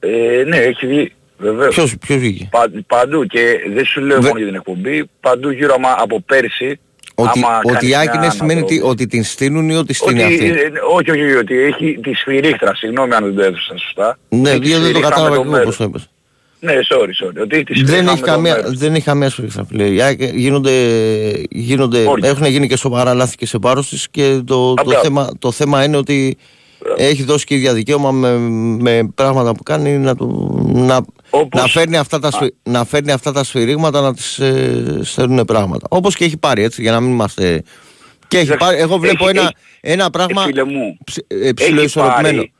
Ε, 0.00 0.42
ναι, 0.46 0.56
έχει 0.56 0.86
βγει. 0.86 1.12
Βεβαίως. 1.38 1.74
Ποιος, 1.74 1.96
ποιος 1.98 2.18
βγήκε; 2.18 2.48
Πα, 2.50 2.70
παντού 2.86 3.24
και 3.26 3.56
δεν 3.74 3.84
σου 3.84 4.00
λέω 4.00 4.16
Βε- 4.16 4.26
μόνο 4.26 4.36
για 4.38 4.46
την 4.46 4.54
εκπομπή, 4.56 5.04
παντού 5.20 5.50
γύρω 5.50 5.74
άμα, 5.74 5.94
από 5.98 6.20
πέρσι. 6.20 6.80
Ότι, 7.14 7.38
άμα 7.44 7.56
ότι 7.62 7.72
κάνεις 7.72 7.88
η 7.90 7.94
Άκη 7.94 8.08
μια 8.08 8.24
είναι 8.24 8.30
σημαίνει 8.34 8.60
ότι, 8.60 8.72
αναδρομή- 8.74 8.92
ότι 8.92 9.06
την 9.06 9.24
στείλουν 9.24 9.68
ή 9.70 9.74
ότι 9.76 9.94
στείνει 9.94 10.22
ότι, 10.24 10.32
αυτή. 10.34 10.46
ε, 10.46 10.52
όχι, 10.94 11.10
όχι, 11.10 11.22
όχι, 11.22 11.34
ότι 11.36 11.54
έχει 11.62 11.98
τη 12.02 12.14
σφυρίχτρα, 12.14 12.74
συγγνώμη 12.74 13.14
αν 13.14 13.24
δεν 13.24 13.34
το 13.34 13.42
έδωσα 13.42 13.78
σωστά. 13.78 14.18
Ναι, 14.28 14.50
Έχει 14.50 14.58
τη 14.60 14.66
γιατί 14.68 14.82
δεν 14.84 14.92
το 14.92 14.98
σφυρίχτρα 14.98 15.08
κατάλαβα 15.08 15.30
με 15.30 15.36
και 15.36 15.42
το 15.42 15.48
εγώ 15.48 15.56
μέρος. 15.56 15.66
πώς 15.66 15.76
το 15.76 15.84
είπες. 15.84 16.08
Ναι, 16.60 16.72
sorry, 16.72 17.26
sorry. 17.26 17.42
Ότι 17.42 17.54
έχει 17.56 17.64
τη 17.64 17.72
Δεν 17.74 17.86
σφυρίχτρα 17.86 18.12
έχει, 18.12 18.20
με 18.20 18.26
το 18.26 18.32
καμία, 18.32 18.54
μέρος. 18.54 18.78
δεν 18.78 18.94
έχει 18.94 19.04
καμία 19.04 19.30
σφίχτρα, 19.30 19.64
φίλε. 19.64 19.84
Η 19.88 20.00
ΑΕΚ 20.02 20.22
Γίνονται, 20.22 20.72
γίνονται, 21.50 22.04
Όρια. 22.06 22.28
έχουν 22.28 22.44
γίνει 22.46 22.68
και 22.68 22.76
σοβαρά 22.76 23.14
λάθη 23.14 23.36
και 23.36 23.46
σε 23.46 23.58
βάρος 23.60 23.88
της 23.88 24.08
και 24.10 24.40
το, 24.46 24.74
το, 24.74 24.82
Απλά. 24.82 24.98
θέμα, 25.00 25.30
το 25.38 25.50
θέμα 25.50 25.84
είναι 25.84 25.96
ότι 25.96 26.36
έχει 26.96 27.22
δώσει 27.22 27.44
και 27.44 27.54
η 27.54 27.56
ίδια 27.56 27.72
δικαίωμα 27.74 28.10
με, 28.10 28.38
με 28.80 29.08
πράγματα 29.14 29.54
που 29.54 29.62
κάνει 29.62 29.98
να, 29.98 30.16
του, 30.16 30.58
να, 30.74 31.00
Όπως- 31.30 31.60
να, 31.62 31.66
φέρνει 31.68 31.96
αυτά 31.96 32.18
τα, 32.18 32.30
σφυ- 32.30 32.54
να 32.62 32.84
φέρνει 32.84 33.12
αυτά 33.12 33.32
τα 33.32 33.44
σφυρίγματα 33.44 34.00
να 34.00 34.14
τις 34.14 34.38
ε, 34.38 35.00
στέλνουν 35.02 35.44
πράγματα. 35.44 35.86
Όπως 35.90 36.16
και 36.16 36.24
έχει 36.24 36.36
πάρει 36.36 36.62
έτσι 36.62 36.82
για 36.82 36.92
να 36.92 37.00
μην 37.00 37.10
είμαστε... 37.10 37.62
Και 38.28 38.36
έχει 38.38 38.46
Εντάξει, 38.46 38.64
πάρει, 38.66 38.78
εγώ 38.80 38.98
βλέπω 38.98 39.28
έχει- 39.28 39.38
ένα, 39.38 39.42
έχει- 39.46 39.54
ένα 39.80 40.10
πράγμα 40.10 40.42
Ε, 40.42 40.44
φίλε 40.44 40.64
μου, 40.64 40.98
ψ- 41.04 41.24
ε, 41.28 41.52
ψιλοισορροπημένο. 41.52 42.36
πάρει- 42.36 42.52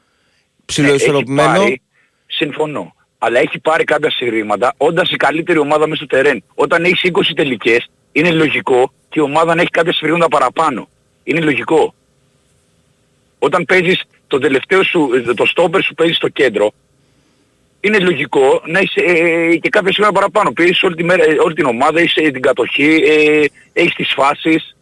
Ψιλοισορροπημένο. 0.65 1.51
Έχει 1.51 1.59
πάρει, 1.61 1.81
συμφωνώ. 2.27 2.95
Αλλά 3.19 3.39
έχει 3.39 3.59
πάρει 3.59 3.85
κάποια 3.85 4.11
συρρήματα 4.11 4.75
όντας 4.77 5.11
η 5.11 5.17
καλύτερη 5.17 5.59
ομάδα 5.59 5.87
μέσα 5.89 6.05
στο 6.05 6.17
τερέν. 6.17 6.43
Όταν 6.55 6.85
έχεις 6.85 7.01
20 7.03 7.35
τελικές, 7.35 7.91
είναι 8.13 8.31
λογικό 8.31 8.93
και 9.09 9.21
η 9.21 9.23
ομάδα 9.23 9.55
να 9.55 9.61
έχει 9.61 9.71
κάποια 9.71 9.93
συρρήματα 9.93 10.29
παραπάνω. 10.29 10.89
Είναι 11.25 11.41
λογικό. 11.41 11.95
Όταν 13.39 13.65
παίζεις 13.65 14.03
το 14.27 14.39
τελευταίο 14.39 14.83
σου, 14.83 15.09
το 15.37 15.47
στόπερ 15.47 15.83
σου 15.83 15.95
παίζεις 15.95 16.17
στο 16.17 16.29
κέντρο, 16.29 16.73
είναι 17.87 17.99
λογικό 17.99 18.63
να 18.67 18.79
έχει 18.79 19.01
ε, 19.01 19.57
και 19.57 19.69
κάποια 19.69 19.93
σειρά 19.93 20.13
παραπάνω. 20.13 20.53
Πήρες 20.53 20.83
όλη, 20.83 20.95
τη 20.95 21.05
μέρα, 21.05 21.25
ε, 21.25 21.37
όλη 21.45 21.55
την 21.55 21.65
ομάδα, 21.65 22.01
έχεις 22.01 22.17
ε, 22.17 22.31
την 22.31 22.43
κατοχή, 22.43 22.85
ε, 23.07 23.45
έχεις 23.73 23.95
τις 23.95 24.13
φάσεις. 24.17 24.77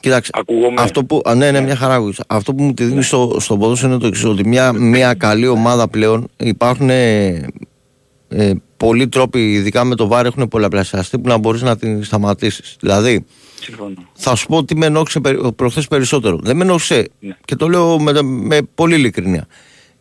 Κοίταξε, 0.00 0.30
Ακούγομαι. 0.34 0.80
αυτό 0.82 1.04
που, 1.04 1.20
α, 1.24 1.34
ναι, 1.34 1.50
ναι, 1.50 1.60
μια 1.60 1.76
χαρά 1.76 1.94
άκουσα. 1.94 2.24
Αυτό 2.26 2.54
που 2.54 2.62
μου 2.62 2.74
τη 2.74 2.84
δίνεις 2.84 3.06
στο, 3.06 3.36
στο 3.40 3.56
ποδόσφαιρο 3.56 3.92
είναι 3.92 4.00
το 4.00 4.06
εξής: 4.06 4.24
Ότι 4.24 4.48
μια, 4.48 4.72
μια 4.72 5.14
καλή 5.14 5.46
ομάδα 5.46 5.88
πλέον 5.88 6.28
υπάρχουν 6.36 6.90
ε, 6.90 7.26
ε, 8.28 8.52
πολλοί 8.76 9.08
τρόποι, 9.08 9.52
ειδικά 9.52 9.84
με 9.84 9.94
το 9.94 10.06
βάρ, 10.06 10.26
έχουν 10.26 10.48
πολλαπλασιαστεί 10.48 11.18
που 11.18 11.28
να 11.28 11.36
μπορείς 11.38 11.62
να 11.62 11.76
την 11.76 12.04
σταματήσεις. 12.04 12.76
Δηλαδή, 12.80 13.24
Συμφωνώ. 13.60 13.94
θα 14.12 14.34
σου 14.34 14.46
πω 14.46 14.64
τι 14.64 14.76
με 14.76 14.86
ενόχλησε 14.86 15.20
προχθές 15.56 15.86
περισσότερο. 15.86 16.38
Δεν 16.42 16.56
με 16.56 16.62
ενόχλησε, 16.62 17.08
Ναι. 17.20 17.36
και 17.44 17.54
το 17.56 17.68
λέω 17.68 17.98
με, 18.00 18.22
με 18.22 18.58
πολύ 18.74 18.94
ειλικρινία. 18.94 19.46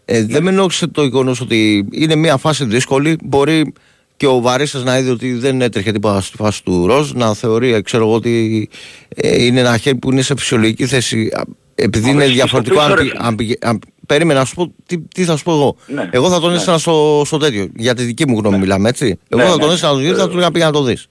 Ε, 0.06 0.26
Δεν 0.26 0.44
με 0.44 0.50
ενόχλησε 0.50 0.88
το 0.88 1.04
γεγονός 1.04 1.42
ότι 1.42 1.88
είναι 1.92 2.16
μια 2.16 2.38
φάση 2.38 2.66
δύσκολη. 2.66 3.18
Μπορεί 3.24 3.74
και 4.18 4.28
ο 4.28 4.40
Βαρίσας 4.42 4.84
να 4.84 4.98
είδε 4.98 5.10
ότι 5.12 5.34
δεν 5.34 5.62
έτρεχε 5.62 5.92
τίποτα 5.92 6.22
στη 6.22 6.38
φάση 6.38 6.64
του 6.64 6.88
Ροζ, 6.88 7.12
να 7.12 7.34
θεωρεί, 7.34 7.74
ε, 7.74 7.82
ξέρω 7.82 8.04
εγώ, 8.06 8.14
ότι 8.14 8.70
ε, 9.16 9.44
είναι 9.46 9.60
ένα 9.60 9.78
χέρι 9.78 9.96
που 9.98 10.12
είναι 10.12 10.22
σε 10.22 10.36
φυσιολογική 10.38 10.86
θέση. 10.86 11.30
α, 11.34 11.42
Επειδή 11.78 12.06
Μα, 12.06 12.12
είναι 12.12 12.24
εσύ, 12.24 12.34
διαφορετικό. 12.34 12.76
στο 12.76 12.84
Αν, 12.86 12.94
πίσω, 12.94 13.04
πη- 13.04 13.14
ρε, 13.14 13.28
αν, 13.28 13.36
πήγε- 13.36 13.66
αν, 13.66 13.80
περίμενα 14.06 14.40
να 14.40 14.46
σου 14.46 14.56
πω 14.56 14.74
τι, 14.86 15.00
τι 15.00 15.24
θα 15.24 15.38
σου 15.38 15.44
πω 15.44 15.52
εγώ. 15.52 15.76
Ναι. 15.88 16.10
Εγώ 16.12 16.30
θα 16.30 16.40
τον 16.40 16.50
Ναι. 16.50 16.56
έστειλα 16.56 16.78
στο, 16.78 17.22
στο 17.26 17.38
τέτοιο. 17.38 17.68
Για 17.76 17.94
τη 17.96 18.04
δική 18.04 18.28
μου 18.28 18.38
γνώμη 18.40 18.58
μιλάμε, 18.58 18.90
έτσι. 18.90 19.06
Εγώ 19.06 19.42
Ναι, 19.42 19.48
θα 19.48 19.54
ναι, 19.56 19.58
τον 19.60 19.68
ναι. 19.68 19.74
έστειλα 19.74 19.92
στο 19.92 20.02
γύρο, 20.02 20.18
θα 20.18 20.26
του 20.28 20.32
έλεγα 20.34 20.52
πήγα 20.52 20.66
να 20.66 20.72
το 20.72 20.84
δεις. 20.84 21.08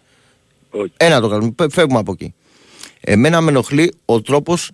Όχι. 0.70 0.92
Ένα 0.96 1.20
το 1.20 1.28
κάνουμε. 1.28 1.50
Πε- 1.50 1.72
Φεύγουμε 1.72 1.98
από 1.98 2.12
εκεί. 2.12 2.34
Εμένα 3.00 3.40
με 3.40 3.50
ενοχλεί 3.50 3.92
ο 4.04 4.20
τρόπος 4.22 4.70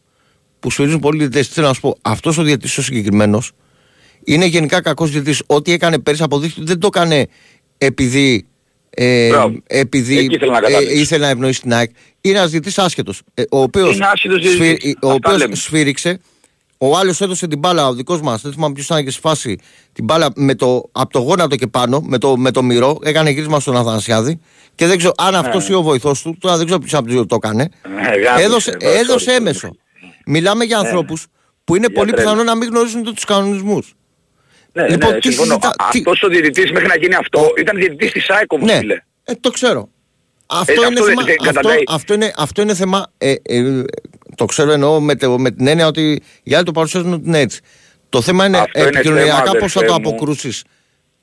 που 0.60 0.70
σφυρίζουν 0.70 0.98
πολλοί 1.00 1.18
διαιτητές. 1.18 1.48
Θέλω 1.48 1.66
να 1.66 1.72
σου 1.72 1.80
πω, 1.80 1.96
αυτός 2.02 2.38
ο 2.38 2.42
διαιτητής 2.42 2.78
ο 2.78 2.82
συγκεκριμένος 2.82 3.52
είναι 4.24 4.44
γενικά 4.44 4.80
κακός 4.82 5.10
διαιτητής. 5.10 5.42
Ό,τι 5.46 5.72
έκανε 5.72 5.98
πέρσι 5.98 6.22
αποδείχθηκε 6.22 6.60
ότι 6.60 6.70
δεν 6.70 6.80
το 6.80 6.86
έκανε 6.86 7.26
επειδή. 7.78 8.44
Ε, 8.94 9.28
Μπράβο. 9.28 9.58
επειδή 9.66 10.18
Εκεί 10.18 10.34
ήθελα 10.34 10.52
να 10.52 10.58
ε, 10.58 10.60
καταλήξω. 10.60 10.96
ήθελε 11.00 11.24
να 11.24 11.30
ευνοήσει 11.30 11.60
την 11.60 11.72
ΑΕΚ. 11.72 11.90
Είναι 12.20 12.38
ένας 12.38 12.50
διαιτητής 12.50 12.78
άσχετος. 12.78 13.22
Ε, 13.34 13.42
ο 13.50 13.62
οποίος 13.62 13.96
Είναι 13.96 14.06
άσχετος 14.12 14.40
διαιτητής. 14.56 14.92
ο 15.02 15.08
Αυτά 15.10 15.12
οποίος 15.14 15.38
λέμε. 15.38 15.54
σφύριξε. 15.54 16.20
Ο 16.82 16.96
άλλος 16.96 17.20
έδωσε 17.20 17.46
την 17.46 17.58
μπάλα, 17.58 17.86
ο 17.88 17.94
δικός 17.94 18.20
μας, 18.20 18.42
δεν 18.42 18.52
θυμάμαι 18.52 18.74
ποιος 18.74 18.86
ήταν 18.86 19.04
και 19.04 19.10
στη 19.10 19.20
φάση, 19.20 19.58
την 19.92 20.04
μπάλα 20.04 20.28
με 20.36 20.54
το, 20.54 20.82
από 20.92 21.12
το 21.12 21.18
γόνατο 21.18 21.56
και 21.56 21.66
πάνω, 21.66 22.00
με 22.00 22.18
το, 22.18 22.36
με 22.36 22.50
το 22.50 22.62
μυρό, 22.62 22.98
έκανε 23.02 23.30
γύρισμα 23.30 23.60
στον 23.60 23.76
Αθανασιάδη. 23.76 24.40
Και 24.74 24.86
δεν 24.86 24.98
ξέρω 24.98 25.12
αν 25.16 25.34
αυτός 25.34 25.68
ή 25.68 25.72
ο 25.72 25.82
βοηθός 25.82 26.22
του, 26.22 26.36
τώρα 26.40 26.56
δεν 26.56 26.64
ξέρω 26.66 26.80
ποιος 26.80 26.94
από 26.94 27.04
τους 27.04 27.14
δύο 27.14 27.26
το 27.26 27.34
έκανε. 27.34 27.68
Ναι, 27.94 28.00
γάμισε, 28.02 28.44
έδωσε 28.46 28.76
ε, 28.80 28.98
έδωσε 28.98 29.30
sorry, 29.30 29.36
έμεσο. 29.36 29.70
Μιλάμε 30.26 30.64
για 30.64 30.78
ανθρώπους 30.78 31.26
που 31.64 31.76
είναι 31.76 31.86
Για 31.90 31.96
πολύ 32.00 32.12
τρέλα. 32.12 32.28
πιθανό 32.30 32.44
να 32.44 32.56
μην 32.56 32.68
γνωρίζουν 32.68 33.02
τους 33.14 33.24
κανονισμούς. 33.24 33.95
Ναι, 34.72 34.88
Λοιπόν, 34.88 35.11
ναι, 35.13 35.18
τι 35.18 35.29
συμφωνώ. 35.29 35.49
συζητά- 35.49 35.83
Α- 35.83 35.88
τι- 35.91 35.99
Αυτός 35.99 36.22
ο 36.22 36.29
διαιτητής 36.29 36.72
μέχρι 36.72 36.88
να 36.88 36.97
γίνει 36.97 37.14
αυτό 37.14 37.47
ήταν 37.59 37.76
διαιτητής 37.76 38.13
της 38.13 38.30
ΑΕΚ 38.30 38.53
όμως 38.53 38.71
Ναι, 38.71 38.76
φίλε. 38.79 39.03
ε, 39.25 39.33
το 39.41 39.51
ξέρω. 39.51 39.88
Αυτό, 40.47 40.72
Ε, 40.72 40.75
είναι 40.75 40.84
αυτό 40.87 41.05
δεν- 41.05 41.14
θέμα, 41.14 41.22
δεν 41.26 41.34
αυτό, 41.41 41.53
καταντάει. 41.53 41.83
αυτό, 41.88 42.14
είναι, 42.14 42.33
αυτό 42.37 42.63
είναι 42.63 42.75
θέμα. 42.75 43.07
Ε, 43.18 43.34
ε, 43.42 43.83
το 44.34 44.45
ξέρω 44.45 44.72
εννοώ 44.72 45.01
με, 45.01 45.14
το, 45.17 45.38
με 45.38 45.51
την 45.51 45.67
έννοια 45.67 45.87
ότι 45.87 46.22
οι 46.42 46.55
άλλοι 46.55 46.64
το 46.64 46.72
παρουσιάζουν 46.72 47.13
ότι 47.13 47.22
είναι 47.26 47.38
έτσι. 47.38 47.61
Το 48.09 48.21
θέμα 48.21 48.47
είναι 48.47 48.59
Αυτό 48.59 48.79
είναι 48.79 48.88
επικοινωνιακά 48.88 49.37
θέμα, 49.37 49.53
πώ 49.59 49.68
θα 49.68 49.80
το 49.80 49.87
αδερφέ 49.87 50.01
μου. 50.03 50.09
αποκρούσεις 50.09 50.64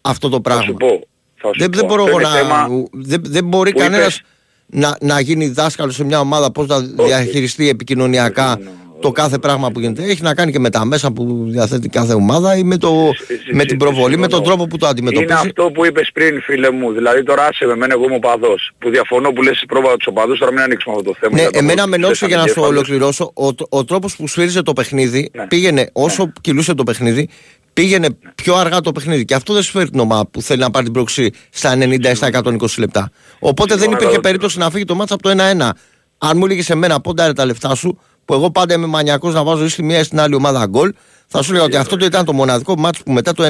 αυτό 0.01 0.29
το 0.29 0.35
Θα 0.35 0.41
πράγμα. 0.41 0.63
σου 0.63 0.73
πω. 0.73 0.87
Θα 1.35 1.47
σου 1.47 1.59
Δεν, 1.59 1.69
πω. 1.69 1.77
δεν 1.77 1.85
μπορώ 1.85 2.03
Αυτό 2.03 2.17
εγώ 2.17 2.29
είναι 2.29 2.29
να. 2.29 2.35
θέμα 2.35 2.67
Δεν, 2.93 3.21
δεν 3.25 3.43
μπορεί 3.45 3.71
που 3.71 3.79
κανένας 3.79 4.15
είπες. 4.17 4.21
να, 4.65 4.97
να 5.01 5.19
γίνει 5.19 5.47
δάσκαλος 5.47 5.95
σε 5.95 6.03
μια 6.03 6.19
ομάδα 6.19 6.51
πώς 6.51 6.67
να 6.67 6.79
διαχειριστεί 6.79 7.69
επικοινωνιακά 7.69 8.59
το 9.01 9.11
κάθε 9.11 9.37
πράγμα 9.37 9.71
που 9.71 9.79
γίνεται. 9.79 10.03
Έχει 10.03 10.21
να 10.21 10.33
κάνει 10.35 10.51
και 10.51 10.59
με 10.59 10.69
τα 10.69 10.85
μέσα 10.85 11.11
που 11.11 11.45
διαθέτει 11.47 11.89
κάθε 11.89 12.13
ομάδα 12.13 12.57
ή 12.57 12.63
με, 12.63 12.77
το, 12.77 13.11
με 13.51 13.65
την 13.65 13.77
προβολή, 13.77 14.17
με 14.17 14.27
τον 14.27 14.43
τρόπο 14.43 14.67
που 14.67 14.77
το 14.77 14.85
Είναι 14.85 14.89
αντιμετωπίζει. 14.89 15.33
αυτό 15.47 15.71
που 15.71 15.85
είπες 15.85 16.09
πριν 16.13 16.41
φίλε 16.41 16.71
μου. 16.71 16.91
Δηλαδή 16.91 17.23
τώρα 17.23 17.45
άσε 17.45 17.65
με 17.65 17.71
εμένα 17.71 17.93
εγώ 17.93 18.03
είμαι 18.05 18.15
οπαδός. 18.15 18.71
Που 18.77 18.89
διαφωνώ 18.89 19.31
που 19.31 19.41
λες 19.43 19.63
πρόβα 19.67 19.97
τους 19.97 20.07
οπαδούς. 20.07 20.39
Τώρα 20.39 20.51
μην 20.51 20.61
ανοίξουμε 20.61 20.95
αυτό 20.97 21.09
το 21.11 21.17
θέμα. 21.19 21.35
Ναι, 21.35 21.41
για 21.41 21.51
το 21.51 21.57
εμένα 21.57 21.81
πώς 21.81 21.89
με 21.89 21.95
ενόχλησε 21.95 22.19
τους 22.25 22.33
για 22.33 22.37
να 22.37 22.43
σου 22.47 22.49
εγκέφαλους. 22.49 22.77
ολοκληρώσω. 22.77 23.31
Ο, 23.35 23.47
ο 23.77 23.83
τρόπος 23.85 24.15
που 24.15 24.27
σφύριζε 24.27 24.61
το 24.61 24.73
παιχνίδι 24.73 25.29
Ναι. 25.33 25.47
πήγαινε 25.47 25.89
όσο 25.93 26.31
κυλούσε 26.41 26.73
το 26.73 26.83
παιχνίδι, 26.83 27.29
πήγαινε 27.73 28.07
πιο 28.35 28.55
αργά 28.55 28.81
το 28.81 28.91
παιχνίδι. 28.91 29.25
Και 29.25 29.33
αυτό 29.33 29.53
δεν 29.53 29.63
σου 29.63 29.71
φέρει 29.71 29.89
την 29.89 29.99
ομάδα 29.99 30.27
που 30.27 30.41
θέλει 30.41 30.59
να 30.59 30.69
πάρει 30.71 30.83
την 30.85 30.93
πρόξη 30.93 31.31
στα 31.49 31.73
90 31.77 32.09
ή 32.11 32.15
στα 32.15 32.29
120 32.33 32.53
λεπτά. 32.77 33.11
Οπότε 33.39 33.67
δεν 33.67 33.77
Συμφωνώ, 33.77 33.91
υπήρχε 33.95 34.13
αλλά- 34.13 34.19
περίπτωση 34.21 34.57
να 34.57 34.69
φύγει 34.69 34.85
το 34.85 34.95
μάτσα 34.95 35.13
από 35.13 35.23
το 35.23 35.29
1-1. 35.29 35.69
Αν 36.17 36.37
μου 36.37 36.45
έλεγες 36.45 36.65
σε 36.65 36.75
μένα 36.75 36.99
πόνταρε 37.01 37.33
τα 37.33 37.45
λεφτά 37.45 37.75
σου, 37.75 37.99
που 38.27 38.33
εγώ 38.33 38.51
πάντα 38.51 38.73
είμαι 38.73 38.85
μανιακός 38.85 39.33
να 39.33 39.43
βάζω 39.43 39.63
ή 39.65 39.69
στη 39.69 39.83
μία 39.83 39.99
ή 39.99 40.03
στην 40.03 40.19
άλλη 40.19 40.35
ομάδα 40.35 40.65
γκολ, 40.65 40.93
θα 41.27 41.41
σου 41.41 41.53
λέω 41.53 41.63
ότι 41.63 41.75
αυτό 41.75 41.97
το 41.97 42.05
ήταν 42.05 42.25
το 42.25 42.33
μοναδικό 42.33 42.77
μάτσο 42.77 43.03
που 43.03 43.11
μετά 43.11 43.33
το 43.33 43.43
1-1 43.45 43.49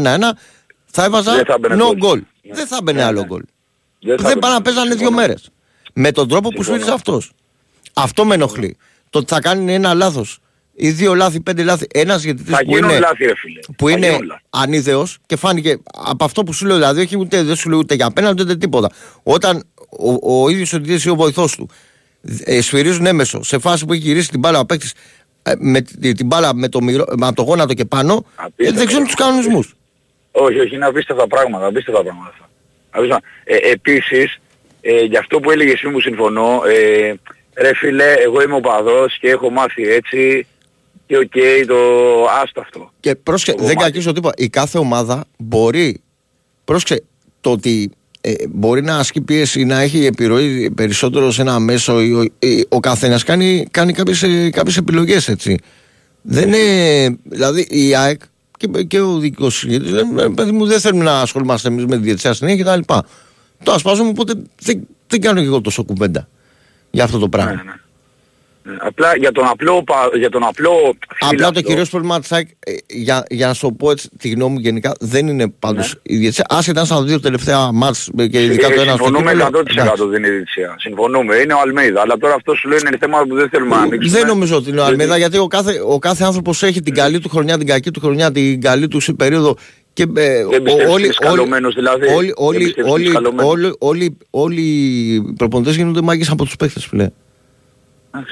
θα 0.86 1.04
έβαζα 1.04 1.36
Δεν 1.36 1.46
θα 1.46 1.54
έμπαινε 1.54 1.76
no 1.84 1.96
γκολ. 1.98 2.20
goal. 2.20 2.24
Ναι. 2.42 2.56
Δεν 2.56 2.68
θα 2.68 2.78
έμπαινε 2.80 3.00
Ναι, 3.00 3.06
άλλο 3.06 3.20
ναι. 3.20 3.26
γκολ. 3.26 3.42
Δεν, 4.00 4.10
θα 4.10 4.16
Δεν 4.16 4.16
έπρεπε. 4.26 4.40
πάνε 4.40 4.54
να 4.54 4.62
παίζανε 4.62 4.88
δύο 4.88 4.98
Συμφωνώ. 4.98 5.18
μέρες. 5.20 5.50
Με 5.94 6.12
τον 6.12 6.28
τρόπο 6.28 6.50
που 6.50 6.56
Συμφωνώ. 6.56 6.76
σφύριζε 6.78 6.94
αυτός. 6.96 7.32
Αυτό 7.94 8.26
με 8.26 8.34
ενοχλεί. 8.34 8.78
Το 9.10 9.20
ότι 9.20 9.34
θα 9.34 9.40
κάνει 9.40 9.74
ένα 9.74 9.94
λάθος 9.94 10.40
ή 10.76 10.90
δύο 10.92 11.14
λάθη, 11.16 11.40
πέντε 11.42 11.64
λάθη. 11.64 11.88
Ένας 11.94 12.24
γιατί 12.24 12.44
Θα 12.44 12.58
που 12.58 12.64
γίνουν 12.76 12.90
είναι, 12.90 13.00
λάθη 13.00 13.26
ρε 13.26 13.36
φίλε. 13.36 13.60
που 13.78 13.86
Θα 13.88 13.92
είναι 13.92 14.08
γίνουν 14.08 14.26
λάθη. 14.26 14.42
ανίδεος 14.50 15.18
και 15.26 15.36
φάνηκε 15.36 15.78
από 15.94 16.24
αυτό 16.26 16.44
που 16.44 16.54
σου 16.54 16.66
λέω, 16.66 16.76
δηλαδή 16.76 17.02
όχι 17.02 17.18
ούτε, 17.18 17.44
δεν 17.44 17.56
σου 17.56 17.70
λέω 17.70 17.78
ούτε 17.78 17.96
για 17.96 18.06
απέναντι 18.06 18.42
ούτε 18.42 18.56
τίποτα. 18.56 18.90
Όταν 19.24 19.64
ο, 19.90 20.42
ο 20.44 20.50
ίδιος 20.50 20.74
ο 20.74 20.78
διαιτητής 20.78 21.06
ή 21.06 21.10
ο 21.10 21.16
βοηθός 21.16 21.56
του 21.56 21.70
ε, 22.46 22.62
σφυρίζουν 22.62 23.06
έμμεσο. 23.06 23.44
Σε 23.44 23.60
φάση 23.60 23.86
που 23.86 23.94
έχει 23.94 24.02
γυρίσει 24.02 24.30
την 24.30 24.40
μπάλα 24.40 24.60
ο 24.60 24.66
παίκτης 24.66 24.94
ε, 25.44 25.52
με 25.58 25.82
τη- 25.82 26.14
την 26.14 26.26
μπάλα 26.26 26.56
με 26.56 26.68
το, 26.70 26.82
μηρό, 26.82 27.06
με 27.18 27.32
το 27.34 27.42
γόνατο 27.42 27.74
και 27.74 27.86
πάνω, 27.86 28.14
ε, 28.14 28.30
Απίστευτο. 28.36 28.78
δεν 28.78 28.88
ξέρουν 28.88 29.06
τους 29.06 29.16
κανονισμούς. 29.16 29.76
Όχι, 30.32 30.60
όχι, 30.60 30.76
είναι 30.76 30.86
απίστευτα 30.86 31.28
πράγματα, 31.28 31.66
απίστευτα 31.66 32.02
πράγματα 32.04 32.30
αυτά. 32.30 32.50
Απίστευτα. 32.90 33.24
Ε, 33.44 33.56
επίσης, 33.72 34.40
ε, 34.82 35.02
για 35.04 35.20
αυτό 35.20 35.40
που 35.40 35.52
έλεγες 35.52 35.74
εσύ 35.74 35.88
μου 35.88 36.00
συμφωνώ, 36.00 36.62
ε, 36.68 37.14
ρε 37.62 37.76
φίλε, 37.76 38.14
εγώ 38.14 38.42
είμαι 38.42 38.56
οπαδός 38.56 39.18
και 39.20 39.30
έχω 39.30 39.50
μάθει 39.50 39.88
έτσι 39.90 40.48
και 41.08 41.18
οκ, 41.18 41.32
το 41.68 41.76
άστο 42.44 42.62
αυτό. 42.62 42.92
Και 43.00 43.16
πρόσεξε, 43.16 43.52
Το 43.52 43.64
δεν 43.64 43.74
κομμάτι. 43.76 43.92
κακίζω 43.92 44.12
τίποτα. 44.14 44.34
Η 44.44 44.50
κάθε 44.50 44.78
ομάδα 44.78 45.26
μπορεί. 45.38 46.02
Πρόσεξε, 46.66 47.04
το 47.42 47.52
ότι 47.52 47.92
ε, 48.30 48.48
μπορεί 48.50 48.82
να 48.82 48.98
ασκεί 48.98 49.22
πίεση, 49.22 49.64
να 49.64 49.80
έχει 49.80 50.06
επιρροή 50.06 50.72
περισσότερο 50.72 51.32
σε 51.32 51.42
ένα 51.42 51.60
μέσο. 51.60 52.02
ή 52.02 52.14
Ο, 52.14 52.24
ή 52.40 52.66
ο 52.70 52.80
καθένας 52.80 53.24
κάνει, 53.24 53.68
κάνει 53.72 53.94
κάποιες 53.94 54.24
κάποιες 54.52 54.78
επιλογές 54.78 55.28
έτσι. 55.28 55.60
Δεν 56.22 56.48
είναι. 56.54 57.18
Δηλαδή 57.24 57.68
η 57.70 57.96
ΑΕΚ 57.96 58.22
και, 58.58 58.84
και 58.84 59.00
ο 59.00 59.18
δικός 59.18 59.58
συγκεκριτή 59.58 59.92
λένε: 59.92 60.22
«Ε, 60.22 60.28
Παιδί 60.36 60.52
μου, 60.52 60.66
δεν 60.66 60.80
θέλουμε 60.80 61.04
να 61.04 61.20
ασχολούμαστε 61.20 61.68
εμείς 61.68 61.86
με 61.86 61.96
τη 61.96 62.02
διετησία 62.04 62.34
συνέχεια 62.34 62.64
κτλ. 62.64 62.94
Το 63.64 63.72
ασπάζομαι, 63.72 64.10
οπότε 64.10 64.34
δεν, 64.62 64.88
δεν 65.08 65.22
κάνω 65.22 65.40
και 65.40 65.46
εγώ 65.46 65.62
τόσο 65.62 65.84
κουβέντα 65.84 66.28
για 66.92 67.04
αυτό 67.04 67.18
το 67.18 67.30
πράγμα. 67.30 67.52
Ναι, 67.52 67.62
ναι. 67.64 67.74
Ε, 68.70 68.76
Απλά 68.80 69.16
για 69.18 69.32
τον 69.32 69.46
απλό, 69.48 69.84
πα- 69.84 70.10
για 70.18 70.30
τον 70.30 70.44
απλό 70.44 70.72
Απλά 70.72 70.96
το 71.20 71.26
φύλαθλο, 71.36 71.62
κυρίως 71.62 71.90
πρόβλημα 71.90 72.20
της 72.20 72.32
ΑΕΚ, 72.32 72.48
ε, 72.60 72.72
για, 72.88 73.26
για 73.30 73.48
να 73.48 73.54
σου 73.54 73.76
πω 73.80 73.92
έτσι 73.92 74.10
τη 74.18 74.30
γνώμη 74.30 74.54
μου 74.54 74.60
γενικά, 74.60 74.92
δεν 75.00 75.28
είναι 75.28 75.48
πάντως 75.60 75.96
η 76.04 76.16
διαιτησία. 76.18 76.46
Άσχετα 76.50 76.86
στα 76.86 77.04
δύο 77.04 77.20
τελευταία 77.20 77.72
μάτς 77.72 78.10
ε, 78.18 78.28
και 78.28 78.44
ειδικά 78.44 78.68
Ναι. 78.68 78.74
Ε, 78.74 78.78
το 78.78 78.82
ένα 78.82 78.92
στο 78.94 79.04
συμφωνούμε 79.04 79.32
κύπελλο, 79.32 79.60
100% 79.60 79.72
εντάξει. 79.82 80.04
δεν 80.10 80.18
είναι 80.24 80.28
η 80.28 80.32
διετησία. 80.32 80.76
Συμφωνούμε. 80.80 81.36
Είναι 81.36 81.54
ο 81.54 81.60
Αλμέιδα. 81.60 82.02
Αλλά 82.02 82.18
τώρα 82.18 82.34
αυτό 82.34 82.56
σου 82.56 82.68
λέει 82.70 82.80
είναι 82.88 82.98
θέμα 83.00 83.24
που 83.28 83.36
δεν 83.36 83.50
θέλουμε 83.50 83.76
να 83.76 83.82
ανοίξουμε. 83.82 84.18
Δεν 84.20 84.28
νομίζω 84.28 84.56
ότι 84.56 84.70
είναι 84.70 84.80
ο 84.82 84.84
Γιατί- 84.84 85.02
Αλμέδα 85.02 85.18
γιατί 85.18 85.38
ο 85.38 85.48
κάθε, 85.48 85.82
ο 85.88 86.00
κάθε 86.00 86.24
άνθρωπος 86.24 86.64
έχει 86.64 86.82
την 86.82 86.94
καλή 86.94 87.20
του 87.20 87.30
χρονιά, 87.30 87.58
την 87.58 87.68
κακή 87.68 87.92
του 87.92 88.00
χρονιά, 88.00 88.32
την 88.32 88.62
καλή 88.62 88.88
του 88.88 89.16
περίοδο. 89.16 89.56
Και, 89.94 90.04
ε, 90.16 90.46
Δεν 90.46 90.62
πιστεύεις 90.64 90.90
ο- 90.90 90.94
ότι 90.94 91.04
είναι 91.04 91.14
σκαλωμένος 91.14 91.74
δηλαδή; 91.76 92.08
Όλοι, 92.08 92.26
Δεν 92.26 92.34
όλοι, 92.38 92.58
πιστεύεις 92.64 92.92
ότι 92.92 93.02
είναι 93.02 93.10
όλοι, 93.10 93.10
σκαλωμένος; 93.10 93.52
όλοι, 93.52 93.76
όλοι, 93.80 94.18
όλοι 94.30 94.62
οι 94.62 95.34
προπονητές 95.38 95.76
γίνονται 95.76 96.02
μάγκες 96.02 96.30
από 96.30 96.44
τους 96.44 96.56
παίχτες 96.56 96.86
φίλε. 96.86 97.04
Εντάξει, 97.04 97.16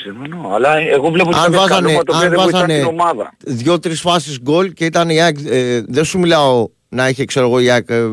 συμφωνώ. 0.04 0.50
Αλλά 0.54 0.78
εγώ 0.78 1.10
βλέπω 1.10 1.30
ότι 1.30 1.38
αν 1.40 1.46
είναι 1.48 1.58
βάζανε, 1.58 1.76
σκαλώμα 1.90 2.04
το 2.04 2.14
οποίο 2.16 2.26
αν 2.26 2.30
δεν 2.30 2.40
βοηθά 2.42 2.52
βάζανε 2.60 2.78
την 2.78 2.88
ομάδα. 2.88 3.34
δύο-τρεις 3.46 4.00
φάσεις 4.02 4.40
γκολ 4.42 4.74
και 4.74 4.86
ήταν 4.86 5.10
η 5.10 5.22
ΑΕΚ. 5.22 5.38
Ε, 5.46 5.82
δεν 5.88 6.06
σου 6.06 6.20
μιλάω 6.20 6.68
να 6.90 7.10
είχε, 7.10 7.26
ξέρω 7.26 7.46
εγώ, 7.46 7.60
η 7.60 7.70
ΑΕΚ. 7.70 7.90
Ε, 7.90 8.06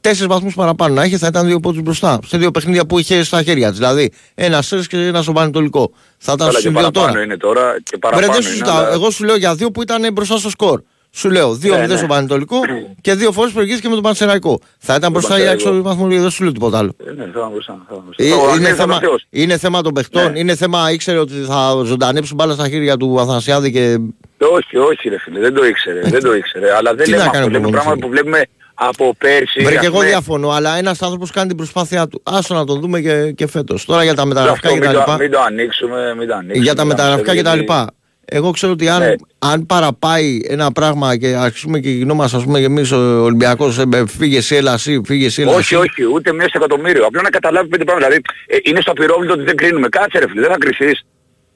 Τέσσερις 0.00 0.26
βαθμούς 0.26 0.54
παραπάνω 0.54 0.94
να 0.94 1.04
είχε, 1.04 1.18
θα 1.18 1.26
ήταν 1.26 1.46
δύο 1.46 1.60
πόντους 1.60 1.82
μπροστά. 1.82 2.18
Σε 2.26 2.38
δύο 2.38 2.50
παιχνίδια 2.50 2.86
που 2.86 2.98
είχε 2.98 3.22
στα 3.22 3.42
χέρια 3.42 3.68
της. 3.68 3.78
Δηλαδή, 3.78 4.10
ένα 4.34 4.62
σέρ 4.62 4.80
και 4.86 4.96
ένα 4.96 5.22
στο 5.22 5.32
Πανετολικό. 5.32 5.90
Θα 6.18 6.32
ήταν 6.32 6.46
Καλά 6.46 6.50
στου 6.50 6.62
και 6.62 6.68
δύο 6.68 6.78
παραπάνω 6.80 7.06
τώρα. 7.12 7.24
είναι 7.24 7.36
τώρα 7.36 7.74
και 7.82 7.82
Βρε, 7.90 7.98
παραπάνω 7.98 8.32
δεν 8.32 8.42
σου 8.42 8.48
είναι. 8.48 8.56
ζητάω. 8.56 8.76
αλλά- 8.76 8.92
Εγώ 8.92 9.10
σου 9.10 9.24
λέω 9.24 9.36
για 9.36 9.54
δύο 9.54 9.70
που 9.70 9.82
ήταν 9.82 10.12
μπροστά 10.12 10.36
στο 10.36 10.50
σκορ. 10.50 10.80
Σου 11.18 11.30
λέω 11.30 11.50
2-0 11.62 11.68
Ναι, 11.70 11.86
ναι. 11.86 11.96
στο 11.96 12.06
Πανετολικό 12.06 12.56
και 13.00 13.14
δύο 13.14 13.32
φορές 13.32 13.52
προηγήθηκε 13.52 13.88
με 13.88 13.94
τον 13.94 14.02
Πανσεραϊκό. 14.02 14.58
Θα 14.78 14.94
ήταν 14.94 15.12
μπροστά 15.12 15.38
η 15.38 15.46
ΑΕΚ 15.46 15.60
στο 15.60 15.70
Πανσεραϊκό. 15.70 15.88
βαθμό, 16.04 16.20
δεν 16.22 16.30
σου 16.30 16.42
λέω 16.42 16.52
τίποτα 16.52 16.78
άλλο. 16.78 16.92
Ε, 17.06 17.10
Ναι, 17.10 17.22
θα 17.22 17.28
ήταν 17.28 17.50
μπροστά, 17.52 17.72
θα 17.88 17.94
ήταν 17.94 18.02
μπροστά. 18.04 18.24
Ε, 18.24 18.28
Το 18.28 18.34
είναι, 18.36 18.50
Αλμέιδα 18.52 18.74
θέμα, 18.76 18.94
ήταν 18.96 19.08
θεός. 19.08 19.26
είναι 19.30 19.58
θέμα 19.58 19.82
των 19.82 19.92
παιχτών, 19.92 20.32
Ναι. 20.32 20.38
είναι 20.38 20.54
θέμα 20.54 20.90
ήξερε 20.92 21.18
ότι 21.18 21.32
θα 21.32 21.82
ζωντανέψουν 21.84 22.36
μπάλα 22.36 22.52
στα 22.54 22.68
χέρια 22.68 22.96
του 22.96 23.20
Αθανασιάδη 23.20 23.72
και 23.72 23.98
Όχι, 24.38 24.76
όχι 24.76 25.08
ρε 25.08 25.18
φίλε, 25.18 25.40
δεν 25.40 25.54
το 25.54 25.64
ήξερε, 25.66 26.00
δεν 26.00 26.22
το 26.22 26.34
ήξερε. 26.34 26.74
Αλλά 26.76 26.94
δεν 26.94 27.04
Τι 27.04 27.10
λέμε 27.10 27.22
να 27.22 27.28
αυτό, 27.28 27.38
κάνει 27.38 27.46
ο 27.56 27.58
λέμε 27.58 27.70
προπονητής, 27.70 27.82
πράγματα 27.84 28.06
που 28.06 28.12
βλέπουμε 28.12 28.42
από 28.74 29.14
πέρσι. 29.18 29.60
Βρε 29.62 29.74
ας 29.74 29.80
και 29.80 29.86
εγώ 29.86 29.94
πούμε. 29.96 30.06
διαφωνώ, 30.08 30.50
αλλά 30.50 30.76
ένας 30.76 31.02
άνθρωπος 31.02 31.30
κάνει 31.30 31.48
την 31.48 31.56
προσπάθειά 31.56 32.08
του. 32.08 32.20
Άστο 32.24 32.54
να 32.54 32.64
τον 32.64 32.80
δούμε 32.80 33.00
και, 33.00 33.32
και 33.32 33.46
φέτος. 33.46 33.84
Τώρα 33.84 34.02
για 34.02 34.14
τα 34.14 34.24
μεταγραφικά 34.26 34.68
Αυτό 34.68 34.80
και 34.80 34.84
τα 34.86 34.90
μην, 34.90 34.98
το, 34.98 35.04
λοιπά. 35.10 35.18
μην 35.22 35.30
το 35.30 35.40
ανοίξουμε, 35.40 36.14
μην 36.18 36.28
το 36.28 36.34
ανοίξουμε. 36.34 36.64
Για 36.64 36.74
τα 36.74 36.84
μην 36.84 36.96
το 36.96 36.96
μεταγραφικά 37.02 37.34
και 37.34 37.42
τα 37.42 37.54
γιατί- 37.54 37.58
λοιπά. 37.58 37.90
Εγώ 38.28 38.50
ξέρω 38.50 38.72
ότι 38.72 38.88
αν, 38.88 39.00
Ναι. 39.02 39.14
αν 39.38 39.66
παραπάει 39.66 40.40
ένα 40.48 40.72
πράγμα 40.72 41.16
και 41.16 41.26
αρχίσουμε 41.26 41.78
και 41.80 41.90
γινόμαστε, 41.90 42.36
ας 42.36 42.44
πούμε, 42.44 42.58
εμείς 42.60 42.92
ο 42.92 43.22
Ολυμπιακός, 43.22 43.82
φύγε 44.18 44.36
εσύ, 44.38 44.54
έλα 44.56 44.72
εσύ, 44.72 45.00
φύγε 45.04 45.26
εσύ, 45.26 45.42
έλα 45.42 45.50
Όχι, 45.50 45.60
εσύ. 45.60 45.76
όχι, 45.76 46.04
ούτε 46.12 46.32
μέσα 46.32 46.48
στο 46.48 46.58
εκατομμύριο. 46.58 47.04
Απλά 47.06 47.22
να 47.22 47.30
καταλάβει 47.30 47.68
πέντε 47.68 47.84
πράγματα. 47.84 48.08
Δηλαδή, 48.08 48.24
ε, 48.46 48.56
είναι 48.62 48.80
στο 48.80 48.90
απειρόβλητο 48.90 49.32
ότι 49.32 49.42
δεν 49.42 49.56
κρίνουμε. 49.56 49.88
Κάτσε 49.88 50.18
ρε 50.18 50.28
φίλε, 50.28 50.40
δεν 50.40 50.50
θα 50.50 50.56
κρυθείς. 50.58 51.06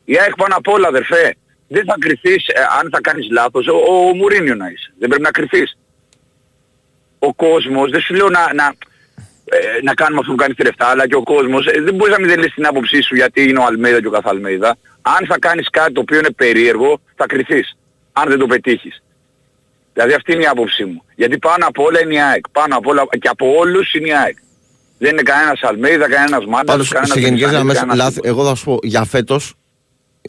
Η 0.04 0.18
ΑΕΚ 0.18 0.34
πάνω 0.36 0.54
απ' 0.56 0.68
όλα 0.68 0.88
αδερφέ. 0.88 1.34
Δεν 1.68 1.84
θα 1.84 1.94
κρυθείς 1.98 2.46
ε, 2.48 2.60
αν 2.80 2.88
θα 2.92 3.00
κάνεις 3.00 3.26
λάθος. 3.30 3.66
Ο, 3.66 3.76
ο 4.08 4.14
Μουρίνιο 4.14 4.54
να 4.54 4.66
είσαι. 4.66 4.92
Δεν 4.98 5.08
πρέπει 5.08 5.22
να 5.22 5.30
κρυθείς. 5.30 5.76
Ο 7.18 7.34
κόσμος, 7.34 7.90
δεν 7.90 8.00
σου 8.00 8.14
λέω 8.14 8.28
να, 8.28 8.54
να, 8.54 8.64
ε, 9.44 9.58
να 9.82 9.94
κάνουμε 9.94 10.20
αυτό 10.20 10.30
που 10.32 10.38
κάνει 10.38 10.54
τελευταία, 10.54 10.88
αλλά 10.90 11.08
και 11.08 11.14
ο 11.14 11.22
κόσμος, 11.22 11.66
ε, 11.66 11.80
δεν 11.80 11.94
μπορείς 11.94 12.12
να 12.14 12.20
μην 12.20 12.28
δεν 12.28 12.38
λες 12.38 12.52
την 12.54 12.66
άποψή 12.66 13.02
σου 13.02 13.14
γιατί 13.14 13.42
είναι 13.48 13.58
ο 13.58 13.64
Αλμέιδα 13.64 14.00
και 14.00 14.06
ο 14.06 14.10
Καθαλμέιδα. 14.10 14.76
Αν 15.02 15.26
θα 15.28 15.38
κάνεις 15.38 15.68
κάτι 15.70 15.92
το 15.92 16.00
οποίο 16.00 16.18
είναι 16.18 16.30
περίεργο, 16.30 17.00
θα 17.16 17.26
κρυθείς. 17.26 17.76
Αν 18.12 18.28
δεν 18.28 18.38
το 18.38 18.46
πετύχεις. 18.46 19.02
Δηλαδή 19.92 20.12
αυτή 20.14 20.32
είναι 20.32 20.42
η 20.42 20.46
άποψή 20.46 20.84
μου. 20.84 21.02
Γιατί 21.16 21.38
πάνω 21.38 21.66
απ' 21.66 21.78
όλα 21.78 22.00
είναι 22.02 22.14
η 22.14 22.20
ΑΕΚ. 22.20 22.48
Πάνω 22.52 22.76
απ' 22.76 22.86
όλα 22.86 23.06
και 23.20 23.28
από 23.28 23.56
όλους 23.58 23.94
είναι 23.94 24.08
η 24.08 24.12
ΑΕΚ. 24.14 24.36
Δεν 24.98 25.10
είναι 25.12 25.22
κανένας 25.22 25.60
Αλμέιδα, 25.62 26.08
κανένας 26.08 26.44
Μάντας, 26.46 26.64
Πάντως 26.64 26.88
κανένας 26.88 27.12
σε 27.14 27.20
γενικές 27.20 27.38
Βελισανίδης, 27.48 27.56
γραμμές, 27.56 27.76
κανένας 27.78 27.96
λάθη. 27.98 28.14
τίποτα. 28.20 28.28
Εγώ 28.28 28.48
θα 28.48 28.54
σου 28.54 28.64
πω 28.64 28.78
για 28.82 29.04
φέτος, 29.04 29.54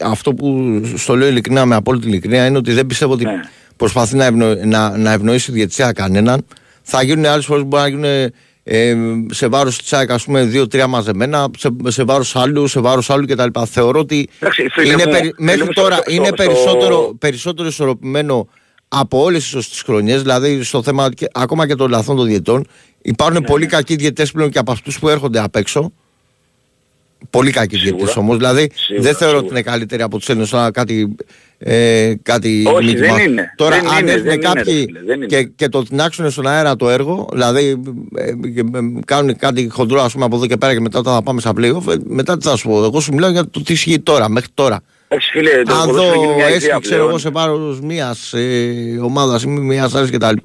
αυτό 0.02 0.34
που 0.34 0.80
στο 0.96 1.16
λέω 1.16 1.28
ειλικρινά 1.28 1.64
με 1.66 1.74
απόλυτη 1.74 2.06
ειλικρινία 2.08 2.46
είναι 2.46 2.58
ότι 2.58 2.72
δεν 2.72 2.86
πιστεύω 2.86 3.12
ότι 3.12 3.24
Ναι. 3.24 3.40
προσπαθεί 3.76 4.16
να, 4.16 4.24
ευνο, 4.24 4.54
να, 4.54 4.96
να 4.96 5.12
ευνοήσει 5.12 5.50
η 5.50 5.54
διετησία 5.54 5.92
κανέναν. 5.92 6.46
Θα 6.82 7.02
γίνουν 7.02 7.24
άλλες 7.26 7.44
φορές 7.44 7.62
που 7.62 7.68
μπορεί 7.68 7.82
να 7.82 7.88
γίνουν 7.88 8.32
ε, 8.64 8.96
σε 9.30 9.46
βάρος 9.48 9.78
της 9.78 9.92
ΑΕΚ, 9.92 10.10
ας 10.10 10.24
πούμε, 10.24 10.44
δύο-τρία 10.44 10.86
μαζεμένα, 10.86 11.48
σε, 11.58 11.68
σε 11.86 12.02
βάρος 12.04 12.36
άλλου, 12.36 12.66
σε 12.66 12.80
βάρος 12.80 13.10
άλλου 13.10 13.26
κτλ. 13.26 13.60
Θεωρώ 13.66 14.00
ότι 14.00 14.28
Εντάξει, 14.38 14.68
φίλε 14.72 14.92
είναι 14.92 15.04
μου, 15.06 15.10
περι- 15.12 15.34
φίλε 15.34 15.34
μέχρι 15.38 15.62
μου, 15.64 15.72
στο- 15.72 15.82
τώρα 15.82 15.96
στο- 15.96 16.10
είναι 16.10 16.26
στο- 16.26 16.34
περισσότερο, 16.34 17.14
περισσότερο 17.18 17.68
ισορροπημένο 17.68 18.48
από 18.88 19.22
όλες 19.22 19.48
τις 19.50 19.82
χρονιές, 19.86 20.20
δηλαδή 20.22 20.62
στο 20.62 20.82
θέμα 20.82 21.12
και, 21.12 21.28
ακόμα 21.32 21.66
και 21.66 21.74
των 21.74 21.90
λαθών 21.90 22.16
των 22.16 22.26
διετών. 22.26 22.66
Υπάρχουν 23.02 23.40
Ναι, 23.40 23.46
πολύ 23.46 23.66
κακοί 23.66 23.96
διαιτές 23.96 24.32
πλέον 24.32 24.50
και 24.50 24.58
από 24.58 24.72
αυτούς 24.72 24.98
που 24.98 25.08
έρχονται 25.08 25.38
απ' 25.40 25.56
έξω. 25.56 25.92
Πολύ 27.30 27.50
κακοί 27.50 27.76
Σίγουρα. 27.76 27.96
διαιτητέ 27.96 28.18
όμως. 28.20 28.36
Δηλαδή 28.36 28.70
Σίγουρα, 28.74 29.04
δεν 29.08 29.16
θεωρώ 29.16 29.36
ότι 29.36 29.46
σίγουρα. 29.46 29.60
είναι 29.60 29.70
καλύτεροι 29.70 30.02
από 30.02 30.18
τους 30.18 30.28
Έλληνες. 30.28 30.50
Τώρα 30.50 30.70
κάτι. 30.70 31.14
Ε, 31.64 32.14
κάτι 32.22 32.64
Όχι, 32.74 32.84
μη 32.84 32.92
δεν 32.92 33.02
θυμάμαι. 33.04 33.22
είναι. 33.22 33.52
Τώρα, 33.56 33.76
Δεν 33.76 33.88
αν 33.88 34.00
είναι, 34.00 34.10
έρθουν 34.12 34.26
δεν 34.28 34.34
είναι, 34.34 34.52
ρε 34.52 34.54
κάποιοι 34.54 34.84
φίλε, 34.86 35.00
δεν 35.04 35.16
είναι. 35.16 35.26
και, 35.26 35.42
και 35.42 35.68
το 35.68 35.82
τεινάξουν 35.82 36.30
στον 36.30 36.46
αέρα 36.46 36.76
το 36.76 36.90
έργο, 36.90 37.28
δηλαδή 37.32 37.82
ε, 38.14 38.28
ε, 38.28 38.32
και, 38.54 38.60
ε, 38.60 38.80
κάνουν 39.06 39.36
κάτι 39.36 39.68
χοντρό 39.72 40.00
ας 40.02 40.12
πούμε, 40.12 40.24
από 40.24 40.36
εδώ 40.36 40.46
και 40.46 40.56
πέρα 40.56 40.74
και 40.74 40.80
μετά 40.80 40.98
όταν 40.98 41.14
θα 41.14 41.22
πάμε 41.22 41.40
στα 41.40 41.52
playoff, 41.56 41.92
ε, 41.92 41.96
μετά 42.04 42.36
τι 42.38 42.48
θα 42.48 42.56
σου 42.56 42.68
πω. 42.68 42.84
Εγώ 42.84 43.00
σου 43.00 43.12
μιλάω 43.14 43.30
για 43.30 43.48
το 43.50 43.62
τι 43.62 43.72
ισχύει 43.72 44.00
τώρα, 44.00 44.28
μέχρι 44.28 44.48
τώρα. 44.54 44.80
Εντάξει 45.08 45.30
φίλε, 45.30 45.62
το 45.62 45.74
Αν 45.74 45.86
ποδόσφαιρο 45.86 46.14
δω 46.14 46.24
είναι 46.24 46.34
μια 46.34 46.46
έστω 46.46 46.56
ιδέα 46.66 46.78
ξέρω 46.78 46.96
πλέον. 46.96 47.08
εγώ 47.08 47.18
σε 47.18 47.30
βάρος 47.30 47.80
μιας 47.80 48.32
ε, 48.32 48.98
ομάδας 49.02 49.42
ή 49.42 49.46
μιας 49.48 49.94
άλλης 49.94 50.10
κτλ. 50.10 50.36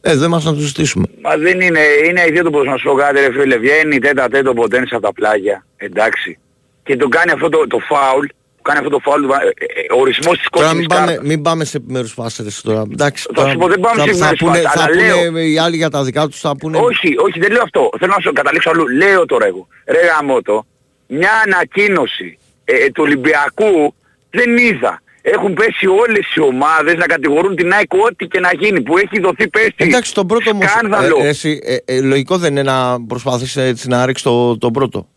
Ε, 0.00 0.16
δεν 0.16 0.30
μας 0.30 0.44
να 0.44 0.54
το 0.54 0.60
συζητήσουμε. 0.60 1.06
Μα 1.22 1.36
δεν 1.36 1.60
είναι, 1.60 1.80
είναι 2.08 2.24
ιδέα 2.28 2.42
του 2.42 2.50
πως 2.50 2.66
να 2.66 2.76
σου 2.76 2.88
πω 2.88 2.94
κάτι 2.94 3.20
ρε 3.20 3.32
φίλε, 3.32 3.56
βγαίνει 3.58 3.98
τέτα 3.98 4.28
τέτο 4.28 4.52
ποτέ 4.52 4.82
από 4.90 5.00
τα 5.00 5.12
πλάγια, 5.12 5.66
εντάξει. 5.76 6.38
Και 6.82 6.96
τον 6.96 7.10
κάνει 7.10 7.30
αυτό 7.30 7.48
το, 7.48 7.66
το 7.66 7.78
φάουλ, 7.78 8.26
που 8.26 8.34
κάνει 8.62 8.78
αυτό 8.78 8.90
το 8.90 8.98
φάουλ, 8.98 9.24
ε, 9.24 9.26
ε, 9.26 9.94
ο 9.94 10.00
ορισμός 10.00 10.38
της 10.38 10.46
Τώρα 10.50 10.64
κόκκινης 10.66 10.86
μην 10.86 10.96
πάμε, 10.96 11.06
κάρτας. 11.12 11.26
μην 11.28 11.42
πάμε 11.42 11.64
σε 11.64 11.76
επιμέρους 11.76 12.12
φάστερες 12.12 12.60
τώρα. 12.60 12.80
Εντάξει, 12.92 13.24
Θα 13.26 13.32
τώρα 13.34 13.50
σου 13.50 13.58
πω, 13.58 13.66
δεν 13.66 13.80
πάμε 13.80 13.96
θα, 13.96 14.06
σε 14.06 14.12
θα, 14.12 14.12
επιμέρους 14.28 14.38
πούνε, 14.38 14.58
φάστερες, 14.60 14.72
θα 14.72 14.82
αλλά 14.84 15.16
λέω- 15.16 15.26
πούνε 15.30 15.40
οι 15.42 15.58
άλλοι 15.58 15.76
για 15.76 15.90
τα 15.90 16.04
δικά 16.04 16.26
τους, 16.28 16.40
θα 16.40 16.56
πούνε... 16.56 16.78
Όχι, 16.78 17.14
όχι, 17.18 17.38
δεν 17.40 17.50
λέω 17.52 17.62
αυτό. 17.62 17.90
Θέλω 17.98 18.12
να 18.16 18.20
σου 18.22 18.32
καταλήξω 18.32 18.70
αλλού. 18.70 18.88
Λέω 18.88 19.26
τώρα 19.26 19.46
εγώ. 19.46 19.66
Ρε 19.86 19.98
γαμώτο, 20.06 20.66
μια 21.06 21.30
ανακοίνωση 21.46 22.38
ε, 22.64 22.86
του 22.90 23.02
Ολυμπιακού 23.06 23.94
δεν 24.30 24.56
είδα. 24.56 25.02
Έχουν 25.22 25.54
πέσει 25.54 25.86
όλες 25.86 26.34
οι 26.34 26.40
ομάδες 26.40 26.94
να 26.94 27.06
κατηγορούν 27.06 27.56
την 27.56 27.72
ΑΕΚ 27.72 27.92
ό,τι 27.92 28.26
και 28.26 28.40
να 28.40 28.50
γίνει 28.58 28.80
που 28.82 28.98
έχει 28.98 29.20
δοθεί 29.20 29.48
πέσει. 29.48 29.74
Εντάξει, 29.76 30.14
τον 30.14 30.26
πρώτο 30.26 30.50
όμως, 30.50 30.70
Σκάνδαλο. 30.70 31.16
ε, 31.22 31.28
εσύ, 31.28 31.60
ε, 31.62 31.76
ε, 31.96 32.00
λογικό 32.00 32.36
δεν 32.38 32.50
είναι 32.50 32.62
να 32.62 33.00
προσπαθείς 33.06 33.56
έτσι 33.56 33.88
να 33.88 34.06
ρίξεις 34.06 34.24
το, 34.26 34.58
τον 34.58 34.72
πρώτο. 34.72 35.08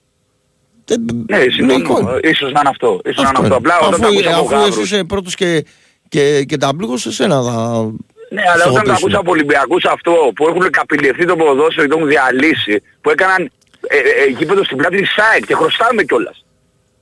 Δεν- 0.85 1.25
Ναι, 1.29 1.37
λογικό 1.37 1.95
συμφωνώ. 1.95 2.09
είναι. 2.17 2.29
Ίσως 2.29 2.51
να 2.51 2.59
είναι 2.59 2.69
αυτό. 2.69 2.99
Ίσως 3.05 3.23
να 3.23 3.29
είναι 3.29 3.37
Αυτό 3.37 3.41
αυτό. 3.41 3.45
είναι. 3.45 3.55
Απλά 3.55 3.75
όταν 3.87 3.93
Αφού, 3.93 4.01
τα 4.01 4.07
ακούσα 4.07 4.29
από 4.37 4.45
αφού 4.45 4.55
εσύ 4.55 4.63
γάβρους. 4.69 4.91
είσαι 4.91 5.03
πρώτος 5.03 5.35
και, 5.35 5.65
και, 6.09 6.43
και 6.43 6.57
ταμπλούχος, 6.57 7.01
σε 7.01 7.11
σένα 7.11 7.41
θα... 7.43 7.51
Ναι, 8.29 8.41
αλλά 8.53 8.63
όταν 8.63 8.63
τα 8.63 8.69
στοχοποιήσουν. 8.69 8.95
ακούσα 8.95 9.17
από 9.19 9.31
Ολυμπιακούς 9.31 9.83
αυτό 9.85 10.11
που 10.35 10.47
έχουν 10.47 10.69
καπηλευθεί 10.69 11.25
το 11.25 11.35
ποδόσφαιρο 11.35 11.85
και 11.87 11.91
το 11.91 11.97
έχουν 11.97 12.09
διαλύσει, 12.09 12.81
που 13.01 13.09
έκαναν 13.09 13.41
ε, 13.87 13.97
ε, 13.97 13.99
ε, 13.99 14.31
γήπεδο 14.37 14.63
στην 14.63 14.77
πλάτη 14.77 14.97
της 14.97 15.09
ΣΑΕΚ 15.17 15.45
και 15.45 15.55
χρωστάμε 15.55 16.03
κιόλας. 16.03 16.45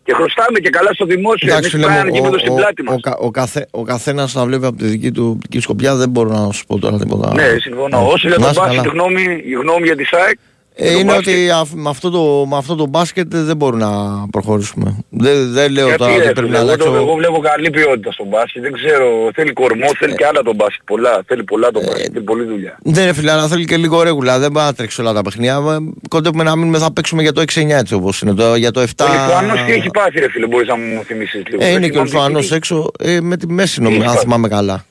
Και 0.04 0.14
χρωστάμε 0.14 0.60
και 0.60 0.70
καλά 0.70 0.94
στο 0.94 1.06
δημόσιο. 1.06 1.48
Εντάξει, 1.50 1.70
Εμείς 1.74 1.86
φίλε 1.86 1.86
κάνανε 1.94 2.10
μου, 2.10 2.16
γήπεδο 2.16 2.36
ο, 2.36 2.40
στην 2.40 2.52
ο, 2.52 2.56
πλάτη 2.56 2.82
ο, 2.82 2.92
μας. 2.92 3.02
κα- 3.02 3.18
ο, 3.18 3.32
καθέ, 3.32 3.68
ο 3.72 3.84
καθένας 3.84 4.34
να 4.34 4.46
βλέπει 4.46 4.66
από 4.66 4.78
τη 4.78 4.86
δική 4.86 5.12
του 5.12 5.32
οπτική 5.36 5.60
σκοπιά, 5.60 5.96
δεν 5.96 6.10
μπορώ 6.10 6.30
να 6.30 6.52
σου 6.52 6.66
πω 6.66 6.80
τώρα 6.80 6.98
τίποτα. 6.98 7.34
Ναι, 7.34 7.56
συμφωνώ. 7.60 8.00
Ναι. 8.02 8.06
Όσο 8.08 8.28
για 8.28 8.38
Να 8.38 8.44
τον 8.44 8.52
είσαι 8.52 8.60
Μπάσκετ, 8.60 8.78
καλά. 8.78 8.92
η 8.94 8.98
γνώμη, 8.98 9.42
η 9.46 9.52
γνώμη 9.54 9.86
για 9.86 9.96
τη 9.96 10.04
ΣΑΕΚ, 10.04 10.38
Ε, 10.76 10.92
το 10.92 11.00
είναι 11.00 11.04
μπάσκετ. 11.14 11.28
ότι 11.34 11.50
αφ- 11.50 11.74
με 11.74 11.90
αυτό, 11.90 12.10
το, 12.10 12.46
με 12.50 12.58
αυτό 12.58 12.76
το 12.76 12.86
μπάσκετ 12.86 13.36
δεν 13.36 13.58
μπορούμε 13.58 13.84
να 13.86 14.28
προχωρήσουμε. 14.32 15.04
Δεν, 15.10 15.52
δεν 15.52 15.72
λέω 15.72 15.86
Γιατί 15.86 16.00
τώρα 16.00 16.12
ρε, 16.18 16.24
ότι 16.24 16.34
πρέπει 16.34 16.48
φίλε, 16.48 16.58
να 16.58 16.64
εγώ, 16.64 16.78
το- 16.78 16.84
αλλάξω. 16.84 17.04
εγώ 17.04 17.16
βλέπω 17.16 17.40
καλή 17.40 17.70
ποιότητα 17.70 18.12
στο 18.12 18.26
μπάσκετ. 18.26 18.62
Δεν 18.62 18.72
ξέρω, 18.72 19.30
θέλει 19.34 19.54
κορμό, 19.54 19.86
Ε, 19.86 19.98
θέλει 20.00 20.16
και 20.16 20.26
άλλα 20.26 20.42
το 20.42 20.54
μπάσκετ. 20.56 20.82
Πολλά, 20.86 21.24
θέλει 21.28 21.44
πολλά 21.44 21.72
το 21.72 21.80
μπάσκετ, 21.82 22.10
θέλει 22.14 22.24
πολλή 22.26 22.44
δουλειά. 22.46 22.78
Δεν 22.84 23.04
είναι 23.04 23.14
φίλε, 23.14 23.32
αλλά 23.32 23.48
θέλει 23.48 23.66
και 23.66 23.78
λίγο 23.78 24.02
ρέγουλα. 24.04 24.40
Δεν 24.40 24.52
μπορεί 24.52 24.66
να 24.66 24.74
τρέξει 24.74 25.02
όλα 25.02 25.14
τα 25.14 25.22
παιχνίδια. 25.22 25.54
Ε, 25.56 25.78
Κοντεύουμε 26.10 26.44
να 26.44 26.56
μείνουμε, 26.56 26.78
θα 26.78 26.92
παίξουμε 26.94 27.22
για 27.22 27.34
το 27.34 27.42
6-9 27.42 27.70
έτσι 27.70 27.94
όπως 27.94 28.22
είναι. 28.22 28.34
Το, 28.34 28.56
για 28.56 28.72
το 28.72 28.82
7. 28.82 28.84
Ο 28.86 29.12
Λιθουανός 29.12 29.64
τι 29.66 29.72
έχει 29.72 29.90
πάθει 29.90 30.20
ρε 30.20 30.30
φίλε, 30.30 30.48
μπορείς 30.48 30.68
να 30.68 30.76
μου 30.78 31.04
θυμίσεις 31.06 31.44
λίγο. 31.48 31.64
Ε, 31.64 31.70
είναι 31.70 31.80
Δεν 31.80 31.92
και 31.92 31.98
ο 32.00 32.06
θυμάμαι 32.06 32.06
Λιθουανός 32.28 32.48
τι- 32.48 32.56
έξω 32.56 32.92
ε, 33.00 33.22
με 33.22 33.38
τη 33.38 33.48
μέση 33.48 33.82
νομίζω, 33.82 34.00
έχει 34.02 34.08
αν 34.10 34.14
πάθει; 34.16 34.26
θυμάμαι 34.26 34.48
καλά. 34.48 34.86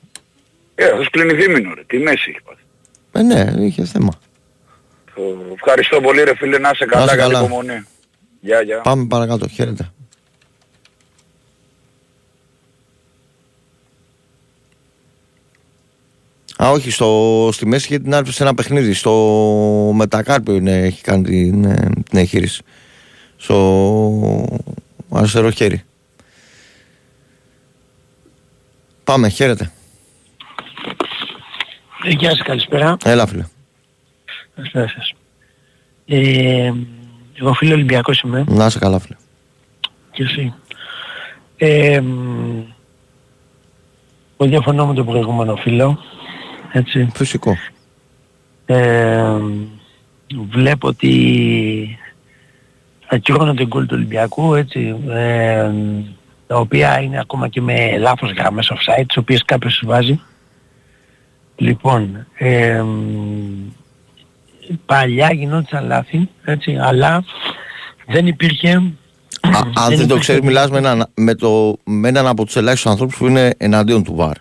Ε, 0.75 0.85
αυτός 0.85 1.11
κλείνει 1.11 1.33
δίμηνο 1.35 1.73
ρε, 1.75 1.83
τι 1.87 1.99
μέση 1.99 2.31
έχει 2.31 2.39
πάθει. 2.45 2.61
Ε, 3.13 3.23
ναι, 3.55 3.65
είχε 3.67 3.85
θέμα. 3.85 4.11
Ε, 5.21 5.53
Ευχαριστώ 5.55 6.01
πολύ 6.01 6.23
ρε 6.23 6.37
φίλε, 6.37 6.59
να 6.59 6.71
είσαι 6.75 6.85
καλά, 6.85 7.05
είσαι 7.05 7.17
καλή 7.17 7.33
καλά. 7.33 7.45
υπομονή. 7.45 7.85
Γεια, 8.41 8.61
γεια. 8.63 8.81
Πάμε 8.81 9.07
παρακάτω, 9.07 9.49
χαίρετε. 9.49 9.91
Α, 16.63 16.71
όχι, 16.71 16.91
στο, 16.91 17.49
στη 17.53 17.67
μέση 17.67 17.87
είχε 17.87 17.99
την 17.99 18.15
άρπη 18.15 18.33
σε 18.33 18.43
ένα 18.43 18.55
παιχνίδι. 18.55 18.93
Στο 18.93 19.13
Μετακάρπιο 19.95 20.55
είναι, 20.55 20.77
έχει 20.77 21.03
κάνει 21.03 21.23
την, 21.23 21.65
ε, 21.65 21.91
την 22.11 22.19
εγχείρηση. 22.19 22.63
Στο 23.37 24.59
αριστερό 25.11 25.51
χέρι. 25.51 25.85
Πάμε, 29.05 29.29
χαίρετε. 29.29 29.71
Ε, 32.05 32.11
Γεια 32.11 32.31
σας, 32.31 32.43
καλησπέρα. 32.43 32.97
Έλα, 33.05 33.27
φίλε. 33.27 33.45
Καλησπέρα 34.61 34.89
σας. 34.89 35.13
Ε, 36.07 36.73
εγώ 37.35 37.53
φίλο 37.53 37.75
Ολυμπιακός 37.75 38.21
είμαι 38.21 38.45
Να 38.49 38.67
είσαι 38.67 38.79
καλά, 38.79 38.99
φίλε. 38.99 39.17
και 40.11 40.23
εσύ. 40.23 40.55
Ε, 41.57 42.01
μ, 42.01 42.63
εγώ 44.37 44.49
διαφωνώ 44.51 44.87
με 44.87 44.95
τον 44.95 45.07
προηγούμενο 45.07 45.57
φίλο. 45.57 45.99
Έτσι. 46.73 47.11
Φυσικό. 47.15 47.57
Ε, 48.67 49.37
βλέπω 50.51 50.89
ότι 50.89 51.99
ακυρώνονται 53.07 53.67
γκολ 53.67 53.87
του 53.87 53.95
Ολυμπιακού, 53.97 54.55
έτσι, 54.55 54.97
ε, 55.11 55.71
τα 56.47 56.57
οποία 56.57 57.01
είναι 57.01 57.19
ακόμα 57.19 57.49
και 57.49 57.61
με 57.61 57.99
λάθος 57.99 58.33
γραμμές 58.33 58.73
offside, 58.75 59.05
τις 59.07 59.17
οποίες 59.17 59.45
κάποιος 59.45 59.79
τις 59.79 59.89
βάζει. 59.89 60.21
Λοιπόν, 61.57 62.27
ε, 62.35 62.85
παλιά 64.87 65.33
γινόντουσαν 65.33 65.87
λάθη, 65.87 66.29
έτσι, 66.45 66.77
αλλά 66.81 67.25
δεν 68.07 68.27
υπήρχε... 68.27 68.69
Α, 69.41 69.59
αν 69.75 69.89
δεν 69.89 69.89
το 69.89 69.95
υπήρχε- 70.03 70.21
ξέρεις, 70.21 70.41
μιλάς 70.41 70.71
με 70.71 70.79
έναν, 70.79 71.07
με, 71.15 71.35
το, 71.35 71.77
με 71.85 72.09
έναν 72.09 72.27
από 72.27 72.45
τους 72.45 72.57
ελάχιστους 72.57 72.91
ανθρώπους 72.91 73.17
που 73.17 73.27
είναι 73.27 73.55
εναντίον 73.57 74.03
του 74.05 74.15
ΒΑΡ. 74.15 74.37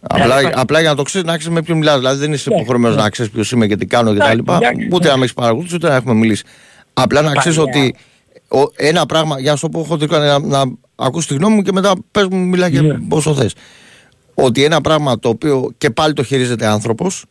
Απλά, 0.00 0.24
υπάρχει. 0.40 0.60
απλά 0.60 0.80
για 0.80 0.88
να 0.90 0.96
το 0.96 1.02
ξέρεις, 1.02 1.26
να 1.26 1.36
ξέρει 1.38 1.54
με 1.54 1.62
ποιον 1.62 1.78
μιλάς. 1.78 1.96
Δηλαδή 1.96 2.18
δεν 2.18 2.32
είσαι 2.32 2.48
Ναι, 2.50 2.56
υποχρεωμένος 2.56 2.96
ναι. 2.96 3.02
να 3.02 3.10
ξέρεις 3.10 3.32
ποιος 3.32 3.50
είμαι 3.52 3.66
και 3.66 3.76
τι 3.76 3.86
κάνω 3.86 4.10
κτλ. 4.10 4.20
Εντάξει, 4.20 4.42
εντάξει, 4.46 4.88
Ούτε 4.92 5.04
ναι. 5.04 5.10
να 5.10 5.16
με 5.16 5.22
έχεις 5.22 5.34
παρακολουθήσει, 5.34 5.74
ούτε 5.74 5.88
να 5.88 5.94
έχουμε 5.94 6.14
μιλήσει. 6.14 6.44
Απλά 6.94 7.22
να 7.22 7.32
ξέρεις 7.32 7.58
Παλιά. 7.58 7.72
ότι 7.82 7.94
ο, 8.48 8.70
ένα 8.76 9.06
πράγμα, 9.06 9.40
για 9.40 9.50
να 9.50 9.56
σου 9.56 9.68
το 9.68 9.78
πω 9.78 9.84
χοντρικά, 9.84 10.18
να, 10.18 10.38
να 10.38 10.62
ακούσει 10.96 11.28
τη 11.28 11.34
γνώμη 11.34 11.54
μου 11.54 11.62
και 11.62 11.72
μετά 11.72 11.92
πες 12.10 12.26
μου, 12.30 12.38
μιλά 12.46 12.70
και 12.70 12.80
Ναι. 12.80 12.96
όσο 13.08 13.34
θες. 13.34 13.54
Ότι 14.34 14.64
ένα 14.64 14.80
πράγμα 14.80 15.18
το 15.18 15.28
οποίο 15.28 15.72
και 15.78 15.90
πάλι 15.90 16.12
το 16.12 16.22
χειρίζεται 16.22 16.66
άνθρωπος, 16.66 17.24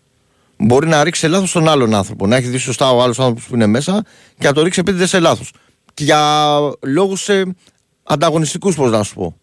μπορεί 0.58 0.88
να 0.88 1.04
ρίξει 1.04 1.22
σε 1.22 1.28
λάθος 1.28 1.52
τον 1.52 1.68
άλλον 1.68 1.96
άνθρωπο. 1.96 2.28
Να 2.28 2.36
έχει 2.36 2.48
δει 2.48 2.58
σωστά 2.58 2.92
ο 2.92 3.02
άλλος 3.02 3.20
άνθρωπος 3.20 3.46
που 3.46 3.56
είναι 3.56 3.66
μέσα 3.66 4.04
και 4.38 4.48
να 4.48 4.54
το 4.54 4.62
ρίξει 4.62 4.80
επίτηδε 4.80 5.06
σε 5.06 5.20
λάθος. 5.20 5.52
Και 5.94 6.04
για 6.04 6.58
λόγους 6.82 7.30
ε, 7.30 7.56
ανταγωνιστικούς, 8.04 8.76
πώς 8.76 8.92
να 8.92 9.04
σου 9.04 9.14
πω. 9.14 9.36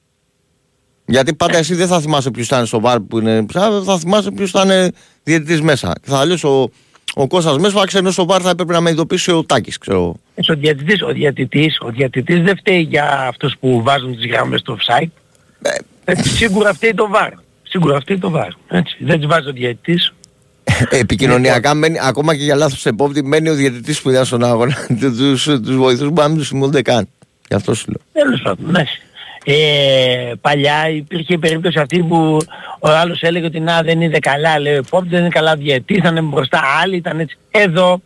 Γιατί 1.06 1.34
πάντα 1.34 1.58
εσύ 1.58 1.74
δεν 1.74 1.86
θα 1.86 2.00
θυμάσαι 2.00 2.30
ποιος 2.30 2.46
ήταν 2.46 2.66
στο 2.66 2.80
βάρ 2.80 3.00
που 3.00 3.18
είναι 3.18 3.46
ψά, 3.46 3.82
θα 3.82 3.98
θυμάσαι 3.98 4.30
ποιος 4.30 4.50
ήταν 4.50 4.92
διαιτητής 5.22 5.60
μέσα. 5.60 5.92
Και 6.02 6.10
θα 6.10 6.26
λες 6.26 6.44
ο, 6.44 6.70
ο 7.14 7.26
Κώστας 7.26 7.58
μέσα, 7.58 7.78
θα 7.78 7.86
ξέρει 7.86 8.12
στο 8.12 8.26
βάρ 8.26 8.40
θα 8.42 8.50
έπρεπε 8.50 8.72
να 8.72 8.80
με 8.80 8.90
ειδοποιήσει 8.90 9.30
ο 9.30 9.44
Τάκης, 9.44 9.78
ξέρω. 9.78 10.14
Έτσι, 10.34 10.52
Ο 10.52 10.54
διατητής, 10.54 11.02
ο 11.02 11.12
διατητής, 11.12 11.78
ο 11.80 11.90
διατητής 11.90 12.42
δεν 12.42 12.56
φταίει 12.56 12.80
για 12.80 13.26
αυτούς 13.28 13.56
που 13.60 13.82
βάζουν 13.82 14.16
τις 14.16 14.26
γραμμές 14.26 14.60
στο 14.60 14.76
offside. 14.80 15.10
Έτσι, 16.04 16.28
σίγουρα 16.28 16.74
φταίει 16.74 16.94
το 16.94 17.10
VAR. 17.14 17.30
Σίγουρα 17.62 18.00
φταίει 18.00 18.18
το 18.18 18.32
VAR. 18.36 18.50
Έτσι, 18.68 18.96
δεν 19.00 19.18
τις 19.18 19.26
βάζει 19.26 19.48
ο 19.48 19.52
διατητής. 19.52 20.12
Επικοινωνιακά, 20.90 21.74
μένει, 21.74 21.98
ακόμα 22.02 22.36
και 22.36 22.42
για 22.44 22.54
λάθος 22.54 22.86
επόπτη, 22.86 23.24
μένει 23.24 23.48
ο 23.48 23.54
διαιτητής 23.54 24.00
που 24.02 24.10
ήταν 24.10 24.24
στον 24.24 24.44
αγώνα. 24.44 24.74
Του 25.64 25.76
βοηθούς 25.76 26.08
που 26.08 26.14
να 26.14 26.28
μην 26.28 26.36
τους 26.38 26.48
θυμούνται 26.48 26.82
καν. 26.82 27.08
Γι' 27.48 27.54
αυτό 27.54 27.74
σου 27.74 27.84
λέω. 27.88 28.24
Τέλος 28.24 28.40
πάντων, 28.42 28.70
ναι. 28.70 28.82
Ε, 29.46 30.32
παλιά 30.40 30.88
υπήρχε 30.88 31.32
η 31.34 31.38
περίπτωση 31.38 31.78
αυτή 31.78 32.02
που 32.02 32.38
ο 32.80 32.88
άλλος 32.88 33.22
έλεγε 33.22 33.46
ότι 33.46 33.60
να 33.60 33.82
δεν 33.82 34.00
είναι 34.00 34.18
καλά, 34.18 34.58
λέει 34.58 34.72
ο 34.74 34.76
επόπτης, 34.76 35.10
δεν 35.10 35.20
είναι 35.20 35.28
καλά 35.28 35.56
διαιτής, 35.56 35.96
ήταν 35.96 36.28
μπροστά 36.28 36.60
άλλοι, 36.82 36.96
ήταν 36.96 37.20
έτσι. 37.20 37.36
Εδώ 37.50 38.02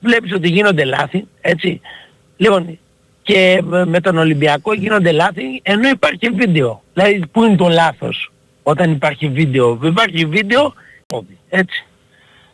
βλέπεις 0.00 0.32
ότι 0.32 0.48
γίνονται 0.48 0.84
λάθη, 0.84 1.26
έτσι. 1.40 1.80
Λοιπόν, 2.36 2.78
και 3.22 3.60
με- 3.64 3.86
με 3.86 4.00
τον 4.00 4.18
Ολυμπιακό 4.18 4.72
γίνονται 4.74 5.12
λάθη 5.12 5.42
ενώ 5.62 5.88
υπάρχει 5.88 6.28
βίντεο. 6.36 6.82
Δηλαδή 6.94 7.22
πού 7.32 7.44
είναι 7.44 7.56
το 7.56 7.68
λάθος 7.68 8.32
όταν 8.62 8.90
υπάρχει 8.90 9.28
βίντεο; 9.28 9.78
Υπάρχει 9.82 10.24
βίντεο, 10.26 10.74
έτσι. 11.48 11.84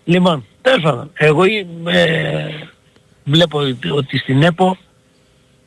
Λοιπόν, 0.05 0.45
τέλος 0.63 0.83
πάντων, 0.83 1.11
εγώ 1.15 1.45
ε, 1.45 2.49
βλέπω 3.25 3.59
ότι 3.95 4.19
στην 4.19 4.43
ΕΠΟ 4.43 4.77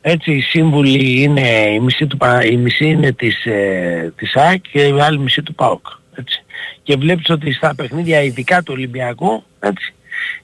έτσι 0.00 0.32
οι 0.32 0.40
σύμβουλοι 0.40 1.22
είναι 1.22 1.48
η 1.74 1.80
μισή, 1.80 2.06
του, 2.06 2.16
Πα- 2.16 2.44
η 2.44 2.56
μισή 2.56 2.86
είναι 2.86 3.12
της, 3.12 3.46
ε, 3.46 4.12
της 4.16 4.36
ΑΕΚ 4.36 4.60
και 4.72 4.86
η 4.86 5.00
άλλη 5.00 5.18
μισή 5.18 5.42
του 5.42 5.54
ΠΑΟΚ. 5.54 5.86
Έτσι. 6.14 6.44
Και 6.82 6.96
βλέπεις 6.96 7.30
ότι 7.30 7.52
στα 7.52 7.74
παιχνίδια 7.74 8.22
ειδικά 8.22 8.62
του 8.62 8.72
Ολυμπιακού 8.76 9.42
έτσι, 9.60 9.94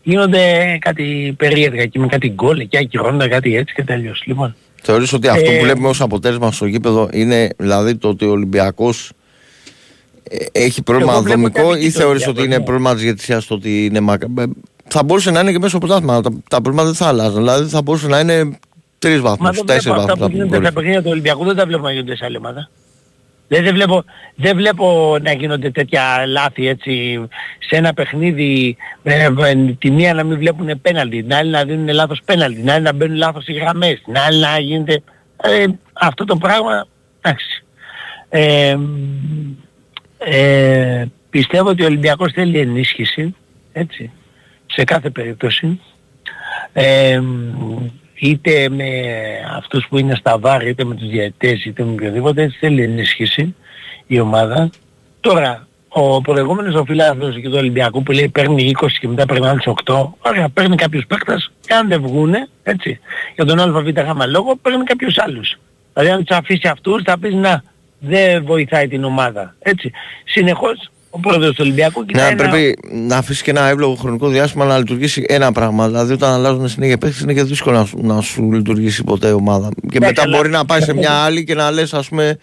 γίνονται 0.03 0.77
κάτι 0.81 1.35
περίεργα 1.37 1.87
και 1.87 1.99
με 1.99 2.07
κάτι 2.07 2.29
γκολ 2.29 2.69
και 2.69 2.79
ακυρώνονται 2.79 3.29
κάτι 3.29 3.57
έτσι 3.57 3.75
και 3.75 3.85
τελείως. 3.85 4.23
Λοιπόν, 4.27 4.55
Θεωρείς 4.83 5.13
ότι 5.13 5.29
αυτό 5.29 5.51
Ε, 5.51 5.55
που 5.57 5.63
βλέπουμε 5.65 5.89
ως 5.89 6.01
αποτέλεσμα 6.01 6.53
στο 6.53 6.67
γήπεδο 6.67 7.09
είναι 7.13 7.49
δηλαδή 7.57 7.97
το 7.97 8.09
ότι 8.09 8.25
ο 8.25 8.31
Ολυμπιακός 8.31 9.11
ε, 9.11 9.15
έχει 10.53 10.83
πρόβλημα 10.83 11.13
Εγώ 11.13 11.23
βλέπω 11.23 11.41
δομικό 11.41 11.71
κάτι 11.71 11.85
ή 11.85 11.93
το 11.93 11.99
θεωρείς 11.99 12.27
ότι 12.27 12.41
Ολυμπιακό, 12.41 12.45
είναι 12.47 12.57
ναι. 12.57 12.65
πρόβλημα 12.65 12.93
της 12.95 13.03
διαιτησίας 13.03 13.47
το 13.47 13.55
ότι 13.55 13.85
είναι 13.85 14.01
μακα... 14.01 14.27
ε, 14.39 14.45
Θα 14.89 15.03
μπορούσε 15.03 15.31
να 15.31 15.41
είναι 15.41 15.51
και 15.51 15.59
μέσα 15.59 15.69
στο 15.69 15.79
πρωτάθλημα. 15.79 16.21
Τα, 16.21 16.31
τα 16.49 16.61
προβλήματα 16.61 16.89
δεν 16.89 16.97
θα 16.97 17.07
αλλάζουν. 17.07 17.37
Δηλαδή 17.37 17.69
θα 17.69 17.83
μπορούσε 17.83 18.07
να 18.07 18.21
είναι 18.21 18.59
τρεις 18.99 19.21
μα 19.21 19.31
βαθμούς, 19.31 19.57
δεν 19.57 19.67
τέσσερις 19.67 19.85
βλέπω 19.85 20.01
αυτά 20.01 20.15
βαθμούς. 20.17 20.19
που 20.19 20.25
από 20.25 20.33
την 20.33 20.37
γίνονται 20.37 20.55
στα 20.55 20.59
κορυφή. 20.59 20.75
παιχνίδια 20.75 21.03
του 21.03 21.11
Ολυμπιακού 21.11 21.45
δεν 21.45 21.57
τα 21.57 21.67
βλέπω 21.67 21.83
να 21.83 21.93
γίνονται 21.93 22.17
σε 22.17 22.25
άλλη 22.25 22.37
ομάδα. 22.37 22.71
Δεν, 23.49 23.63
δεν, 23.65 23.75
βλέπω, 23.75 24.05
δεν 24.35 24.57
βλέπω 24.57 25.17
να 25.23 25.33
γίνονται 25.33 25.71
τέτοια 25.71 26.27
λάθη 26.27 26.69
έτσι 26.69 27.21
σε 27.59 27.77
ένα 27.77 27.95
παιχνίδι 27.95 28.77
ε, 29.03 29.25
ε, 29.25 29.55
τη 29.79 29.91
μία 29.91 30.15
να 30.15 30.25
μην 30.25 30.39
βλέπουν 30.39 30.81
πέναλτι, 30.81 31.23
την 31.23 31.35
άλλη 31.35 31.51
να 31.51 31.65
δίνουν 31.65 31.89
λάθος 31.89 32.21
πέναλτι, 32.25 32.61
την 32.61 32.71
άλλη 32.71 32.83
να 32.83 32.93
μπαίνουν 32.93 33.17
λάθος 33.17 33.47
οι 33.47 33.53
γραμμές, 33.53 34.03
την 34.05 34.19
άλλη 34.19 34.41
να 34.41 34.59
γίνεται... 34.59 35.03
Ε, 35.43 35.65
αυτό 35.93 36.25
το 36.25 36.37
πράγμα, 36.37 36.87
εντάξει. 37.21 37.65
Ε, 38.29 38.77
ε, 40.19 41.05
πιστεύω 41.31 41.69
ότι 41.69 41.83
ο 41.83 41.87
Ολυμπιακός 41.87 42.33
θέλει 42.33 42.59
ενίσχυση, 42.59 43.35
έτσι, 43.73 44.11
σε 44.67 44.85
κάθε 44.85 45.11
περίπτωση. 45.11 45.81
Ε, 46.73 47.21
είτε 48.15 48.69
με 48.69 48.91
αυτούς 49.57 49.87
που 49.89 49.99
είναι 49.99 50.15
στα 50.15 50.39
βάρη, 50.39 50.69
είτε 50.69 50.85
με 50.85 50.95
τους 50.95 51.09
διαιτητές, 51.09 51.65
είτε 51.65 51.85
με 51.85 51.93
οποιοδήποτε, 51.93 52.43
έτσι 52.43 52.59
θέλει 52.59 52.83
ενίσχυση 52.83 53.55
η 54.07 54.21
ομάδα. 54.21 54.71
Τώρα, 55.21 55.69
ο 55.89 56.21
προηγούμενος 56.21 56.75
ο 56.75 56.85
φιλάθλος 56.85 57.35
και 57.35 57.49
του 57.49 57.57
Ολυμπιακού 57.57 58.03
που 58.03 58.13
λέει 58.13 58.29
παίρνει 58.29 58.73
20 58.81 58.87
και 59.01 59.09
μετά 59.09 59.27
παίρνει 59.27 59.47
άλλους 59.47 59.67
8, 59.85 60.09
ωραία, 60.19 60.49
παίρνει 60.49 60.77
κάποιους 60.77 61.07
παίκτες 61.07 61.53
και 61.61 61.75
αν 61.75 61.89
δεν 61.89 62.03
βγούνε, 62.03 62.49
έτσι, 62.63 63.01
για 63.35 63.45
τον 63.45 63.61
ΑΒ 63.61 63.89
γάμα 63.89 64.27
λόγο, 64.27 64.57
παίρνει 64.57 64.85
κάποιους 64.85 65.19
άλλους. 65.19 65.59
Δηλαδή 65.93 66.13
αν 66.13 66.25
τους 66.25 66.37
αφήσει 66.37 66.69
αυτούς 66.69 67.03
θα 67.03 67.19
πεις 67.19 67.35
να, 67.35 67.63
δεν 67.99 68.45
βοηθάει 68.45 68.89
την 68.89 69.05
ομάδα, 69.05 69.55
έτσι. 69.59 69.91
Συνεχώς 70.25 70.91
ο 71.11 71.19
πρόεδρος 71.21 71.51
του 71.51 71.57
Ολυμπιακού 71.61 72.05
κοιτάει 72.05 72.35
Ναι, 72.35 72.43
να- 72.43 72.49
πρέπει 72.49 72.79
να 72.93 73.17
αφήσει 73.17 73.43
και 73.43 73.51
ένα 73.51 73.69
εύλογο 73.69 73.95
χρονικό 73.95 74.29
διάστημα 74.29 74.65
να 74.65 74.79
λειτουργήσει 74.79 75.25
ένα 75.29 75.53
πράγμα. 75.53 75.87
Δηλαδή, 75.87 76.13
όταν 76.13 76.33
αλλάζουν 76.33 76.69
συνέχεια 76.69 76.99
παίχτε, 76.99 77.23
είναι 77.23 77.35
και 77.35 77.43
δύσκολο 77.43 77.77
να, 77.79 77.85
σου- 77.85 77.99
να 78.03 78.21
σου 78.21 78.53
λειτουργήσει 78.53 79.05
ποτέ 79.05 79.29
η 79.29 79.33
ομάδα. 79.33 79.69
Και 79.91 79.99
Ναι, 79.99 80.07
μετά 80.07 80.23
καλά. 80.23 80.37
μπορεί 80.37 80.49
να 80.49 80.65
πάει 80.65 80.81
σε 80.81 80.95
μια 80.95 81.11
άλλη 81.13 81.45
και 81.45 81.55
να 81.55 81.71
λες, 81.71 81.95
ας 81.95 82.09
πούμε, 82.09 82.39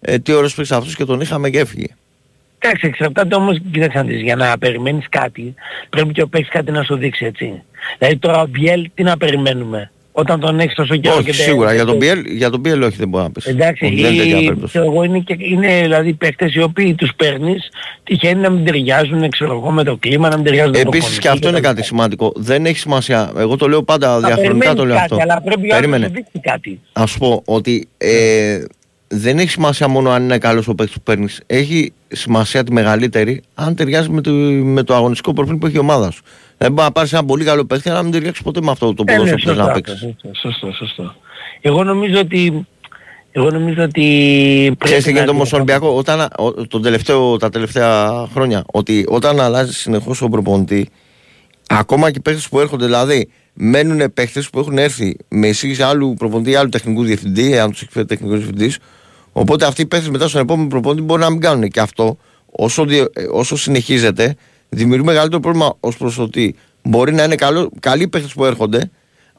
ε, 0.00 0.18
τι 0.18 0.32
ώρες 0.32 0.54
παίξει 0.54 0.74
αυτού 0.74 0.94
και 0.94 1.04
τον 1.04 1.20
είχαμε 1.20 1.50
και 1.50 1.58
έφυγε. 1.58 1.86
Εντάξει, 2.58 2.86
εξαρτάται 2.86 3.34
όμως, 3.34 3.58
κοίταξε 3.72 3.98
να 3.98 4.04
δεις, 4.04 4.22
για 4.22 4.36
να 4.36 4.58
περιμένεις 4.58 5.06
κάτι, 5.08 5.54
πρέπει 5.90 6.12
και 6.12 6.22
ο 6.22 6.28
παίκτης 6.28 6.50
κάτι 6.50 6.70
να 6.70 6.82
σου 6.82 6.96
δείξει, 6.96 7.24
έτσι. 7.24 7.62
Δηλαδή 7.98 8.16
τώρα 8.16 8.40
ο 8.40 8.46
Μπιέλ, 8.46 8.90
τι 8.94 9.02
να 9.02 9.16
περιμένουμε; 9.16 9.90
Όταν 10.12 10.40
τον 10.40 10.60
έχεις 10.60 10.74
τόσο 10.74 10.96
καιρό 10.96 11.14
Όχι, 11.14 11.24
και 11.24 11.32
σίγουρα. 11.32 11.74
Για 11.74 11.84
τον 11.84 11.98
BL, 12.00 12.24
για 12.26 12.50
τον 12.50 12.60
BL 12.64 12.82
όχι 12.84 12.96
δεν 12.96 13.08
μπορεί 13.08 13.24
να 13.24 13.30
πεις. 13.30 13.46
Εντάξει, 13.46 13.84
Όχι, 13.84 13.94
δεν 14.02 14.12
είναι 14.12 14.22
τέτοια 14.22 14.38
ή, 14.38 14.44
περίπτωση. 14.44 14.72
ξέρω 14.72 14.84
εγώ, 14.92 15.02
είναι, 15.04 15.18
και, 15.18 15.36
είναι 15.38 15.80
δηλαδή 15.82 16.12
παίκτες 16.12 16.54
οι 16.54 16.62
οποίοι 16.62 16.94
τους 16.94 17.12
παίρνεις, 17.16 17.68
τυχαίνει 18.02 18.40
να 18.40 18.50
μην 18.50 18.64
ταιριάζουν, 18.64 19.30
ξέρω 19.30 19.52
εγώ, 19.52 19.70
με 19.70 19.84
το 19.84 19.96
κλίμα, 19.96 20.28
να 20.28 20.34
μην 20.36 20.44
ταιριάζουν 20.44 20.72
με 20.76 20.82
το 20.82 20.90
Επίσης 20.94 21.18
και 21.18 21.28
αυτό 21.28 21.48
είναι 21.48 21.60
κάτι 21.60 21.82
σημαντικό. 21.84 22.32
Δεν 22.36 22.66
έχει 22.66 22.78
σημασία. 22.78 23.32
Εγώ 23.36 23.56
το 23.56 23.68
λέω 23.68 23.82
πάντα 23.82 24.18
διαχρονικά 24.20 24.74
το 24.74 24.84
λέω 24.86 24.96
κάτι, 24.96 25.12
αυτό. 25.12 25.22
αλλά 25.22 25.40
πρέπει 25.42 25.60
ο 25.60 25.62
άλλος 25.62 25.70
να 25.70 25.76
Περίμενε. 25.76 26.06
σου 26.06 26.12
δείξει 26.12 26.40
κάτι. 26.40 26.80
Α 26.92 27.06
σου 27.06 27.18
πω 27.18 27.42
ότι 27.44 27.88
ε, 27.98 28.58
δεν 29.08 29.38
έχει 29.38 29.50
σημασία 29.50 29.88
μόνο 29.88 30.10
αν 30.10 30.22
είναι 30.22 30.38
καλός 30.38 30.68
ο 30.68 30.74
παίκτης 30.74 30.94
που 30.96 31.02
παίρνεις. 31.02 31.40
Έχει 31.46 31.92
σημασία 32.08 32.64
τη 32.64 32.72
μεγαλύτερη 32.72 33.42
αν 33.54 33.74
ταιριάζει 33.74 34.08
με 34.08 34.20
το, 34.20 34.30
με 34.30 34.82
το 34.82 34.94
αγωνιστικό 34.94 35.32
προφίλ 35.32 35.56
που 35.56 35.66
έχει 35.66 35.76
η 35.76 35.78
ομάδα 35.78 36.10
σου. 36.10 36.22
Δεν 36.62 36.72
μπορεί 36.72 36.86
να 36.86 36.92
πάρεις 36.92 37.12
ένα 37.12 37.24
πολύ 37.24 37.44
καλό 37.44 37.64
παίκτη, 37.64 37.88
αλλά 37.88 37.98
να 37.98 38.02
μην 38.02 38.12
ταιριάξεις 38.12 38.42
ποτέ 38.44 38.60
με 38.62 38.70
αυτό 38.70 38.94
το 38.94 39.04
Ε, 39.06 39.12
ναι, 39.12 39.18
ποδόσφαιρο 39.18 39.40
που 39.40 39.46
θες 39.48 39.56
να 39.56 39.62
σωστά, 39.64 39.72
παίξεις. 39.80 39.98
σωστά, 40.00 40.28
σωστό, 40.34 40.72
σωστό. 40.72 41.14
Εγώ 41.60 41.84
νομίζω 41.84 42.18
ότι... 42.20 42.66
Εγώ 43.32 43.50
νομίζω 43.50 43.82
ότι 43.82 44.00
Ξέρεις 44.78 44.96
τι 44.96 45.02
πρέπει 45.02 45.02
γίνεται 45.10 45.24
να 45.24 45.30
όμως 45.30 45.46
στον 45.46 45.60
Ολυμπιακό 45.60 45.96
όταν, 45.96 46.20
ο- 46.38 46.66
τον 46.66 46.82
τελευταίο, 46.82 47.36
τα 47.36 47.48
τελευταία 47.50 48.26
χρόνια 48.32 48.64
ότι 48.72 49.04
όταν 49.08 49.40
αλλάζει 49.40 49.72
συνεχώς 49.72 50.22
ο 50.22 50.28
προπονητή 50.28 50.88
ακόμα 51.68 52.10
και 52.10 52.16
οι 52.18 52.20
παίχτες 52.22 52.48
που 52.48 52.60
έρχονται 52.60 52.84
δηλαδή 52.84 53.28
μένουν 53.54 54.12
παίχτες 54.14 54.50
που 54.50 54.58
έχουν 54.58 54.78
έρθει 54.78 55.16
με 55.28 55.46
εισήγηση 55.48 55.82
άλλου 55.82 56.14
προπονητή 56.14 56.50
ή 56.50 56.54
άλλου 56.54 56.68
τεχνικού 56.68 57.04
διευθυντή 57.04 57.58
αν 57.58 57.70
τους 57.70 57.82
έχει 57.82 57.90
φέρει 57.92 58.06
τεχνικός 58.06 58.36
διευθυντής 58.36 58.78
οπότε 59.32 59.66
αυτοί 59.66 59.82
οι 59.82 59.86
παίχτες 59.86 60.08
μετά 60.10 60.28
στον 60.28 60.40
επόμενο 60.40 60.68
προπονητή 60.68 61.02
μπορεί 61.02 61.20
να 61.20 61.30
μην 61.30 61.40
κάνουν 61.40 61.68
και 61.68 61.80
αυτό 61.80 62.16
όσο, 62.46 62.84
δι- 62.84 63.18
ε, 63.18 63.24
όσο 63.30 63.56
συνεχίζεται 63.56 64.36
δημιουργεί 64.70 65.04
μεγαλύτερο 65.04 65.40
πρόβλημα 65.40 65.76
ως 65.80 65.96
προς 65.96 66.14
το 66.14 66.22
ότι 66.22 66.54
μπορεί 66.82 67.12
να 67.12 67.22
είναι 67.24 67.34
καλό, 67.34 67.70
καλοί 67.80 68.08
παίχτες 68.08 68.32
που 68.32 68.44
έρχονται 68.44 68.90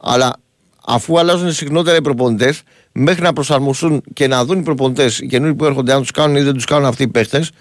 αλλά 0.01 0.35
αφού 0.85 1.19
αλλάζουν 1.19 1.51
συχνότερα 1.51 1.97
οι 1.97 2.01
προπονητές, 2.01 2.63
μέχρι 2.91 3.21
να 3.21 3.33
προσαρμοστούν 3.33 4.03
και 4.13 4.27
να 4.27 4.45
δουν 4.45 4.59
οι 4.59 4.63
προπονητές 4.63 5.19
οι 5.19 5.27
καινούριοι 5.27 5.55
που 5.55 5.65
έρχονται, 5.65 5.93
αν 5.93 6.01
τους 6.01 6.11
κάνουν 6.11 6.35
ή 6.35 6.41
δεν 6.41 6.53
τους 6.53 6.65
κάνουν 6.65 6.85
αυτοί 6.85 7.03
οι 7.03 7.07
παίχτες, 7.07 7.51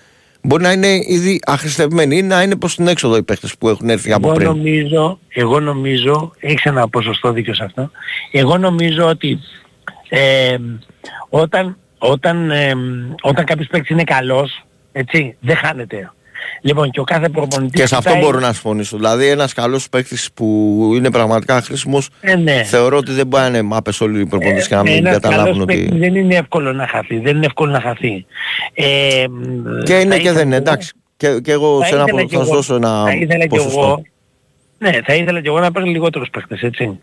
μπορεί 0.42 0.62
να 0.62 0.72
είναι 0.72 0.88
ήδη 1.06 1.40
αχρηστευμένοι 1.47 2.16
ή 2.16 2.22
να 2.22 2.42
είναι 2.42 2.56
προς 2.56 2.74
την 2.74 2.86
έξοδο 2.86 3.16
οι 3.16 3.22
παίχτες 3.22 3.56
που 3.59 3.68
έχουν 3.68 3.88
έρθει 3.90 4.12
από 4.12 4.26
Εγώ 4.26 4.36
πριν. 4.36 4.48
νομίζω, 4.48 5.18
εγώ 5.28 5.60
νομίζω, 5.60 6.32
έχεις 6.38 6.64
ένα 6.64 6.88
ποσοστό 6.88 7.32
δίκιο 7.32 7.55
σε 7.55 7.64
αυτό, 7.64 7.90
εγώ 8.30 8.59
νομίζω 8.59 9.06
ότι 9.06 9.38
ε, 10.09 10.56
όταν, 11.28 11.76
όταν, 11.98 12.51
ε, 12.51 12.72
όταν 13.22 13.44
κάποιος 13.44 13.66
παίκτης 13.66 13.90
είναι 13.90 14.05
καλός, 14.05 14.64
έτσι, 14.92 15.36
δεν 15.40 15.56
χάνεται. 15.56 16.12
Λοιπόν, 16.62 16.90
και 16.90 17.00
ο 17.00 17.04
κάθε 17.04 17.28
προπονητής... 17.28 17.80
Και 17.80 17.86
σε 17.86 17.96
αυτό 17.96 18.08
κοιτάει- 18.08 18.24
μπορώ 18.24 18.40
να 18.40 18.52
συμφωνήσω. 18.52 18.96
Δηλαδή, 18.96 19.26
ένας 19.28 19.52
καλός 19.52 19.88
παίχτη 19.88 20.16
που 20.34 20.44
είναι 20.96 21.10
πραγματικά 21.10 21.62
χρήσιμος, 21.62 22.08
Ε, 22.20 22.36
ναι. 22.36 22.62
θεωρώ 22.62 22.96
ότι 22.96 23.12
δεν 23.12 23.26
μπορεί 23.26 23.42
να 23.42 23.48
είναι 23.48 23.62
μάπες 23.62 24.00
όλοι 24.00 24.20
οι 24.20 24.26
προπονητές 24.26 24.68
και 24.68 24.74
να 24.74 24.82
μην 24.82 24.92
Ένας 24.96 25.12
καταλάβουν 25.12 25.44
καλός 25.44 25.58
ότι. 25.62 25.74
παίκτης 25.76 25.98
δεν 25.98 26.14
είναι 26.14 26.34
εύκολο 26.34 26.72
να 26.72 26.86
χαθεί, 26.86 27.18
δεν 27.18 27.36
είναι 27.36 27.46
εύκολο 27.46 27.70
να 27.72 27.80
χαθεί. 27.80 28.26
Ε, 28.74 28.84
Και 29.84 29.98
είναι 29.98 30.10
θα 30.14 30.16
και 30.16 30.22
ήθελα 30.22 30.32
δεν 30.32 30.46
είναι. 30.46 30.54
εγώ- 30.56 30.66
Εντάξει. 30.66 30.92
Και, 31.16 31.40
και 31.42 31.52
εγώ 31.52 31.80
θα 31.80 31.86
σε 31.86 31.94
ένα 31.94 32.02
ήθελα 32.02 32.16
προ- 32.16 32.28
κι 32.28 32.34
θα 32.36 32.40
σου 32.42 32.46
εγώ- 32.46 32.56
δώσω 32.56 32.74
ένα 32.74 33.04
θα 33.04 33.12
ήθελα 33.12 33.42
κι 33.46 33.56
ποσοστό. 33.56 33.80
εγώ, 33.80 34.02
ναι, 34.78 34.90
θα 35.04 35.14
ήθελα 35.14 35.40
και 35.40 35.48
εγώ 35.48 35.60
να 35.60 35.72
παίρνει 35.72 35.90
λιγότερους 35.90 36.30
παίχτες, 36.30 36.62
έτσι. 36.62 36.98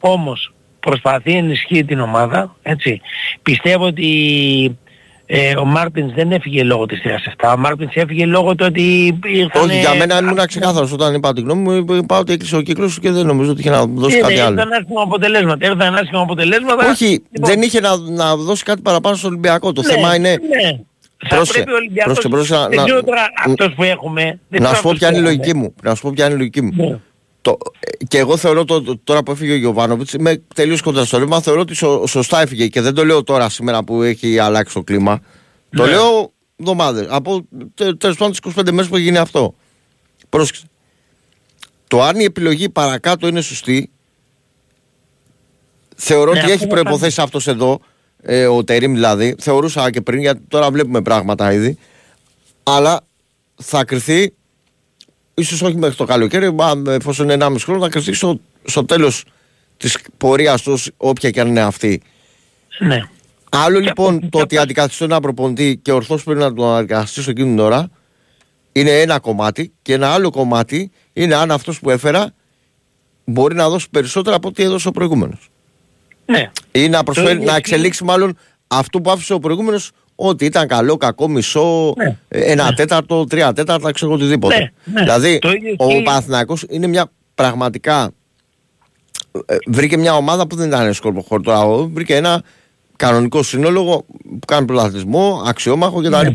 Όμως, 0.00 0.52
προσπαθεί, 0.80 1.32
ενισχύει 1.32 1.84
την 1.84 2.00
ομάδα, 2.00 2.56
έτσι. 2.62 3.00
Πιστεύω 3.42 3.84
ότι 3.86 4.78
ε, 5.26 5.56
ο 5.56 5.64
Μάρτινς 5.64 6.12
δεν 6.14 6.32
έφυγε 6.32 6.62
λόγω 6.62 6.86
της 6.86 7.00
37. 7.40 7.52
Ο 7.54 7.58
Μάρτινς 7.58 7.94
έφυγε 7.94 8.26
λόγω 8.26 8.54
του 8.54 8.64
ότι 8.68 9.18
ήρθαν... 9.24 9.62
Όχι, 9.68 9.78
για 9.78 9.94
μένα 9.94 10.18
ήμουν 10.18 10.46
ξεκάθαρος 10.46 10.92
όταν 10.92 11.14
είπα 11.14 11.32
την 11.32 11.44
γνώμη 11.44 11.80
μου. 11.82 11.94
Είπα 11.94 12.18
ότι 12.18 12.32
έκλεισε 12.32 12.56
ο 12.56 12.60
κύκλος 12.60 12.98
και 12.98 13.10
δεν 13.10 13.26
νομίζω 13.26 13.50
ότι 13.50 13.60
είχε 13.60 13.70
να 13.70 13.86
δώσει 13.86 14.20
κάτι 14.20 14.38
άλλο. 14.38 14.52
Ήρθαν 14.60 14.72
άσχημα 14.72 15.02
αποτελέσματα. 15.02 15.66
Ήρθαν 15.66 15.94
άσχημα 15.94 16.20
αποτελέσματα. 16.20 16.90
Όχι, 16.90 17.04
Λοιπόν, 17.30 17.50
δεν 17.50 17.62
είχε 17.62 17.80
να, 17.80 17.96
να 17.96 18.36
δώσει 18.36 18.64
κάτι 18.64 18.82
παραπάνω 18.82 19.16
στο 19.16 19.28
Ολυμπιακό. 19.28 19.72
Το 19.72 19.82
ναι, 19.82 19.88
θέμα 19.92 20.14
είναι. 20.14 20.28
Ναι. 20.30 20.78
Θα 21.28 21.36
Πρόσεχε, 21.36 21.52
πρέπει 21.58 21.72
ο 21.72 21.74
Ολυμπιακός... 21.76 22.12
πρόσεχε, 22.12 22.28
πρόσεχε, 22.28 22.66
δεν 22.68 22.78
να- 22.78 22.84
ξέρω 22.84 23.02
τώρα 23.02 23.20
να- 23.20 23.50
αυτός 23.52 23.72
που 23.74 23.82
έχουμε... 23.82 24.22
δεν 24.48 24.62
Να 24.62 24.68
ξέρω 24.70 24.74
σου 24.76 24.82
πω 24.82 24.88
αυτός 24.90 24.98
ποια 24.98 25.08
που 25.08 25.14
είναι 25.16 25.28
η 25.28 25.30
έχουμε. 25.30 25.42
λογική 25.42 25.54
μου. 25.58 25.74
Να 25.82 25.94
σου 25.94 26.02
πω 26.02 26.10
ποια 26.14 26.24
είναι 26.24 26.34
η 26.34 26.36
λογική 26.38 26.62
μου. 26.62 27.02
Ναι. 27.44 27.52
Το, 27.54 27.58
ε, 27.80 28.04
και 28.04 28.18
εγώ 28.18 28.36
θεωρώ 28.36 28.64
το, 28.64 28.82
το- 28.82 28.98
τώρα 29.04 29.22
που 29.22 29.30
έφυγε 29.32 29.52
ο 29.52 29.56
Γιωβάνοβιτς, 29.56 30.12
είμαι 30.12 30.42
τελείως 30.54 30.80
κοντά 30.82 31.04
στο 31.04 31.18
ρεύμα. 31.18 31.40
Θεωρώ 31.40 31.60
ότι 31.60 31.74
σω- 31.74 32.06
σωστά 32.06 32.40
έφυγε 32.40 32.66
και 32.68 32.80
δεν 32.80 32.94
το 32.94 33.04
λέω 33.04 33.22
τώρα 33.24 33.48
σήμερα 33.48 33.84
που 33.84 34.02
έχει 34.02 34.38
αλλάξει 34.38 34.74
το 34.74 34.82
κλίμα. 34.82 35.20
Το 35.76 35.84
Ναι. 35.84 35.90
λέω 35.90 36.32
εβδομάδες. 36.56 37.06
Από 37.10 37.46
τέλος 37.76 38.16
πάντων 38.16 38.30
τις 38.30 38.38
25 38.40 38.70
μέρες 38.72 38.88
που 38.88 38.94
έχει 38.96 39.04
γίνει 39.04 39.18
αυτό. 39.18 39.54
Πρόσεξε. 40.28 40.64
Το 41.88 42.02
αν 42.02 42.20
η 42.20 42.24
επιλογή 42.24 42.68
παρακάτω 42.68 43.26
είναι 43.26 43.40
σωστή, 43.40 43.90
θεωρώ 45.96 46.24
Ναι, 46.24 46.30
ότι 46.30 46.38
αυτό 46.38 46.52
έχει 46.52 46.64
είναι 46.64 46.72
προποθέσει 46.80 47.20
αυτός 47.20 47.46
εδώ, 47.46 47.80
ε, 48.22 48.46
ο 48.46 48.64
Τερήμ 48.64 48.92
δηλαδή. 48.92 49.34
Θεωρούσα 49.38 49.90
και 49.90 50.00
πριν, 50.00 50.20
γιατί 50.20 50.40
τώρα 50.48 50.70
βλέπουμε 50.70 51.02
πράγματα 51.02 51.52
ήδη. 51.52 51.78
Αλλά 52.62 53.00
θα 53.56 53.84
κρυθεί 53.84 54.32
ίσως 55.34 55.62
όχι 55.62 55.76
μέχρι 55.76 55.96
το 55.96 56.04
καλοκαίρι, 56.04 56.52
μα 56.52 56.82
εφόσον 56.88 57.28
είναι 57.28 57.44
1,5 57.44 57.56
χρόνο, 57.60 57.80
θα 57.80 57.88
κρυφτεί 57.88 58.12
στο, 58.12 58.40
στο 58.64 58.84
τέλος 58.84 59.24
της 59.76 59.98
πορείας 60.16 60.62
του, 60.62 60.78
όποια 60.96 61.30
και 61.30 61.40
αν 61.40 61.48
είναι 61.48 61.60
αυτή. 61.60 62.02
Ναι. 62.78 63.02
Άλλο 63.50 63.78
Και 63.80 63.86
λοιπόν 63.86 64.14
από- 64.14 64.20
το 64.22 64.28
και 64.36 64.42
ότι 64.42 64.54
από- 64.54 64.64
αντικαθιστώ 64.64 65.04
ένα 65.04 65.20
προπονητή 65.20 65.78
και 65.82 65.92
ορθώ 65.92 66.16
πρέπει 66.24 66.40
να 66.40 66.54
τον 66.54 66.76
αντικαταστήσω 66.76 67.30
εκείνη 67.30 67.48
την 67.48 67.58
ώρα 67.58 67.88
είναι 68.72 69.00
ένα 69.00 69.18
κομμάτι 69.18 69.72
και 69.82 69.92
ένα 69.92 70.08
άλλο 70.12 70.30
κομμάτι 70.30 70.90
είναι 71.12 71.34
αν 71.34 71.50
αυτός 71.50 71.80
που 71.80 71.90
έφερα 71.90 72.34
μπορεί 73.24 73.54
να 73.54 73.68
δώσει 73.68 73.86
περισσότερα 73.90 74.36
από 74.36 74.48
ό,τι 74.48 74.62
έδωσε 74.62 74.88
ο 74.88 74.90
προηγούμενος. 74.90 75.50
Ναι. 76.26 76.50
Ή 76.72 76.88
να, 76.88 77.02
προσφέρει, 77.02 77.28
ίδιο 77.30 77.38
να 77.44 77.44
ισχύει. 77.44 77.58
εξελίξει 77.58 78.04
μάλλον 78.04 78.36
αυτό 78.68 79.00
που 79.00 79.10
άφησε 79.10 79.32
ο 79.34 79.38
προηγούμενος 79.38 79.90
ότι 80.28 80.44
ήταν 80.44 80.68
καλό, 80.68 80.96
κακό, 80.96 81.28
μισό, 81.28 81.94
Ναι. 81.96 82.16
ε, 82.28 82.40
ένα 82.40 82.72
τέταρτο, 82.72 83.24
τρία 83.24 83.52
τέταρτα, 83.52 83.92
ξέρω 83.92 84.10
εγώ 84.12 84.20
οτιδήποτε. 84.20 84.58
Ναι, 84.58 84.70
ναι. 84.94 85.00
Δηλαδή, 85.02 85.38
Το 85.38 85.50
ίδιο 85.50 85.74
ο 85.78 85.88
ισχύει. 85.88 86.02
Παναθηναϊκός 86.02 86.64
είναι 86.68 86.86
μια 86.86 87.10
πραγματικά. 87.34 88.10
ε, 89.46 89.56
βρήκε 89.66 89.96
μια 89.96 90.14
ομάδα 90.16 90.46
που 90.46 90.56
δεν 90.56 90.68
ήταν 90.68 90.94
σκορποχώρο 90.94 91.42
τώρα. 91.42 91.60
ο- 91.64 91.88
Βρήκε 91.88 92.14
ένα 92.16 92.42
κανονικό 92.96 93.42
σύνολο 93.42 94.04
που 94.40 94.46
κάνει 94.46 94.66
πρωταθλητισμό, 94.66 95.42
αξιόμαχο 95.46 96.00
κτλ. 96.00 96.08
Ναι. 96.10 96.32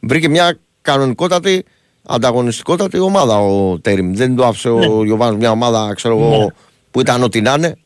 Βρήκε 0.00 0.28
μια 0.28 0.58
κανονικότατη, 0.82 1.64
ανταγωνιστικότατη 2.06 2.98
ομάδα 2.98 3.38
ο 3.40 3.78
Τέριμ. 3.78 4.12
Δεν 4.14 4.36
του 4.36 4.44
άφησε 4.44 4.68
ο 4.68 5.04
Γιωβάνος 5.04 5.36
μια 5.38 5.50
ομάδα, 5.50 5.92
ξέρω 5.94 6.18
εγώ, 6.18 6.36
Ναι. 6.38 6.46
που 6.90 7.00
ήταν 7.00 7.22
ό,τι 7.22 7.40
να 7.40 7.52
είναι. 7.56 7.76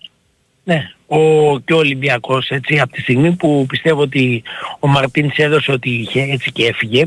Ναι, 0.64 0.82
ο, 1.14 1.58
και 1.58 1.72
ο 1.72 1.76
Ολυμπιακός 1.76 2.48
έτσι 2.48 2.78
από 2.80 2.92
τη 2.92 3.00
στιγμή 3.00 3.32
που 3.32 3.66
πιστεύω 3.68 4.00
ότι 4.00 4.42
ο 4.78 4.86
Μαρτίνς 4.86 5.36
έδωσε 5.36 5.72
ότι 5.72 5.90
είχε 5.90 6.20
έτσι 6.20 6.52
και 6.52 6.66
έφυγε 6.66 7.04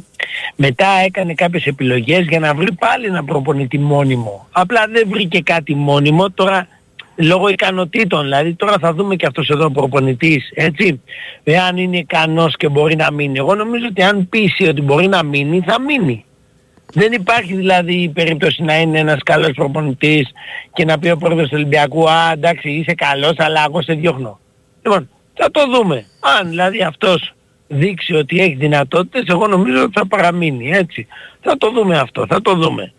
μετά 0.55 0.87
έκανε 1.05 1.33
κάποιες 1.33 1.65
επιλογές 1.65 2.25
για 2.25 2.39
να 2.39 2.53
βρει 2.53 2.71
πάλι 2.71 3.05
ένα 3.05 3.23
προπονητή 3.23 3.79
μόνιμο. 3.79 4.47
Απλά 4.51 4.87
δεν 4.91 5.07
βρήκε 5.09 5.41
κάτι 5.41 5.75
μόνιμο 5.75 6.31
τώρα 6.31 6.67
λόγω 7.15 7.47
ικανοτήτων 7.47 8.23
δηλαδή 8.23 8.53
τώρα 8.53 8.75
θα 8.79 8.93
δούμε 8.93 9.15
και 9.15 9.25
αυτός 9.25 9.49
εδώ 9.49 9.65
ο 9.65 9.71
προπονητής 9.71 10.51
έτσι 10.53 11.01
εάν 11.43 11.77
είναι 11.77 11.97
ικανός 11.97 12.55
και 12.57 12.69
μπορεί 12.69 12.95
να 12.95 13.11
μείνει. 13.11 13.37
Εγώ 13.37 13.55
νομίζω 13.55 13.85
ότι 13.89 14.03
αν 14.03 14.29
πείσει 14.29 14.67
ότι 14.67 14.81
μπορεί 14.81 15.07
να 15.07 15.23
μείνει 15.23 15.63
θα 15.65 15.81
μείνει 15.81 16.25
δεν 16.93 17.11
υπάρχει 17.11 17.55
δηλαδή 17.55 18.11
περίπτωση 18.13 18.63
να 18.63 18.79
είναι 18.79 18.99
ένας 18.99 19.23
καλός 19.23 19.51
προπονητής 19.51 20.31
και 20.73 20.85
να 20.85 20.99
πει 20.99 21.09
ο 21.09 21.17
πρόεδρος 21.17 21.47
του 21.47 21.55
Ολυμπιακού 21.55 22.09
«Α, 22.09 22.31
εντάξει, 22.33 22.69
είσαι 22.69 22.93
καλός, 22.93 23.33
αλλά 23.37 23.63
εγώ 23.67 23.81
σε 23.81 23.93
διώχνω». 23.93 24.39
Λοιπόν, 24.81 25.09
θα 25.33 25.51
το 25.51 25.61
δούμε. 25.67 26.05
Αν 26.39 26.49
δηλαδή 26.49 26.81
αυτός 26.81 27.33
δείξει 27.67 28.13
ότι 28.13 28.39
έχει 28.39 28.53
δυνατότητες, 28.53 29.23
εγώ 29.27 29.47
νομίζω 29.47 29.83
ότι 29.83 29.91
θα 29.93 30.07
παραμείνει, 30.07 30.71
έτσι. 30.71 31.07
Θα 31.41 31.57
το 31.57 31.71
δούμε 31.71 31.97
αυτό, 31.97 32.25
θα 32.27 32.41
το 32.41 32.55
δούμε. 32.55 32.93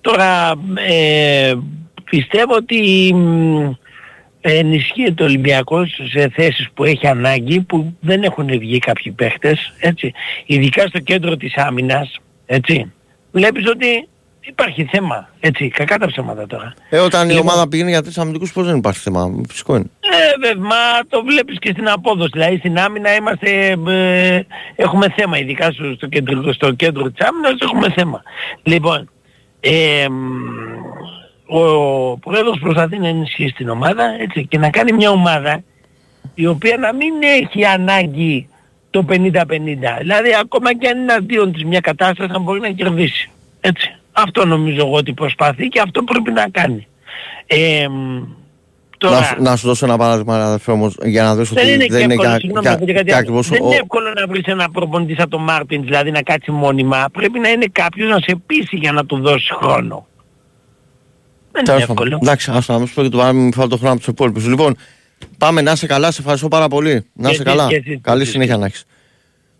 Τώρα, 0.00 0.54
ε, 0.88 1.54
πιστεύω 2.10 2.54
ότι 2.54 3.10
μ, 3.14 3.70
ενισχύεται 4.40 5.22
ο 5.22 5.26
Ολυμπιακός 5.26 6.00
σε 6.10 6.28
θέσεις 6.28 6.68
που 6.74 6.84
έχει 6.84 7.06
ανάγκη, 7.06 7.60
που 7.60 7.96
δεν 8.00 8.22
έχουν 8.22 8.46
βγει 8.58 8.78
κάποιοι 8.78 9.12
παίχτες, 9.12 9.72
έτσι. 9.80 10.12
Ειδικά 10.46 10.86
στο 10.86 10.98
κέντρο 10.98 11.36
της 11.36 11.56
άμυνας, 11.56 12.16
έτσι 12.46 12.92
βλέπεις 13.30 13.68
ότι 13.68 14.08
υπάρχει 14.40 14.84
θέμα. 14.84 15.28
Έτσι, 15.40 15.68
κακά 15.68 15.98
τα 15.98 16.06
ψέματα 16.06 16.46
τώρα. 16.46 16.74
Ε, 16.90 16.98
όταν 16.98 17.28
η 17.28 17.32
Λοιπόν. 17.32 17.48
ομάδα 17.48 17.68
πηγαίνει 17.68 17.90
για 17.90 18.02
τρεις 18.02 18.18
αμυντικούς, 18.18 18.52
πώς 18.52 18.66
δεν 18.66 18.76
υπάρχει 18.76 19.00
θέμα. 19.00 19.42
Φυσικό 19.48 19.74
είναι. 19.76 19.90
Ε, 20.00 20.48
βέβαια, 20.48 20.64
μα 20.64 20.76
το 21.08 21.22
βλέπεις 21.24 21.58
και 21.58 21.70
στην 21.70 21.88
απόδοση. 21.88 22.30
Δηλαδή 22.32 22.56
στην 22.56 22.78
άμυνα 22.78 23.14
είμαστε, 23.14 23.76
ε, 23.88 24.42
έχουμε 24.76 25.12
θέμα. 25.16 25.38
Ειδικά 25.38 25.70
στο, 25.70 25.94
στο, 25.94 26.06
κέντρο, 26.06 26.52
στο 26.52 26.72
κέντρο 26.72 27.10
της 27.10 27.26
άμυνας 27.26 27.54
έχουμε 27.60 27.90
θέμα. 27.90 28.22
Λοιπόν, 28.62 29.10
ε, 29.60 30.06
μ, 30.08 30.24
ο 31.46 32.16
πρόεδρος 32.16 32.58
προσπαθεί 32.60 32.98
να 32.98 33.08
ενισχύσει 33.08 33.52
την 33.52 33.68
ομάδα 33.68 34.04
έτσι, 34.20 34.46
και 34.46 34.58
να 34.58 34.70
κάνει 34.70 34.92
μια 34.92 35.10
ομάδα 35.10 35.62
η 36.34 36.46
οποία 36.46 36.76
να 36.76 36.94
μην 36.94 37.12
έχει 37.22 37.64
ανάγκη 37.64 38.48
το 38.90 39.04
50-50. 39.08 39.12
Δηλαδή 40.00 40.30
ακόμα 40.40 40.74
και 40.74 40.88
αν 40.88 40.98
είναι 41.00 41.12
αντίον 41.12 41.52
της 41.52 41.64
μια 41.64 41.80
κατάσταση 41.80 42.30
να 42.32 42.38
μπορεί 42.38 42.60
να 42.60 42.70
κερδίσει. 42.70 43.30
Έτσι. 43.60 43.94
Αυτό 44.12 44.46
νομίζω 44.46 44.76
εγώ 44.86 44.94
ότι 44.94 45.12
προσπαθεί 45.12 45.68
και 45.68 45.80
αυτό 45.80 46.02
πρέπει 46.02 46.30
να 46.32 46.48
κάνει. 46.50 46.86
Ε, 47.46 47.88
μ, 47.88 48.22
Τώρα, 48.98 49.18
Να, 49.18 49.22
σου- 49.24 49.42
να 49.42 49.56
σου 49.56 49.66
δώσω 49.66 49.84
ένα 49.86 49.96
παράδειγμα, 49.96 50.44
αδερφέ 50.44 50.70
όμως, 50.72 50.96
για 51.04 51.22
να 51.22 51.36
δεις 51.36 51.48
δεν 51.48 51.62
ότι 51.64 51.72
είναι 51.74 51.84
και 51.84 51.92
δεν 51.92 52.02
είναι 52.02 52.12
εύκολο, 52.12 52.30
κα- 52.30 52.38
συγγνώμη, 52.38 52.64
κα- 52.66 52.72
να 52.72 52.78
πω 52.78 52.84
και 52.84 52.92
κάτι 52.92 53.04
και 53.04 53.12
άλλο. 53.12 53.20
ακριβώς 53.20 53.48
δεν 53.48 53.62
ο- 53.62 53.66
είναι 53.66 53.74
εύκολο 53.74 54.12
να 54.20 54.26
βρεις 54.26 54.44
ένα 54.44 54.70
προπονητή 54.70 55.14
σαν 55.14 55.28
τον 55.28 55.42
Μάρτιν, 55.42 55.82
δηλαδή 55.82 56.10
να 56.10 56.22
κάτσει 56.22 56.50
μόνιμα. 56.50 57.06
Πρέπει 57.12 57.38
να 57.38 57.48
είναι 57.48 57.66
κάποιος 57.72 58.08
να 58.10 58.18
σε 58.18 58.40
πείσει 58.46 58.76
για 58.76 58.92
να 58.92 59.04
του 59.06 59.20
δώσει 59.20 59.52
χρόνο. 59.54 60.06
Δεν 61.52 61.62
είναι 61.62 61.64
Τέλος 61.64 61.80
πάντων. 61.86 61.96
εύκολο. 62.04 62.18
Εντάξει, 62.22 62.50
άστο 62.54 62.72
να 62.72 62.78
μην 62.78 62.88
σου 62.88 62.94
πω 62.94 63.02
και 63.02 63.08
το 63.08 63.16
παράδειγμα, 63.16 63.42
μην 63.44 63.52
φάω 63.52 63.66
το 63.68 63.76
χρόνο 63.76 63.90
από 63.92 63.98
τους 64.00 64.08
υπόλοιπους. 64.08 64.46
Λοιπόν, 64.46 64.76
πάμε 65.38 65.60
να 65.60 65.72
είσαι 65.72 65.86
καλά, 65.86 66.10
σε 66.10 66.20
ευχαριστώ 66.20 66.48
πάρα 66.48 66.68
πολύ. 66.68 66.92
Να 66.92 67.28
Και 67.28 67.34
είσαι 67.34 67.42
εσείς, 67.42 67.44
καλά. 67.44 67.68
και 67.68 67.74
εσείς, 67.76 67.98
Καλή 68.02 68.16
και 68.16 68.22
εσείς. 68.22 68.30
συνέχεια 68.30 68.56
να 68.56 68.66
έχεις. 68.66 68.84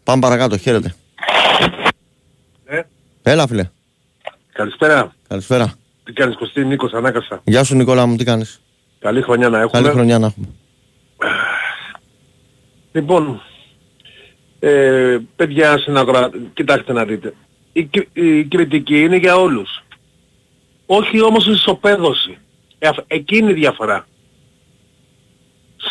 Πάμε 0.03 0.20
παρακάτω, 0.20 0.57
χαίρετε. 0.57 0.95
Ε. 2.65 2.81
Έλα 3.23 3.47
φίλε, 3.47 3.69
Καλησπέρα. 4.53 5.15
καλησπέρα. 5.28 5.73
Τι 6.05 6.12
κάνεις 6.12 6.37
Κωστή, 6.37 6.65
Νίκος 6.65 6.93
Ανάκασα. 6.93 7.41
Γεια 7.45 7.65
σου 7.65 7.74
Νικόλα 7.77 8.07
μου, 8.07 8.16
τι 8.16 8.24
κάνεις; 8.24 8.61
Καλή 8.99 9.23
χρονιά 9.23 9.49
να 9.49 9.61
έχουμε. 9.61 9.82
Καλή 9.82 9.95
χρονιά 9.95 10.19
να 10.19 10.27
έχουμε. 10.27 10.47
Λοιπόν, 12.93 13.43
ε, 14.61 15.19
παιδιά 15.37 15.78
συναγορά, 15.78 16.31
κοιτάξτε 16.55 16.93
να 16.93 17.05
δείτε. 17.05 17.35
Η, 17.73 17.85
κρι- 17.85 18.09
η 18.16 18.45
κριτική 18.45 19.01
είναι 19.03 19.16
για 19.16 19.37
όλους. 19.37 19.82
Όχι 20.87 21.23
όμως 21.23 21.47
η 21.47 21.51
ισοπαίδωση. 21.51 22.39
Ε, 22.78 22.89
αυ- 22.89 23.05
εκείνη 23.07 23.51
η 23.51 23.55
διαφορά. 23.55 24.07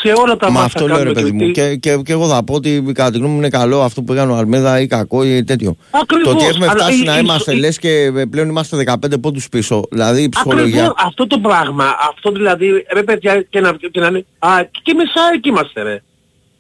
Σε 0.04 0.14
όλα 0.18 0.38
τα 0.38 0.52
Μα 0.52 0.60
μάτια 0.60 0.66
αυτό 0.66 0.88
λέω 0.88 0.98
ρε 0.98 1.04
κάνουμε 1.04 1.14
παιδί 1.22 1.32
μου. 1.32 1.38
κριτική. 1.54 1.80
Και, 1.80 1.96
και, 1.96 2.02
και 2.04 2.12
εγώ 2.12 2.28
θα 2.28 2.44
πω 2.44 2.54
ότι 2.54 2.84
κατά 2.94 3.12
τη 3.12 3.18
γνώμη 3.18 3.32
μου 3.34 3.38
είναι 3.40 3.50
καλό 3.50 3.82
αυτό 3.82 4.02
που 4.02 4.14
έκανε 4.14 4.32
ο 4.32 4.36
Αλμέδα 4.36 4.80
ή 4.82 4.88
κακό 4.88 5.24
ή 5.24 5.44
τέτοιο. 5.44 5.76
Ακριβώς, 5.92 6.24
Το 6.24 6.30
ότι 6.40 6.46
έχουμε 6.46 6.66
αλλά 6.66 6.84
φτάσει 6.84 7.02
η- 7.02 7.06
να 7.06 7.18
η- 7.18 7.22
είμαστε 7.24 7.54
η- 7.56 7.60
λες 7.60 7.80
και 7.80 8.12
πλέον 8.30 8.50
είμαστε 8.50 8.76
15 8.78 9.18
πόντους 9.22 9.50
πίσω. 9.50 9.82
Δηλαδή 9.92 10.22
η 10.24 10.30
ψυχολογία. 10.30 10.82
Ακριβώς 10.84 11.04
αυτό 11.06 11.28
το 11.28 11.40
πράγμα, 11.40 11.96
αυτό 12.10 12.32
δηλαδή, 12.32 12.86
ρε 12.94 13.04
παιδιά, 13.04 13.42
και 13.42 13.60
να, 13.60 13.74
και 13.92 14.00
να 14.00 14.08
είναι, 14.08 14.26
α, 14.40 14.50
και 14.72 14.92
εμείς 14.92 15.12
ΑΕΚ 15.32 15.46
είμαστε 15.46 15.82
ρε. 15.82 16.02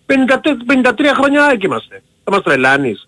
54 0.05 0.63
53 0.65 1.13
χρόνια 1.15 1.43
ΑΕΚ 1.45 1.63
είμαστε. 1.63 2.01
Θα 2.23 2.31
μας 2.31 2.43
τρελάνεις. 2.43 3.07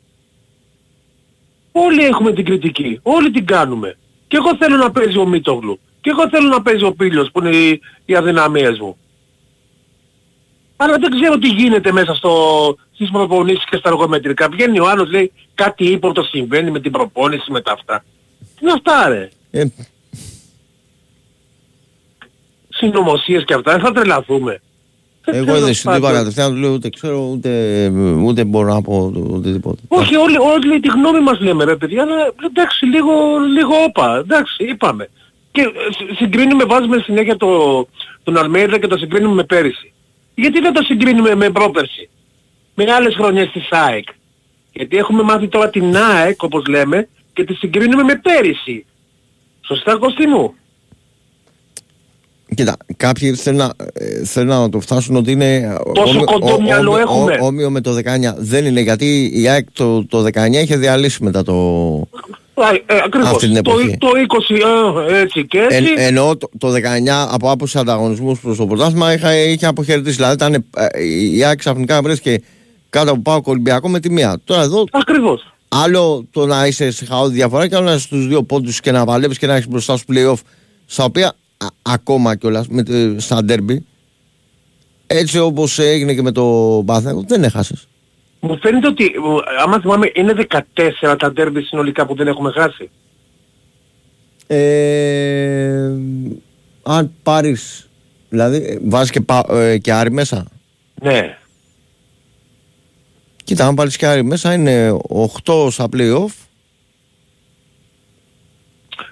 Όλοι 1.71 2.03
έχουμε 2.05 2.33
την 2.33 2.45
κριτική, 2.45 2.99
όλοι 3.03 3.31
την 3.31 3.45
κάνουμε. 3.45 3.97
Και 4.27 4.37
εγώ 4.37 4.55
θέλω 4.59 4.77
να 4.77 4.91
παίζει 4.91 5.17
ο 5.17 5.25
Μίτογλου. 5.25 5.79
Και 6.01 6.09
εγώ 6.09 6.29
θέλω 6.29 6.47
να 6.47 6.61
παίζει 6.61 6.83
ο 6.83 6.91
Πίλιος 6.93 7.29
που 7.31 7.39
είναι 7.45 7.55
οι, 7.55 7.79
οι 8.05 8.15
αδυναμίες 8.15 8.79
μου. 8.79 8.97
Αλλά 10.83 10.97
δεν 10.97 11.11
ξέρω 11.11 11.37
τι 11.37 11.47
γίνεται 11.47 11.91
μέσα 11.91 12.13
στο, 12.15 12.31
στις 12.93 13.09
προπονήσεις 13.11 13.63
και 13.69 13.77
στα 13.77 13.89
εργομετρικά. 13.89 14.49
Βγαίνει 14.49 14.79
ο 14.79 14.89
άλλος 14.89 15.09
λέει 15.11 15.31
κάτι 15.55 15.85
ύποπτο 15.85 16.23
συμβαίνει 16.23 16.71
με 16.71 16.79
την 16.79 16.91
προπόνηση 16.91 17.51
με 17.51 17.61
τα 17.61 17.71
αυτά. 17.71 18.03
Τι 18.39 18.59
είναι 18.61 18.71
αυτά 18.71 19.07
ρε; 19.09 19.29
Ε, 19.51 19.63
συνωμοσίες 22.69 23.43
και 23.45 23.53
αυτά, 23.53 23.71
δεν 23.71 23.81
θα 23.81 23.91
τρελαθούμε. 23.91 24.61
εγώ 25.25 25.45
τέλος 25.45 25.61
δεν 25.63 25.73
σου 25.73 25.81
είπα 25.89 25.99
πάντων. 25.99 26.17
κατευθείαν, 26.17 26.53
του 26.53 26.59
λέω 26.59 26.71
ούτε 26.73 26.89
ξέρω 26.89 27.19
ούτε, 27.31 27.49
ούτε 28.23 28.43
μπορώ 28.43 28.73
να 28.73 28.81
πω 28.81 29.11
οτιδήποτε. 29.31 29.81
Όχι, 29.87 30.15
όλοι, 30.15 30.37
όλοι 30.37 30.79
τη 30.79 30.87
γνώμη 30.87 31.19
μας 31.19 31.39
λέμε 31.39 31.63
ρε 31.63 31.75
παιδιά, 31.75 32.01
αλλά 32.01 32.33
εντάξει, 32.49 32.85
λίγο, 32.85 33.11
λίγο 33.57 33.73
όπα, 33.87 34.17
εντάξει, 34.17 34.63
είπαμε. 34.63 35.09
Και 35.51 35.61
ε, 35.61 35.67
συ- 35.97 36.15
συγκρίνουμε, 36.17 36.63
βάζουμε 36.63 36.97
συνέχεια 36.99 37.37
το, 37.37 37.49
τον 38.23 38.37
Αλμέιδα 38.37 38.79
και 38.79 38.87
το 38.87 38.97
συγκρίνουμε 38.97 39.33
με 39.35 39.43
πέρυσι. 39.43 39.93
Γιατί 40.35 40.59
δεν 40.59 40.73
το 40.73 40.83
συγκρίνουμε 40.83 41.35
με 41.35 41.49
πρόπερσι, 41.49 42.09
με 42.75 42.91
άλλες 42.91 43.15
χρονιές 43.15 43.49
της 43.51 43.67
ΑΕΚ. 43.71 44.07
Γιατί 44.73 44.97
έχουμε 44.97 45.23
μάθει 45.23 45.47
τώρα 45.47 45.69
την 45.69 45.95
ΑΕΚ, 45.97 46.43
όπως 46.43 46.65
λέμε, 46.67 47.07
και 47.33 47.43
τη 47.43 47.53
συγκρίνουμε 47.53 48.03
με 48.03 48.15
πέρυσι. 48.15 48.85
Σωστά 49.67 49.97
Κωστινού; 49.97 50.53
Κοίτα, 52.55 52.77
κάποιοι 52.97 53.33
θέλουν 53.33 53.57
να, 53.59 53.73
ε, 53.93 54.23
θέλουν 54.25 54.49
να 54.49 54.69
το 54.69 54.79
φτάσουν 54.79 55.15
ότι 55.15 55.31
είναι 55.31 55.77
Τόσο 55.93 56.09
όμοιο- 56.11 56.23
κοντό 56.25 56.53
ο- 56.53 56.61
μυαλό 56.61 56.91
όμοιο- 56.91 57.03
έχουμε. 57.07 57.37
ο- 57.41 57.45
όμοιο 57.45 57.69
με 57.69 57.81
το 57.81 57.93
19. 57.93 58.35
Δεν 58.37 58.65
είναι 58.65 58.81
γιατί 58.81 59.31
η 59.33 59.47
ΑΕΚ 59.47 59.67
το, 59.73 60.05
το 60.05 60.21
19 60.21 60.61
είχε 60.61 60.77
διαλύσει 60.77 61.23
μετά 61.23 61.43
το... 61.43 61.53
Α, 62.63 62.73
ε, 62.95 63.01
ακριβώς. 63.05 63.29
Αυτή 63.29 63.47
την 63.51 63.63
το, 63.63 63.71
εποχή. 63.71 63.97
το 63.97 64.07
20 65.07 65.09
ε, 65.09 65.19
έτσι 65.21 65.45
και 65.47 65.59
έτσι. 65.59 65.75
Εν, 65.77 65.85
εννοώ 65.97 66.37
το, 66.37 66.49
το 66.57 66.73
19 66.73 66.77
από 67.31 67.51
άποψη 67.51 67.77
ανταγωνισμού 67.77 68.39
προς 68.41 68.57
το 68.57 68.65
πρωτάθλημα 68.65 69.13
είχε, 69.13 69.33
είχε 69.33 69.65
αποχαιρετήσει. 69.65 70.15
Δηλαδή 70.15 70.33
ήταν, 70.33 70.53
ε, 70.53 71.03
η 71.33 71.43
ΑΕΚ 71.43 71.57
ξαφνικά 71.57 72.01
βρέθηκε 72.01 72.41
κάτω 72.89 73.11
από 73.11 73.21
πάω 73.21 73.39
Ολυμπιακό 73.43 73.89
με 73.89 73.99
τη 73.99 74.09
μία. 74.11 74.39
Τώρα 74.43 74.61
εδώ 74.61 74.83
Ακριβώς. 74.91 75.53
άλλο 75.67 76.25
το 76.31 76.45
να 76.45 76.65
είσαι 76.67 76.91
σε 76.91 77.05
χαόδη 77.05 77.33
διαφορά 77.35 77.67
και 77.67 77.75
άλλο 77.75 77.85
να 77.85 77.91
είσαι 77.93 78.01
στους 78.05 78.27
δύο 78.27 78.43
πόντους 78.43 78.79
και 78.79 78.91
να 78.91 79.05
παλεύεις 79.05 79.37
και 79.37 79.47
να 79.47 79.53
έχεις 79.53 79.67
μπροστά 79.67 79.97
σου 79.97 80.03
play-off 80.13 80.39
στα 80.85 81.03
οποία 81.03 81.27
α, 81.57 81.67
ακόμα 81.81 82.35
κιόλας 82.35 82.67
με, 82.67 82.83
τε- 82.83 83.19
στα 83.19 83.43
ντέρμπι 83.43 83.85
έτσι 85.07 85.39
όπως 85.39 85.79
έγινε 85.79 86.13
και 86.13 86.21
με 86.21 86.31
το 86.31 86.43
Πάθηνακο 86.85 87.23
δεν 87.27 87.43
έχασες. 87.43 87.87
Μου 88.43 88.57
φαίνεται 88.61 88.87
ότι, 88.87 89.13
μου, 89.23 89.37
άμα 89.63 89.79
θυμάμαι, 89.79 90.11
είναι 90.13 90.33
14 91.03 91.15
τα 91.19 91.31
ντέρμπι 91.31 91.61
συνολικά 91.61 92.05
που 92.05 92.15
δεν 92.15 92.27
έχουμε 92.27 92.51
χάσει. 92.51 92.89
Ε, 94.47 95.91
αν 96.83 97.11
πάρεις 97.23 97.89
δηλαδή 98.29 98.57
ε, 98.57 98.77
βάζεις 98.83 99.11
και, 99.11 99.21
πα- 99.21 99.45
ε, 99.49 99.77
και 99.77 99.93
Άρη 99.93 100.11
μέσα. 100.11 100.45
Ναι. 101.01 101.37
Κοίτα, 103.43 103.65
αν 103.67 103.75
πάρεις 103.75 103.95
και 103.97 104.05
Άρη 104.05 104.23
μέσα 104.23 104.53
είναι 104.53 104.97
8 105.43 105.67
στα 105.71 105.87
play-off 105.93 106.33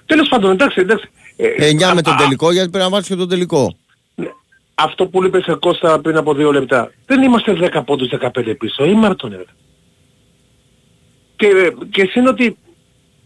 Τέλος 0.06 0.28
πάντων, 0.28 0.50
εντάξει, 0.50 0.80
εντάξει. 0.80 1.08
Ε, 1.36 1.70
9 1.70 1.82
α- 1.90 1.94
με 1.94 2.02
τον 2.02 2.12
α- 2.12 2.16
τελικό 2.16 2.52
γιατί 2.52 2.68
πρέπει 2.70 2.84
να 2.84 2.90
βάλεις 2.90 3.06
και 3.06 3.14
τον 3.16 3.28
τελικό. 3.28 3.76
Αυτό 4.84 5.06
που 5.06 5.24
είπε 5.24 5.40
σε 5.42 5.54
Κώστα 5.54 6.00
πριν 6.00 6.16
από 6.16 6.34
δύο 6.34 6.52
λεπτά. 6.52 6.92
Δεν 7.06 7.22
είμαστε 7.22 7.70
10 7.74 7.82
πόντους 7.84 8.08
15 8.20 8.54
πίσω. 8.58 8.84
Ή 8.84 8.92
Μάρτον 8.94 9.30
ρε. 9.30 9.44
Και, 11.36 11.48
και 11.90 12.02
εσύ 12.02 12.18
είναι 12.18 12.28
ότι... 12.28 12.56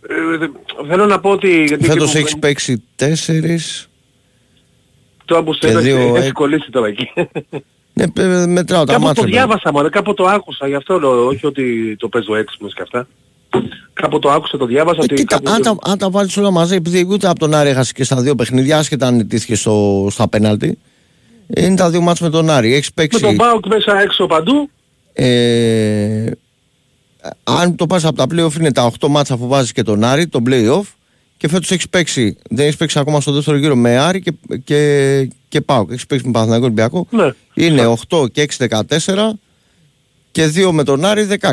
ε, 0.08 0.46
θέλω 0.88 1.06
να 1.06 1.20
πω 1.20 1.30
ότι... 1.30 1.64
Γιατί 1.64 1.84
Φέτος 1.84 2.10
και 2.12 2.18
μου- 2.18 2.24
έχεις 2.24 2.38
παίξει 2.38 2.82
4 2.98 3.04
Το 5.24 5.36
άμπους 5.36 5.58
και 5.58 5.78
δύο, 5.78 6.16
έχει 6.16 6.26
ε. 6.28 6.32
κολλήσει 6.32 6.70
τώρα 6.70 6.86
εκεί. 6.86 7.10
ναι, 7.92 8.10
παι- 8.10 8.46
μετράω 8.46 8.84
τα 8.84 8.92
Κάπου 8.92 9.04
μάτια. 9.04 9.22
το 9.22 9.28
παιδιά. 9.28 9.44
διάβασα 9.44 9.72
μωρέ, 9.72 9.88
κάπου 9.88 10.14
το 10.14 10.24
άκουσα, 10.24 10.68
γι' 10.68 10.74
αυτό 10.74 10.98
λέω, 11.00 11.26
όχι 11.26 11.46
ότι 11.46 11.96
το 11.98 12.08
παίζω 12.08 12.34
έξυπνος 12.36 12.74
και 12.74 12.82
αυτά. 12.82 13.06
Κάπου 13.92 14.18
το 14.18 14.30
άκουσα, 14.30 14.58
το 14.58 14.66
διάβασα 14.66 14.98
Ε, 15.00 15.02
ότι... 15.04 15.14
κοίτα, 15.14 15.34
κάπου- 15.34 15.48
αν 15.48 15.62
τα, 15.62 15.90
αν 15.90 15.98
τα 15.98 16.10
βάλεις 16.10 16.36
όλα 16.36 16.50
μαζί, 16.50 16.74
επειδή 16.74 17.06
ούτε 17.10 17.28
από 17.28 17.38
τον 17.38 17.54
Άρη 17.54 17.68
έχασε 17.68 17.92
και 17.92 18.04
στα 18.04 18.20
δύο 18.22 18.34
παιχνίδια, 18.34 18.78
άσχετα 18.78 19.06
αν 19.06 19.14
νητήθηκε 19.16 19.54
στο, 19.54 20.06
στα 20.10 20.28
πέναλτι, 20.28 20.78
είναι 21.56 21.76
τα 21.76 21.90
δύο 21.90 22.00
μάτς 22.00 22.20
με 22.20 22.30
τον 22.30 22.50
Άρη. 22.50 22.74
Έχεις 22.74 22.90
Με 22.94 23.02
παίξει... 23.02 23.20
τον 23.20 23.36
Πάουκ 23.36 23.66
μέσα 23.66 24.00
έξω 24.00 24.26
παντού, 24.26 24.70
Ε, 25.12 26.30
αν 27.44 27.76
το 27.76 27.86
πας 27.86 28.04
από 28.04 28.16
τα 28.16 28.24
play-off 28.30 28.54
είναι 28.58 28.72
τα 28.72 28.92
8 29.00 29.08
μάτσα 29.08 29.36
που 29.36 29.48
βάζεις 29.48 29.72
και 29.72 29.82
τον 29.82 30.04
Άρη, 30.04 30.26
τον 30.28 30.44
play-off 30.48 30.82
και 31.36 31.48
φέτος 31.48 31.70
έχεις 31.70 31.88
παίξει, 31.88 32.36
δεν 32.50 32.64
έχεις 32.64 32.76
παίξει 32.76 32.98
ακόμα 32.98 33.20
στο 33.20 33.32
δεύτερο 33.32 33.56
γύρο 33.56 33.76
με 33.76 33.96
Άρη 33.98 34.20
και, 34.20 34.32
και, 34.64 35.30
και 35.48 35.60
Πάουκ. 35.60 35.90
Έχεις 35.90 36.06
παίξει 36.06 36.26
με 36.26 36.32
Παναθηναϊκό 36.32 36.64
Ολυμπιακό. 36.64 37.06
ναι. 37.10 37.30
Είναι 37.54 37.94
8 38.08 38.32
και 38.32 38.48
6 38.58 38.66
14 38.68 39.30
και 40.30 40.50
2 40.56 40.70
με 40.72 40.84
τον 40.84 41.04
Άρη 41.04 41.28
16. 41.40 41.50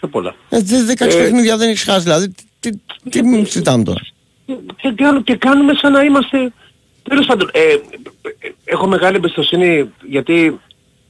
Σε 0.00 0.06
πολλά. 0.10 0.34
Ε, 0.48 0.58
δε- 0.60 0.84
16 0.94 1.00
Ε, 1.00 1.06
παιχνίδια 1.22 1.56
δεν 1.56 1.68
έχεις 1.68 1.82
χάσει, 1.82 2.02
δηλαδή 2.02 2.28
τι, 2.60 2.70
τι, 2.70 2.78
τι 3.10 3.22
μην 3.22 3.46
συζητάμε 3.46 3.84
τώρα. 3.84 4.00
Και, 4.76 4.92
κάνουμε- 4.96 5.22
και 5.24 5.36
κάνουμε 5.36 5.72
σαν 5.74 5.92
να 5.92 6.02
είμαστε... 6.02 6.52
Τέλος 7.08 7.26
πάντων, 7.26 7.50
ε, 7.52 7.60
ε, 7.60 7.78
έχω 8.64 8.86
μεγάλη 8.86 9.16
εμπιστοσύνη 9.16 9.90
γιατί 10.08 10.60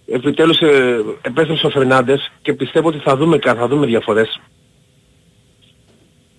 επιτέλους 0.06 0.58
ε, 0.60 1.00
επέστρεψε 1.22 1.66
ο 1.66 1.70
Φερνάντες 1.70 2.32
και 2.42 2.52
πιστεύω 2.54 2.88
ότι 2.88 2.98
θα 2.98 3.16
δούμε, 3.16 3.38
κα- 3.38 3.54
θα 3.54 3.68
δούμε 3.68 3.86
διαφορές. 3.86 4.40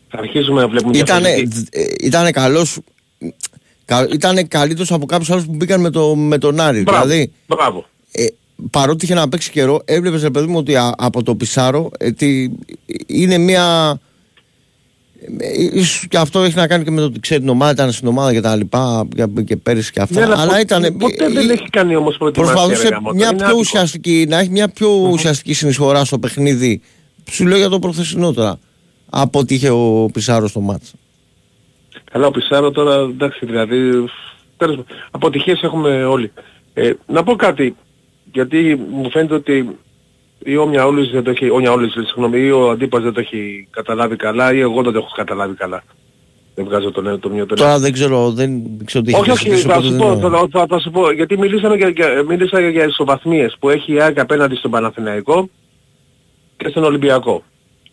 Θα 0.10 0.18
αρχίσουμε 0.20 0.62
να 0.62 0.68
βλέπουμε 0.68 0.98
Ήτανε, 0.98 1.30
διαφορές. 1.34 1.66
ε, 1.72 1.84
ήτανε 2.06 2.32
καλός, 2.32 2.80
κα, 3.86 4.08
ήτανε 4.12 4.44
καλύτερος 4.44 4.92
από 4.92 5.06
κάποιους 5.06 5.30
άλλους 5.32 5.46
που 5.46 5.56
μπήκαν 5.56 5.82
με, 5.82 5.90
το, 5.90 6.16
με 6.16 6.38
τον 6.38 6.60
Άρη. 6.60 6.82
Μπράβο, 6.82 7.08
Δηλαδή, 7.08 7.32
μπράβο. 7.48 7.86
ε, 8.12 8.26
παρότι 8.72 9.06
είχε 9.06 9.14
να 9.14 9.30
παίξει 9.30 9.52
καιρό, 9.52 9.82
έβλεπες 9.86 10.22
ρε 10.22 10.30
παιδί 10.30 10.48
μου 10.48 10.58
ότι 10.58 10.76
α- 10.76 10.94
από 10.98 11.24
το 11.24 11.36
Πισάρο 11.36 11.92
ε, 11.98 12.12
τι- 12.12 12.50
είναι 13.08 13.38
μια... 13.38 14.00
ε, 15.40 15.64
Ίσως 15.74 16.06
και 16.10 16.18
αυτό 16.18 16.40
έχει 16.42 16.56
να 16.56 16.68
κάνει 16.68 16.84
και 16.84 16.92
με 16.92 17.00
το 17.00 17.06
ότι 17.06 17.20
ξέρει 17.20 17.40
την 17.40 17.50
ομάδα, 17.50 17.72
ήταν 17.72 17.92
στην 17.92 18.08
ομάδα 18.08 18.34
και 18.34 18.42
τα 18.42 18.56
λοιπά 18.56 19.08
και, 19.16 19.26
και 19.44 19.58
πέρυσι 19.58 19.92
και 19.92 20.02
αυτά. 20.02 20.28
Ναι, 20.28 20.34
αλλά 20.34 20.54
πο- 20.54 20.60
ήταν. 20.60 20.98
Ποτέ 20.98 21.30
δεν 21.30 21.50
έχει 21.50 21.70
κάνει 21.70 21.96
όμως 21.96 22.18
προετοιμασία. 22.18 22.54
ρε 22.56 22.60
Προσπαθούσε 22.62 22.88
γάμο, 22.94 23.12
μια 23.12 23.28
είναι 23.28 23.36
πιο 23.36 23.46
άδικο. 23.46 23.60
ουσιαστική, 23.60 24.26
να 24.30 24.40
έχει 24.40 24.50
μια 24.50 24.70
πιο 24.70 24.90
ουσιαστική 24.90 25.54
συνεισφορά 25.54 26.06
στο 26.06 26.20
παιχνίδι. 26.20 26.82
Σου 27.32 27.46
λέω 27.48 27.58
για 27.58 27.70
το 27.70 27.80
προθεσινό 27.80 28.34
τώρα. 28.34 28.60
Από 29.10 29.40
ό,τι 29.40 29.54
είχε 29.56 29.70
ο 29.70 30.10
Πισάρο 30.14 30.48
στο 30.48 30.60
μάτς. 30.60 30.94
Καλά, 32.12 32.28
ο 32.28 32.32
Πισάρο 32.32 32.72
τώρα, 32.72 32.96
εντάξει, 32.96 33.46
δηλαδή, 33.46 33.78
τέλος 34.58 34.76
πάντων, 34.78 34.86
αποτυχίες 35.12 35.62
έχουμε 35.62 36.04
όλοι. 36.06 36.32
Ε, 36.74 36.92
να 37.08 37.24
πω 37.24 37.36
κάτι, 37.36 37.76
γιατί 38.32 38.80
μου 38.92 39.10
φαίνεται 39.12 39.34
ότι 39.34 39.78
ή 40.44 40.58
ο 40.58 40.66
Μιαούλης 40.66 41.10
δεν 41.10 41.24
το 41.24 41.30
έχει, 41.30 41.50
ο 41.50 41.58
Μιαούλης, 41.60 41.92
συγγνώμη, 41.92 42.40
ή 42.40 42.52
ο 42.52 42.70
Αντίπας 42.70 43.04
δεν 43.04 43.14
το 43.14 43.20
έχει 43.20 43.68
καταλάβει 43.70 44.16
καλά 44.16 44.54
ή 44.54 44.60
εγώ 44.60 44.82
δεν 44.82 44.92
το 44.94 44.98
έχω 45.00 45.10
καταλάβει 45.16 45.56
καλά. 45.56 45.84
Δεν 46.56 46.66
βγάζω 46.66 46.92
το, 46.92 47.20
το 47.20 47.30
μυαλό 47.30 47.46
Τώρα 47.46 47.80
δεν 47.80 47.92
ξέρω, 47.94 48.32
δεν 48.32 48.64
ξέρω 48.86 49.04
τι 49.04 49.14
όχι, 49.16 49.30
έχει 49.30 49.52
όχι, 49.52 49.62
θα 49.62 49.74
οπότε 49.74 49.86
σου, 49.86 49.90
δεν 49.92 50.00
πω, 50.00 50.12
είναι- 50.12 50.30
θα, 50.30 50.48
θα, 50.52 50.66
θα 50.70 50.80
σου 50.80 50.92
πω, 50.92 51.12
γιατί 51.12 51.38
μιλήσαμε 51.38 51.76
για, 51.76 51.90
για, 51.90 52.24
μίλησα 52.28 52.60
για 52.70 52.86
ισοβαθμίες 52.86 53.56
που 53.60 53.70
έχει 53.70 53.94
η 53.94 54.02
ΑΕΚ 54.02 54.20
απέναντι 54.20 54.56
στον 54.56 54.72
Παναθηναϊκό 54.72 55.50
και 56.58 56.68
στον 56.70 56.84
Ολυμπιακό. 56.84 57.44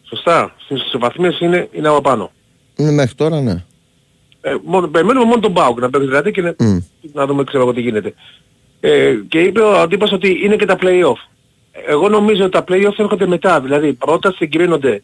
Σωστά, 0.09 0.55
στις 0.65 0.83
ισοβαθμίες 0.87 1.41
είναι, 1.41 1.69
είναι 1.73 1.89
από 1.89 2.01
πάνω. 2.01 2.31
Είναι 2.77 2.91
μέχρι 2.91 3.15
τώρα, 3.15 3.41
ναι. 3.41 3.65
Ε, 4.41 4.55
μόνο, 4.65 4.89
περιμένουμε 4.89 5.25
μόνο 5.25 5.41
τον 5.41 5.51
Μπάουκ 5.53 5.81
να 5.81 5.91
παίξει 5.91 6.07
δηλαδή 6.07 6.31
και 6.31 6.43
να, 6.43 6.55
Μμ. 6.59 6.79
να 7.13 7.27
δούμε 7.27 7.45
ξέρω 7.45 7.63
εγώ 7.63 7.73
τι 7.73 7.81
γίνεται. 7.81 8.15
Ε, 8.81 9.15
και 9.29 9.39
είπε 9.41 9.61
ο 9.61 9.79
αντίπας 9.81 10.13
ότι 10.13 10.41
είναι 10.45 10.57
και 10.57 10.65
τα 10.67 10.77
play-off. 10.81 11.29
Εγώ 11.89 12.09
νομίζω 12.09 12.43
ότι 12.45 12.51
τα 12.53 12.65
play-off 12.69 12.95
έρχονται 12.99 13.27
μετά. 13.27 13.61
Δηλαδή 13.61 13.93
πρώτα 13.93 14.33
συγκρίνονται 14.37 15.03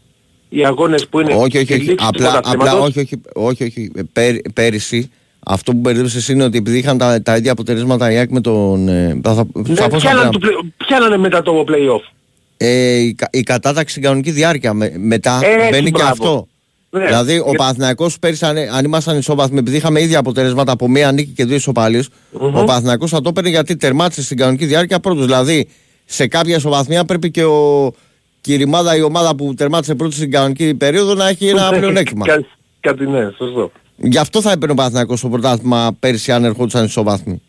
οι 0.49 0.65
αγώνες 0.65 1.07
που 1.09 1.21
είναι 1.21 1.33
όχι, 1.35 1.43
όχι, 1.57 1.65
στη 1.65 1.73
όχι. 1.73 1.83
λήξη 1.83 1.95
του 1.95 2.05
Απλά, 2.09 2.29
απλά 2.39 2.41
πρωταθλήματος. 2.51 2.89
όχι, 2.97 2.99
όχι, 2.99 3.21
όχι, 3.35 3.63
όχι. 3.65 3.91
Πέρ, 4.13 4.35
πέρυσι 4.55 5.11
αυτό 5.47 5.73
που 5.73 5.79
μπερδεύσες 5.79 6.29
είναι 6.29 6.45
ότι 6.45 6.59
επειδή 6.59 6.79
είχαν 6.79 6.99
τα, 6.99 7.23
τα 7.23 7.37
ίδια 7.37 7.53
αποτελέσματα 7.53 8.13
η 8.13 8.17
ΑΕΚ 8.17 8.31
με 8.31 8.41
τον... 8.41 8.89
Ε, 8.89 9.21
θα, 9.23 9.35
θα, 9.35 9.47
Ναι, 9.53 9.75
θα 9.75 9.89
πω 9.89 9.99
σαν 9.99 10.01
πιάνανε 10.01 10.29
πράγμα. 10.31 10.31
το 10.31 10.39
play- 10.43 10.87
πιάνανε 10.87 11.17
μετά 11.17 11.43
το 11.43 11.65
play-off. 11.69 12.13
ε, 12.57 12.97
η, 12.99 13.15
κα- 13.15 13.29
η 13.33 13.43
κατάταξη 13.43 13.91
στην 13.91 14.03
κανονική 14.03 14.31
διάρκεια 14.31 14.73
με- 14.75 14.93
μετά 14.99 15.41
Έτσι, 15.43 15.69
μπαίνει 15.71 15.85
και 15.91 15.91
μπράβο. 15.91 16.11
αυτό. 16.11 16.47
Ναι. 16.91 17.07
Δηλαδή 17.07 17.39
ο 17.39 17.45
Για- 17.49 17.59
Παναθηναϊκός 17.59 18.19
πέρυσι 18.19 18.45
αν, 18.45 18.57
αν 18.57 18.85
ήμασταν 18.85 19.19
ισόβαθμοι 19.19 19.59
επειδή 19.59 19.77
είχαμε 19.77 20.01
ίδια 20.03 20.19
αποτελέσματα 20.19 20.73
από 20.73 20.89
μία 20.89 21.13
νίκη 21.13 21.31
και 21.31 21.45
δύο 21.45 21.57
ισοπαλίες 21.57 22.09
Μμμ. 22.41 22.57
ο 22.57 22.65
Παναθηναϊκός 22.65 23.11
θα 23.11 23.21
το 23.21 23.29
έπαιρνε 23.29 23.49
γιατί 23.51 23.77
τερμάτισε 23.77 24.23
στην 24.23 24.37
κανονική 24.37 24.65
διάρκεια 24.67 25.01
πρώτος. 25.01 25.25
Δηλαδή 25.25 25.69
σε 26.05 26.27
κάποια 26.27 26.57
ισοβαθμία 26.57 27.05
πρέπει 27.05 27.31
και 27.31 27.45
ο 27.45 27.93
Κυριμάδα 28.41 28.97
η 28.97 29.03
ομάδα 29.03 29.35
που 29.35 29.55
τερμάτισε 29.55 29.95
πρώτη 29.95 30.15
στην 30.15 30.31
κανονική 30.31 30.75
περίοδο 30.75 31.15
να 31.15 31.29
έχει 31.29 31.49
ένα 31.49 31.69
πλεονέκτημα. 31.71 32.27
Κα- 32.27 32.45
Κάτι 32.81 33.07
ναι, 33.07 33.31
σωστό. 33.37 33.71
Γι' 33.97 34.19
αυτό 34.19 34.41
θα 34.41 34.51
έπαιρνε 34.51 34.73
ο 34.73 34.75
Παναθηναϊκός 34.75 35.19
στο 35.19 35.29
πρωτάθλημα 35.29 35.97
πέρσι 36.01 36.33
αν 36.33 36.45
ερχόντουσαν 36.45 36.85
ισοβάθμοι. 36.85 37.43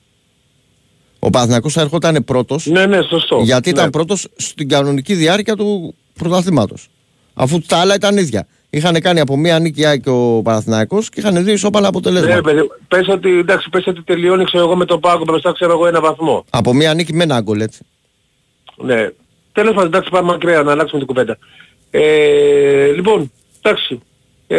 Ο 1.19 1.29
Παναθηναϊκός 1.29 1.73
θα 1.73 1.81
ερχόταν 1.81 2.23
πρώτος 2.23 2.65
Ναι, 2.65 2.85
ναι, 2.85 3.01
σωστό. 3.01 3.39
γιατί 3.43 3.71
ναι. 3.71 3.77
ήταν 3.79 3.89
πρώτος 3.89 4.27
στην 4.35 4.69
κανονική 4.69 5.13
διάρκεια 5.13 5.55
του 5.55 5.95
πρωταθλήματος. 6.13 6.87
Αφού 7.33 7.59
τα 7.61 7.77
άλλα 7.77 7.95
ήταν 7.95 8.17
ίδια. 8.17 8.47
Είχαν 8.69 9.01
κάνει 9.01 9.19
από 9.19 9.37
μία 9.37 9.59
νίκη 9.59 9.81
η 9.81 9.85
ΑΕΚ 9.85 10.01
και 10.03 10.09
ο 10.09 10.41
Παναθηναϊκός 10.43 11.09
και 11.09 11.19
είχαν 11.19 11.43
δύο 11.43 11.53
ισόπαλα 11.53 11.81
Ναι, 11.83 11.87
αποτελέσματα. 11.87 12.41
παιδί, 12.41 12.61
πες 12.87 13.07
ότι, 13.07 13.37
εντάξει, 13.37 13.69
πες 13.69 13.87
ότι 13.87 14.01
τελειώνει 14.03 14.43
ξέρω 14.43 14.63
εγώ 14.63 14.75
με 14.75 14.85
τον 14.85 14.99
Πάκο 14.99 15.23
μπροστά 15.23 15.51
ξέρω 15.51 15.71
εγώ 15.71 15.87
ένα 15.87 16.01
βαθμό. 16.01 16.45
Από 16.49 16.73
μία 16.73 16.93
νίκη 16.93 17.13
με 17.13 17.23
ένα 17.23 17.41
γκολ 17.41 17.59
έτσι. 17.61 17.79
Ναι. 18.77 19.09
Τέλος 19.51 19.73
πάντων, 19.73 19.87
εντάξει, 19.87 20.09
πάμε 20.09 20.31
μακριά 20.31 20.63
να 20.63 20.71
αλλάξουμε 20.71 20.99
την 20.99 21.07
κουβέντα. 21.07 21.37
Ε, 21.91 22.91
λοιπόν, 22.95 23.31
εντάξει. 23.61 24.01
Ε, 24.47 24.57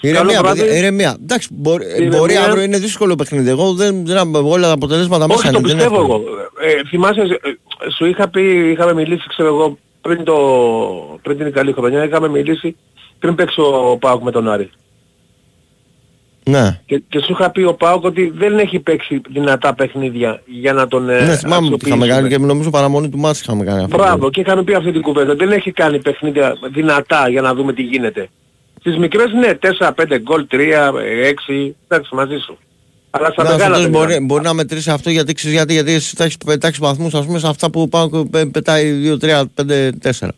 Ηρεμία, 0.00 0.20
καλό 0.20 0.26
παιδιά, 0.26 0.42
βράδυ. 0.42 0.78
ηρεμία. 0.78 1.16
Εντάξει, 1.22 1.48
μπορεί, 1.52 1.84
Ηρεμία. 1.86 2.18
μπορεί 2.18 2.36
αύριο 2.36 2.62
είναι 2.62 2.78
δύσκολο 2.78 3.14
παιχνίδι. 3.14 3.50
Εγώ 3.50 3.72
δεν, 3.72 4.06
δεν 4.06 4.34
όλα 4.34 4.66
τα 4.66 4.72
αποτελέσματα 4.72 5.26
μέσα 5.26 5.40
Όχι, 5.40 5.50
το 5.52 5.58
είναι. 5.58 5.68
δεν 5.68 5.76
πιστεύω 5.76 5.94
έχω. 6.02 6.04
εγώ. 6.14 6.24
Ε, 6.60 6.88
θυμάσαι, 6.88 7.20
ε, 7.20 7.90
σου 7.96 8.04
είχα 8.06 8.28
πει, 8.28 8.70
είχαμε 8.70 8.94
μιλήσει, 8.94 9.24
ξέρω 9.28 9.48
εγώ, 9.48 9.78
πριν, 10.00 10.24
το, 10.24 10.34
πριν 11.22 11.36
την 11.38 11.52
καλή 11.52 11.72
χρονιά, 11.72 12.04
είχαμε 12.04 12.28
μιλήσει 12.28 12.76
πριν 13.18 13.34
παίξει 13.34 13.60
ο 13.60 13.96
Πάοκ 14.00 14.22
με 14.22 14.30
τον 14.30 14.48
Άρη. 14.48 14.70
Ναι. 16.50 16.80
Και, 16.86 17.02
και 17.08 17.18
σου 17.18 17.32
είχα 17.32 17.50
πει 17.50 17.62
ο 17.62 17.74
Πάοκ 17.74 18.04
ότι 18.04 18.32
δεν 18.36 18.58
έχει 18.58 18.78
παίξει 18.78 19.20
δυνατά 19.28 19.74
παιχνίδια 19.74 20.42
για 20.46 20.72
να 20.72 20.86
τον 20.88 21.08
ε, 21.08 21.12
ναι, 21.24 21.36
θυμάμαι 21.36 21.36
ότι 21.36 21.44
είχαμε 21.46 21.64
αξιοποιήσουμε. 21.74 22.06
κάνει 22.06 22.28
και 22.28 22.38
νομίζω 22.38 22.70
παραμονή 22.70 23.08
του 23.08 23.18
μάτς 23.18 23.40
είχαμε 23.40 23.64
κάνει 23.64 23.82
αυτό. 23.84 23.96
Μπράβο, 23.96 24.30
και 24.30 24.40
είχαμε 24.40 24.62
πει 24.62 24.74
αυτή 24.74 24.92
την 24.92 25.00
κουβέντα. 25.02 25.34
Δεν 25.34 25.50
έχει 25.52 25.70
κάνει 25.72 25.98
παιχνίδια 25.98 26.54
δυνατά 26.72 27.28
για 27.28 27.40
να 27.40 27.54
δούμε 27.54 27.72
τι 27.72 27.82
γίνεται. 27.82 28.28
Στις 28.80 28.96
μικρές 28.96 29.32
ναι, 29.32 29.58
4-5 29.78 29.90
γκολ, 30.22 30.46
3, 30.50 30.56
6, 30.56 31.72
εντάξει 31.88 32.14
μαζί 32.14 32.36
σου. 32.36 32.58
Αλλά 33.10 33.30
στα 33.30 33.42
Ναι, 33.42 33.48
μεγάλα 33.48 33.64
αυτός 33.74 33.82
δεν 33.82 33.90
μπορεί, 33.90 34.14
είναι. 34.14 34.24
μπορεί 34.24 34.42
να 34.44 34.54
μετρήσει 34.54 34.90
αυτό 34.90 35.10
γιατί 35.10 35.32
ξέρεις 35.32 35.56
γιατί, 35.56 35.72
γιατί 35.72 35.92
εσύ 35.92 36.16
θα 36.16 36.24
έχεις 36.24 36.36
πετάξει 36.36 36.80
βαθμούς 36.82 37.14
ας 37.14 37.26
πούμε 37.26 37.38
σε 37.38 37.48
αυτά 37.48 37.70
που 37.70 37.88
πάω 37.88 38.10
και 38.10 38.28
πε- 38.30 38.46
πετάει 38.50 39.00
2, 39.12 39.18
3, 39.18 39.42
5, 39.54 39.90
4. 40.02 40.28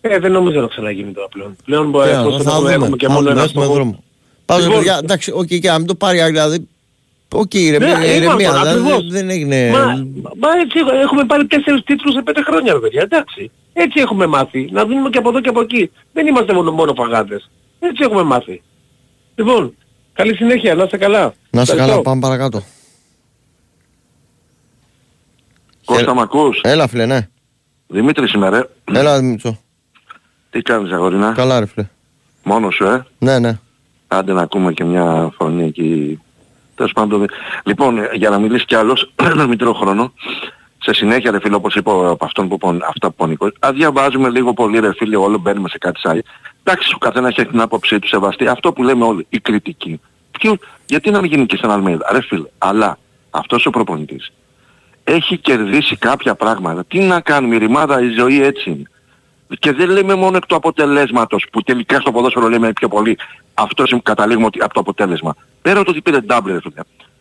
Ε, 0.00 0.18
δεν 0.18 0.32
νομίζω 0.32 0.60
να 0.60 0.66
ξαναγίνει 0.66 1.12
τώρα 1.12 1.28
πλέον. 1.28 1.56
Πλέον 1.64 1.90
μπορεί 1.90 2.10
Ναι, 2.10 2.16
εφόσον 2.16 2.40
θα 2.42 2.50
έχουμε, 2.50 2.60
δούμε. 2.62 2.74
έχουμε 2.74 2.96
και 2.96 3.06
Θα 3.06 3.12
μόνο 3.12 3.22
δούμε, 3.28 3.34
ένα 3.40 3.42
έχουμε 3.48 3.64
στόχο. 3.64 3.76
δρόμο. 3.78 4.02
Πάμε 4.46 4.62
Λοιπόν, 4.62 4.76
παιδιά, 4.76 4.98
εντάξει, 5.02 5.30
οκ, 5.34 5.46
και 5.46 5.68
να 5.68 5.78
μην 5.78 5.86
το 5.86 5.94
πάρει 5.94 6.22
δηλαδή. 6.22 6.68
Οκ, 7.32 7.54
ηρεμία, 7.54 7.98
Ναι, 7.98 8.04
ηρεμία, 8.04 8.22
είπαμε, 8.22 8.42
δηλαδή, 8.42 8.68
ακριβώς. 8.68 9.10
δεν 9.10 9.30
έγινε... 9.30 9.70
Μα, 9.70 9.78
μα 10.40 10.48
έτσι 10.60 10.78
έχουμε 11.02 11.24
πάρει 11.24 11.46
τέσσερις 11.46 11.82
τίτλους 11.84 12.14
σε 12.14 12.22
πέντε 12.22 12.42
χρόνια, 12.42 12.72
ρε 12.72 12.78
παιδιά, 12.78 13.02
εντάξει. 13.02 13.50
Έτσι 13.72 14.00
έχουμε 14.00 14.26
μάθει. 14.26 14.68
Να 14.72 14.84
δίνουμε 14.84 15.10
και 15.10 15.18
από 15.18 15.28
εδώ 15.28 15.40
και 15.40 15.48
από 15.48 15.60
εκεί. 15.60 15.90
Δεν 16.12 16.26
είμαστε 16.26 16.52
μόνο, 16.52 16.70
μόνο 16.70 16.94
φαγάδες. 16.94 17.50
Έτσι 17.78 18.02
έχουμε 18.02 18.22
μάθει. 18.22 18.62
Λοιπόν, 19.34 19.74
καλή 20.12 20.34
συνέχεια, 20.36 20.74
να 20.74 20.82
είστε 20.84 20.96
καλά. 20.96 21.34
Να 21.50 21.64
σε 21.64 21.72
Ευχαριστώ. 21.72 21.90
καλά, 21.90 22.02
πάμε 22.02 22.20
παρακάτω. 22.20 22.62
Κώστα 25.84 26.14
μ' 26.14 26.18
ακούς; 26.20 26.60
Έλα 26.62 26.86
φίλε, 26.88 27.06
ναι. 27.06 27.28
Δημήτρης 27.86 28.32
είμαι 28.32 28.48
ρε. 28.48 28.60
Έλα 28.92 29.18
Δημητσό. 29.18 29.58
Τι 30.50 30.62
κάνεις 30.62 30.92
αγορίνα. 30.92 31.32
Καλά 31.32 31.60
ρε 31.60 31.66
φίλε. 31.66 31.88
Μόνος 32.42 32.74
σου 32.74 32.84
ε; 32.84 33.06
Ναι, 33.18 33.38
ναι. 33.38 33.58
Άντε 34.14 34.32
να 34.32 34.42
ακούμε 34.42 34.72
και 34.72 34.84
μια 34.84 35.32
φωνή 35.36 35.64
εκεί. 35.64 36.20
Τέλος 36.74 36.92
πάντων. 36.92 37.26
Λοιπόν, 37.64 37.98
ε, 37.98 38.10
για 38.12 38.30
να 38.30 38.38
μιλήσει 38.38 38.64
κι 38.64 38.74
άλλος, 38.74 39.12
να 39.34 39.46
μην 39.46 39.58
τρώω 39.58 39.72
χρόνο. 39.72 40.12
Σε 40.78 40.92
συνέχεια 40.92 41.30
ρε 41.30 41.40
φίλε, 41.40 41.54
όπως 41.54 41.74
είπα 41.74 41.92
από 42.10 42.24
αυτόν 42.24 42.48
που 42.48 42.54
είπαν 42.54 42.82
αυτά 42.88 43.08
που 43.08 43.14
είπε 43.14 43.22
ο 43.22 43.26
Νίκος, 43.26 43.52
αν 43.58 43.74
διαβάζουμε 43.74 44.30
λίγο 44.30 44.52
πολύ 44.52 44.78
ρε 44.78 44.92
φίλε, 44.92 45.16
όλο 45.16 45.38
μπαίνουμε 45.38 45.68
σε 45.68 45.78
κάτι 45.78 46.00
σάι. 46.00 46.20
Εντάξει, 46.62 46.92
ο 46.94 46.98
καθένας 46.98 47.36
έχει 47.36 47.48
την 47.48 47.60
άποψή 47.60 47.98
του 47.98 48.08
σεβαστή. 48.08 48.46
Αυτό 48.46 48.72
που 48.72 48.82
λέμε 48.82 49.04
όλοι, 49.04 49.26
η 49.28 49.40
κριτική. 49.40 50.00
Ποιο, 50.30 50.56
γιατί 50.86 51.10
να 51.10 51.20
μην 51.20 51.30
γίνει 51.30 51.46
και 51.46 51.56
σαν 51.56 51.70
Αλμέιδα, 51.70 52.08
ρε 52.12 52.20
φίλε. 52.20 52.48
Αλλά 52.58 52.98
αυτός 53.30 53.66
ο 53.66 53.70
προπονητής 53.70 54.32
έχει 55.04 55.38
κερδίσει 55.38 55.96
κάποια 55.96 56.34
πράγματα. 56.34 56.84
Τι 56.84 56.98
να 56.98 57.20
κάνουμε, 57.20 57.54
η 57.54 57.58
ρημάδα, 57.58 58.02
η 58.02 58.08
ζωή 58.08 58.42
έτσι 58.42 58.70
είναι. 58.70 58.90
Και 59.58 59.72
δεν 59.72 59.90
λέμε 59.90 60.14
μόνο 60.14 60.36
εκ 60.36 60.46
του 60.46 60.54
αποτελέσματος 60.56 61.46
που 61.52 61.62
τελικά 61.62 62.00
στο 62.00 62.12
ποδόσφαιρο 62.12 62.48
λέμε 62.48 62.72
πιο 62.72 62.88
πολύ. 62.88 63.18
Αυτό 63.54 63.84
καταλήγουμε 64.02 64.46
ότι 64.46 64.62
από 64.62 64.74
το 64.74 64.80
αποτέλεσμα. 64.80 65.34
Πέρα 65.62 65.76
από 65.76 65.84
το 65.84 65.90
ότι 65.90 66.00
πήρε 66.02 66.18
double 66.28 66.42
ρε 66.46 66.60
φίλε. 66.60 66.80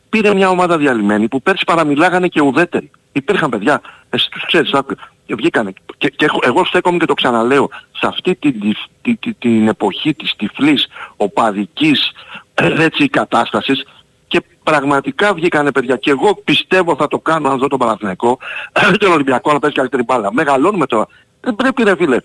Πήρε 0.10 0.34
μια 0.34 0.50
ομάδα 0.50 0.78
διαλυμένη 0.78 1.28
που 1.28 1.42
πέρσι 1.42 1.64
παραμιλάγανε 1.66 2.28
και 2.28 2.42
ουδέτεροι. 2.42 2.92
Υπήρχαν 3.12 3.50
παιδιά, 3.50 3.82
εσύ 4.10 4.30
τους 4.30 4.46
ξέρεις, 4.46 4.74
άκου, 4.74 4.96
και 5.26 5.36
βγήκανε. 5.36 5.74
Και, 5.98 6.10
και 6.10 6.26
έχω- 6.26 6.40
εγώ 6.44 6.66
στέκομαι 6.66 6.98
και 6.98 7.06
το 7.06 7.14
ξαναλέω, 7.14 7.70
σε 7.92 8.08
αυτή 8.08 8.36
την, 8.36 8.60
τη- 8.60 8.74
τη- 9.02 9.16
τη- 9.16 9.34
την 9.34 9.68
εποχή 9.68 10.14
της 10.14 10.36
τυφλής 10.38 10.88
οπαδικής 11.16 12.12
ε, 12.54 12.84
έτσι 12.84 13.10
κατάστασης 13.10 13.86
και 14.28 14.42
πραγματικά 14.64 15.34
βγήκανε 15.34 15.72
παιδιά 15.72 15.96
και 15.96 16.10
εγώ 16.12 16.36
πιστεύω 16.44 16.96
θα 16.96 17.08
το 17.08 17.20
κάνω 17.20 17.50
αν 17.50 17.58
δω 17.58 17.68
τον 17.68 17.80
Παναθηναϊκό 17.80 18.38
τον 19.00 19.12
Ολυμπιακό 19.12 19.54
να 19.54 19.60
παίζει 19.60 19.76
καλύτερη 19.76 20.04
μπάλα. 20.04 20.34
Μεγαλώνουμε 20.34 20.86
τώρα. 20.86 21.08
Δεν 21.44 21.56
πρέπει 21.56 21.84
ρε 21.84 21.96
φίλε 21.96 22.18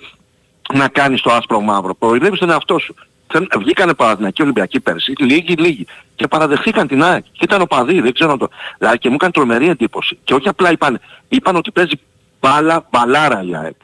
να 0.75 0.89
κάνεις 0.89 1.21
το 1.21 1.33
άσπρο 1.33 1.61
μαύρο. 1.61 1.95
Προειδεύεις 1.95 2.39
τον 2.39 2.51
εαυτό 2.51 2.79
σου. 2.79 2.95
Θέλ- 3.33 3.59
Βγήκανε 3.59 3.95
Παναθηναϊκοί 3.95 4.43
Ολυμπιακοί 4.43 4.81
πέρσι, 4.81 5.13
λίγοι 5.19 5.55
λίγοι, 5.55 5.87
και 6.15 6.27
παραδεχθήκαν 6.27 6.87
την 6.89 7.03
ΑΕΚ. 7.05 7.23
Και 7.33 7.41
ήταν 7.45 7.61
οπαδοί, 7.61 8.01
δεν 8.01 8.13
ξέρω 8.13 8.37
το. 8.37 8.49
Δηλαδή 8.79 8.99
και 8.99 9.09
μου 9.09 9.15
έκανε 9.15 9.33
τρομερή 9.33 9.69
εντύπωση. 9.69 10.19
Και 10.25 10.35
όχι 10.35 10.49
απλά 10.49 10.71
είπαν, 10.73 11.01
είπαν 11.29 11.57
ότι 11.57 11.71
παίζει 11.71 12.01
μπάλα, 12.41 12.87
μπαλάρα 12.91 13.43
η 13.49 13.57
ΑΕΚ. 13.57 13.75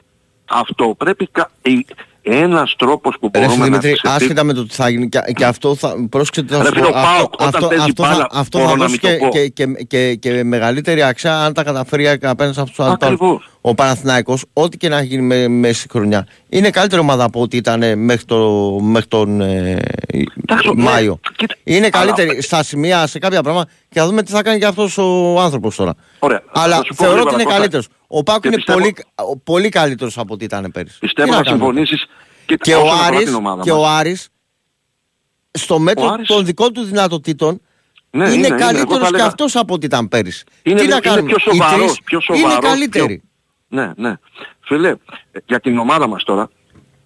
Αυτό 0.51 0.95
πρέπει 0.99 1.27
κα... 1.33 1.51
η- 1.63 1.87
ένας 2.27 2.75
τρόπος 2.79 3.17
που 3.21 3.31
Ρε 3.35 3.41
μπορούμε 3.41 3.57
να 3.59 3.65
Δημήτρη, 3.65 3.93
ξεφύγουμε- 3.93 4.23
άσχετα 4.23 4.45
με 4.45 4.53
το 4.53 4.67
τι 4.67 4.75
θα 4.75 4.89
γίνει 4.89 5.09
και, 5.09 5.19
και 5.35 5.45
αυτό 5.45 5.75
θα 5.75 6.07
πρόσεξε 6.11 6.43
τι 6.43 6.53
θα 6.55 6.59
Ρε 6.63 6.65
σου 6.69 6.73
φίλε, 6.75 6.83
πω. 6.87 6.89
ο 6.89 6.93
ΠΑΟΚ 7.03 7.33
όταν 7.33 7.49
αυτό, 7.49 7.67
παίζει 7.69 7.85
αυτό, 7.85 8.03
μπάλα, 8.03 8.15
θα, 8.17 8.29
αυτό 8.33 8.59
μπορώ 8.59 8.71
θα 8.71 8.77
να 8.77 8.83
δώσει 8.87 8.91
μην 8.91 9.01
το 9.01 9.09
και, 9.09 9.17
πω. 9.17 9.29
και, 9.29 9.49
και, 9.49 9.67
και, 9.85 10.15
και 10.15 10.45
μεγαλύτερη 10.45 11.03
αξία 11.03 11.45
αν 11.45 11.53
τα 11.53 11.63
καταφέρει 11.65 12.09
απέναντι 12.09 12.55
σε 12.55 12.61
αυτούς 12.61 12.77
τους 12.77 12.85
αντιπάλους. 12.87 13.15
Ακριβώς. 13.21 13.49
Ο 13.67 13.75
Παναθηναϊκός, 13.75 14.45
ό,τι 14.53 14.77
και 14.77 14.89
να 14.89 14.97
έχει 14.99 15.07
γίνει 15.07 15.23
με, 15.23 15.49
μέση 15.49 15.87
χρονιά, 15.91 16.27
είναι 16.49 16.71
καλύτερη 16.71 17.01
ομάδα 17.01 17.25
από 17.25 17.41
ό,τι 17.41 17.57
ήταν 17.57 17.99
μέχρι, 17.99 18.25
το, 18.25 18.71
μέχρι 18.83 19.09
τον 19.09 19.41
ε, 19.41 19.79
ναι, 20.13 20.83
Μάιο. 20.83 21.21
κοίτα, 21.37 21.55
είναι 21.65 21.89
αλλά- 21.93 22.13
καλύτερη 22.13 22.43
στα 22.43 22.63
σημεία, 22.63 23.07
σε 23.07 23.19
κάποια 23.19 23.43
πράγματα 23.43 23.71
και 23.89 24.01
θα 24.01 24.07
δούμε 24.07 24.23
τι 24.23 24.33
θα 24.33 24.43
κάνει 24.43 24.59
και 24.59 24.67
αυτός 24.67 24.99
ο 24.99 25.41
άνθρωπος 25.41 25.77
τώρα. 25.77 25.95
Ωραία. 26.19 26.43
Αλλά 26.53 26.77
Θα 26.77 26.83
σου 26.85 26.89
πω 26.95 27.05
θεωρώ 27.05 27.13
γρήγορα, 27.13 27.35
ότι 27.35 27.35
είναι 27.35 27.43
Κώστα. 27.45 27.59
καλύτερος. 27.59 27.89
Ο 28.07 28.23
Πάκου 28.23 28.41
Και 28.41 28.47
είναι 28.49 28.57
πιστεύω- 28.57 28.79
πολύ, 28.81 28.95
πολύ 29.45 29.69
καλύτερος 29.69 30.19
από 30.19 30.35
ό,τι 30.35 30.45
ήταν 30.45 30.71
πέρυσι. 30.73 30.99
Πιστεύω 30.99 31.31
Τι 31.31 31.37
να 31.37 31.43
κάνουμε; 31.43 31.65
συμφωνήσεις 31.65 32.07
και, 32.47 32.57
Και 32.57 32.75
ο, 32.75 32.79
όσον 32.81 32.91
αφορά 32.93 33.07
Άρης, 33.07 33.25
την 33.25 33.35
ομάδα 33.35 33.63
και 33.63 33.73
μας. 33.73 33.81
ο 33.81 33.87
Άρης 33.87 34.29
στο 35.51 35.79
μέτρο 35.79 36.05
Ο 36.05 36.09
Άρης- 36.13 36.27
των 36.29 36.45
δικών 36.45 36.73
του 36.73 36.83
δυνατοτήτων 36.83 37.61
Ναι, 38.11 38.25
είναι, 38.25 38.35
είναι, 38.35 38.47
είναι. 38.47 38.55
Εγώ 38.55 38.59
θα 38.59 38.65
καλύτερος 38.65 39.01
και 39.01 39.07
έλεγα- 39.09 39.27
αυτός 39.27 39.57
από 39.57 39.75
ό,τι 39.75 39.87
ήταν 39.87 40.09
πέρυσι. 40.09 40.45
Είναι, 40.63 40.81
Τι 40.81 40.87
να 40.87 40.93
είναι 40.97 41.01
κάνουμε, 41.09 41.33
πιο 41.33 41.37
οι 41.53 41.57
σοβαρός, 41.57 41.79
τρεις 41.87 42.01
πιο 42.05 42.21
σοβαρός. 42.21 42.53
είναι 42.53 42.69
καλύτεροι. 42.69 43.23
Πιο- 43.69 43.81
Ναι, 43.83 43.93
ναι. 43.97 44.15
Φίλε, 44.61 44.89
ε, 44.89 45.39
για 45.47 45.61
την 45.61 45.79
ομάδα 45.79 46.07
μας 46.07 46.25
τώρα, 46.25 46.49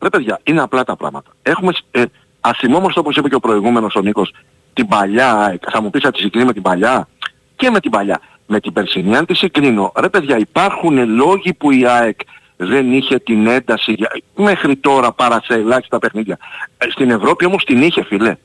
ρε 0.02 0.08
παιδιά, 0.08 0.40
είναι 0.44 0.60
απλά 0.60 0.84
τα 0.84 0.96
πράγματα. 0.96 1.30
Έχουμε, 1.42 1.72
ε, 1.90 2.04
ας 2.40 2.58
θυμόμαστε 2.58 3.00
όπως 3.00 3.16
είπε 3.16 3.28
και 3.28 3.34
ο 3.34 3.40
προηγούμενος 3.40 3.94
ο 3.94 4.00
Νίκος, 4.00 4.32
την 4.72 4.86
παλιά, 4.88 5.34
ΑΕΚ. 5.34 5.62
θα 5.70 5.82
μου 5.82 5.90
πεις 5.90 6.02
να 6.02 6.10
τη 6.12 6.18
συγκρίνει 6.20 6.46
με 6.46 6.52
την 6.52 6.62
παλιά; 6.62 7.08
Και 7.56 7.70
με 7.70 7.80
την 7.80 7.90
παλιά. 7.90 8.20
Με 8.50 8.60
την 8.60 8.72
περσινή 8.72 9.16
αν 9.16 9.26
τη 9.26 9.34
συγκρίνω, 9.34 9.92
ρε 9.96 10.08
παιδιά 10.08 10.38
υπάρχουν 10.38 11.08
λόγοι 11.14 11.54
που 11.54 11.70
η 11.70 11.86
ΑΕΚ 11.86 12.20
δεν 12.56 12.92
είχε 12.92 13.18
την 13.18 13.46
ένταση 13.46 13.92
για... 13.92 14.10
μέχρι 14.36 14.76
τώρα 14.76 15.12
παρά 15.12 15.40
σε 15.44 15.54
ελάχιστα 15.54 15.98
παιχνίδια. 15.98 16.38
Ε, 16.78 16.90
στην 16.90 17.10
Ευρώπη 17.10 17.44
όμως 17.44 17.64
την 17.64 17.82
είχε 17.82 18.04
φίλε. 18.04 18.36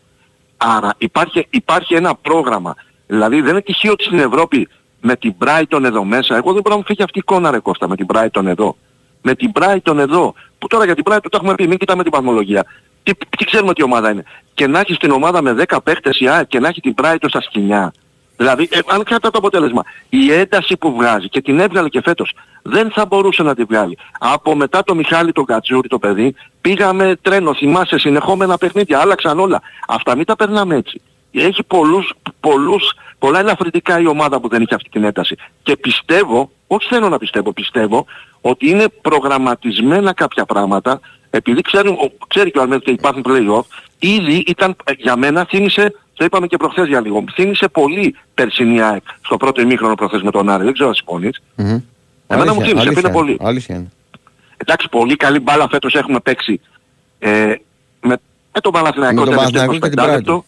Άρα 0.58 0.94
υπάρχει, 0.98 1.48
υπάρχει 1.50 1.94
ένα 1.96 2.16
πρόγραμμα. 2.16 2.76
Δηλαδή 3.08 3.42
δεν 3.42 3.52
είναι 3.52 3.62
τυχαίο 3.62 3.92
ότι 3.92 4.04
στην 4.04 4.20
Ευρώπη 4.20 4.68
με 5.06 5.16
την 5.16 5.34
Brighton 5.40 5.84
εδώ 5.84 6.04
μέσα, 6.04 6.36
εγώ 6.36 6.54
δεν 6.54 6.62
μπορώ 6.62 6.76
να 6.76 6.76
μου 6.76 6.84
φύγει 6.86 7.04
αυτή 7.04 7.18
η 7.18 7.22
εικόνα 7.26 7.52
ρε 7.52 7.60
Κώστα 7.60 7.88
με 7.88 7.96
την 7.96 8.06
Brighton 8.14 8.46
εδώ. 8.46 8.76
Με 9.22 9.36
την 9.36 9.52
Brighton 9.54 9.98
εδώ, 9.98 10.34
που 10.60 10.68
τώρα 10.68 10.86
για 10.86 10.96
την 10.96 11.04
Brighton 11.08 11.28
το 11.30 11.38
έχουμε 11.42 11.56
πει, 11.56 11.68
μην 11.68 11.78
κοιτάμε 11.78 12.04
την 12.04 12.12
βαθμολογία. 12.12 12.66
Τι, 13.04 13.12
τι 13.38 13.46
ξέρουμε 13.46 13.74
τι 13.74 13.84
ομάδα 13.84 14.12
είναι. 14.12 14.24
Και 14.54 14.68
να 14.68 14.80
έχεις 14.80 14.98
την 14.98 15.12
ομάδα 15.12 15.42
με 15.42 15.66
10 15.68 15.78
παίχτες 15.84 16.20
η 16.20 16.28
ΑΕΚ 16.28 16.48
και 16.48 16.60
να 16.60 16.68
έχει 16.68 16.82
την 16.82 16.94
Brighton 17.02 17.26
στα 17.28 17.42
σκηνιά. 17.42 17.94
Δηλαδή, 18.38 18.68
ε, 18.72 18.80
αν 18.88 19.04
ξέρετε 19.04 19.30
το 19.30 19.38
αποτέλεσμα, 19.38 19.84
η 20.10 20.32
ένταση 20.32 20.78
που 20.78 20.94
βγάζει 20.96 21.30
και 21.30 21.42
την 21.42 21.60
έβγαλε 21.60 21.90
και 21.90 22.02
φέτος, 22.02 22.34
δεν 22.62 22.92
θα 22.92 23.06
μπορούσε 23.06 23.44
να 23.44 23.56
τη 23.56 23.64
βγάλει. 23.64 23.98
Από 24.20 24.56
μετά 24.56 24.84
το 24.84 24.96
Μιχάλη 24.96 25.32
τον 25.32 25.46
Κατσούρη 25.46 25.88
το 25.88 26.00
παιδί, 26.00 26.36
πήγαμε 26.62 27.16
τρένο, 27.22 27.54
θυμάσαι, 27.54 27.98
συνεχόμενα 27.98 28.58
παιχνίδια, 28.58 29.00
άλλαξαν 29.00 29.40
όλα. 29.40 29.62
Αυτά 29.88 30.16
μην 30.16 30.26
τα 30.26 30.36
περνάμε 30.36 30.76
έτσι. 30.76 31.02
Έχει 31.32 31.64
πολλούς, 31.64 32.14
πολλούς, 32.40 32.94
πολλά 33.24 33.40
ελαφρυντικά 33.40 34.00
η 34.00 34.08
ομάδα 34.08 34.40
που 34.40 34.48
δεν 34.48 34.62
έχει 34.62 34.74
αυτή 34.74 34.90
την 34.90 35.04
ένταση. 35.04 35.36
Και 35.64 35.78
πιστεύω, 35.78 36.52
όχι 36.68 36.88
θέλω 36.88 37.10
να 37.10 37.18
πιστεύω, 37.18 37.54
πιστεύω 37.54 38.06
ότι 38.42 38.70
είναι 38.70 38.86
προγραμματισμένα 39.02 40.14
κάποια 40.14 40.46
πράγματα, 40.46 41.00
επειδή 41.30 41.62
ξέρουν, 41.62 41.94
ο- 41.94 42.12
ξέρει 42.28 42.52
και 42.52 42.60
ο 42.60 42.62
Αλμέδης 42.62 42.84
και 42.84 42.92
υπάρχουν 42.92 43.24
play-off, 43.28 43.62
ήδη 44.00 44.44
ήταν, 44.48 44.76
ε, 44.84 44.92
για 44.98 45.16
μένα 45.16 45.46
θύμισε, 45.50 45.94
το 46.14 46.26
είπαμε 46.26 46.48
και 46.48 46.58
προχθές 46.58 46.88
για 46.88 47.02
λίγο, 47.02 47.24
θύμισε 47.34 47.68
πολύ 47.68 48.16
περσινή 48.34 48.82
ΑΕΚ 48.82 49.04
στο 49.26 49.38
πρώτο 49.38 49.62
ημίχρονο 49.62 49.96
προχθές 49.96 50.22
με 50.22 50.32
τον 50.32 50.50
Άρη, 50.50 50.64
δεν 50.64 50.74
ξέρω 50.74 50.90
αν 50.90 50.96
συμφωνείς. 50.96 51.42
Μμμ. 51.56 51.68
Εμένα 52.28 52.54
μου 52.54 52.62
Αλήθεια, 52.62 52.66
θύμισε, 52.66 52.80
αλήθεια 52.88 52.94
πήρε 52.94 53.08
είναι, 53.08 53.18
πολύ. 53.18 53.38
Αλήθεια 53.42 53.76
είναι. 53.76 53.92
Εντάξει, 54.58 54.90
πολύ 54.90 55.16
καλή 55.16 55.40
μπάλα 55.40 55.68
φέτος 55.70 55.96
έχουμε 55.96 56.20
παίξει 56.20 56.62
ε, 57.20 57.30
με, 58.02 58.18
με 58.54 58.60
τον 58.62 58.72
Παναθηναϊκό 58.72 59.20
Με 59.20 59.26
τον 59.26 59.36
τελευταίο 59.36 59.66
Παναθηναϊκό 59.66 59.88
και 59.88 59.90
την 59.90 60.00
25 60.00 60.06
Brighton. 60.06 60.16
λεπτό. 60.16 60.46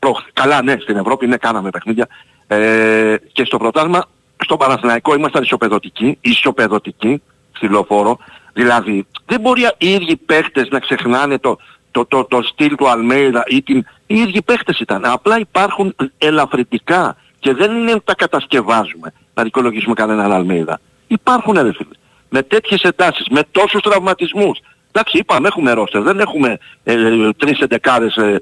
Προχ- 0.00 0.26
Καλά, 0.32 0.62
ναι, 0.62 0.76
στην 0.80 0.96
Ευρώπη 0.96 1.26
ναι, 1.26 1.36
κάναμε 1.36 1.70
παιχνίδια. 1.70 2.08
Ε, 2.46 3.16
και 3.32 3.44
στο 3.44 3.56
πρωτάθλημα, 3.56 4.04
στο 4.44 4.56
Παναθηναϊκό 4.56 5.14
ήμασταν 5.14 5.42
ισοπεδωτικοί, 5.42 6.18
ισοπεδωτικοί 6.20 7.22
στη 7.52 7.68
λεωφόρο. 7.68 8.18
Δηλαδή, 8.52 9.06
δεν 9.26 9.40
μπορεί 9.40 9.62
οι 9.78 9.92
ίδιοι 9.92 10.16
παίχτες 10.16 10.68
να 10.68 10.78
ξεχνάνε 10.78 11.38
το, 11.38 11.58
το, 11.90 12.04
το, 12.06 12.24
το 12.24 12.42
στυλ 12.42 12.74
του 12.74 12.88
Αλμέιδα 12.88 13.42
ή 13.46 13.62
την... 13.62 13.84
Οι 14.06 14.14
ίδιοι 14.14 14.42
παίχτες 14.42 14.80
ήταν. 14.80 15.04
Απλά 15.04 15.38
υπάρχουν 15.38 15.94
ελαφρυτικά 16.18 17.16
και 17.38 17.54
δεν 17.54 17.76
είναι 17.76 17.92
ότι 17.92 18.04
τα 18.04 18.14
κατασκευάζουμε 18.14 19.12
να 19.34 19.42
δικαιολογήσουμε 19.42 19.94
κανέναν 19.94 20.32
Αλμέιδα. 20.32 20.80
Υπάρχουν 21.06 21.54
ρε 21.54 21.72
φίλε. 21.72 21.94
Με 22.28 22.42
τέτοιες 22.42 22.82
εντάσεις, 22.82 23.26
με 23.30 23.42
τόσους 23.50 23.80
τραυματισμούς. 23.82 24.58
Εντάξει, 24.92 25.18
είπαμε, 25.18 25.48
έχουμε 25.48 25.72
ρόστερ, 25.72 26.02
δεν 26.02 26.20
έχουμε 26.20 26.58
ε, 26.84 26.94
τρεις 27.36 27.58
εντεκάδες. 27.58 28.16
Ε, 28.16 28.40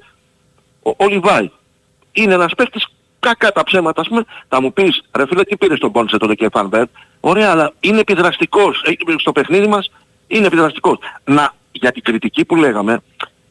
ο, 0.82 0.90
ο 0.96 1.08
Λιβάη 1.08 1.50
είναι 2.12 2.34
ένας 2.34 2.52
παίχτης 2.56 2.86
κακά 3.20 3.52
τα 3.52 3.64
ψέματα, 3.64 4.00
ας 4.00 4.08
πούμε, 4.08 4.24
θα 4.48 4.60
μου 4.62 4.72
πεις, 4.72 5.02
ρε 5.16 5.26
φίλε, 5.26 5.44
τι 5.44 5.56
πήρες 5.56 5.78
τον 5.78 5.92
Πόνσε 5.92 6.16
τότε 6.16 6.34
και 6.34 6.48
Φανβέρτ. 6.52 6.88
Ωραία, 7.20 7.50
αλλά 7.50 7.72
είναι 7.80 7.98
επιδραστικός. 8.00 8.82
Ε, 8.86 8.92
στο 9.18 9.32
παιχνίδι 9.32 9.66
μας 9.66 9.90
είναι 10.26 10.46
επιδραστικός. 10.46 10.98
Να, 11.24 11.54
για 11.72 11.92
την 11.92 12.02
κριτική 12.02 12.44
που 12.44 12.56
λέγαμε, 12.56 13.02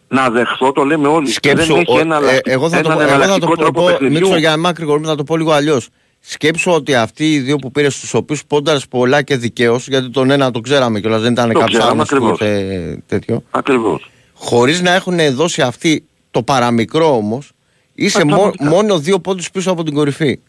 να 0.08 0.30
δεχθώ, 0.30 0.72
το 0.72 0.84
λέμε 0.84 1.08
όλοι. 1.08 1.28
Σκέψου, 1.28 1.74
δεν 1.74 1.76
έχει 1.82 1.98
ο- 1.98 2.00
ένα, 2.00 2.16
ε, 2.16 2.18
αλλακτικό- 2.18 2.52
εγώ 2.54 2.70
θα 2.70 2.82
το, 2.82 2.92
έναν 2.92 3.02
εγώ 3.02 3.10
θα 3.10 3.16
το 3.18 3.24
εναλλακτικό 3.24 3.52
πω, 3.52 3.58
τρόπο 3.58 3.80
πω 3.82 3.86
παιχνιδιού. 3.88 4.20
Μίτσο, 4.20 4.38
για 4.38 4.50
να 4.50 4.58
μην 4.58 4.66
ακρηγορούμε, 4.66 5.08
θα 5.08 5.16
το 5.16 5.24
πω 5.24 5.38
λίγο 5.38 5.52
αλλιώς. 5.52 5.88
Σκέψου 6.20 6.72
ότι 6.72 6.96
αυτοί 6.96 7.34
οι 7.34 7.40
δύο 7.40 7.56
που 7.56 7.72
πήρες 7.72 7.94
στους 7.96 8.14
οποίους 8.14 8.46
πόνταρες 8.46 8.88
πολλά 8.88 9.22
και 9.22 9.36
δικαίως, 9.38 9.88
γιατί 9.88 10.10
τον 10.10 10.30
ένα 10.30 10.52
το 10.52 10.60
ξέραμε 10.60 11.00
κιόλας, 11.00 11.22
δεν 11.22 11.32
ήταν 11.32 11.52
Το 11.52 11.60
κάποιος 11.60 11.78
ξέραμε 11.80 11.92
άγνωστος 12.02 12.18
ακριβώς. 12.18 12.40
ε, 12.42 13.04
τέτοιο. 13.08 13.44
Ακριβώς. 13.52 14.10
Χωρίς 14.34 14.82
να 14.82 14.94
έχουν 14.94 15.18
δώσει 15.36 15.62
αυτοί 15.62 16.07
το 16.38 16.44
παραμικρό 16.44 17.16
όμως, 17.16 17.52
είσαι 17.94 18.22
Α, 18.22 18.26
μο- 18.26 18.36
πραγματικά. 18.36 18.66
μόνο 18.70 19.00
δύο 19.00 19.20
πόντους 19.20 19.52
πίσω 19.52 19.72
από 19.72 19.84
την 19.84 19.94
κορυφή. 19.94 20.40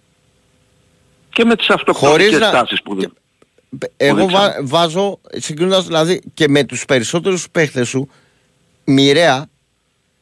Και 1.29 1.45
με 1.45 1.57
τις 1.57 1.69
αυτοκτονικές 1.71 2.27
Χωρίς 2.27 2.39
να- 2.39 2.51
τάσεις 2.51 2.83
που 2.83 2.95
δεν... 2.95 3.13
Εγώ 3.97 4.17
δείξαμε. 4.17 4.47
βα- 4.49 4.57
βάζω, 4.63 5.21
συγκρίνοντας 5.37 5.87
δηλαδή 5.87 6.21
και 6.35 6.49
με 6.49 6.65
τους 6.65 6.85
περισσότερους 6.85 7.51
παίχτες 7.51 7.89
σου, 7.89 8.09
μοιραία, 8.85 9.47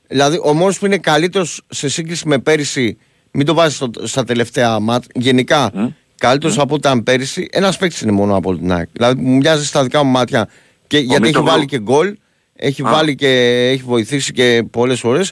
δηλαδή 0.09 0.40
ο 0.43 0.52
μόνος 0.55 0.78
που 0.78 0.86
είναι 0.86 0.98
καλύτερος 0.98 1.62
σε 1.68 1.88
σύγκριση 1.88 2.28
με 2.28 2.38
πέρυσι, 2.38 2.98
μην 3.30 3.47
το 3.47 3.55
βάζεις 3.55 3.76
στο- 3.76 3.90
στα 4.06 4.24
τελευταία 4.24 4.78
μάτ, 4.80 5.05
γενικά 5.14 5.70
καλύτερος 6.18 6.59
από 6.59 6.74
ό,τι 6.74 6.88
ήταν 6.88 7.02
πέρυσι, 7.02 7.48
ένας 7.52 7.76
παίκτης 7.76 8.01
είναι 8.01 8.12
μόνο 8.12 8.36
από 8.36 8.56
την 8.56 8.72
ΑΕΚ. 8.72 8.88
Δηλαδή 8.93 9.20
μου 9.22 9.36
μοιάζει 9.36 9.66
στα 9.66 9.82
δικά 9.82 10.02
μου 10.02 10.10
μάτια 10.10 10.48
και, 10.86 10.98
γιατί 10.98 11.12
έχει 11.14 11.22
Μητογλου. 11.22 11.51
βάλει 11.51 11.64
και 11.66 11.78
γκολ, 11.80 12.16
έχει 12.56 12.82
Α. 12.86 12.90
βάλει 12.90 13.14
και 13.14 13.28
έχει 13.72 13.82
βοηθήσει 13.82 14.32
και 14.32 14.64
πολλές 14.70 15.01
φορές, 15.01 15.30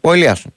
ο 0.00 0.12
Ελίασον. 0.12 0.52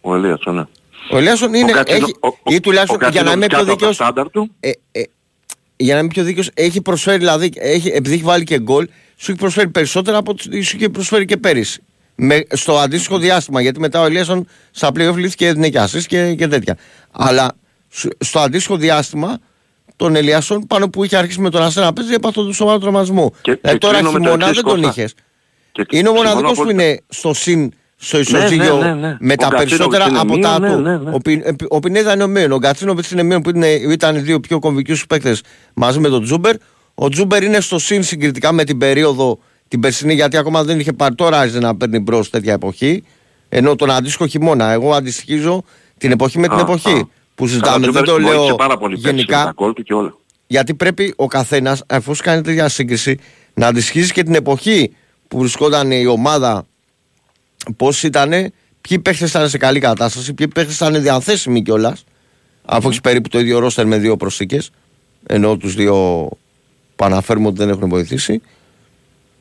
Ο 0.00 0.14
Ελίασον, 0.14 0.54
ναι. 0.54 0.64
Ο 1.10 1.16
Ελίασον 1.16 1.54
είναι, 1.54 1.72
Κατσίνο- 1.72 2.02
έχει, 2.02 2.16
ο- 2.20 2.28
ο- 2.28 2.54
ή 2.54 2.60
τουλάχιστον 2.60 3.02
ο 3.02 3.08
για 3.08 3.22
να 3.22 3.30
είμαι 3.32 3.46
πιο 3.46 3.56
Κατσίνοβιτς 3.56 3.56
κάτω 3.56 3.62
από 3.62 3.66
τα 3.66 3.72
δίκαιος, 3.72 3.94
στάνταρ 3.94 4.30
του. 4.30 4.50
ε, 4.60 4.70
ε, 5.00 5.02
για 5.76 5.94
να 5.94 6.00
είμαι 6.00 6.08
πιο 6.08 6.22
δίκαιος, 6.24 6.50
έχει 6.54 6.80
προσφέρει 6.82 7.18
δηλαδή, 7.18 7.52
έχει, 7.54 7.88
επειδή 7.88 8.14
έχει 8.14 8.22
βάλει 8.22 8.44
και 8.44 8.58
γκολ, 8.60 8.88
σου 9.16 9.30
έχει 9.30 9.40
προσφέρει 9.40 9.68
περισσότερα 9.68 10.16
από 10.16 10.30
ό,τι 10.30 10.60
σου 10.62 10.76
είχε 10.76 10.88
προσφέρει 10.88 11.24
και 11.24 11.36
πέρυσι. 11.36 11.80
Με, 12.14 12.42
στο 12.50 12.78
αντίστοιχο 12.78 13.18
διάστημα, 13.18 13.60
γιατί 13.60 13.80
μετά 13.80 14.00
ο 14.00 14.04
Ελίασον 14.04 14.46
στα 14.70 14.88
play-off 14.88 15.14
λύθηκε 15.16 15.46
εθνικιάσεις 15.46 16.06
και, 16.06 16.34
και 16.34 16.46
τέτοια. 16.48 16.76
Αλλά 17.10 17.52
σου- 17.90 18.10
στο 18.18 18.38
αντίστοιχο 18.38 18.76
διάστημα, 18.76 19.38
τον 19.96 20.16
Ελιάσον 20.16 20.66
πάνω 20.66 20.88
που 20.90 21.04
είχε 21.04 21.16
αρχίσει 21.16 21.40
με 21.40 21.50
τον 21.50 21.62
Αστέρα 21.62 21.86
να 21.86 21.92
παίζει, 21.92 22.12
έπαθε 22.14 22.42
το 22.42 22.52
σοβαρό 22.52 22.78
τραυματισμό. 22.78 23.32
Και- 23.40 23.52
Δηλαδή 23.60 23.78
και 23.78 23.86
τώρα 23.86 23.94
κλείνω 23.98 24.12
με 24.12 24.18
το 24.18 24.24
χειμώνα 24.24 24.46
εξής, 24.46 24.62
δεν 24.62 24.72
τον 24.72 24.82
Κώστα. 24.82 25.00
είχες. 25.00 25.14
Και 25.72 25.82
Είναι 25.82 26.08
ο 26.08 26.12
συμφωνώ 26.12 26.12
μοναδικός 26.22 26.52
που 26.56 26.60
απόλυτα. 26.62 26.82
είναι 26.84 27.00
στο 27.08 27.34
συν, 27.34 27.72
στο 27.96 28.16
Ναι, 28.16 28.22
ισοζύγιο 28.22 28.76
ναι, 28.76 28.84
ναι, 28.84 28.94
ναι. 28.94 29.16
με 29.20 29.32
Ο 29.32 29.36
τα 29.36 29.48
Γκατσίνοβιτς 29.48 29.58
περισσότερα 29.76 30.04
είναι 30.08 30.18
από 30.18 30.28
μείον, 30.32 30.40
τα 30.40 30.58
ναι, 30.60 30.74
του. 30.74 30.80
ναι, 30.80 30.96
ναι. 30.98 31.10
Ο, 31.14 31.18
Πι- 31.18 31.46
ε, 31.46 31.52
ο 31.68 31.78
Πινέδα 31.80 32.12
είναι 32.14 32.22
ο 32.22 32.26
μείον. 32.26 32.52
Ο 32.52 32.58
Γκατσίνοβιτ 32.58 33.10
είναι 33.10 33.22
μείον 33.22 33.42
που 33.42 33.50
είναι, 33.50 33.66
ήταν 33.68 34.16
οι 34.16 34.18
δύο 34.18 34.40
πιο 34.40 34.58
κομβικοί 34.58 34.94
σου 34.94 35.06
παίκτες 35.06 35.42
μαζί 35.74 35.98
με 36.00 36.08
τον 36.08 36.22
Τζούμπερ. 36.22 36.54
Ο 36.94 37.08
Τζούμπερ 37.08 37.42
είναι 37.42 37.60
στο 37.60 37.78
συν 37.78 38.02
συγκριτικά 38.02 38.52
με 38.52 38.64
την 38.64 38.78
περίοδο 38.78 39.38
την 39.68 39.80
περσινή, 39.80 40.14
γιατί 40.14 40.36
ακόμα 40.36 40.64
δεν 40.64 40.80
είχε 40.80 40.92
πάρει 40.92 41.14
τώρα 41.14 41.38
άρχισε 41.38 41.58
να 41.58 41.76
παίρνει 41.76 41.98
μπρος 41.98 42.30
τέτοια 42.30 42.52
εποχή. 42.52 43.02
Ενώ 43.48 43.74
τον 43.76 43.90
αντίστοιχο 43.90 44.26
χειμώνα. 44.26 44.70
Εγώ 44.72 44.94
αντιστοιχίζω 44.94 45.64
την 45.98 46.10
εποχή 46.10 46.38
με 46.38 46.48
την 46.48 46.56
Α, 46.56 46.60
εποχή 46.60 46.88
α. 46.92 46.94
που 47.34 47.44
Καλά, 47.44 47.48
συζητάμε. 47.48 47.86
ο 47.88 47.92
Δεν 47.92 48.02
το 48.04 48.12
Τζούμπερ 48.12 48.22
βοήθησε 48.24 48.46
λέω 48.46 48.54
πάρα 48.56 48.76
πολύ 48.78 48.94
πέρσι 48.98 49.06
με 49.06 49.12
γενικά. 49.22 49.44
τα 49.44 49.52
γκολ 49.56 49.72
του 49.72 49.82
και 49.82 49.94
όλα. 49.94 50.16
Γιατί 50.46 50.74
πρέπει 50.74 51.12
ο 51.16 51.26
καθένας, 51.26 51.82
εφόσον 51.86 52.24
κάνει 52.24 52.42
τέτοια 52.42 52.68
σύγκριση, 52.68 53.18
να 53.54 53.66
αντισχύσει 53.66 54.12
και 54.12 54.22
την 54.22 54.34
εποχή 54.34 54.92
που 55.28 55.38
βρισκόταν 55.38 55.90
η 55.90 56.06
ομάδα, 56.06 56.66
πώς 57.76 58.02
ήταν, 58.02 58.30
ποιοι 58.80 58.98
παίχτες 58.98 59.30
ήταν 59.30 59.48
σε 59.48 59.58
καλή 59.58 59.78
κατάσταση, 59.78 60.34
ποιοι 60.34 60.48
παίχτες 60.48 60.76
ήταν 60.76 61.02
διαθέσιμοι 61.02 61.62
κιόλας. 61.62 62.04
Αφού 62.64 62.88
έχεις 62.88 63.00
περίπου 63.00 63.28
το 63.28 63.38
ίδιο 63.38 63.58
ρόστερ 63.58 63.86
με 63.86 63.98
δύο 63.98 64.16
προσθήκες, 64.16 64.70
ενώ 65.26 65.56
τους 65.56 65.74
δύο 65.74 66.28
που 66.96 67.04
αναφέρουμε 67.04 67.46
ότι 67.46 67.56
δεν 67.56 67.68
έχουν 67.68 67.88
βοηθήσει. 67.88 68.42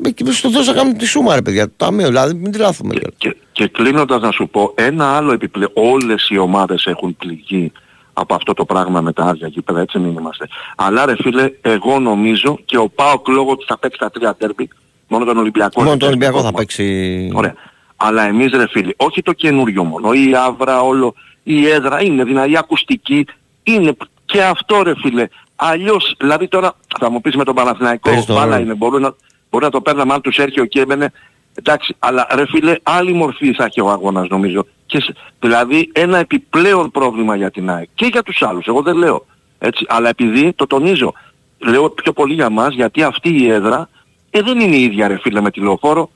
Ε, 0.04 0.10
Και 0.10 0.32
στο 0.32 0.52
τόσο 0.52 0.72
να 0.72 0.78
κάνουμε 0.78 0.98
τη 0.98 1.06
σούμα, 1.06 1.36
ρε 1.36 1.42
παιδιά. 1.42 1.66
Το 1.68 1.74
ταμείο, 1.78 2.08
δηλαδή, 2.08 2.34
μην 2.34 2.52
τρελαθούμε 2.52 2.94
κιόλας. 2.94 3.14
Και, 3.18 3.36
και 3.52 3.68
κλείνοντας 3.68 4.22
να 4.22 4.32
σου 4.32 4.50
πω, 4.52 4.72
ένα 4.76 5.16
άλλο 5.18 5.32
επιπλέον, 5.34 5.72
όλες 5.74 6.28
οι 6.30 6.38
ομάδες 6.38 6.86
έχουν 6.86 7.16
πληγεί 7.18 7.72
από 8.14 8.36
αυτό 8.36 8.54
το 8.54 8.66
πράγμα 8.66 9.02
με 9.02 9.14
τα 9.14 9.24
άδεια 9.24 9.48
γήπεδα, 9.48 9.80
έτσι 9.82 10.00
μην 10.00 10.18
είμαστε. 10.18 10.48
Αλλά 10.76 11.06
ρε 11.06 11.16
φίλε, 11.16 11.52
εγώ 11.62 12.00
νομίζω 12.00 12.60
και 12.66 12.78
ο 12.78 12.90
Πάοκ 12.90 13.28
λόγω 13.28 13.52
ότι 13.52 13.66
θα 13.68 13.78
παίξει 13.80 14.00
τα 14.00 14.10
τρία 14.12 14.36
τέρμπι, 14.36 14.70
μόνο 15.08 15.26
τον 15.26 15.38
Ολυμπιακό. 15.38 15.82
Μόνο 15.84 15.90
δεν 15.90 16.00
τον 16.00 16.08
παίζει 16.10 16.16
Ολυμπιακό 16.16 16.38
θα 16.38 16.52
κόσμο. 16.52 16.58
παίξει. 16.58 17.32
Ωραία. 17.34 17.56
Αλλά 17.98 18.24
εμείς 18.28 18.52
ρε 18.52 18.68
φίλοι, 18.68 18.94
όχι 18.98 19.22
το 19.22 19.34
καινούριο 19.34 19.84
μόνο, 19.84 20.14
η 20.14 20.36
άβρα 20.36 20.82
όλο, 20.82 21.14
η 21.44 21.68
έδρα 21.68 22.04
είναι 22.04 22.24
δηλαδή 22.24 22.52
η 22.52 22.58
ακουστική, 22.58 23.26
είναι 23.64 23.96
και 24.26 24.44
αυτό 24.44 24.82
ρε 24.84 24.94
φίλε. 24.96 25.28
Αλλιώς, 25.56 26.16
δηλαδή 26.20 26.48
τώρα 26.48 26.74
θα 27.00 27.10
μου 27.10 27.22
πεις 27.22 27.36
με 27.36 27.44
τον 27.44 27.56
Παναθηναϊκό, 27.56 28.10
Παίζει 28.10 28.26
τον 28.26 28.36
μπάλα 28.36 28.50
ρόλο. 28.52 28.62
είναι, 28.64 28.74
μπορεί 28.74 29.02
να, 29.02 29.16
μπορεί 29.50 29.64
να 29.66 29.70
το 29.72 29.82
παίρναμε 29.82 30.14
αν 30.14 30.22
τους 30.22 30.38
έρχεται 30.38 30.66
και 30.68 30.82
έμενε. 30.82 31.12
Εντάξει, 31.60 31.96
αλλά 32.00 32.28
ρε 32.36 32.46
φίλε, 32.48 32.76
άλλη 32.84 33.14
μορφή 33.14 33.54
θα 33.54 33.64
έχει 33.66 33.82
ο 33.82 33.90
αγώνας 33.90 34.28
νομίζω. 34.28 34.66
Και, 34.86 35.00
σε- 35.02 35.14
δηλαδή 35.40 35.90
ένα 35.94 36.18
επιπλέον 36.18 36.92
πρόβλημα 36.92 37.36
για 37.36 37.52
την 37.52 37.70
ΑΕΚ 37.70 37.88
και 37.96 38.06
για 38.06 38.24
τους 38.24 38.42
άλλους, 38.42 38.66
εγώ 38.68 38.82
δεν 38.82 38.96
λέω. 38.98 39.26
Έτσι, 39.60 39.86
αλλά 39.90 40.10
επειδή 40.10 40.54
το 40.54 40.68
τονίζω, 40.68 41.14
λέω 41.58 41.90
πιο 41.90 42.14
πολύ 42.14 42.34
για 42.34 42.50
μας 42.50 42.74
γιατί 42.74 43.04
αυτή 43.04 43.30
η 43.44 43.50
έδρα 43.52 43.90
ε, 44.30 44.42
δεν 44.42 44.60
είναι 44.60 44.76
η 44.76 44.84
ίδια 44.84 45.08
ρε 45.08 45.18
φίλε 45.22 45.42
με 45.42 45.52
τη 45.52 45.60
λεωφόρο. 45.60 46.10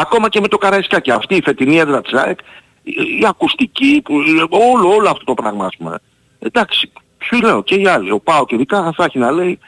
Ακόμα 0.00 0.28
και 0.28 0.40
με 0.40 0.48
το 0.48 0.58
Καραϊσκάκι. 0.58 1.10
Αυτή 1.10 1.34
η 1.36 1.42
φετινή 1.44 1.76
έδρα 1.78 2.00
της 2.00 2.12
ΑΕΚ, 2.12 2.38
η, 2.82 2.92
η 3.20 3.26
ακουστική, 3.28 4.00
που- 4.04 4.14
όλο, 4.50 4.88
όλο 4.94 5.08
αυτό 5.08 5.24
το 5.24 5.34
πράγμα 5.34 5.66
ας 5.66 5.76
πούμε. 5.78 5.98
Εντάξει, 6.38 6.92
σου 7.24 7.40
λέω 7.40 7.62
και 7.62 7.74
οι 7.74 7.86
άλλοι. 7.86 8.10
Ο 8.10 8.20
Πάοκ 8.20 8.50
ειδικά 8.50 8.92
θα 8.96 9.04
έχει 9.04 9.18
να 9.18 9.30
λέει 9.30 9.58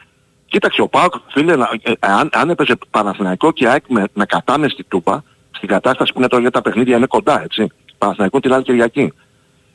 Κοίταξε, 0.46 0.80
ο 0.80 0.88
Πάοκ, 0.88 1.14
φίλε, 1.28 1.56
να- 1.56 1.70
ε, 1.82 1.92
αν, 2.00 2.28
αν 2.32 2.50
έπαιζε 2.50 2.78
Παναθηναϊκό 2.90 3.52
και 3.52 3.68
ΑΕΚ 3.68 3.84
με, 3.88 4.04
με 4.12 4.24
κατάμεστη 4.24 4.84
τούπα, 4.84 5.24
στην 5.50 5.68
κατάσταση 5.68 6.12
που 6.12 6.18
είναι 6.18 6.28
τώρα 6.28 6.42
για 6.42 6.50
τα 6.50 6.62
παιχνίδια 6.62 6.96
είναι 6.96 7.06
κοντά, 7.06 7.42
έτσι. 7.42 7.66
Παναθηναϊκό 7.98 8.40
την 8.40 8.52
άλλη 8.52 8.62
Κυριακή. 8.62 9.12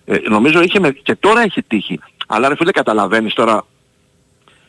Ε, 0.06 0.18
νομίζω 0.30 0.61
είχε 0.61 0.80
με, 0.80 0.90
και 0.91 1.15
τώρα 1.15 1.41
έχει 1.41 1.61
τύχει. 1.64 1.99
Αλλά 2.27 2.48
ρε 2.48 2.56
φίλε 2.56 2.72
καταλαβαίνεις 2.72 3.34
τώρα, 3.34 3.65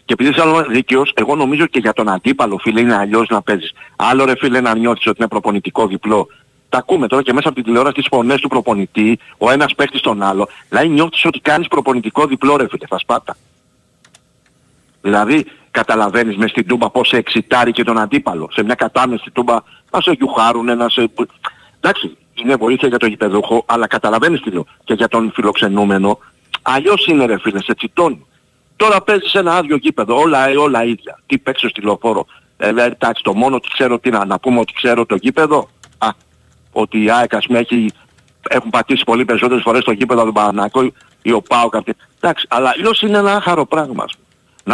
και 0.07 0.12
επειδή 0.12 0.31
είσαι 0.31 0.41
άλλο 0.41 0.65
δίκαιος, 0.69 1.12
εγώ 1.15 1.35
νομίζω 1.35 1.66
και 1.66 1.78
για 1.78 1.93
τον 1.93 2.09
αντίπαλο 2.09 2.59
φίλε 2.59 2.81
είναι 2.81 2.97
αλλιώς 2.97 3.28
να 3.28 3.43
παίζεις. 3.43 3.73
Άλλο 3.97 4.24
ρε 4.24 4.37
φίλε 4.37 4.61
να 4.61 4.74
νιώθεις 4.74 5.07
ότι 5.07 5.16
είναι 5.19 5.28
προπονητικό 5.28 5.87
διπλό 5.87 6.28
τα 6.69 6.78
ακούμε 6.78 7.07
τώρα 7.07 7.23
και 7.23 7.33
μέσα 7.33 7.49
από 7.49 7.57
την 7.57 7.65
τηλεόραση 7.65 7.95
τις 7.95 8.07
φωνές 8.11 8.41
του 8.41 8.49
προπονητή, 8.49 9.19
ο 9.39 9.51
ένας 9.51 9.74
παίχτης 9.74 10.01
τον 10.01 10.23
άλλο. 10.23 10.49
Δηλαδή 10.69 10.89
νιώθεις 10.89 11.24
ότι 11.24 11.41
κάνεις 11.41 11.69
προπονητικό 11.69 12.27
διπλό 12.27 12.57
ρε 12.57 12.66
φίλε, 12.69 12.87
θα 12.87 12.99
σπάτα. 12.99 13.37
Δηλαδή 15.03 15.47
καταλαβαίνεις 15.70 16.37
μες 16.37 16.51
στην 16.51 16.66
τούμπα 16.66 16.91
πώς 16.91 17.09
σε 17.09 17.16
εξητάρει 17.16 17.73
και 17.73 17.85
τον 17.85 17.99
αντίπαλο. 17.99 18.49
Σε 18.53 18.62
μια 18.62 18.74
κατάμεση 18.74 19.31
τούμπα 19.31 19.59
να 19.91 20.01
σε 20.01 20.11
γιουχάρουνε, 20.11 20.74
να 20.74 20.89
σε... 20.89 21.11
Εντάξει, 21.81 22.16
είναι 22.35 22.55
βοήθεια 22.57 22.89
για 22.89 22.99
το 22.99 23.07
γηπεδούχο, 23.07 23.65
αλλά 23.66 23.87
καταλαβαίνεις 23.87 24.41
τι 24.41 24.51
λέω. 24.51 24.66
Και 24.85 24.95
για 24.95 25.09
τον 25.09 25.33
φιλοξενούμενο, 25.35 26.19
αλλιώς 26.62 27.07
είναι 27.07 27.27
ρε 27.27 27.39
φίλε, 27.39 27.62
σε 27.62 27.74
τσιτώνει. 27.74 28.27
Τώρα 28.77 29.03
παίζεις 29.03 29.32
ένα 29.35 29.55
άδειο 29.57 29.77
γήπεδο, 29.77 30.19
όλα, 30.19 30.47
όλα 30.59 30.85
ίδια. 30.85 31.19
Τι 31.27 31.39
παίξω 31.39 31.69
στη 31.69 31.81
λεωφόρο. 31.81 32.27
Ε, 32.57 32.69
δηλαδή, 32.69 32.90
εντάξει, 32.93 33.23
το 33.23 33.35
μόνο 33.35 33.57
ότι 33.57 33.69
ξέρω 33.73 33.98
τι 33.98 34.11
να, 34.11 34.24
να 34.24 34.39
πούμε 34.39 34.59
ότι 34.61 34.73
ξέρω 34.73 35.07
το 35.07 35.15
γήπεδο. 35.15 35.69
Α, 35.98 36.09
ότι 36.73 37.03
η 37.03 37.11
ΑΕΚ 37.11 37.35
ας 37.35 37.47
πούμε 37.47 37.59
έχει, 37.59 37.90
έχουν 38.48 38.70
πατήσει 38.70 39.05
πολύ 39.05 39.24
περισσότερες 39.24 39.62
φορές 39.62 39.85
το 39.85 39.90
γήπεδο 39.93 40.24
του 40.24 40.32
Πανανακό 40.32 40.93
ή 41.23 41.32
ο 41.32 41.43
Πάο 41.43 41.69
κάποια. 41.69 41.94
Εντάξει, 42.20 42.47
αλλά 42.51 42.73
αλλιώς 42.77 43.03
είναι 43.03 43.19
ένα 43.19 43.36
άχαρο 43.36 43.66
πράγμα. 43.66 44.05
ας 44.05 44.12
πούμε. 44.16 44.24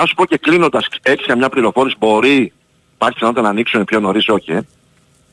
Να 0.00 0.06
σου 0.06 0.14
πω 0.14 0.24
και 0.26 0.36
κλείνοντας, 0.38 0.86
έχεις 1.02 1.26
καμιά 1.26 1.48
πληροφόρηση, 1.48 1.96
μπορεί, 1.98 2.52
υπάρχει 2.94 3.14
πιθανότητα 3.14 3.42
να 3.42 3.48
ανοίξουν 3.48 3.84
πιο 3.84 4.00
νωρίς, 4.00 4.28
όχι, 4.28 4.52
ε. 4.52 4.60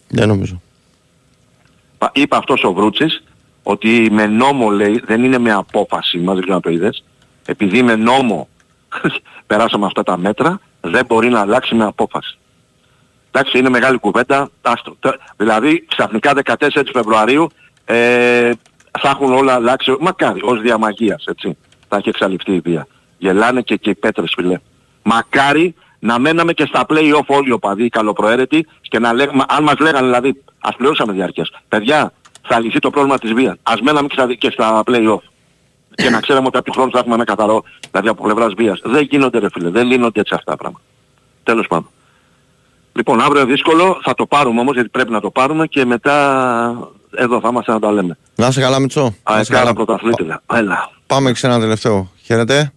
Δεν 0.07 0.27
νομίζω. 0.27 0.61
Πα- 1.97 2.11
Είπε 2.13 2.35
αυτός 2.35 2.63
ο 2.63 2.73
Βρούτσης 2.73 3.23
ότι 3.63 4.07
με 4.11 4.25
νόμο 4.27 4.69
λέει, 4.69 5.01
δεν 5.05 5.23
είναι 5.23 5.37
με 5.37 5.51
απόφαση, 5.51 6.17
μας 6.17 6.33
δεν 6.33 6.41
ξέρω 6.43 6.55
να 6.55 6.61
το 6.61 6.69
είδες, 6.69 7.03
επειδή 7.45 7.81
με 7.83 7.95
νόμο 7.95 8.47
περάσαμε 9.47 9.85
αυτά 9.85 10.03
τα 10.03 10.17
μέτρα, 10.17 10.59
δεν 10.81 11.05
μπορεί 11.05 11.29
να 11.29 11.39
αλλάξει 11.39 11.75
με 11.75 11.83
απόφαση. 11.83 12.37
Εντάξει, 13.31 13.57
είναι 13.57 13.69
μεγάλη 13.69 13.97
κουβέντα. 13.97 14.49
Άστο. 14.61 14.95
Τε- 14.99 15.19
Δηλαδή, 15.37 15.85
ξαφνικά 15.87 16.33
14 16.45 16.67
Φεβρουαρίου 16.93 17.47
ε, 17.85 18.51
θα 18.99 19.09
έχουν 19.09 19.33
όλα 19.33 19.53
αλλάξει. 19.53 19.95
Μακάρι, 19.99 20.41
ως 20.43 20.61
διαμαγείας, 20.61 21.23
έτσι. 21.27 21.57
Θα 21.87 21.97
έχει 21.97 22.09
εξαλειφθεί 22.09 22.53
η 22.53 22.59
βία. 22.59 22.87
Γελάνε 23.17 23.61
και, 23.61 23.75
και 23.75 23.89
οι 23.89 23.95
πέτρες, 23.95 24.33
φιλέ. 24.35 24.59
Μακάρι 25.03 25.75
να 25.99 26.19
μέναμε 26.19 26.53
και 26.53 26.65
στα 26.65 26.85
play-off 26.89 27.25
όλοι 27.27 27.49
οι 27.49 27.51
οπαδοί, 27.51 27.83
οι 27.83 27.89
καλοπροαίρετοι, 27.89 28.67
και 28.81 28.99
να 28.99 29.13
λέγαμε, 29.13 29.43
αν 29.47 29.63
μας 29.63 29.79
λέγανε 29.79 30.05
δηλαδή, 30.05 30.43
ας 30.59 30.75
πληρώσαμε 30.75 31.13
διάρκειας. 31.13 31.51
Παιδιά, 31.67 32.13
θα 32.47 32.59
λυθεί 32.59 32.79
το 32.79 32.89
πρόβλημα 32.89 33.17
της 33.17 33.33
βίας. 33.33 33.55
Ας 33.63 33.81
μέναμε 33.81 34.07
και 34.07 34.15
στα, 34.19 34.33
και 34.33 34.49
στα 34.51 34.83
play-off. 34.85 35.21
Και 36.01 36.09
να 36.09 36.19
ξέραμε 36.19 36.47
ότι 36.47 36.57
από 36.57 36.65
τους 36.65 36.75
χρόνους 36.75 36.93
θα 36.93 36.99
έχουμε 36.99 37.15
ένα 37.15 37.23
καθαρό, 37.23 37.63
δηλαδή 37.91 38.07
από 38.07 38.23
πλευράς 38.23 38.53
βίας. 38.53 38.81
Δεν 38.83 39.01
γίνονται 39.09 39.39
ρε 39.39 39.47
φίλε, 39.51 39.69
δεν 39.69 39.87
λύνονται 39.87 40.19
έτσι 40.19 40.33
αυτά 40.33 40.51
τα 40.51 40.57
πράγματα. 40.57 40.83
Τέλος 41.43 41.67
πάντων. 41.67 41.89
Λοιπόν, 42.93 43.21
αύριο 43.21 43.45
δύσκολο, 43.45 43.99
θα 44.03 44.13
το 44.13 44.25
πάρουμε 44.25 44.59
όμως 44.59 44.73
γιατί 44.73 44.89
πρέπει 44.89 45.11
να 45.11 45.19
το 45.21 45.29
πάρουμε 45.31 45.67
και 45.67 45.85
μετά 45.85 46.15
εδώ 47.15 47.39
θα 47.39 47.47
είμαστε 47.47 47.71
να 47.71 47.79
τα 47.79 47.91
λέμε. 47.91 48.17
Να 48.35 48.47
είσαι 48.47 48.61
καλά, 48.61 48.79
Μιτσό. 48.79 49.01
Να 49.01 49.09
είσαι 49.09 49.15
Αεκάρα 49.33 49.59
καλά. 49.59 49.73
πρωταθλήτρια. 49.73 50.41
Έλα. 50.53 50.91
Πάμε 51.07 51.31
και 51.31 51.37
σε 51.37 51.47
ένα 51.47 51.59
τελευταίο. 51.59 52.11
Χαίρετε. 52.23 52.71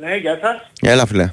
Ναι, 0.00 0.16
γεια 0.16 0.38
σας. 0.42 0.90
Έλα, 0.92 1.06
φίλε. 1.06 1.32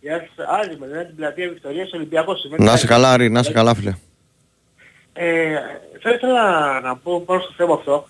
Γεια 0.00 0.28
σας. 0.36 0.46
Άρη 0.60 0.76
με 0.78 1.04
την 1.04 1.16
πλατεία 1.16 1.48
Βικτωρίας 1.48 1.92
Ολυμπιακός. 1.92 2.44
είμαι. 2.44 2.56
Να 2.58 2.72
είσαι 2.72 2.86
καλά, 2.86 3.12
Άρη, 3.12 3.30
να 3.30 3.40
είσαι 3.40 3.52
καλά, 3.52 3.74
φίλε. 3.74 3.94
Ε, 5.12 5.54
θα 6.02 6.10
ήθελα 6.10 6.80
να 6.80 6.96
πω 6.96 7.20
πάνω 7.20 7.40
στο 7.40 7.52
θέμα 7.56 7.74
αυτό. 7.74 8.06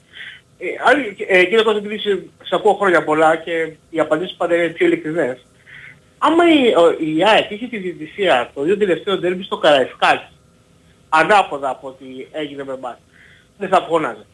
Ε, 0.63 0.67
Άρη, 0.87 1.17
ε, 1.29 1.45
κύριε 1.45 1.63
Κώστα, 1.63 1.79
επειδή 1.79 1.99
σε, 1.99 2.23
σε 2.43 2.55
ακούω 2.55 2.75
χρόνια 2.75 3.05
πολλά 3.05 3.37
και 3.37 3.73
οι 3.91 4.01
απαντήσεις 4.01 4.37
πάντα 4.37 4.55
είναι 4.55 4.69
πιο 4.69 4.87
ειλικρινές. 4.87 5.47
Άμα 6.19 6.45
η, 6.45 6.75
ο, 6.75 6.91
η 6.91 7.25
ΑΕΚ 7.25 7.51
είχε 7.51 7.67
τη 7.67 7.79
διαιτησία 7.79 8.51
το 8.55 8.63
δύο 8.63 8.77
τελευταίο 8.77 9.19
ντέρμπι 9.19 9.43
στο 9.43 9.57
Καραϊσκάκι, 9.57 10.33
ανάποδα 11.09 11.69
από 11.69 11.89
ό,τι 11.89 12.05
έγινε 12.33 12.65
με 12.65 12.73
εμάς, 12.73 12.97
δεν 13.59 13.69
θα 13.69 13.87
φώναζε. 13.89 14.27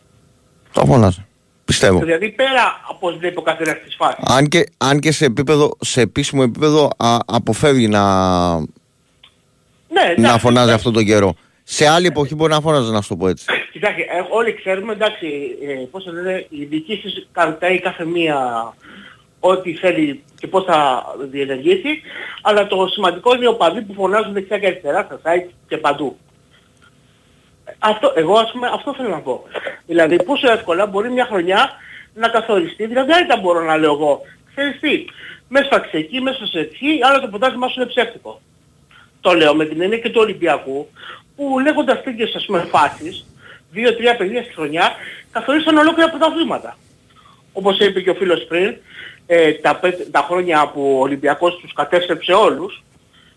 Το 0.72 0.84
φώναζε. 0.84 1.26
Πιστεύω. 1.64 1.98
Δηλαδή 1.98 2.30
πέρα 2.30 2.80
από 2.88 3.08
ό,τι 3.08 3.18
βλέπει 3.18 3.38
ο 3.38 3.42
καθένας 3.42 3.76
της 3.84 3.94
φάσης. 3.94 4.24
Αν 4.26 4.46
και, 4.48 4.66
αν 4.76 4.98
και 5.00 5.12
σε, 5.12 5.24
επίπεδο, 5.24 5.76
σε 5.80 6.00
επίσημο 6.00 6.42
επίπεδο 6.44 6.90
α, 6.96 7.16
αποφεύγει 7.26 7.88
να, 7.88 8.54
Ναι, 8.58 8.66
να 9.88 10.10
εντάξει, 10.10 10.38
φωνάζει 10.38 10.72
αυτόν 10.72 10.92
τον 10.92 11.04
καιρό. 11.04 11.34
Σε 11.62 11.86
άλλη 11.86 12.06
εποχή 12.06 12.34
μπορεί 12.34 12.52
να 12.52 12.60
φώναζε, 12.60 12.92
να 12.92 13.00
σου 13.00 13.08
το 13.08 13.16
πω 13.16 13.28
έτσι. 13.28 13.44
Κοιτάξτε, 13.86 14.16
ε, 14.16 14.26
όλοι 14.30 14.54
ξέρουμε, 14.54 14.92
εντάξει, 14.92 15.56
ε, 15.62 15.86
πώς 15.90 16.04
το 16.04 16.12
λένε, 16.12 16.46
οι 16.48 16.64
διοικήσεις 16.64 17.28
κρατάει 17.32 17.80
κάθε 17.80 18.04
μία 18.04 18.38
ό,τι 19.40 19.74
θέλει 19.74 20.24
και 20.38 20.46
πώς 20.46 20.64
θα 20.64 21.04
διενεργήσει, 21.18 22.00
αλλά 22.42 22.66
το 22.66 22.86
σημαντικό 22.86 23.34
είναι 23.34 23.44
οι 23.44 23.48
οπαδοί 23.48 23.82
που 23.82 23.92
φωνάζουν 23.92 24.32
δεξιά 24.32 24.58
και 24.58 24.66
αριστερά 24.66 25.02
στα 25.02 25.20
site 25.24 25.50
και 25.68 25.76
παντού. 25.76 26.16
Αυτό, 27.78 28.12
εγώ 28.16 28.34
ας 28.34 28.50
πούμε, 28.52 28.70
αυτό 28.74 28.94
θέλω 28.94 29.08
να 29.08 29.20
πω. 29.20 29.42
Δηλαδή 29.86 30.22
πόσο 30.24 30.52
εύκολα 30.52 30.86
μπορεί 30.86 31.10
μια 31.10 31.24
χρονιά 31.24 31.70
να 32.14 32.28
καθοριστεί, 32.28 32.86
δηλαδή 32.86 33.12
δεν 33.26 33.38
μπορώ 33.40 33.64
να 33.64 33.76
λέω 33.76 33.92
εγώ, 33.92 34.20
ξέρεις 34.54 34.80
τι, 34.80 35.04
μέσα 35.48 35.86
σε 35.90 35.96
εκεί, 35.96 36.20
μέσα 36.20 36.46
σε 36.46 36.58
εκεί, 36.58 36.98
άλλο 37.02 37.20
το 37.20 37.28
ποτάσμα 37.28 37.68
σου 37.68 37.80
είναι 37.80 37.88
ψεύτικο. 37.88 38.40
Το 39.20 39.32
λέω 39.32 39.54
με 39.54 39.64
την 39.64 39.80
έννοια 39.80 39.98
και 39.98 40.10
του 40.10 40.20
Ολυμπιακού, 40.20 40.88
που 41.36 41.58
λέγοντας 41.58 42.02
τέτοιες 42.02 42.34
ας 42.34 42.44
πούμε 42.46 42.60
φάσεις, 42.60 43.26
δύο-τρία 43.70 44.16
παιδιά 44.16 44.43
στη 44.43 44.52
χρονιά, 44.55 44.93
καθορίσαν 45.30 45.76
ολόκληρα 45.76 46.10
πρωταθλήματα. 46.10 46.76
Όπως 47.52 47.78
είπε 47.78 48.01
και 48.01 48.10
ο 48.10 48.14
φίλος 48.14 48.44
πριν, 48.44 48.76
ε, 49.26 49.52
τα, 49.52 49.76
πέ- 49.76 50.10
τα 50.10 50.24
χρόνια 50.28 50.70
που 50.74 50.97
ο 50.98 51.01
Ολυμπιακός 51.01 51.56
τους 51.56 51.72
κατέστρεψε 51.72 52.32
όλους, 52.32 52.82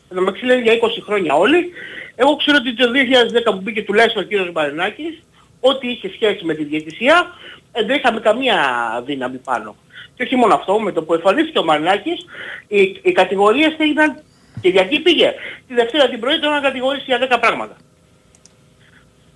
να 0.10 0.22
με 0.22 0.34
λένε 0.42 0.62
για 0.62 0.74
20 0.74 1.02
χρόνια 1.06 1.34
όλοι, 1.34 1.72
εγώ 2.16 2.36
ξέρω 2.36 2.58
ότι 2.60 2.76
το 2.76 2.92
2010 2.92 3.52
που 3.52 3.62
μπήκε 3.62 3.84
τουλάχιστον 3.84 4.24
ο 4.24 4.26
κύριος 4.26 4.52
Μπαρινάκης, 4.52 5.24
ό,τι 5.60 5.88
είχε 5.88 6.12
σχέση 6.14 6.46
με 6.46 6.54
τη 6.54 6.64
διαιτησία, 6.64 7.28
ε, 7.72 7.84
δεν 7.84 7.96
είχαμε 7.98 8.20
καμία 8.20 8.58
δύναμη 9.06 9.38
πάνω. 9.38 9.76
Και 10.16 10.24
όχι 10.24 10.36
μόνο 10.36 10.54
αυτό, 10.54 10.80
με 10.80 10.92
το 10.92 11.04
που 11.04 11.14
εμφανίστηκε 11.14 11.60
ο 11.60 11.64
Μαρινάκης, 11.64 12.26
οι, 12.68 13.00
οι 13.02 13.12
κατηγορίες 13.12 13.76
έγιναν 13.78 14.22
και 14.62 14.70
για 14.70 14.82
εκεί 14.82 15.00
πήγε. 15.00 15.34
Τη 15.68 15.74
Δευτέρα 15.74 16.10
την 16.10 16.20
πρωί 16.20 16.40
τον 16.40 16.52
να 16.52 16.60
κατηγορήσει 16.60 17.04
για 17.08 17.28
10 17.32 17.38
πράγματα. 17.40 17.76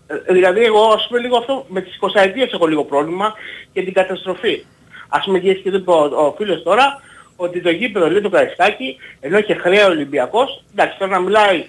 Ε, 0.07 0.34
δηλαδή 0.34 0.63
εγώ 0.63 0.84
ας 0.88 1.07
πούμε 1.07 1.19
λίγο 1.19 1.38
αυτό 1.38 1.65
με 1.69 1.81
τις 1.81 1.97
20 2.01 2.07
ετίες 2.13 2.51
έχω 2.51 2.67
λίγο 2.67 2.84
πρόβλημα 2.84 3.34
και 3.73 3.81
την 3.84 3.93
καταστροφή. 3.93 4.65
Ας 5.07 5.25
πούμε 5.25 5.39
και 5.39 5.49
είπε 5.49 5.91
ο, 5.91 6.03
ο 6.25 6.34
φίλος 6.38 6.63
τώρα 6.63 7.01
ότι 7.35 7.61
το 7.61 7.69
γήπεδο 7.69 8.09
λέει 8.09 8.21
το 8.21 8.30
Καριστάκι 8.30 8.97
ενώ 9.19 9.38
είχε 9.38 9.53
χρέο 9.53 9.88
Ολυμπιακός, 9.88 10.63
εντάξει 10.73 10.97
τώρα 10.99 11.11
να 11.11 11.19
μιλάει 11.19 11.65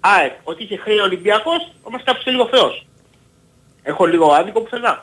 ΑΕΚ 0.00 0.32
ότι 0.42 0.62
είχε 0.62 0.76
χρέο 0.76 1.02
Ολυμπιακός, 1.04 1.72
θα 1.84 1.90
μας 1.90 2.02
κάψει 2.04 2.30
λίγο 2.30 2.48
θεός. 2.52 2.86
Έχω 3.82 4.06
λίγο 4.06 4.32
άδικο 4.32 4.60
πουθενά. 4.60 5.00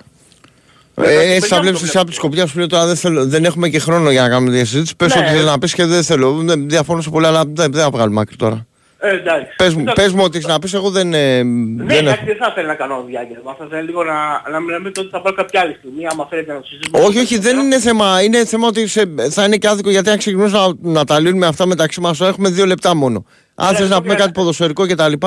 Ε, 1.01 1.34
έτσι 1.35 1.47
θα 1.47 1.61
βλέπεις 1.61 1.81
εσύ 1.81 1.97
από 1.97 2.07
τη 2.07 2.13
σκοπιάς 2.13 2.49
σου 2.49 2.57
λέει 2.57 2.67
τώρα 2.67 2.85
δεν, 2.85 2.95
θέλω, 2.95 3.25
δεν 3.25 3.45
έχουμε 3.45 3.69
και 3.69 3.79
χρόνο 3.79 4.11
για 4.11 4.21
να 4.21 4.29
κάνουμε 4.29 4.51
τη 4.51 4.65
συζήτηση. 4.65 4.95
Πες 4.95 5.15
Ναι. 5.15 5.21
ό,τι 5.21 5.29
θέλει 5.29 5.43
να 5.43 5.57
πεις 5.57 5.73
και 5.73 5.85
δεν 5.85 6.03
θέλω. 6.03 6.31
Δεν 6.31 6.69
διαφωνώ 6.69 7.01
σε 7.01 7.09
πολλά, 7.09 7.27
αλλά 7.27 7.43
δεν, 7.45 7.71
δεν 7.71 7.81
θα 7.81 7.89
βγάλουμε 7.89 8.21
άκρη 8.21 8.35
τώρα. 8.35 8.67
Ε, 8.99 9.10
εντάξει. 9.10 9.53
Πες 9.57 9.74
μου, 9.76 9.84
πες 9.95 10.11
μου 10.14 10.24
ό,τι 10.24 10.38
έχεις 10.38 10.48
να 10.49 10.60
πεις, 10.60 10.74
εγώ 10.74 10.90
δεν. 10.90 11.14
ε, 11.14 11.44
Ναι, 11.44 11.84
δεν 11.86 11.98
εντάξει, 11.98 12.19
έχω. 12.22 12.26
δεν 12.26 12.36
θα 12.36 12.48
ήθελα 12.52 12.68
να 12.68 12.76
κάνω 12.76 13.03
διάγγελμα. 13.07 13.56
Θα 13.57 13.64
ήθελα 13.65 13.82
λίγο 13.82 14.03
να, 14.03 14.49
να 14.52 14.60
μιλάμε 14.60 14.88
ότι 14.88 15.07
θα 15.11 15.22
πάω 15.22 15.34
κάποια 15.34 15.61
άλλη 15.61 15.76
στιγμή, 15.80 16.07
άμα 16.11 16.28
θέλετε 16.30 16.53
να 16.53 16.60
το 16.60 16.65
συζητήσουμε. 16.65 16.99
Όχι, 17.07 17.19
όχι, 17.19 17.38
δεν 17.40 17.60
είναι 17.60 17.80
θέμα. 17.80 18.22
Είναι 18.24 18.45
θέμα 18.45 18.68
ότι 18.68 18.88
σε, 18.88 19.03
θα 19.30 19.44
είναι 19.45 19.57
και 19.57 19.68
άδικο 19.68 19.90
γιατί 19.90 20.10
αν 20.10 20.18
ξεκινήσουμε 20.18 20.60
να, 20.82 20.91
να 20.91 21.03
τα 21.06 21.19
λύνουμε 21.19 21.45
αυτά 21.48 21.65
μεταξύ 21.65 22.02
μας, 22.02 22.22
έχουμε 22.22 22.49
δύο 22.49 22.65
λεπτά 22.65 22.95
μόνο. 22.95 23.26
Αν 23.56 23.72
Ναι, 23.72 23.78
θες 23.78 23.90
να 23.90 23.95
το 23.95 24.02
πούμε 24.02 24.14
πήρα. 24.14 24.26
κάτι 24.26 24.40
ποδοσφαιρικό 24.40 24.88
κτλ. 24.88 25.14
Οκ. 25.14 25.19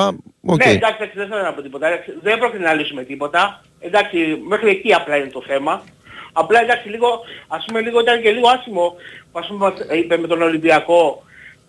Ναι, 0.65 0.71
εντάξει, 0.71 0.95
εντάξει, 0.99 1.13
δεν 1.15 1.27
θέλω 1.27 1.41
να 1.41 1.53
πω 1.53 1.61
τίποτα. 1.61 1.87
Εντάξει, 1.87 2.13
Δεν 2.21 2.37
πρόκειται 2.39 2.63
να 2.63 2.73
λύσουμε 2.73 3.03
τίποτα. 3.03 3.61
Εντάξει, 3.79 4.17
μέχρι 4.47 4.69
εκεί 4.69 4.93
απλά 4.93 5.15
είναι 5.17 5.29
το 5.33 5.43
θέμα. 5.47 5.83
Απλά 6.33 6.61
εντάξει, 6.61 6.89
λίγο, 6.89 7.07
ας 7.47 7.63
πούμε, 7.67 7.81
λίγο 7.81 7.99
ήταν 7.99 8.21
και 8.21 8.31
λίγο 8.31 8.47
άσημο, 8.49 8.95
που 9.31 9.39
ας 9.39 9.47
πούμε 9.47 9.73
είπε 9.99 10.17
με 10.17 10.27
τον 10.27 10.41
Ολυμπιακό, 10.41 11.23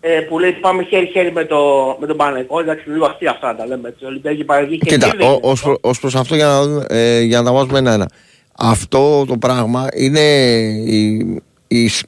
ε, 0.04 0.20
που 0.20 0.38
λέει 0.38 0.52
πάμε 0.52 0.82
χέρι-χέρι 0.82 1.32
με, 1.32 1.44
το, 1.44 1.58
με 2.00 2.06
τον 2.06 2.16
Παναγικό. 2.16 2.60
Εντάξει, 2.60 2.90
λίγο 2.90 3.06
αστεία 3.06 3.30
αυτά 3.30 3.46
να 3.52 3.56
τα 3.58 3.66
λέμε. 3.66 3.88
Έτσι. 3.88 4.04
Ο 4.04 4.06
Ολυμπιακή 4.06 4.44
Παναγική 4.44 4.78
και 4.78 4.90
Κοίτα, 4.90 5.06
εκεί 5.06 5.16
δεν 5.16 5.26
είναι. 5.26 5.38
ως, 5.42 5.62
προ- 5.62 5.78
ως 5.80 6.00
προς 6.00 6.14
αυτό 6.14 6.34
για 6.34 6.46
να, 6.46 6.62
δούμε, 6.62 6.84
ε, 6.88 7.20
για 7.20 7.38
να 7.38 7.44
τα 7.44 7.52
βάζουμε 7.52 7.78
ένα-ένα. 7.78 8.08
Αυτό 8.58 9.24
το 9.26 9.36
πράγμα 9.36 9.86
είναι 9.94 10.20
οι, 10.86 11.26
οι, 11.68 11.88
σ- 11.88 12.06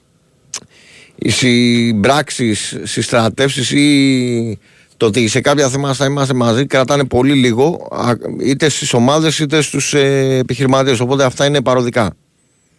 οι 1.15 1.31
συμπράξεις, 1.31 2.79
συστρατεύσεις 2.83 3.71
ή 3.71 4.59
το 4.97 5.07
ότι 5.07 5.29
σε 5.29 5.41
κάποια 5.41 5.69
θέματα 5.69 5.95
θα 5.95 6.05
είμαστε 6.05 6.35
μαζί 6.35 6.67
κρατάνε 6.67 7.05
πολύ 7.05 7.33
λίγο 7.35 7.89
α, 7.91 8.13
είτε 8.45 8.69
στις 8.69 8.93
ομάδες 8.95 9.39
είτε 9.39 9.61
στους 9.63 9.95
ε, 9.95 10.37
επιχειρηματίες 10.41 11.01
οπότε 11.01 11.25
αυτά 11.25 11.47
είναι 11.47 11.63
παροδικά. 11.63 12.15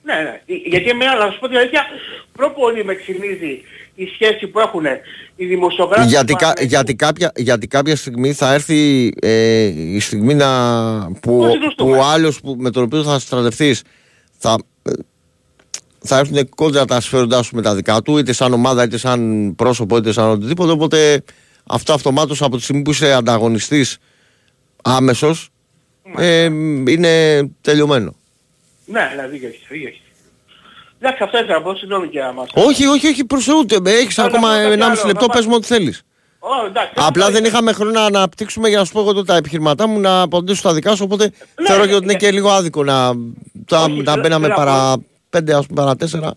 Ναι, 0.03 0.13
ναι. 0.13 0.55
Γιατί 0.65 0.89
εμένα, 0.89 1.25
να 1.25 1.31
σου 1.31 1.39
πω 1.39 1.47
την 1.47 1.57
αλήθεια, 1.57 1.81
πιο 2.37 2.49
πολύ 2.49 2.85
με 2.85 2.95
ξυνίζει 2.95 3.61
η 3.95 4.05
σχέση 4.13 4.47
που 4.47 4.59
έχουν 4.59 4.83
οι 5.35 5.45
δημοσιογράφοι 5.45 6.07
Γιατί, 6.07 6.25
του 6.25 6.33
κα- 6.33 6.39
Παναθηναϊκού. 6.39 6.69
γιατί, 6.73 6.95
κάποια, 6.95 7.31
γιατί 7.35 7.67
κάποια 7.67 7.95
στιγμή 7.95 8.33
θα 8.33 8.53
έρθει 8.53 9.11
ε, 9.21 9.63
η 9.95 9.99
στιγμή 9.99 10.33
να, 10.33 11.11
που, 11.21 11.47
που 11.77 11.89
ο 11.89 12.03
άλλος 12.03 12.41
που, 12.41 12.55
με 12.59 12.69
τον 12.69 12.83
οποίο 12.83 13.03
θα 13.03 13.19
στρατευτείς 13.19 13.81
θα, 14.37 14.57
ε, 14.83 14.91
θα 15.99 16.17
έρθουν 16.17 16.49
κόντρα 16.49 16.85
τα 16.85 17.01
συμφέροντά 17.01 17.43
σου 17.43 17.55
με 17.55 17.61
τα 17.61 17.75
δικά 17.75 18.01
του, 18.01 18.17
είτε 18.17 18.33
σαν 18.33 18.53
ομάδα, 18.53 18.83
είτε 18.83 18.97
σαν 18.97 19.53
πρόσωπο, 19.55 19.97
είτε 19.97 20.11
σαν 20.11 20.29
οτιδήποτε. 20.29 20.71
Οπότε 20.71 21.23
αυτό 21.63 21.93
αυτομάτως 21.93 22.41
από 22.41 22.57
τη 22.57 22.63
στιγμή 22.63 22.81
που 22.81 22.91
είσαι 22.91 23.11
ανταγωνιστής 23.13 23.97
άμεσος, 24.83 25.49
ε, 26.17 26.43
είναι 26.87 27.43
τελειωμένο. 27.61 28.15
Ναι, 28.85 29.01
ναι, 29.15 29.27
δίκιο 29.27 29.47
έχεις, 29.47 29.61
δίκιο 29.69 29.87
έχεις. 29.87 29.99
Εντάξει, 30.99 31.23
αυτό 31.23 31.37
ήθελα 31.37 31.53
να 31.53 31.61
πω, 31.61 31.75
συγγνώμη 31.75 32.07
και 32.07 32.19
μας. 32.35 32.49
Όχι, 32.53 32.85
όχι, 32.87 33.07
όχι, 33.07 33.25
προς 33.25 33.43
Θεού, 33.43 33.65
τε- 33.65 33.87
έχεις 33.87 34.17
Όλα 34.17 34.27
ακόμα 34.27 34.47
αυτά 34.49 34.61
τα 34.61 34.67
1,5 34.69 34.81
άλλο, 34.83 35.01
λεπτό, 35.05 35.25
να 35.27 35.33
πες 35.33 35.45
μου 35.45 35.53
ό,τι 35.55 35.65
θέλεις. 35.65 36.01
Ω, 36.39 36.65
εντάξει, 36.65 36.91
Απλά 36.95 37.03
αυτό 37.23 37.25
δεν 37.25 37.35
είναι. 37.39 37.47
είχαμε 37.47 37.71
χρόνο 37.71 37.91
να 37.91 38.05
αναπτύξουμε 38.05 38.69
για 38.69 38.77
να 38.77 38.85
σου 38.85 38.91
πω 38.91 38.99
εγώ 38.99 39.11
τώρα 39.13 39.25
τα 39.25 39.35
επιχειρηματά 39.35 39.87
μου 39.87 39.99
να 39.99 40.21
απαντήσω 40.21 40.57
στα 40.59 40.73
δικά 40.73 40.95
σου. 40.95 41.03
Οπότε 41.05 41.31
Ναι, 41.61 41.67
θεωρώ 41.67 41.81
ναι, 41.83 41.89
και 41.89 41.95
ότι 41.95 42.03
είναι 42.03 42.13
ναι. 42.13 42.19
και 42.19 42.31
λίγο 42.31 42.49
άδικο 42.49 42.83
να, 42.83 43.11
τα, 43.65 43.79
Όχι, 43.83 44.01
να 44.01 44.11
θέλω- 44.11 44.21
μπαίναμε 44.23 44.47
θέλω 44.47 44.59
να 44.59 44.65
παρά 44.65 44.95
πέντε, 45.29 45.53
ας 45.53 45.65
πούμε, 45.65 45.81
παρά 45.81 45.95
τέσσερα. 45.95 46.33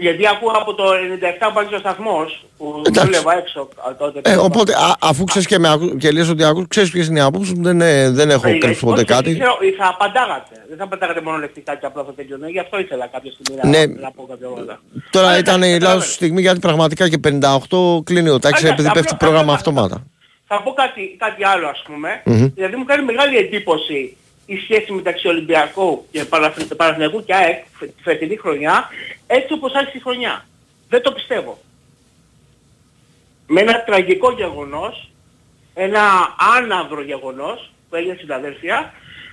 Γιατί 0.00 0.26
ακούω 0.26 0.50
από 0.50 0.74
το 0.74 0.84
97 0.92 1.50
που 1.52 1.58
άρχισε 1.58 1.74
ο 1.74 1.78
σταθμός, 1.78 2.44
που 2.58 2.82
Εντάξει. 2.86 3.04
δούλευα 3.10 3.36
έξω 3.38 3.68
α, 3.88 3.96
τότε. 3.96 4.20
Ε, 4.30 4.36
οπότε, 4.36 4.72
α, 4.74 4.96
αφού 5.00 5.24
ξέρεις 5.24 5.46
και, 5.48 5.58
με, 5.58 5.68
ακού- 5.72 5.96
και 5.98 6.10
λες 6.10 6.28
ότι 6.28 6.44
ακούς, 6.44 6.64
ξέρεις 6.68 6.90
ποιες 6.90 7.06
είναι 7.06 7.18
οι 7.18 7.22
απόψεις 7.22 7.52
μου, 7.52 7.62
δεν, 7.62 7.80
ε, 7.80 8.10
δεν 8.10 8.30
έχω 8.30 8.48
Ε, 8.48 8.50
κρύψει 8.50 8.68
όχι, 8.68 8.80
ποτέ 8.84 8.94
όχι, 8.96 9.04
κάτι. 9.04 9.34
ξέρω, 9.34 9.56
θα 9.78 9.86
απαντάγατε. 9.88 10.54
Δεν 10.68 10.76
θα 10.78 10.84
απαντάγατε 10.84 11.20
μόνο 11.20 11.36
λεκτικά 11.36 11.76
και 11.76 11.86
απλά 11.86 12.02
θα 12.04 12.12
τελειώνε. 12.12 12.48
Γι' 12.48 12.58
αυτό 12.58 12.78
ήθελα 12.80 13.06
κάποια 13.06 13.30
στιγμή 13.32 13.60
να, 13.62 13.68
Ναι. 13.68 13.86
να 13.86 14.10
πω 14.10 14.26
κάποια 14.28 14.46
πράγματα. 14.48 14.80
Τώρα 15.10 15.26
Αλλά 15.28 15.38
ήταν 15.38 15.54
εντάξει, 15.54 15.70
η 15.70 15.72
καταλαβαίνω. 15.72 15.94
λάθος 15.98 16.12
στιγμή 16.14 16.40
γιατί 16.40 16.58
πραγματικά 16.58 17.08
και 17.08 17.18
58 17.18 18.02
κλείνει 18.04 18.28
ο 18.28 18.38
τάξης 18.38 18.48
Εντάξει, 18.48 18.66
επειδή 18.66 18.88
απλά- 18.88 19.02
πέφτει 19.02 19.16
πρόγραμμα 19.16 19.42
απλά- 19.42 19.54
αυτόματα. 19.54 20.06
Θα 20.52 20.62
πω 20.62 20.70
κάτι, 20.72 21.16
κάτι 21.18 21.44
άλλο 21.44 21.66
ας 21.68 21.82
πούμε. 21.86 22.22
Μμμ. 22.24 22.46
Δηλαδή 22.54 22.76
μου 22.76 22.84
κάνει 22.84 23.04
μεγάλη 23.04 23.36
εντύπωση 23.36 24.16
η 24.52 24.56
σχέση 24.56 24.92
μεταξύ 24.92 25.28
Ολυμπιακού 25.28 26.06
και 26.10 26.24
Παναθη- 26.24 26.74
Παναθηναϊκού 26.74 27.24
και 27.24 27.34
ΑΕΚ 27.34 27.64
φε- 27.78 27.96
τη 27.96 28.02
φετινή 28.02 28.36
χρονιά 28.36 28.88
έτσι 29.26 29.52
όπως 29.52 29.72
άρχισε 29.74 29.96
η 29.96 30.00
χρονιά. 30.00 30.46
Δεν 30.88 31.02
το 31.02 31.12
πιστεύω. 31.12 31.58
Με 33.46 33.60
ένα 33.60 33.84
τραγικό 33.84 34.32
γεγονός, 34.32 35.10
ένα 35.74 36.02
άναυρο 36.58 37.02
γεγονός 37.02 37.70
που 37.88 37.96
έγινε 37.96 38.14
στην 38.16 38.32
αδέρφια, 38.32 38.92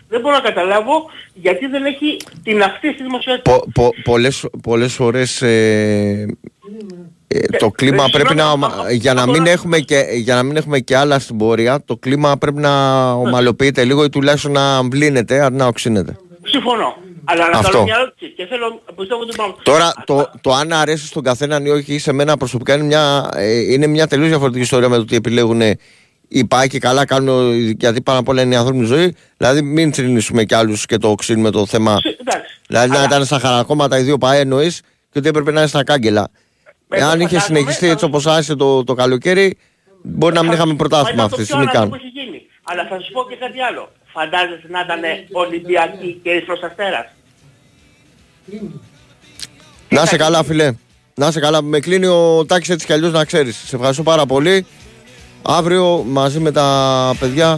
δεν 0.09 0.21
μπορώ 0.21 0.35
να 0.35 0.41
καταλάβω 0.41 1.09
γιατί 1.33 1.65
δεν 1.67 1.85
έχει 1.85 2.17
την 2.43 2.61
αυτής 2.63 2.93
στη 2.93 3.03
δημοσιότητα. 3.03 3.51
Πο, 3.51 3.67
πο, 3.73 3.89
πολλές, 4.03 4.45
πολλές 4.61 4.93
φορές 4.93 5.41
ε, 5.41 6.37
ε, 7.27 7.39
το 7.57 7.69
κλίμα 7.71 8.03
ε, 8.03 8.07
πρέπει 8.11 8.35
να 8.35 8.43
συγγνώμη, 8.43 8.73
ομα- 8.73 8.83
α- 8.85 8.91
για 8.91 9.13
να, 9.13 9.19
αυτό 9.19 9.31
μην 9.31 9.43
να- 9.43 9.49
έχουμε 9.49 9.79
και, 9.79 10.05
για 10.13 10.35
να 10.35 10.43
μην 10.43 10.55
έχουμε 10.55 10.79
και 10.79 10.97
άλλα 10.97 11.19
στην 11.19 11.37
πορεία 11.37 11.81
το 11.85 11.97
κλίμα 11.97 12.37
πρέπει 12.37 12.59
να 12.59 13.11
ομαλοποιείται 13.11 13.83
λίγο 13.83 14.03
ή 14.03 14.09
τουλάχιστον 14.09 14.51
να 14.51 14.83
βλύνεται 14.83 15.41
αντί 15.41 15.55
να 15.57 15.65
οξύνεται. 15.65 16.17
Συμφωνώ. 16.43 16.95
Αλλά 17.29 17.49
να 17.51 17.57
Αυτό. 17.57 17.71
κάνω 17.71 17.83
μια 17.83 17.95
ερώτηση 17.99 18.31
και 18.31 18.45
θέλω, 18.45 18.81
πιστεύω 18.97 19.21
ότι 19.21 19.35
πάμε. 19.35 19.53
Τώρα 19.63 19.93
το, 20.05 20.31
το 20.41 20.53
αν 20.53 20.73
αρέσει 20.73 21.05
στον 21.07 21.23
καθέναν 21.23 21.65
ή 21.65 21.69
όχι 21.69 21.99
σε 21.99 22.11
μένα 22.11 22.37
προσωπικά 22.37 22.73
είναι 22.73 22.83
μια, 22.83 23.29
ε, 23.35 23.57
είναι 23.73 23.87
μια 23.87 24.07
τελείως 24.07 24.27
διαφορετική 24.27 24.63
ιστορία 24.63 24.89
με 24.89 24.95
το 24.97 25.05
τι 25.05 25.15
επιλέγουν 25.15 25.61
οι 26.27 26.45
ΠΑΕ 26.45 26.67
και 26.67 26.79
καλά 26.79 27.05
κάνουν 27.05 27.53
γιατί 27.79 28.01
πάνω 28.01 28.19
απ' 28.19 28.27
όλα 28.27 28.41
είναι 28.41 28.53
η 28.53 28.57
ανθρώπινη 28.57 28.85
ζωή. 28.85 29.15
Δηλαδή 29.37 29.61
μην 29.61 29.93
θρυνήσουμε 29.93 30.43
κι 30.43 30.55
άλλους 30.55 30.85
και 30.85 30.97
το 30.97 31.09
οξύνουμε 31.09 31.49
το 31.51 31.65
θέμα. 31.65 31.97
Εντάξει. 32.19 32.59
Δηλαδή 32.67 32.89
να 32.97 33.03
ήταν 33.03 33.25
στα 33.25 33.39
χαρακόμματα 33.39 33.99
οι 33.99 34.01
δύο 34.01 34.17
ΠΑΕ 34.17 34.39
εννοείς 34.39 34.81
και 35.11 35.19
ότι 35.19 35.27
έπρεπε 35.27 35.51
να 35.51 35.59
είναι 35.59 35.69
στα 35.69 35.83
κάγκελα. 35.83 36.29
Εγώ 36.89 37.05
Εάν 37.05 37.19
είχε 37.19 37.27
φαντάζομαι, 37.29 37.57
συνεχιστεί 37.59 37.87
έτσι 37.89 38.05
όπως 38.05 38.27
άρχισε 38.27 38.55
το, 38.55 38.83
το 38.83 38.93
καλοκαίρι 38.93 39.57
μπορεί 40.01 40.33
να 40.33 40.43
μην 40.43 40.51
είχαμε 40.51 40.75
πρωτάθλημα 40.75 41.23
αυτή 41.23 41.37
τη 41.37 41.43
στιγμή 41.45 41.65
Αυτό 41.65 41.77
καν. 41.79 41.89
που 41.89 41.95
έχει 41.95 42.07
γίνει. 42.07 42.41
Αλλά 42.63 42.87
θα 42.89 42.99
σου 42.99 43.11
πω 43.11 43.25
και 43.29 43.35
κάτι 43.35 43.61
άλλο. 43.61 43.91
Φαντάζεσαι 44.13 44.67
να 44.69 44.79
ήταν 44.79 44.99
Ολυμπιακή 45.31 46.19
και 46.23 46.29
Ίσρος 46.29 46.59
Αστέρας; 46.63 47.05
Να 49.89 50.01
είσαι 50.01 50.17
καλά 50.17 50.43
φίλε. 50.43 50.73
Να 51.15 51.27
είσαι 51.27 51.39
καλά. 51.39 51.61
Με 51.61 51.79
κλείνει 51.79 52.05
ο 52.05 52.45
Τάκης 52.45 52.69
έτσι 52.69 52.85
κι 52.85 52.93
αλλιώς 52.93 53.11
να 53.11 53.25
ξέρεις. 53.25 53.57
Σε 53.65 53.75
ευχαριστώ 53.75 54.03
πάρα 54.03 54.25
πολύ. 54.25 54.65
Αύριο 55.41 56.03
μαζί 56.07 56.39
με 56.39 56.51
τα 56.51 57.15
παιδιά 57.19 57.57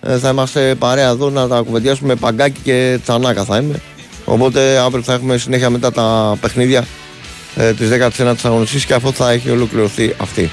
ε, 0.00 0.18
θα 0.18 0.28
είμαστε 0.28 0.74
παρέα 0.74 1.08
εδώ 1.08 1.30
να 1.30 1.48
τα 1.48 1.60
κουβεντιάσουμε 1.60 2.14
παγκάκι 2.14 2.60
και 2.60 2.98
τσανάκα 3.02 3.44
θα 3.44 3.56
είμαι. 3.56 3.80
Οπότε 4.24 4.78
αύριο 4.78 5.02
θα 5.02 5.12
έχουμε 5.12 5.36
συνέχεια 5.36 5.70
μετά 5.70 5.92
τα 5.92 6.36
παιχνίδια 6.40 6.84
ε, 7.56 7.72
της 7.72 7.88
19ης 7.90 8.34
αγωνιστής 8.42 8.84
και 8.84 8.94
αυτό 8.94 9.12
θα 9.12 9.30
έχει 9.30 9.50
ολοκληρωθεί 9.50 10.14
αυτή. 10.16 10.48